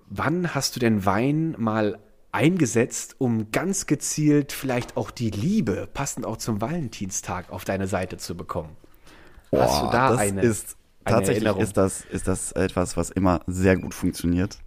wann 0.08 0.54
hast 0.54 0.76
du 0.76 0.80
denn 0.80 1.04
Wein 1.04 1.54
mal 1.58 1.98
eingesetzt, 2.32 3.16
um 3.18 3.50
ganz 3.50 3.86
gezielt 3.86 4.52
vielleicht 4.52 4.96
auch 4.96 5.10
die 5.10 5.30
Liebe, 5.30 5.88
passend 5.92 6.26
auch 6.26 6.36
zum 6.36 6.60
Valentinstag, 6.60 7.50
auf 7.50 7.64
deine 7.64 7.86
Seite 7.86 8.16
zu 8.18 8.36
bekommen? 8.36 8.70
Hast 9.52 9.82
du 9.82 9.86
da 9.86 10.10
das 10.10 10.20
eine- 10.20 10.42
ist 10.42 10.76
eine 11.04 11.16
tatsächlich 11.16 11.44
Erinnerung? 11.44 11.62
ist 11.62 11.76
das 11.76 12.04
ist 12.10 12.28
das 12.28 12.52
etwas, 12.52 12.96
was 12.96 13.10
immer 13.10 13.40
sehr 13.46 13.76
gut 13.76 13.94
funktioniert. 13.94 14.58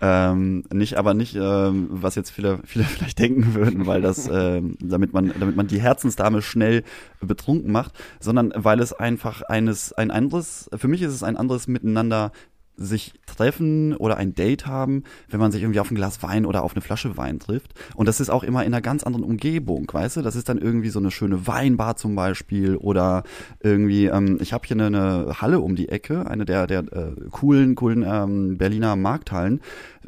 Ähm, 0.00 0.62
nicht, 0.72 0.96
aber 0.96 1.12
nicht, 1.12 1.34
ähm, 1.34 1.88
was 1.90 2.14
jetzt 2.14 2.30
viele, 2.30 2.60
viele 2.64 2.84
vielleicht 2.84 3.18
denken 3.18 3.54
würden, 3.54 3.86
weil 3.86 4.00
das, 4.00 4.28
ähm, 4.32 4.76
damit 4.80 5.12
man, 5.12 5.32
damit 5.40 5.56
man 5.56 5.66
die 5.66 5.80
Herzensdame 5.80 6.40
schnell 6.42 6.84
betrunken 7.20 7.72
macht, 7.72 7.94
sondern 8.20 8.52
weil 8.54 8.78
es 8.80 8.92
einfach 8.92 9.42
eines, 9.42 9.92
ein 9.92 10.10
anderes, 10.12 10.70
für 10.76 10.86
mich 10.88 11.02
ist 11.02 11.12
es 11.14 11.22
ein 11.24 11.36
anderes 11.36 11.66
Miteinander 11.66 12.30
sich 12.78 13.12
treffen 13.26 13.94
oder 13.94 14.16
ein 14.16 14.34
Date 14.34 14.66
haben, 14.66 15.02
wenn 15.28 15.40
man 15.40 15.52
sich 15.52 15.62
irgendwie 15.62 15.80
auf 15.80 15.90
ein 15.90 15.96
Glas 15.96 16.22
Wein 16.22 16.46
oder 16.46 16.62
auf 16.62 16.72
eine 16.74 16.80
Flasche 16.80 17.16
Wein 17.16 17.38
trifft. 17.40 17.74
Und 17.94 18.06
das 18.06 18.20
ist 18.20 18.30
auch 18.30 18.44
immer 18.44 18.64
in 18.64 18.72
einer 18.72 18.80
ganz 18.80 19.02
anderen 19.02 19.24
Umgebung, 19.24 19.90
weißt 19.92 20.16
du? 20.16 20.22
Das 20.22 20.36
ist 20.36 20.48
dann 20.48 20.58
irgendwie 20.58 20.90
so 20.90 20.98
eine 20.98 21.10
schöne 21.10 21.46
Weinbar 21.46 21.96
zum 21.96 22.14
Beispiel 22.14 22.76
oder 22.76 23.24
irgendwie, 23.60 24.06
ähm, 24.06 24.38
ich 24.40 24.52
habe 24.52 24.66
hier 24.66 24.76
eine, 24.76 24.86
eine 24.86 25.40
Halle 25.40 25.60
um 25.60 25.76
die 25.76 25.88
Ecke, 25.88 26.26
eine 26.26 26.44
der, 26.44 26.66
der 26.66 26.80
äh, 26.80 27.14
coolen, 27.30 27.74
coolen 27.74 28.04
ähm, 28.06 28.58
Berliner 28.58 28.96
Markthallen. 28.96 29.60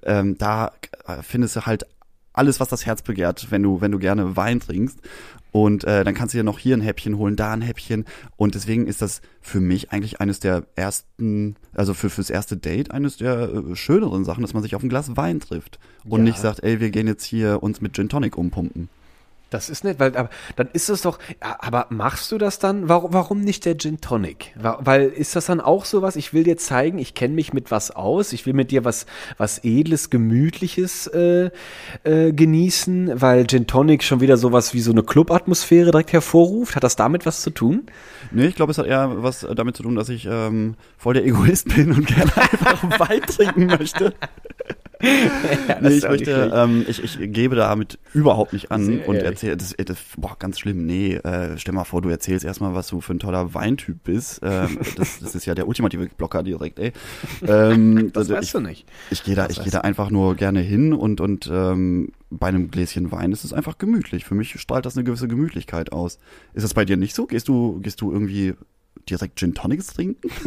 Ähm, 0.02 0.38
da 0.38 0.72
äh, 1.06 1.22
findest 1.22 1.56
du 1.56 1.66
halt 1.66 1.86
alles, 2.32 2.60
was 2.60 2.68
das 2.68 2.86
Herz 2.86 3.02
begehrt, 3.02 3.48
wenn 3.50 3.62
du, 3.62 3.80
wenn 3.80 3.92
du 3.92 3.98
gerne 3.98 4.36
Wein 4.36 4.60
trinkst. 4.60 4.98
Und 5.52 5.84
äh, 5.84 6.04
dann 6.04 6.14
kannst 6.14 6.34
du 6.34 6.38
dir 6.38 6.44
noch 6.44 6.58
hier 6.58 6.76
ein 6.76 6.80
Häppchen 6.80 7.16
holen, 7.18 7.36
da 7.36 7.52
ein 7.52 7.62
Häppchen. 7.62 8.04
Und 8.36 8.54
deswegen 8.54 8.86
ist 8.86 9.02
das 9.02 9.20
für 9.40 9.60
mich 9.60 9.90
eigentlich 9.90 10.20
eines 10.20 10.40
der 10.40 10.64
ersten, 10.76 11.56
also 11.74 11.92
für 11.94 12.10
fürs 12.10 12.30
erste 12.30 12.56
Date 12.56 12.90
eines 12.92 13.16
der 13.16 13.48
äh, 13.52 13.76
schöneren 13.76 14.24
Sachen, 14.24 14.42
dass 14.42 14.54
man 14.54 14.62
sich 14.62 14.74
auf 14.74 14.82
ein 14.82 14.88
Glas 14.88 15.16
Wein 15.16 15.40
trifft 15.40 15.78
und 16.04 16.20
Ja. 16.20 16.24
nicht 16.26 16.38
sagt, 16.38 16.62
ey, 16.62 16.80
wir 16.80 16.90
gehen 16.90 17.06
jetzt 17.06 17.24
hier 17.24 17.62
uns 17.62 17.80
mit 17.80 17.94
Gin 17.94 18.08
Tonic 18.08 18.36
umpumpen. 18.38 18.88
Das 19.50 19.68
ist 19.68 19.82
nett, 19.82 19.98
weil 19.98 20.16
aber 20.16 20.30
dann 20.54 20.68
ist 20.72 20.88
es 20.88 21.02
doch. 21.02 21.18
Aber 21.40 21.86
machst 21.90 22.30
du 22.30 22.38
das 22.38 22.60
dann? 22.60 22.88
Warum, 22.88 23.12
warum 23.12 23.40
nicht 23.40 23.64
der 23.64 23.76
Gin 23.76 24.00
Tonic? 24.00 24.54
Weil 24.54 25.08
ist 25.08 25.34
das 25.34 25.46
dann 25.46 25.60
auch 25.60 25.84
sowas? 25.84 26.14
Ich 26.14 26.32
will 26.32 26.44
dir 26.44 26.56
zeigen, 26.56 26.98
ich 26.98 27.14
kenne 27.14 27.34
mich 27.34 27.52
mit 27.52 27.72
was 27.72 27.90
aus. 27.90 28.32
Ich 28.32 28.46
will 28.46 28.54
mit 28.54 28.70
dir 28.70 28.84
was 28.84 29.06
was 29.38 29.64
edles, 29.64 30.08
gemütliches 30.08 31.08
äh, 31.08 31.50
äh, 32.04 32.32
genießen, 32.32 33.20
weil 33.20 33.44
Gin 33.48 33.66
Tonic 33.66 34.04
schon 34.04 34.20
wieder 34.20 34.36
sowas 34.36 34.72
wie 34.72 34.80
so 34.80 34.92
eine 34.92 35.02
Clubatmosphäre 35.02 35.90
direkt 35.90 36.12
hervorruft. 36.12 36.76
Hat 36.76 36.84
das 36.84 36.94
damit 36.94 37.26
was 37.26 37.42
zu 37.42 37.50
tun? 37.50 37.86
Nee, 38.30 38.46
ich 38.46 38.54
glaube, 38.54 38.70
es 38.70 38.78
hat 38.78 38.86
eher 38.86 39.22
was 39.22 39.46
damit 39.56 39.76
zu 39.76 39.82
tun, 39.82 39.96
dass 39.96 40.08
ich 40.08 40.28
ähm, 40.30 40.76
voll 40.96 41.14
der 41.14 41.26
Egoist 41.26 41.74
bin 41.74 41.90
und 41.90 42.06
gerne 42.14 42.36
einfach 42.36 43.00
Wein 43.00 43.22
trinken 43.22 43.66
möchte. 43.66 44.14
Nee, 45.00 45.88
ich 45.88 46.08
möchte, 46.08 46.52
ähm, 46.54 46.84
ich, 46.88 47.02
ich 47.02 47.32
gebe 47.32 47.56
damit 47.56 47.98
überhaupt 48.12 48.52
nicht 48.52 48.70
an 48.70 48.84
Sehr 48.84 49.08
und 49.08 49.16
erzähle, 49.16 49.56
das, 49.56 49.74
das, 49.76 49.98
boah, 50.16 50.36
ganz 50.38 50.58
schlimm, 50.58 50.84
nee, 50.86 51.14
äh, 51.14 51.56
stell 51.58 51.74
mal 51.74 51.84
vor, 51.84 52.02
du 52.02 52.08
erzählst 52.08 52.44
erstmal, 52.44 52.74
was 52.74 52.88
du 52.88 53.00
für 53.00 53.14
ein 53.14 53.18
toller 53.18 53.54
Weintyp 53.54 54.04
bist. 54.04 54.40
Ähm, 54.42 54.78
das, 54.96 55.20
das 55.20 55.34
ist 55.34 55.46
ja 55.46 55.54
der 55.54 55.66
ultimative 55.66 56.08
Blocker 56.16 56.42
direkt, 56.42 56.78
ey. 56.78 56.92
Ähm, 57.46 58.10
Das 58.20 58.22
also 58.22 58.34
weißt 58.34 58.44
ich, 58.44 58.52
du 58.52 58.60
nicht. 58.60 58.86
ich 59.10 59.24
gehe 59.24 59.34
da, 59.34 59.46
Das 59.46 59.56
ich 59.56 59.62
gehe 59.62 59.72
da 59.72 59.80
einfach 59.80 60.10
nur 60.10 60.34
gerne 60.34 60.60
hin 60.60 60.92
und, 60.92 61.20
und 61.20 61.48
ähm, 61.52 62.12
bei 62.30 62.48
einem 62.48 62.70
Gläschen 62.70 63.10
Wein 63.12 63.32
ist 63.32 63.44
es 63.44 63.52
einfach 63.52 63.78
gemütlich. 63.78 64.24
Für 64.24 64.34
mich 64.34 64.60
strahlt 64.60 64.86
das 64.86 64.96
eine 64.96 65.04
gewisse 65.04 65.28
Gemütlichkeit 65.28 65.92
aus. 65.92 66.18
Ist 66.54 66.62
das 66.64 66.74
bei 66.74 66.84
dir 66.84 66.96
nicht 66.96 67.14
so? 67.14 67.26
Gehst 67.26 67.48
du, 67.48 67.80
gehst 67.80 68.00
du 68.00 68.12
irgendwie 68.12 68.54
direkt 69.08 69.38
Gin 69.38 69.54
Tonics 69.54 69.88
trinken? 69.88 70.30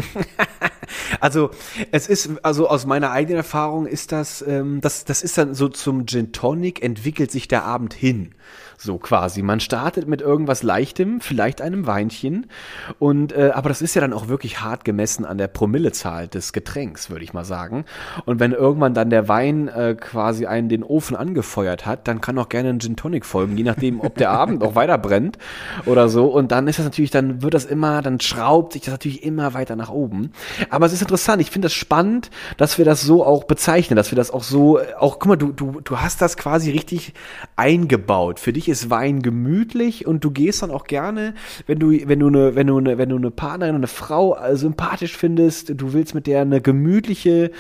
Also 1.19 1.51
es 1.91 2.07
ist, 2.07 2.29
also 2.43 2.67
aus 2.67 2.85
meiner 2.85 3.11
eigenen 3.11 3.37
Erfahrung 3.37 3.87
ist 3.87 4.11
das, 4.11 4.43
ähm, 4.45 4.81
das, 4.81 5.05
das 5.05 5.21
ist 5.21 5.37
dann 5.37 5.53
so 5.53 5.69
zum 5.69 6.05
Gin 6.05 6.31
Tonic 6.31 6.83
entwickelt 6.83 7.31
sich 7.31 7.47
der 7.47 7.63
Abend 7.63 7.93
hin. 7.93 8.35
So 8.77 8.97
quasi. 8.97 9.41
Man 9.41 9.59
startet 9.59 10.07
mit 10.07 10.21
irgendwas 10.21 10.63
Leichtem, 10.63 11.21
vielleicht 11.21 11.61
einem 11.61 11.87
Weinchen. 11.87 12.47
Und 12.99 13.33
äh, 13.33 13.51
aber 13.53 13.69
das 13.69 13.81
ist 13.81 13.95
ja 13.95 14.01
dann 14.01 14.13
auch 14.13 14.27
wirklich 14.27 14.61
hart 14.61 14.85
gemessen 14.85 15.25
an 15.25 15.37
der 15.37 15.47
Promillezahl 15.47 16.27
des 16.27 16.53
Getränks, 16.53 17.09
würde 17.09 17.23
ich 17.23 17.33
mal 17.33 17.45
sagen. 17.45 17.85
Und 18.25 18.39
wenn 18.39 18.51
irgendwann 18.51 18.93
dann 18.93 19.09
der 19.09 19.27
Wein 19.27 19.67
äh, 19.67 19.95
quasi 19.99 20.45
einen 20.45 20.69
den 20.69 20.83
Ofen 20.83 21.15
angefeuert 21.15 21.85
hat, 21.85 22.07
dann 22.07 22.21
kann 22.21 22.37
auch 22.37 22.49
gerne 22.49 22.69
ein 22.69 22.79
Gin 22.79 22.95
Tonic 22.95 23.25
folgen, 23.25 23.57
je 23.57 23.63
nachdem, 23.63 24.01
ob 24.01 24.15
der 24.15 24.31
Abend 24.31 24.63
auch 24.63 24.75
weiter 24.75 24.97
brennt 24.97 25.37
oder 25.85 26.09
so. 26.09 26.27
Und 26.27 26.51
dann 26.51 26.67
ist 26.67 26.79
das 26.79 26.85
natürlich, 26.85 27.11
dann 27.11 27.41
wird 27.41 27.53
das 27.53 27.65
immer, 27.65 28.01
dann 28.01 28.19
schraubt 28.19 28.73
sich 28.73 28.83
das 28.83 28.93
natürlich 28.93 29.23
immer 29.23 29.53
weiter 29.53 29.75
nach 29.75 29.89
oben. 29.89 30.31
Aber 30.69 30.85
es 30.85 30.93
ist 30.93 31.01
interessant. 31.01 31.41
Ich 31.41 31.51
finde 31.51 31.67
das 31.67 31.73
spannend, 31.73 32.29
dass 32.57 32.77
wir 32.77 32.85
das 32.85 33.01
so 33.01 33.25
auch 33.25 33.43
bezeichnen, 33.45 33.95
dass 33.95 34.11
wir 34.11 34.15
das 34.15 34.31
auch 34.31 34.43
so, 34.43 34.79
äh, 34.79 34.93
auch 34.97 35.19
guck 35.19 35.27
mal, 35.27 35.35
du, 35.35 35.51
du, 35.51 35.81
du 35.81 35.99
hast 35.99 36.21
das 36.21 36.37
quasi 36.37 36.71
richtig 36.71 37.13
eingebaut. 37.55 38.39
Für 38.39 38.53
dich 38.53 38.62
ist 38.69 38.89
Wein 38.89 39.21
gemütlich 39.21 40.05
und 40.07 40.23
du 40.23 40.31
gehst 40.31 40.61
dann 40.61 40.71
auch 40.71 40.85
gerne, 40.85 41.33
wenn 41.67 41.79
du, 41.79 41.91
wenn 41.91 42.19
du 42.19 42.27
eine, 42.27 42.55
wenn 42.55 42.67
du 42.67 42.77
eine, 42.77 42.97
wenn 42.97 43.09
du 43.09 43.15
eine 43.15 43.31
Partnerin, 43.31 43.75
eine 43.75 43.87
Frau 43.87 44.37
äh, 44.37 44.55
sympathisch 44.55 45.17
findest, 45.17 45.79
du 45.79 45.93
willst 45.93 46.15
mit 46.15 46.27
der 46.27 46.41
eine 46.41 46.61
gemütliche 46.61 47.51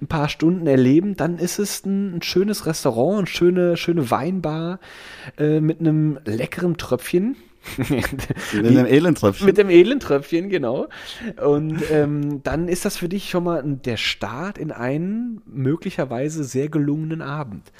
ein 0.00 0.06
paar 0.06 0.28
Stunden 0.28 0.66
erleben, 0.66 1.16
dann 1.16 1.38
ist 1.38 1.58
es 1.58 1.84
ein, 1.84 2.16
ein 2.16 2.22
schönes 2.22 2.66
Restaurant, 2.66 3.18
eine 3.18 3.26
schöne, 3.26 3.76
schöne 3.76 4.10
Weinbar 4.10 4.80
äh, 5.38 5.60
mit 5.60 5.80
einem 5.80 6.18
leckeren 6.24 6.76
Tröpfchen. 6.76 7.36
In 8.52 8.66
einem 8.66 8.86
Elendtröpfchen? 8.86 9.46
Mit 9.46 9.56
dem 9.56 9.70
edlen 9.70 10.00
Tröpfchen, 10.00 10.48
genau. 10.48 10.88
Und 11.44 11.82
ähm, 11.90 12.42
dann 12.42 12.68
ist 12.68 12.84
das 12.84 12.96
für 12.96 13.08
dich 13.08 13.30
schon 13.30 13.44
mal 13.44 13.62
der 13.62 13.96
Start 13.96 14.58
in 14.58 14.72
einen 14.72 15.42
möglicherweise 15.46 16.44
sehr 16.44 16.68
gelungenen 16.68 17.22
Abend. 17.22 17.72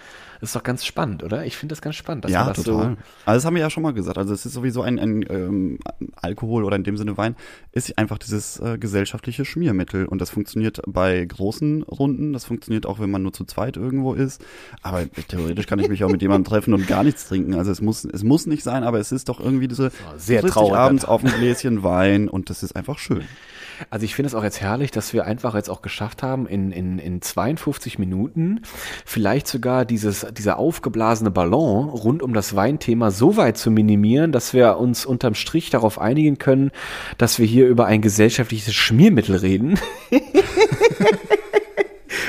Das 0.43 0.49
ist 0.49 0.57
doch 0.57 0.65
ganz 0.65 0.85
spannend, 0.85 1.23
oder? 1.23 1.47
Ich 1.47 1.57
finde 1.57 1.73
das 1.73 1.81
ganz 1.81 1.95
spannend. 1.95 2.25
Dass 2.25 2.33
ja, 2.33 2.49
das 2.49 2.65
total. 2.65 2.75
So, 2.75 2.81
also 2.81 2.97
das 3.27 3.45
haben 3.45 3.55
wir 3.55 3.63
ja 3.63 3.71
schon 3.71 3.85
mal 3.85 3.93
gesagt. 3.93 4.19
Also 4.19 4.35
es 4.35 4.45
ist 4.45 4.55
sowieso 4.55 4.83
ein, 4.83 4.99
ein 4.99 5.25
ähm, 5.31 5.79
Alkohol 6.17 6.65
oder 6.65 6.75
in 6.75 6.83
dem 6.83 6.97
Sinne 6.97 7.17
Wein, 7.17 7.37
ist 7.71 7.97
einfach 7.97 8.19
dieses 8.19 8.59
äh, 8.59 8.77
gesellschaftliche 8.77 9.45
Schmiermittel. 9.45 10.05
Und 10.05 10.21
das 10.21 10.31
funktioniert 10.31 10.83
bei 10.89 11.25
großen 11.25 11.85
Runden, 11.85 12.33
das 12.33 12.45
funktioniert 12.45 12.87
auch, 12.87 12.99
wenn 12.99 13.09
man 13.09 13.23
nur 13.23 13.33
zu 13.33 13.45
zweit 13.45 13.77
irgendwo 13.77 14.15
ist. 14.15 14.45
Aber 14.83 15.09
theoretisch 15.29 15.69
kann 15.69 15.79
ich 15.79 15.89
mich 15.89 16.03
auch 16.03 16.11
mit 16.11 16.23
jemandem 16.23 16.51
treffen 16.51 16.75
und 16.75 16.89
gar 16.89 17.05
nichts 17.05 17.29
trinken. 17.29 17.55
Also 17.55 17.71
es 17.71 17.81
muss, 17.81 18.05
es 18.05 18.25
muss 18.25 18.47
nicht 18.47 18.65
sein, 18.65 18.83
aber 18.83 18.99
es 18.99 19.13
ist 19.13 19.29
doch 19.29 19.39
irgendwie 19.39 19.69
diese 19.69 19.93
sehr 20.17 20.43
traurig. 20.43 20.75
abends 20.75 21.05
auf 21.05 21.23
ein 21.23 21.31
Gläschen 21.31 21.85
Wein 21.85 22.29
und 22.29 22.51
das 22.51 22.65
ist 22.65 22.75
einfach 22.75 22.99
schön. 22.99 23.23
Also 23.91 24.05
ich 24.05 24.15
finde 24.15 24.29
es 24.29 24.35
auch 24.35 24.45
jetzt 24.45 24.61
herrlich, 24.61 24.91
dass 24.91 25.13
wir 25.13 25.25
einfach 25.27 25.55
jetzt 25.55 25.69
auch 25.69 25.83
geschafft 25.83 26.23
haben, 26.23 26.47
in, 26.47 26.73
in, 26.73 26.99
in 26.99 27.21
52 27.23 27.99
Minuten 27.99 28.63
vielleicht 29.05 29.47
sogar 29.47 29.85
dieses, 29.85 30.27
dieser 30.33 30.59
aufgeblasene 30.59 31.31
Ballon 31.31 31.89
rund 31.89 32.23
um 32.23 32.35
das 32.35 32.55
Weinthema 32.57 33.11
so 33.11 33.37
weit 33.37 33.57
zu 33.59 33.71
minimieren, 33.71 34.33
dass 34.33 34.55
wir 34.55 34.77
uns 34.79 35.05
unterm 35.07 35.35
Strich 35.35 35.71
darauf 35.71 35.99
einigen 36.01 36.39
können, 36.39 36.71
dass 37.19 37.39
wir 37.39 37.47
hier 37.47 37.69
über 37.69 37.87
ein 37.87 38.01
gesellschaftliches 38.03 38.75
Schmiermittel 38.75 39.37
reden. 39.37 39.79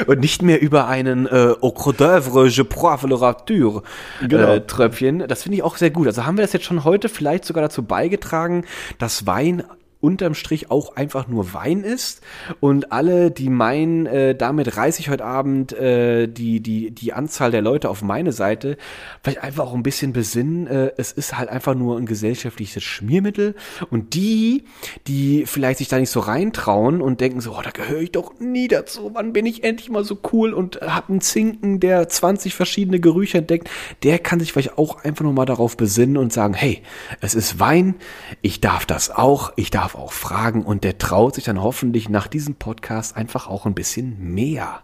Und 0.07 0.19
nicht 0.19 0.41
mehr 0.41 0.61
über 0.61 0.87
einen 0.87 1.27
äh, 1.27 1.53
Au 1.61 1.71
Croix 1.71 1.95
d'oeuvre, 1.95 2.47
je 2.47 2.63
poivre 2.63 3.07
le 3.07 3.19
rature 3.21 3.83
Genau. 4.21 4.53
äh, 4.53 4.61
Tröpfchen. 4.65 5.25
Das 5.27 5.43
finde 5.43 5.57
ich 5.57 5.63
auch 5.63 5.77
sehr 5.77 5.91
gut. 5.91 6.07
Also 6.07 6.25
haben 6.25 6.37
wir 6.37 6.41
das 6.41 6.53
jetzt 6.53 6.65
schon 6.65 6.83
heute 6.83 7.09
vielleicht 7.09 7.45
sogar 7.45 7.61
dazu 7.63 7.83
beigetragen, 7.83 8.65
dass 8.97 9.27
Wein 9.27 9.63
unterm 10.03 10.33
Strich 10.33 10.69
auch 10.69 10.97
einfach 10.97 11.27
nur 11.27 11.53
Wein 11.53 11.83
ist. 11.83 12.21
Und 12.59 12.91
alle, 12.91 13.31
die 13.31 13.49
meinen, 13.49 14.05
äh, 14.05 14.35
damit 14.35 14.75
reiße 14.75 14.99
ich 14.99 15.09
heute 15.09 15.23
Abend 15.23 15.71
äh, 15.71 16.27
die, 16.27 16.59
die, 16.59 16.91
die 16.91 17.13
Anzahl 17.13 17.51
der 17.51 17.61
Leute 17.61 17.89
auf 17.89 18.01
meine 18.01 18.33
Seite, 18.33 18.77
vielleicht 19.23 19.41
einfach 19.41 19.65
auch 19.65 19.73
ein 19.73 19.83
bisschen 19.83 20.11
besinnen, 20.11 20.67
äh, 20.67 20.91
es 20.97 21.13
ist 21.13 21.37
halt 21.37 21.47
einfach 21.47 21.73
nur 21.73 21.97
ein 21.97 22.05
gesellschaftliches 22.05 22.83
Schmiermittel. 22.83 23.55
Und 23.89 24.13
die, 24.13 24.65
die 25.07 25.45
vielleicht 25.45 25.77
sich 25.77 25.87
da 25.87 25.97
nicht 25.97 26.09
so 26.09 26.19
reintrauen 26.19 27.01
und 27.01 27.21
denken 27.21 27.39
so, 27.39 27.53
oh, 27.57 27.61
da 27.63 27.71
gehöre 27.71 28.01
ich 28.01 28.11
doch 28.11 28.39
nie 28.39 28.67
dazu, 28.67 29.11
wann 29.13 29.31
bin 29.31 29.45
ich 29.45 29.63
endlich 29.63 29.89
mal 29.89 30.03
so 30.03 30.19
cool 30.33 30.53
und 30.53 30.81
hab 30.81 31.09
einen 31.09 31.21
Zinken, 31.21 31.79
der 31.79 32.09
20 32.09 32.53
verschiedene 32.53 32.99
Gerüche 32.99 33.37
entdeckt, 33.37 33.69
der 34.03 34.19
kann 34.19 34.41
sich 34.41 34.51
vielleicht 34.51 34.77
auch 34.77 35.03
einfach 35.05 35.23
nur 35.23 35.33
mal 35.33 35.45
darauf 35.45 35.77
besinnen 35.77 36.17
und 36.17 36.33
sagen, 36.33 36.53
hey, 36.53 36.81
es 37.21 37.35
ist 37.35 37.59
Wein, 37.59 37.95
ich 38.41 38.59
darf 38.59 38.85
das 38.85 39.09
auch, 39.09 39.53
ich 39.55 39.71
darf 39.71 39.92
auch 39.95 40.11
fragen 40.11 40.63
und 40.63 40.83
der 40.83 40.97
traut 40.97 41.35
sich 41.35 41.43
dann 41.43 41.61
hoffentlich 41.61 42.09
nach 42.09 42.27
diesem 42.27 42.55
Podcast 42.55 43.15
einfach 43.15 43.47
auch 43.47 43.65
ein 43.65 43.75
bisschen 43.75 44.33
mehr. 44.33 44.81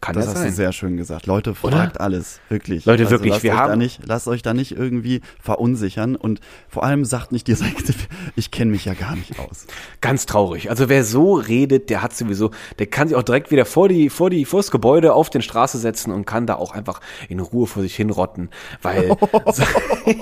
Kann 0.00 0.14
Das 0.14 0.26
das, 0.26 0.34
hast 0.34 0.40
du 0.42 0.48
sein? 0.48 0.54
sehr 0.54 0.72
schön 0.72 0.96
gesagt. 0.96 1.26
Leute, 1.26 1.56
fragt 1.56 2.00
alles, 2.00 2.38
wirklich. 2.48 2.84
Leute, 2.84 3.10
wirklich, 3.10 3.32
lasst 3.32 3.42
wir 3.42 3.52
euch 3.52 3.58
haben- 3.58 3.70
Da 3.70 3.76
nicht, 3.76 4.00
lasst 4.06 4.28
euch 4.28 4.42
da 4.42 4.54
nicht 4.54 4.70
irgendwie 4.76 5.22
verunsichern 5.40 6.14
und 6.14 6.40
vor 6.68 6.84
allem 6.84 7.04
sagt 7.04 7.32
nicht 7.32 7.48
direkt, 7.48 7.92
ich 8.36 8.52
kenne 8.52 8.70
mich 8.70 8.84
ja 8.84 8.94
gar 8.94 9.16
nicht 9.16 9.40
aus. 9.40 9.66
Ganz 10.00 10.24
traurig. 10.26 10.70
Also 10.70 10.88
wer 10.88 11.02
so 11.02 11.34
redet, 11.34 11.90
der 11.90 12.00
hat 12.02 12.14
sowieso, 12.16 12.52
der 12.78 12.86
kann 12.86 13.08
sich 13.08 13.16
auch 13.16 13.24
direkt 13.24 13.50
wieder 13.50 13.64
vor 13.64 13.88
die, 13.88 14.08
vor 14.08 14.30
die, 14.30 14.44
vors 14.44 14.70
Gebäude 14.70 15.14
auf 15.14 15.30
den 15.30 15.42
Straße 15.42 15.78
setzen 15.78 16.12
und 16.12 16.26
kann 16.26 16.46
da 16.46 16.54
auch 16.54 16.70
einfach 16.72 17.00
in 17.28 17.40
Ruhe 17.40 17.66
vor 17.66 17.82
sich 17.82 17.96
hinrotten, 17.96 18.50
weil 18.82 19.08
so, 19.52 19.64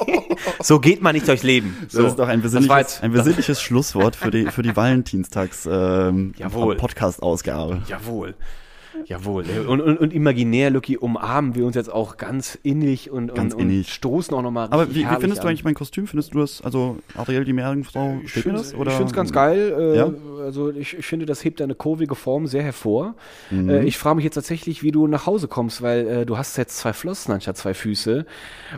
so 0.62 0.81
geht 0.81 1.03
man 1.03 1.14
nicht 1.14 1.29
durchs 1.29 1.43
Leben. 1.43 1.77
So, 1.89 2.01
das 2.03 2.12
ist 2.12 2.18
doch 2.18 2.29
ein 2.29 2.41
besinnliches, 2.41 3.03
ein 3.03 3.12
besinnliches 3.12 3.61
Schlusswort 3.61 4.16
für 4.16 4.31
die, 4.31 4.47
für 4.47 4.62
die 4.62 4.74
Valentinstags 4.74 5.68
ähm, 5.70 6.33
Jawohl. 6.39 6.77
Podcast-Ausgabe. 6.77 7.83
Jawohl. 7.89 8.35
Jawohl. 9.05 9.44
Und, 9.68 9.80
und, 9.80 9.99
und 9.99 10.12
imaginär, 10.12 10.70
Lucky, 10.70 10.97
umarmen 10.97 11.55
wir 11.55 11.66
uns 11.66 11.76
jetzt 11.76 11.92
auch 11.92 12.16
ganz 12.16 12.59
innig 12.62 13.11
und, 13.11 13.34
Ganz 13.34 13.55
und, 13.55 13.61
und 13.62 13.70
innig. 13.70 13.92
stoßen 13.92 14.34
auch 14.34 14.42
nochmal 14.42 14.68
Aber 14.70 14.90
wie, 14.94 15.09
wie 15.09 15.16
findest 15.20 15.44
du 15.44 15.49
eigentlich 15.49 15.64
mein 15.64 15.74
Kostüm? 15.74 16.07
Findest 16.07 16.34
du 16.34 16.40
das, 16.40 16.62
also 16.62 16.99
Ariel, 17.14 17.44
die 17.44 17.53
Meerjungfrau, 17.53 18.20
Ich 18.24 18.30
steht 18.30 18.47
mir 18.47 18.53
finde 18.53 18.59
das? 18.59 18.74
Oder? 18.74 19.01
es 19.01 19.12
ganz 19.12 19.32
geil. 19.32 19.74
Äh, 19.78 19.97
Ja? 19.97 20.12
Also 20.42 20.70
ich, 20.70 20.99
ich 20.99 21.07
finde, 21.07 21.26
das 21.26 21.44
hebt 21.44 21.61
deine 21.61 21.74
kurvige 21.74 22.14
Form 22.14 22.47
sehr 22.47 22.62
hervor. 22.62 23.14
Mhm. 23.51 23.68
Äh, 23.68 23.84
ich 23.84 23.99
frage 23.99 24.16
mich 24.16 24.24
jetzt 24.24 24.34
tatsächlich, 24.34 24.82
wie 24.82 24.92
du 24.92 25.07
nach 25.07 25.26
Hause 25.26 25.49
kommst, 25.49 25.82
weil 25.82 26.07
äh, 26.07 26.26
du 26.26 26.38
hast 26.38 26.57
jetzt 26.57 26.78
zwei 26.78 26.92
Flossen 26.92 27.32
anstatt 27.32 27.57
zwei 27.57 27.74
Füße. 27.74 28.26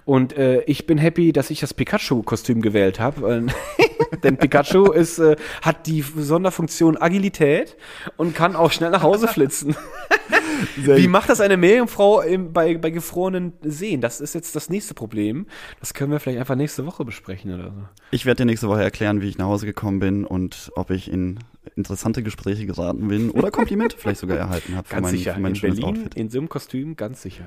Und 0.05 0.37
äh, 0.37 0.63
ich 0.63 0.87
bin 0.87 0.99
happy, 0.99 1.33
dass 1.33 1.51
ich 1.51 1.61
das 1.61 1.75
Pikachu-Kostüm 1.75 2.61
gewählt 2.63 3.01
habe. 3.01 3.47
Denn 4.23 4.37
Pikachu 4.37 4.93
ist, 4.93 5.19
äh, 5.19 5.37
hat 5.63 5.87
die 5.87 6.03
Sonderfunktion 6.03 6.97
Agilität 6.97 7.77
und 8.17 8.35
kann 8.35 8.57
auch 8.57 8.73
schnell 8.73 8.91
nach 8.91 9.03
Hause 9.03 9.29
flitzen. 9.29 9.77
Wie 10.77 11.07
macht 11.07 11.29
das 11.29 11.41
eine 11.41 11.57
Meerjungfrau 11.57 12.21
im, 12.21 12.53
bei, 12.53 12.77
bei 12.79 12.91
gefrorenen 12.91 13.53
Seen? 13.63 14.01
Das 14.01 14.21
ist 14.21 14.35
jetzt 14.35 14.57
das 14.57 14.69
nächste 14.71 14.95
Problem. 14.95 15.47
Das 15.81 15.95
können 15.95 16.11
wir 16.11 16.19
vielleicht 16.19 16.41
einfach 16.41 16.57
nächste 16.57 16.85
Woche 16.85 17.05
besprechen 17.05 17.55
oder 17.55 17.71
so. 17.71 17.83
Ich 18.11 18.27
werde 18.27 18.39
dir 18.43 18.47
nächste 18.47 18.69
Woche 18.69 18.83
erklären, 18.83 19.21
wie 19.21 19.29
ich 19.29 19.39
nach 19.39 19.47
Hause 19.47 19.67
gekommen 19.67 20.01
bin 20.01 20.25
und 20.25 20.73
ob 20.75 20.91
ich 20.91 21.11
in 21.13 21.39
interessante 21.77 22.23
Gespräche 22.23 22.67
geraten 22.67 23.09
bin 23.09 23.31
oder 23.31 23.51
Komplimente 23.51 23.97
vielleicht 23.99 24.21
sogar 24.21 24.39
erhalten 24.39 24.75
habe 24.77 24.89
für 24.89 24.95
Ganz 24.97 25.05
mein, 25.05 25.17
sicher. 25.17 25.37
in 25.37 25.43
Berlin 25.43 25.85
Outfit. 25.85 26.15
in 26.15 26.31
so 26.31 26.39
einem 26.39 26.49
Kostüm, 26.49 26.97
ganz 26.97 27.23
sicher. 27.23 27.45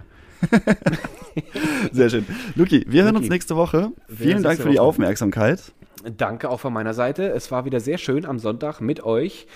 Sehr 1.91 2.09
schön. 2.09 2.25
Luki, 2.55 2.85
wir 2.87 3.03
hören 3.03 3.15
uns 3.15 3.25
Luki. 3.25 3.33
nächste 3.33 3.55
Woche. 3.55 3.91
Wir 4.07 4.27
Vielen 4.27 4.43
Dank 4.43 4.59
für 4.59 4.69
die 4.69 4.77
Woche. 4.77 4.83
Aufmerksamkeit. 4.83 5.73
Danke 6.17 6.49
auch 6.49 6.59
von 6.59 6.73
meiner 6.73 6.93
Seite. 6.93 7.29
Es 7.29 7.51
war 7.51 7.65
wieder 7.65 7.79
sehr 7.79 7.97
schön 7.97 8.25
am 8.25 8.39
Sonntag 8.39 8.81
mit 8.81 9.03
euch. 9.03 9.47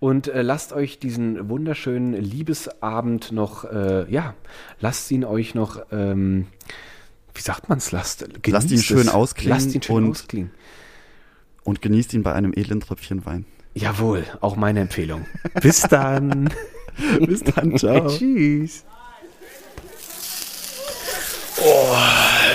Und 0.00 0.28
äh, 0.28 0.42
lasst 0.42 0.72
euch 0.72 0.98
diesen 0.98 1.48
wunderschönen 1.48 2.12
Liebesabend 2.14 3.32
noch, 3.32 3.64
äh, 3.64 4.10
ja, 4.10 4.34
lasst 4.80 5.10
ihn 5.10 5.24
euch 5.24 5.54
noch, 5.54 5.80
ähm, 5.92 6.46
wie 7.34 7.40
sagt 7.42 7.68
man's, 7.68 7.92
lasst, 7.92 8.26
Lasst 8.46 8.70
ihn 8.70 8.78
schön 8.82 8.98
es. 9.00 9.08
ausklingen 9.08 9.56
Lasst 9.58 9.74
ihn 9.74 9.82
schön 9.82 9.96
und- 10.04 10.10
ausklingen. 10.10 10.50
Und 11.64 11.82
genießt 11.82 12.14
ihn 12.14 12.22
bei 12.22 12.32
einem 12.32 12.52
edlen 12.54 12.80
Tröpfchen 12.80 13.26
Wein. 13.26 13.44
Jawohl, 13.74 14.24
auch 14.40 14.56
meine 14.56 14.80
Empfehlung. 14.80 15.26
Bis 15.62 15.82
dann. 15.82 16.48
Bis 17.20 17.44
dann, 17.44 17.76
ciao. 17.76 18.08
Tschüss. 18.18 18.84
Oh, 21.60 21.94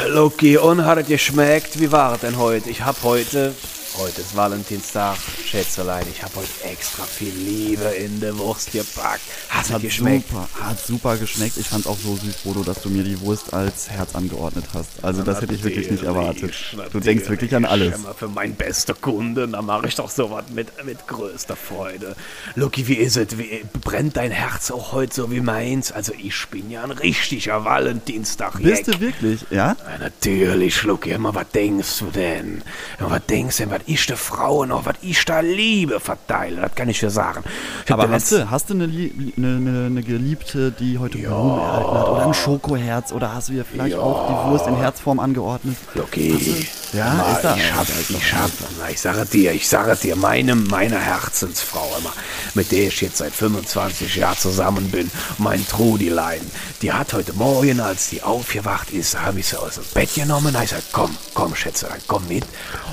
Loki, 0.08 0.58
und 0.58 0.86
hat 0.86 0.98
es 0.98 1.08
geschmeckt? 1.08 1.80
Wie 1.80 1.92
war 1.92 2.14
es 2.14 2.22
denn 2.22 2.38
heute? 2.38 2.70
Ich 2.70 2.82
habe 2.82 2.98
heute, 3.04 3.54
heute 3.98 4.22
ist 4.22 4.36
Valentinstag, 4.36 5.18
Schätzelein, 5.46 6.06
ich 6.12 6.24
habe 6.24 6.36
heute 6.36 6.50
extra 6.64 7.04
viel 7.04 7.34
Liebe 7.34 7.84
in 7.84 8.20
der 8.20 8.38
Wurst 8.38 8.72
gepackt. 8.72 9.22
Hast 9.50 9.70
du 9.70 9.76
Hat 9.76 9.82
geschmeckt? 9.82 10.30
super, 10.30 10.48
hat 10.62 10.86
super 10.86 11.18
geschmeckt. 11.18 11.58
Ich 11.58 11.68
fand 11.68 11.88
auch 11.88 11.98
so 11.98 12.16
süß, 12.16 12.38
Bodo, 12.44 12.64
dass 12.64 12.82
du 12.82 12.90
mir 12.90 13.04
die 13.04 13.20
Wurst 13.22 13.54
als 13.54 13.90
Herz 13.90 14.16
angeordnet 14.16 14.66
hast. 14.74 14.90
Also 15.04 15.24
das 15.24 15.42
hätte 15.42 15.54
ich 15.54 15.64
wirklich 15.64 15.92
nicht 15.92 16.04
erwartet. 16.04 16.54
Du 16.92 17.00
denkst 17.00 17.30
wirklich 17.30 17.56
an 17.56 17.66
alles. 17.66 17.96
Immer 17.96 18.14
für 18.14 18.28
meinen 18.28 18.56
besten 18.56 19.00
Kunden, 19.00 19.52
da 19.52 19.62
mache 19.62 19.88
ich 19.88 19.96
doch 19.96 20.10
sowas 20.10 20.46
mit, 20.54 20.84
mit 20.86 21.08
größter 21.08 21.56
Freude. 21.56 22.16
Lucky, 22.56 22.88
wie 22.88 22.96
ist 22.96 23.18
es? 23.18 23.38
Wie, 23.38 23.64
brennt 23.82 24.18
dein 24.18 24.32
Herz 24.32 24.72
auch 24.72 24.92
heute 24.94 25.14
so 25.14 25.32
wie 25.32 25.42
meins? 25.42 25.92
Also 25.92 26.14
ich 26.18 26.48
bin 26.48 26.70
ja 26.72 26.84
ein 26.84 26.92
richtiger 26.92 27.64
Valentinstag. 27.64 28.62
Bist 28.62 28.88
du 28.88 29.00
wirklich? 29.00 29.42
Ja? 29.50 29.76
Ja, 29.88 29.98
natürlich, 30.00 30.84
Lucky. 30.84 31.12
Immer, 31.12 31.36
was 31.36 31.50
denkst 31.50 32.00
du 32.00 32.06
denn? 32.08 32.62
Was 33.00 33.26
denkst 33.28 33.58
du 33.58 33.64
denn, 33.64 33.72
was 33.72 33.83
ich 33.86 34.06
der 34.06 34.18
Frau 34.18 34.66
noch, 34.66 34.86
was 34.86 34.96
ich 35.02 35.24
da 35.26 35.40
Liebe 35.40 36.00
verteile? 36.00 36.62
Das 36.62 36.76
kann 36.76 36.90
ich 36.90 37.00
dir 37.00 37.10
sagen. 37.10 37.44
Ich 37.86 37.92
Aber 37.92 38.10
hast 38.10 38.32
du, 38.32 38.50
hast 38.50 38.70
du 38.70 38.74
eine, 38.74 38.86
eine, 38.86 39.86
eine, 39.88 40.04
Geliebte, 40.04 40.72
die 40.72 40.98
heute 40.98 41.18
Blumen 41.18 41.60
erhalten 41.60 41.92
hat? 41.92 42.08
Oder 42.10 42.26
ein 42.28 42.34
Schokoherz? 42.34 43.12
Oder 43.12 43.34
hast 43.34 43.50
du 43.50 43.54
ihr 43.54 43.66
vielleicht 43.66 43.96
auch 43.96 44.28
die 44.28 44.52
Wurst 44.52 44.68
in 44.68 44.76
Herzform 44.76 45.20
angeordnet? 45.20 45.78
Lucky. 45.96 46.68
Ja, 46.94 47.14
Mal, 47.14 47.34
ist 47.34 47.44
da. 47.44 47.56
Ich 47.56 47.74
hab, 47.74 47.88
ich 47.90 48.34
hab, 48.34 48.52
na, 48.80 48.90
ich 48.90 49.02
sage 49.02 49.26
dir, 49.26 49.52
ich 49.52 49.68
sage 49.68 49.96
dir, 49.96 50.16
meine, 50.16 50.56
meine 50.56 51.00
Herzensfrau 51.00 51.90
immer, 51.98 52.14
mit 52.54 52.72
der 52.72 52.88
ich 52.88 53.02
jetzt 53.02 53.18
seit 53.18 53.34
25 53.34 54.16
Jahren 54.16 54.38
zusammen 54.38 54.92
bin, 54.92 55.10
mein 55.40 55.66
Trudilein, 55.68 56.42
die 56.84 56.94
hat 56.94 57.14
heute 57.14 57.34
Morgen, 57.34 57.80
als 57.80 58.10
die 58.10 58.22
aufgewacht 58.22 58.92
ist, 58.92 59.20
habe 59.20 59.40
ich 59.40 59.48
sie 59.48 59.60
aus 59.60 59.76
dem 59.76 59.86
Bett 59.96 60.14
genommen, 60.14 60.54
habe 60.54 60.66
ich 60.66 60.70
gesagt, 60.70 60.90
komm, 60.92 61.18
komm, 61.34 61.56
Schätzelein, 61.56 62.02
komm 62.06 62.28
mit. 62.28 62.46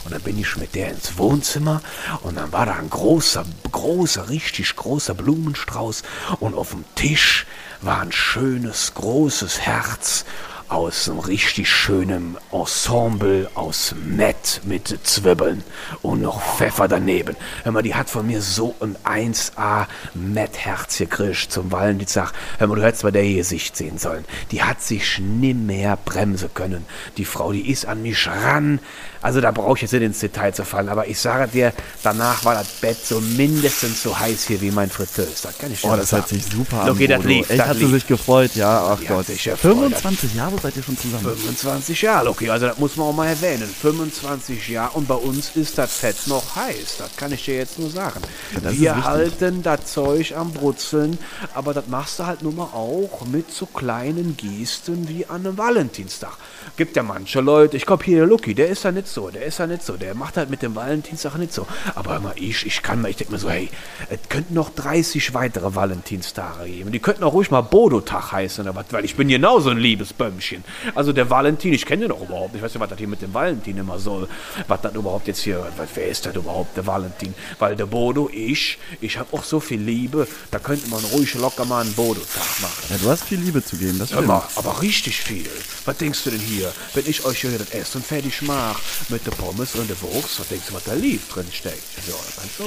Und 0.05 0.15
dann 0.15 0.23
bin 0.23 0.39
ich 0.39 0.57
mit 0.57 0.75
der 0.75 0.80
ins 0.89 1.19
Wohnzimmer 1.19 1.83
und 2.23 2.37
dann 2.37 2.53
war 2.53 2.67
da 2.67 2.75
ein 2.75 2.91
großer, 2.91 3.45
großer, 3.71 4.29
richtig 4.29 4.77
großer 4.77 5.15
Blumenstrauß 5.15 6.03
und 6.41 6.55
auf 6.55 6.71
dem 6.71 6.85
Tisch 6.95 7.47
war 7.83 8.01
ein 8.01 8.13
schönes, 8.13 8.95
großes 8.95 9.61
Herz 9.61 10.25
aus 10.71 11.09
einem 11.09 11.19
richtig 11.19 11.69
schönen 11.69 12.37
Ensemble 12.53 13.51
aus 13.55 13.93
Mett 14.05 14.61
mit 14.65 15.01
Zwiebeln 15.03 15.65
und 16.01 16.23
noch 16.23 16.41
Pfeffer 16.41 16.87
daneben. 16.87 17.37
Hör 17.65 17.73
mal, 17.73 17.83
die 17.83 17.97
hat 17.97 18.09
von 18.09 18.27
mir 18.27 18.41
so 18.41 18.77
ein 18.81 18.97
1A 19.05 19.87
Mettherz 20.15 20.99
gekriegt 20.99 21.51
zum 21.51 21.73
Valentinstag. 21.73 22.33
Hör 22.59 22.69
mal, 22.69 22.77
du 22.77 22.85
hättest 22.85 23.03
bei 23.03 23.11
der 23.11 23.25
Gesicht 23.25 23.77
sehen 23.77 23.99
sollen. 23.99 24.25
Die 24.53 24.63
hat 24.63 24.81
sich 24.81 25.19
nimmer 25.19 25.97
bremsen 25.97 26.55
können. 26.55 26.87
Die 27.17 27.25
Frau, 27.25 27.51
die 27.51 27.69
ist 27.69 27.87
an 27.87 28.03
mich 28.03 28.29
ran. 28.29 28.79
Also 29.23 29.41
da 29.41 29.51
brauche 29.51 29.77
ich 29.77 29.83
jetzt 29.83 29.93
nicht 29.93 30.03
ins 30.03 30.19
Detail 30.21 30.53
zu 30.55 30.65
fallen, 30.65 30.89
aber 30.89 31.07
ich 31.07 31.19
sage 31.19 31.49
dir, 31.49 31.73
danach 32.03 32.45
war 32.45 32.55
das 32.55 32.69
Bett 32.81 32.97
so 33.05 33.21
mindestens 33.21 34.03
so 34.03 34.19
heiß 34.19 34.45
hier 34.47 34.61
wie 34.61 34.71
mein 34.71 34.89
Fritteus. 34.91 35.43
Das 35.43 35.59
kann 35.59 35.71
ich 35.73 35.83
dir 35.83 35.89
Oh, 35.93 35.97
das 35.97 36.11
sagen. 36.11 36.23
hört 36.23 36.29
sich 36.31 36.45
super 36.47 36.81
an. 36.83 36.87
Loki, 36.89 37.07
das 37.07 37.25
lief, 37.25 37.51
Echt, 37.51 37.63
hat 37.67 37.77
sie 37.77 37.85
lief. 37.85 37.93
sich 37.93 38.07
gefreut, 38.07 38.55
ja, 38.55 38.93
ach 38.93 38.99
Die 38.99 39.07
Gott. 39.07 39.19
hat 39.19 39.27
sich 39.27 39.45
gefreut. 39.45 39.61
25 39.75 40.35
Jahre 40.35 40.59
seid 40.63 40.77
ihr 40.77 40.83
schon 40.83 40.97
zusammen. 40.99 41.25
25 41.37 42.03
Jahre, 42.03 42.29
okay, 42.31 42.49
also 42.51 42.67
das 42.67 42.79
muss 42.79 42.97
man 42.97 43.09
auch 43.09 43.13
mal 43.13 43.27
erwähnen. 43.27 43.69
25 43.83 44.69
Jahre 44.69 44.93
und 44.97 45.07
bei 45.07 45.15
uns 45.15 45.51
ist 45.55 45.77
das 45.79 45.93
Fett 45.99 46.17
noch 46.27 46.57
heiß. 46.57 46.97
Das 46.99 47.15
kann 47.17 47.33
ich 47.33 47.45
dir 47.45 47.57
jetzt 47.57 47.79
nur 47.79 47.91
sagen. 47.91 48.21
ist 48.55 48.81
Wir 48.81 49.05
halten 49.05 49.63
das 49.63 49.87
Zeug 49.87 50.33
am 50.37 50.53
Brutzeln, 50.53 51.19
aber 51.55 51.75
das 51.75 51.87
machst 51.89 52.19
du 52.19 52.27
halt 52.27 52.43
nur 52.43 52.53
mal 52.53 52.65
auch 52.73 53.27
mit 53.31 53.53
so 53.53 53.67
kleinen 53.67 54.37
Gesten 54.37 55.09
wie 55.09 55.27
an 55.27 55.47
einem 55.47 55.59
Valentinstag. 55.59 56.33
Gibt 56.77 56.97
ja 56.97 57.03
manche 57.03 57.41
Leute, 57.41 57.77
ich 57.77 57.87
glaube 57.87 58.05
hier 58.05 58.19
der 58.19 58.27
Lucky, 58.27 58.55
der 58.55 58.69
ist 58.69 58.85
ja 58.85 58.93
nicht 58.93 59.09
so, 59.09 59.31
der 59.31 59.45
ist 59.45 59.59
ja 59.59 59.67
nicht 59.67 59.83
so, 59.83 59.97
der 59.97 60.15
macht 60.15 60.37
halt 60.37 60.51
mit 60.51 60.63
dem 60.63 60.75
Valentinstag 60.75 61.37
nicht 61.37 61.53
so. 61.53 61.67
Aber 61.95 62.21
mal, 62.21 62.35
ich, 62.37 62.67
ich 62.67 62.83
kann 62.83 63.03
mal, 63.03 63.09
ich 63.09 63.17
denke 63.17 63.33
mir 63.33 63.39
so, 63.39 63.51
hey, 63.51 63.69
es 64.09 64.19
könnten 64.29 64.55
noch 64.55 64.71
30 64.71 65.35
weitere 65.35 65.75
Valentinstage 65.75 66.69
geben. 66.69 66.93
Die 66.93 66.99
könnten 66.99 67.25
auch 67.25 67.33
ruhig 67.33 67.51
mal 67.51 67.61
Bodo-Tag 67.61 68.33
heißen 68.33 68.69
was, 68.75 68.87
weil 68.91 69.05
ich 69.05 69.17
bin 69.17 69.29
genauso 69.29 69.71
ein 69.71 69.79
Liebesbömmchen. 69.79 70.65
Also 70.95 71.13
der 71.13 71.31
Valentin, 71.31 71.73
ich 71.73 71.87
kenne 71.87 72.03
den 72.03 72.11
doch 72.11 72.23
überhaupt 72.23 72.53
nicht. 72.53 72.61
Ich 72.61 72.65
weiß 72.65 72.75
nicht, 72.75 72.81
was 72.81 72.91
das 72.91 72.99
hier 72.99 73.09
mit 73.09 73.23
dem 73.23 73.35
Valentin 73.35 73.77
immer 73.77 73.99
soll. 73.99 74.29
Was 74.69 74.81
das 74.81 74.95
überhaupt 74.95 75.27
jetzt 75.27 75.41
hier, 75.41 75.67
wer 75.95 76.09
ist 76.09 76.27
das 76.27 76.35
überhaupt, 76.35 76.77
der 76.77 76.87
Valentin? 76.87 77.35
Weil 77.59 77.77
der 77.77 77.87
Bodo, 77.87 78.31
ich, 78.33 78.79
ich 79.01 79.19
habe 79.19 79.37
auch 79.37 79.45
so 79.45 79.61
viel 79.61 79.81
Liebe, 79.81 80.27
da 80.51 80.59
könnte 80.59 80.89
man 80.89 81.03
ruhig 81.13 81.35
locker 81.35 81.65
mal 81.65 81.83
einen 81.83 81.93
Bodo-Tag 81.95 82.61
machen. 82.61 82.85
Ja, 82.91 82.97
du 83.03 83.11
hast 83.11 83.25
viel 83.25 83.39
Liebe 83.39 83.65
zu 83.65 83.77
geben, 83.77 83.99
das 83.99 84.11
stimmt. 84.11 84.27
mal, 84.27 84.43
aber 84.57 84.83
richtig 84.83 85.21
viel. 85.21 85.51
Was 85.85 85.97
denkst 85.97 86.25
du 86.25 86.31
denn 86.31 86.41
hier, 86.41 86.60
wenn 86.95 87.07
ich 87.07 87.25
euch 87.25 87.41
hier 87.41 87.59
das 87.59 87.71
Essen 87.71 88.03
fertig 88.03 88.43
mache 88.43 88.81
mit 89.09 89.27
der 89.27 89.33
Pommes 89.33 89.75
und 89.75 89.89
der 89.89 90.01
Wurst, 90.03 90.39
was 90.41 90.49
denkst 90.49 90.67
du, 90.69 90.75
was 90.75 90.85
da 90.85 90.95
lief 90.95 91.29
drin 91.29 91.47
steckt? 91.53 91.83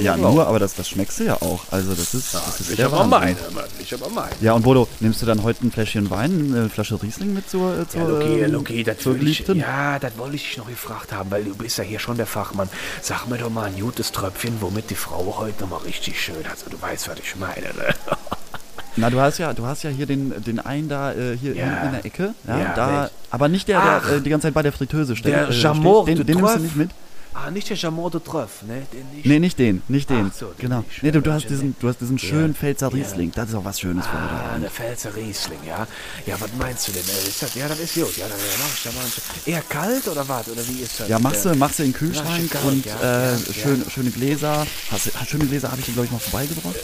Ja, 0.00 0.16
nur, 0.16 0.46
aber 0.46 0.58
das, 0.58 0.74
das 0.74 0.88
schmeckst 0.88 1.20
du 1.20 1.24
ja 1.24 1.34
auch. 1.40 1.60
Also 1.70 1.94
das 1.94 2.14
ist, 2.14 2.34
das 2.34 2.60
ist 2.60 2.70
Ich 2.70 2.76
der 2.76 2.86
aber 2.86 2.98
Wahnsinn. 3.10 3.36
meine, 3.54 3.68
ich 3.78 3.94
aber 3.94 4.08
meine. 4.10 4.34
Ja, 4.40 4.52
und 4.54 4.62
Bodo, 4.62 4.88
nimmst 5.00 5.22
du 5.22 5.26
dann 5.26 5.42
heute 5.42 5.66
ein 5.66 5.72
Fläschchen 5.72 6.10
Wein, 6.10 6.52
eine 6.54 6.68
Flasche 6.70 7.00
Riesling 7.02 7.32
mit 7.34 7.48
zur, 7.48 7.78
äh, 7.80 7.88
zur, 7.88 8.00
Ja, 8.02 8.08
Loki, 8.08 8.40
ähm, 8.42 8.52
Loki, 8.52 8.84
das 8.84 9.04
will 9.06 9.28
ich, 9.28 9.46
ja, 9.48 9.98
das 9.98 10.16
wollte 10.18 10.36
ich 10.36 10.42
dich 10.44 10.56
noch 10.58 10.68
gefragt 10.68 11.12
haben, 11.12 11.30
weil 11.30 11.44
du 11.44 11.54
bist 11.54 11.78
ja 11.78 11.84
hier 11.84 11.98
schon 11.98 12.16
der 12.16 12.26
Fachmann. 12.26 12.68
Sag 13.02 13.26
mir 13.28 13.38
doch 13.38 13.50
mal 13.50 13.64
ein 13.66 13.78
gutes 13.78 14.12
Tröpfchen, 14.12 14.56
womit 14.60 14.90
die 14.90 14.94
Frau 14.94 15.36
heute 15.38 15.62
noch 15.62 15.70
mal 15.70 15.76
richtig 15.78 16.20
schön, 16.20 16.44
also 16.50 16.68
du 16.70 16.80
weißt, 16.80 17.08
was 17.08 17.18
ich 17.18 17.36
meine, 17.36 17.68
ne? 17.74 17.94
Na, 18.96 19.10
du 19.10 19.20
hast 19.20 19.38
ja, 19.38 19.52
du 19.52 19.66
hast 19.66 19.82
ja 19.82 19.90
hier 19.90 20.06
den, 20.06 20.32
den 20.44 20.60
einen 20.60 20.88
da 20.88 21.12
äh, 21.12 21.36
hier 21.36 21.54
hinten 21.54 21.86
in 21.86 21.92
der 21.92 22.04
Ecke. 22.04 22.34
Ja, 22.46 22.58
Ja, 22.58 22.72
da, 22.74 23.10
aber 23.30 23.48
nicht 23.48 23.66
der, 23.68 23.80
Ach. 23.80 24.06
der 24.06 24.18
äh, 24.18 24.20
die 24.20 24.30
ganze 24.30 24.46
Zeit 24.46 24.54
bei 24.54 24.62
der 24.62 24.72
Fritteuse 24.72 25.16
steht. 25.16 25.32
Der 25.32 25.48
äh, 25.48 25.52
Jamor 25.52 26.04
steht. 26.04 26.18
Den, 26.18 26.26
de 26.26 26.34
den 26.34 26.42
nimmst 26.42 26.56
du 26.56 26.60
nicht 26.60 26.76
mit? 26.76 26.90
Ah, 27.36 27.50
nicht 27.50 27.68
der 27.68 27.76
Jamon 27.76 28.10
de 28.12 28.20
Treuf, 28.22 28.62
ne? 28.62 28.86
Den 28.92 29.10
nicht. 29.12 29.26
Nee, 29.26 29.38
nicht 29.40 29.58
den, 29.58 29.82
nicht 29.88 30.08
den. 30.08 30.30
Ach 30.32 30.38
so, 30.38 30.46
den 30.46 30.56
genau. 30.58 30.84
Nee, 31.02 31.10
du, 31.10 31.20
du 31.20 31.30
Ja, 31.30 31.36
hast 31.36 31.48
diesen, 31.50 31.74
du 31.80 31.88
hast 31.88 32.00
diesen 32.00 32.16
schönen 32.18 32.54
Pfälzer 32.54 32.86
Ja. 32.90 32.94
Riesling. 32.94 33.32
Das 33.34 33.48
ist 33.48 33.54
auch 33.56 33.64
was 33.64 33.80
Schönes 33.80 34.06
für 34.06 34.12
Ah, 34.16 34.50
heute. 34.52 34.60
der 34.62 34.70
Pfälzer 34.70 35.14
Riesling, 35.16 35.58
ja. 35.66 35.86
Ja, 36.26 36.40
was 36.40 36.48
meinst 36.58 36.86
du 36.88 36.92
denn? 36.92 37.02
Äh, 37.02 37.28
Ist 37.28 37.42
das, 37.42 37.54
ja, 37.56 37.66
das 37.66 37.80
ist 37.80 37.94
gut. 37.94 38.16
Ja, 38.16 38.28
dann 38.28 38.38
ja, 38.38 38.44
mach 38.60 38.72
ich 38.74 38.82
da 38.84 38.90
mal 38.92 39.04
Eher 39.46 39.62
kalt 39.68 40.06
oder 40.08 40.28
was? 40.28 40.48
Oder 40.48 40.62
wie 40.68 40.80
ist 40.82 41.00
das? 41.00 41.08
Ja, 41.08 41.18
machst 41.18 41.44
du, 41.44 41.48
Äh, 41.48 41.56
machst 41.56 41.78
du 41.80 41.82
in 41.82 41.90
den 41.90 41.98
Kühlschrank 41.98 42.54
Ja, 42.54 42.60
und 42.60 42.86
ja, 42.86 43.00
äh, 43.02 43.32
ja, 43.32 43.38
schön, 43.52 43.84
schöne 43.90 44.10
Gläser. 44.10 44.64
Hast, 44.92 45.06
du- 45.06 45.10
hast, 45.18 45.28
schöne 45.28 45.46
Gläser 45.46 45.70
habe 45.72 45.80
ich 45.80 45.86
dir, 45.86 45.92
glaube 45.92 46.06
ich, 46.06 46.12
mal 46.12 46.18
vorbeigebracht. 46.20 46.76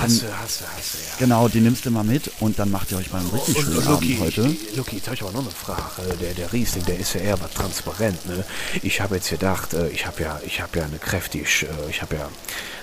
Hast 0.00 0.22
du, 0.22 0.26
hast 0.38 0.60
du, 0.60 0.64
hast 0.76 0.94
du, 0.94 0.98
ja. 0.98 1.14
Genau, 1.18 1.48
die 1.48 1.60
nimmst 1.60 1.84
du 1.84 1.90
mal 1.90 2.04
mit 2.04 2.30
und 2.38 2.58
dann 2.60 2.70
macht 2.70 2.92
ihr 2.92 2.98
euch 2.98 3.10
mal 3.12 3.18
einen 3.18 3.30
richtig 3.30 3.56
schönen 3.60 3.78
Abend 3.86 3.88
Luki, 4.08 4.16
heute. 4.20 4.42
Luki, 4.76 4.96
jetzt 4.96 5.06
habe 5.06 5.16
ich 5.16 5.22
aber 5.22 5.32
noch 5.32 5.40
eine 5.42 5.50
Frage. 5.50 6.16
Der, 6.20 6.32
der 6.34 6.52
Riesling, 6.52 6.84
der 6.84 6.98
ist 7.00 7.14
ja 7.14 7.20
eher 7.22 7.40
was 7.40 7.50
transparent, 7.52 8.24
ne? 8.26 8.44
Ich 8.82 9.00
habe 9.00 9.16
jetzt 9.16 9.30
gedacht, 9.30 9.74
äh, 9.74 9.88
ich 9.96 10.06
habe 10.06 10.22
ja, 10.22 10.40
ich 10.44 10.60
habe 10.60 10.78
ja 10.78 10.84
eine 10.84 10.98
kräftig, 10.98 11.62
äh, 11.62 11.88
ich 11.90 12.02
habe 12.02 12.16
ja, 12.16 12.28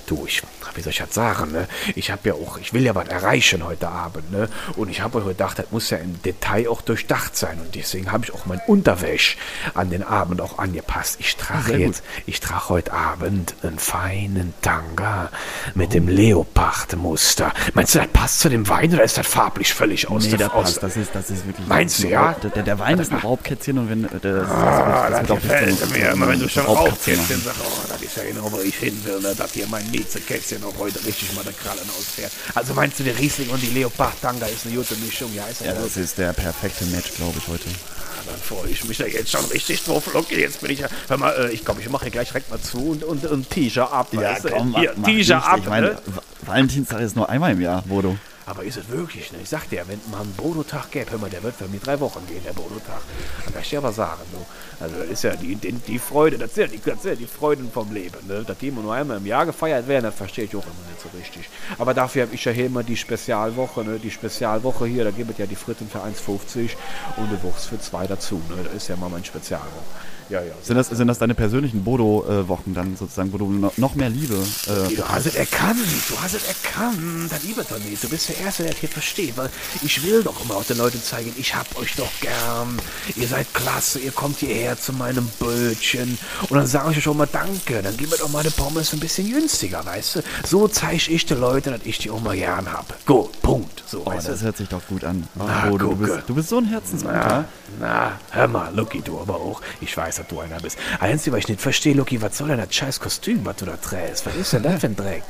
du, 0.08 0.26
ich 0.26 0.42
wie 0.76 0.82
soll 0.82 0.92
ich 0.92 0.98
das 1.00 1.14
sagen, 1.14 1.52
ne? 1.52 1.68
Ich 1.96 2.12
habe 2.12 2.30
ja 2.30 2.34
auch, 2.36 2.58
ich 2.58 2.74
will 2.74 2.84
ja 2.84 2.96
was 2.96 3.08
erreichen 3.08 3.64
heute 3.66 3.90
Abend, 3.90 4.32
ne? 4.32 4.50
Und 4.76 4.90
ich 4.90 5.02
habe 5.02 5.22
gedacht, 5.22 5.60
das 5.60 5.66
muss 5.72 5.90
ja 5.90 5.98
im 5.98 6.22
Detail 6.24 6.68
auch 6.70 6.82
durchdacht 6.82 7.36
sein. 7.38 7.60
Und 7.60 7.76
deswegen 7.76 8.12
habe 8.12 8.26
ich 8.26 8.34
auch 8.34 8.46
mein 8.46 8.62
Unterwäsch 8.68 9.38
an 9.74 9.90
den 9.90 10.04
Abend 10.04 10.42
auch 10.42 10.58
angepasst. 10.60 11.18
Ich 11.20 11.36
trage 11.36 11.72
gut. 11.72 11.80
jetzt, 11.80 12.04
ich 12.26 12.40
trage 12.40 12.70
heute 12.70 12.94
Abend 12.94 13.56
einen 13.64 13.80
feinen 13.80 14.54
Tanga 14.62 15.30
mit 15.76 15.94
dem 15.94 16.08
Leopardmuster. 16.08 17.52
Meinst 17.74 17.96
du, 17.96 18.00
das 18.00 18.08
passt 18.10 18.40
zu 18.40 18.50
dem 18.50 18.68
Wein 18.70 18.94
oder 18.94 19.04
ist 19.04 19.18
das 19.18 19.28
farblich 19.28 19.74
völlig 19.74 20.10
aus 20.10 20.24
Nee, 20.24 20.30
der 20.32 20.40
das 20.40 20.52
aus- 20.52 20.64
passt. 20.64 20.84
Das 20.84 20.98
ist, 20.98 21.12
das 21.14 21.30
ist 21.30 21.46
wirklich. 21.46 21.68
Meinst 21.68 22.04
du, 22.04 22.08
ja? 22.08 22.34
Der, 22.44 22.50
der, 22.52 22.64
der 22.64 22.80
Wein 22.80 23.00
ist 23.00 23.12
ein 23.12 23.20
Raubkätzchen 23.20 23.78
und 23.78 23.90
wenn. 23.90 24.06
äh, 24.06 24.10
Das, 24.22 24.48
das, 24.48 24.50
Ah, 24.50 25.10
das, 25.10 25.22
das 25.22 25.32
auch 25.32 25.36
gefällt 25.42 25.92
mir 25.92 26.12
immer, 26.12 26.28
wenn 26.28 26.40
du 26.40 26.48
schon 26.50 26.66
Raubkätzchen 26.66 27.42
sagst, 27.42 27.60
oh, 27.62 27.82
das 27.90 28.02
ist 28.02 28.18
ja 28.18 28.24
genau, 28.24 28.52
wo 28.52 28.60
ich 28.60 28.76
hin 28.76 28.98
will, 29.06 29.20
ne, 29.22 29.34
dass 29.36 29.52
hier 29.54 29.68
mein 29.68 29.90
Miezekätzchen 29.92 30.53
auch 30.64 30.78
heute 30.78 31.04
richtig 31.06 31.34
mal 31.34 31.44
der 31.44 31.54
Krallen 31.54 31.88
ausfährt. 31.98 32.32
Also 32.54 32.74
meinst 32.74 33.00
du, 33.00 33.04
der 33.04 33.18
Riesling 33.18 33.50
und 33.50 33.62
die 33.62 33.68
Leopard-Tanga 33.68 34.46
ist 34.48 34.66
eine 34.66 34.76
gute 34.76 34.96
Mischung? 34.98 35.34
Ja, 35.34 35.46
ist 35.48 35.62
ja, 35.62 35.68
Ja, 35.68 35.74
das. 35.82 35.96
ist 35.96 36.18
der 36.18 36.34
perfekte 36.34 36.86
Match, 36.88 37.14
glaube 37.16 37.36
ich, 37.38 37.48
heute. 37.48 37.64
Dann 38.26 38.40
freue 38.40 38.70
ich 38.70 38.84
mich 38.86 38.98
ja 39.00 39.06
jetzt 39.06 39.32
schon 39.32 39.44
richtig 39.46 39.84
drauf. 39.84 40.04
Okay, 40.14 40.40
jetzt 40.42 40.62
bin 40.62 40.72
ich 40.72 40.80
ja, 40.80 40.88
hör 41.08 41.18
mal, 41.18 41.32
äh, 41.34 41.52
ich 41.54 41.64
glaube, 41.66 41.82
ich 41.82 41.90
mache 41.90 42.04
hier 42.04 42.12
gleich 42.12 42.28
direkt 42.30 42.50
mal 42.50 42.60
zu 42.60 42.78
und, 42.78 43.04
und, 43.04 43.26
und 43.26 43.50
T-Shirt 43.50 43.92
ab. 43.92 44.08
weißt 44.14 44.46
du? 44.46 44.78
hier, 44.80 44.94
T-Shirt 45.04 45.44
ab, 45.44 45.60
Ich 45.62 45.66
meine, 45.70 45.88
ne? 45.88 45.98
Va- 46.06 46.22
Valentinstag 46.46 47.02
ist 47.02 47.16
nur 47.16 47.30
einmal 47.30 47.52
im 47.52 47.62
Jahr, 47.62 47.82
Bodo. 47.84 48.18
Aber 48.46 48.64
ist 48.64 48.78
es 48.78 48.90
wirklich, 48.90 49.32
ne? 49.32 49.40
Ich 49.42 49.50
sag 49.50 49.70
dir, 49.70 49.84
wenn 49.88 50.00
mal 50.12 50.22
einen 50.22 50.34
Bodo-Tag 50.34 50.92
gäbe, 50.92 51.12
hör 51.12 51.20
mal, 51.20 51.30
der 51.30 51.44
wird 51.44 51.56
für 51.56 51.68
mich 51.68 51.82
drei 51.82 52.00
Wochen 52.00 52.26
gehen, 52.28 52.44
der 52.44 52.54
Bodo-Tag. 52.54 53.02
Kann 53.46 53.62
ich 53.62 53.70
dir 53.70 53.78
aber 53.78 53.94
sagen, 53.94 54.22
du. 54.32 54.84
Also 54.84 54.96
das 54.98 55.08
ist 55.08 55.24
ja 55.24 55.36
die, 55.36 55.56
die, 55.56 55.72
die 55.72 56.00
Freude, 56.00 56.38
das 56.38 56.54
sind 56.54 56.72
ja 56.72 56.78
die, 56.78 56.82
das 56.84 57.02
sind 57.02 57.12
ja 57.12 57.16
die 57.16 57.28
Freuden 57.28 57.72
vom 57.72 57.94
Leben, 57.94 58.28
ne? 58.28 58.44
Dass 58.44 58.58
die 58.58 58.68
immer 58.68 58.82
nur 58.82 58.94
einmal 58.94 59.18
im 59.18 59.26
Jahr 59.26 59.46
gefeiert 59.46 59.88
werden, 59.88 60.04
das 60.04 60.16
verstehe 60.16 60.46
ich 60.46 60.56
auch 60.56 60.66
immer 60.66 60.90
nicht 60.90 61.02
so 61.02 61.10
richtig. 61.18 61.50
Aber 61.78 61.94
dafür 61.94 62.24
habe 62.24 62.36
ich 62.36 62.44
ja 62.44 62.52
hier 62.52 62.66
immer 62.66 62.84
die 62.84 62.98
Spezialwoche, 62.98 63.84
ne? 63.84 64.00
Die 64.00 64.12
Spezialwoche 64.12 64.86
hier, 64.86 65.04
da 65.06 65.12
gibt 65.12 65.32
es 65.32 65.38
ja 65.38 65.46
die 65.46 65.56
Fritten 65.56 65.90
für 65.90 66.00
1,50 66.00 66.72
und 67.18 67.30
die 67.32 67.42
Wurst 67.44 67.68
für 67.68 67.80
2 67.80 68.08
dazu, 68.08 68.42
ne? 68.50 68.64
Das 68.64 68.74
ist 68.74 68.88
ja 68.90 68.96
mal 68.96 69.10
mein 69.10 69.24
Spezialwoche. 69.24 69.70
Ja, 70.34 70.42
ja. 70.42 70.54
Sind 70.64 70.78
das, 70.78 70.88
sind 70.90 71.08
das 71.08 71.20
deine 71.20 71.36
persönlichen 71.36 71.84
Bodo-Wochen 71.84 72.74
dann 72.74 72.96
sozusagen, 72.98 73.32
wo 73.34 73.38
du 73.38 73.52
no- 73.52 73.72
noch 73.78 73.94
mehr 73.94 74.10
Liebe. 74.10 74.34
Äh, 74.34 74.96
Du 74.96 75.04
hast 75.08 75.28
es 75.28 75.36
erkannt, 75.36 75.78
du 76.10 76.20
hast 76.20 76.34
es 76.34 76.44
erkannt. 76.48 77.32
Lieber 77.44 77.64
doch 77.64 77.78
nicht. 77.78 78.04
Du 78.04 78.10
bist 78.10 78.30
der 78.30 78.40
Erste, 78.40 78.64
der 78.64 78.72
das 78.72 78.80
hier 78.80 78.90
versteht. 78.90 79.38
Weil 79.38 79.52
ich 79.84 80.04
will 80.04 80.24
doch 80.24 80.44
immer 80.44 80.56
auch 80.56 80.64
den 80.64 80.78
Leuten 80.80 81.02
zeigen, 81.04 81.32
ich 81.38 81.54
hab 81.54 81.78
euch 81.78 81.96
doch 81.96 82.10
gern. 82.20 82.78
Ihr 83.16 83.28
seid 83.28 83.54
klasse, 83.54 84.00
ihr 84.00 84.12
kommt 84.12 84.40
hierher 84.40 84.76
zu 84.80 84.92
meinem 84.94 85.28
Bötchen. 85.40 86.18
Und 86.50 86.58
dann 86.58 86.66
sage 86.66 86.92
ich 86.92 86.98
euch 86.98 87.08
auch 87.08 87.14
mal 87.14 87.28
Danke. 87.32 87.84
Dann 87.84 87.96
gib 87.96 88.10
mir 88.10 88.18
doch 88.18 88.30
mal 88.30 88.42
die 88.44 88.50
Pommes 88.50 88.92
ein 88.94 89.00
bisschen 89.00 89.30
günstiger, 89.32 89.86
weißt 89.86 90.16
du? 90.16 90.22
So 90.48 90.68
zeige 90.68 91.12
ich 91.12 91.26
den 91.28 91.40
Leuten, 91.40 91.72
dass 91.74 91.82
ich 91.84 92.00
die 92.00 92.10
auch 92.10 92.22
mal 92.22 92.36
gern 92.36 92.72
hab. 92.74 93.06
Gut, 93.06 93.40
Punkt. 93.44 93.84
So, 93.86 94.02
oh, 94.04 94.10
weißt 94.10 94.28
du? 94.28 94.32
das 94.32 94.42
hört 94.42 94.58
sich 94.58 94.70
doch 94.70 94.82
gut 94.88 95.04
an. 95.04 95.28
Ah, 95.38 95.68
Bodo, 95.70 95.90
du, 95.90 95.96
bist, 95.98 96.14
du 96.26 96.34
bist 96.34 96.50
so 96.50 96.58
ein 96.58 96.66
Herzensguter. 96.66 97.46
Na, 97.80 97.80
na, 97.80 98.20
hör 98.32 98.48
mal, 98.48 98.74
Lucky, 98.76 99.02
du 99.02 99.20
aber 99.20 99.36
auch. 99.36 99.62
Ich 99.82 99.96
weiß, 99.96 100.20
dass 100.24 100.30
du 100.30 100.40
einer 100.40 100.60
bist. 100.60 100.78
Einzige, 101.00 101.36
was 101.36 101.40
ich 101.40 101.48
nicht 101.50 101.62
verstehe, 101.62 101.94
Lucky, 101.94 102.22
was 102.22 102.38
soll 102.38 102.48
denn 102.50 102.58
das 102.58 102.74
scheiß 102.74 103.00
Kostüm, 103.00 103.46
was 103.46 103.58
du 103.58 103.66
da 103.66 103.78
trägst? 103.78 104.26
Was 104.26 104.36
ist 104.36 104.54
denn 104.54 104.64
das 104.64 104.80
für 104.82 104.88
ein 104.88 104.96
Dreck? 104.96 105.24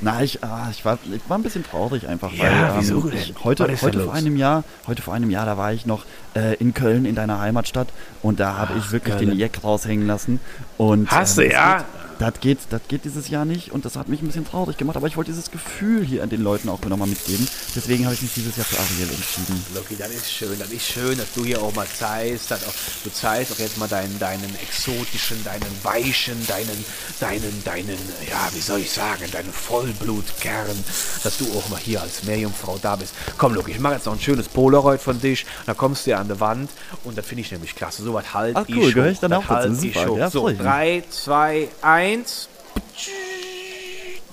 Na, 0.00 0.20
ich, 0.22 0.42
ah, 0.42 0.66
ich, 0.70 0.84
war, 0.84 0.98
ich 1.04 1.20
war 1.28 1.38
ein 1.38 1.42
bisschen 1.44 1.64
traurig 1.64 2.08
einfach, 2.08 2.32
Ja, 2.32 2.44
weil 2.44 2.50
ähm, 2.52 2.74
wieso 2.78 3.00
denn? 3.02 3.18
ich, 3.18 3.34
heute, 3.44 3.64
ist 3.64 3.82
denn 3.82 3.88
heute 3.88 4.04
vor 4.04 4.14
einem 4.14 4.36
Jahr, 4.36 4.64
heute 4.86 5.00
vor 5.02 5.14
einem 5.14 5.30
Jahr, 5.30 5.46
da 5.46 5.56
war 5.56 5.72
ich 5.72 5.86
noch 5.86 6.04
äh, 6.34 6.54
in 6.56 6.74
Köln 6.74 7.04
in 7.04 7.14
deiner 7.14 7.40
Heimatstadt 7.40 7.88
und 8.20 8.40
da 8.40 8.56
habe 8.56 8.74
ich 8.78 8.90
wirklich 8.90 9.14
Köln. 9.16 9.30
den 9.30 9.38
Jack 9.38 9.62
raushängen 9.62 10.06
lassen. 10.06 10.40
Und, 10.76 11.10
Hast 11.10 11.38
ähm, 11.38 11.48
du, 11.48 11.52
ja? 11.52 11.84
Das 12.22 12.38
geht, 12.40 12.58
das 12.70 12.80
geht, 12.86 13.04
dieses 13.04 13.28
Jahr 13.30 13.44
nicht 13.44 13.72
und 13.72 13.84
das 13.84 13.96
hat 13.96 14.08
mich 14.08 14.22
ein 14.22 14.28
bisschen 14.28 14.46
traurig 14.46 14.76
gemacht, 14.76 14.96
aber 14.96 15.08
ich 15.08 15.16
wollte 15.16 15.32
dieses 15.32 15.50
Gefühl 15.50 16.04
hier 16.04 16.22
an 16.22 16.28
den 16.28 16.40
Leuten 16.40 16.68
auch 16.68 16.80
nochmal 16.84 17.08
mitgeben. 17.08 17.48
Deswegen 17.74 18.04
habe 18.04 18.14
ich 18.14 18.22
mich 18.22 18.32
dieses 18.34 18.56
Jahr 18.56 18.64
für 18.64 18.78
Ariel 18.78 19.12
entschieden. 19.12 19.64
Lucky, 19.74 19.96
das 19.96 20.10
ist 20.10 20.30
schön, 20.32 20.56
das 20.56 20.70
ist 20.70 20.86
schön, 20.86 21.18
dass 21.18 21.32
du 21.34 21.44
hier 21.44 21.60
auch 21.60 21.74
mal 21.74 21.86
zeigst, 21.86 22.52
dass 22.52 22.64
auch, 22.64 22.74
du 23.02 23.10
zeigst 23.10 23.52
auch 23.52 23.58
jetzt 23.58 23.76
mal 23.76 23.88
deinen, 23.88 24.16
deinen 24.20 24.54
exotischen, 24.62 25.42
deinen 25.42 25.66
weichen, 25.82 26.46
deinen, 26.46 26.84
deinen, 27.18 27.64
deinen, 27.64 27.98
ja, 28.30 28.48
wie 28.52 28.60
soll 28.60 28.78
ich 28.80 28.92
sagen, 28.92 29.24
deinen 29.32 29.52
Vollblutkern, 29.52 30.76
dass 31.24 31.38
du 31.38 31.46
auch 31.58 31.68
mal 31.70 31.80
hier 31.80 32.02
als 32.02 32.22
Meerjungfrau 32.22 32.78
da 32.80 32.94
bist. 32.94 33.14
Komm, 33.36 33.54
Lucky, 33.54 33.72
ich 33.72 33.80
mache 33.80 33.94
jetzt 33.94 34.06
noch 34.06 34.12
ein 34.12 34.20
schönes 34.20 34.48
Polaroid 34.48 35.00
von 35.00 35.20
dich, 35.20 35.44
dann 35.66 35.76
kommst 35.76 36.06
du 36.06 36.12
hier 36.12 36.20
an 36.20 36.28
die 36.28 36.38
Wand 36.38 36.70
und 37.02 37.18
das 37.18 37.26
finde 37.26 37.40
ich 37.40 37.50
nämlich 37.50 37.74
klasse. 37.74 38.04
So 38.04 38.14
was 38.14 38.32
halt 38.32 38.56
Ach 38.56 38.64
cool, 38.68 38.88
ich 38.88 38.94
gehör 38.94 39.08
hoch, 39.08 39.12
ich 39.12 39.18
dann 39.18 39.32
das 39.32 39.40
auch 39.40 39.48
dazu. 39.48 39.54
halt 39.54 39.82
ich 39.82 39.94
Super, 39.94 40.18
ja, 40.18 40.30
So, 40.30 40.40
freu 40.42 40.52
ich 40.52 40.58
mich. 40.58 40.66
3, 40.66 41.04
2, 41.10 41.68
1. 41.82 42.11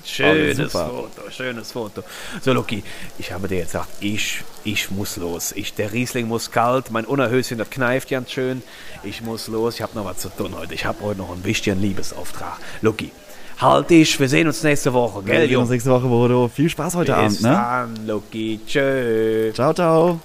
Schönes 0.06 0.58
super. 0.58 0.90
Foto, 0.90 1.32
schönes 1.32 1.72
Foto. 1.72 2.04
So, 2.42 2.54
Loki, 2.54 2.84
ich 3.18 3.32
habe 3.32 3.48
dir 3.48 3.60
jetzt 3.60 3.74
gesagt, 3.74 3.90
ich, 4.00 4.44
ich 4.64 4.90
muss 4.92 5.18
los. 5.18 5.52
Ich, 5.52 5.74
der 5.76 5.92
Riesling 5.94 6.28
muss 6.28 6.52
kalt, 6.52 6.92
mein 6.92 7.06
Unerhöschen, 7.06 7.58
das 7.58 7.70
kneift 7.70 8.10
ganz 8.10 8.32
schön. 8.32 8.64
Ich 9.04 9.22
muss 9.22 9.48
los, 9.48 9.76
ich 9.76 9.82
habe 9.82 9.96
noch 9.96 10.06
was 10.06 10.18
zu 10.18 10.30
tun 10.30 10.56
heute. 10.58 10.74
Ich 10.74 10.86
habe 10.86 11.02
heute 11.02 11.20
noch 11.20 11.32
einen 11.32 11.44
wichtigen 11.44 11.80
Liebesauftrag. 11.80 12.58
Loki, 12.82 13.12
halt 13.60 13.90
dich, 13.90 14.20
wir 14.20 14.28
sehen 14.28 14.48
uns 14.48 14.64
nächste 14.64 14.94
Woche, 14.94 15.26
Wir 15.26 15.34
gell, 15.34 15.48
sehen 15.48 15.58
uns 15.58 15.70
nächste 15.70 15.92
Woche, 15.92 16.08
Bodo. 16.08 16.50
Viel 16.54 16.70
Spaß 16.70 16.96
heute 16.96 17.14
Bis 17.14 17.20
Abend, 17.20 17.42
ne? 17.42 17.50
dann, 17.50 18.08
Loki, 18.08 18.60
tschö. 18.66 19.52
Ciao, 19.54 19.74
ciao. 19.74 20.20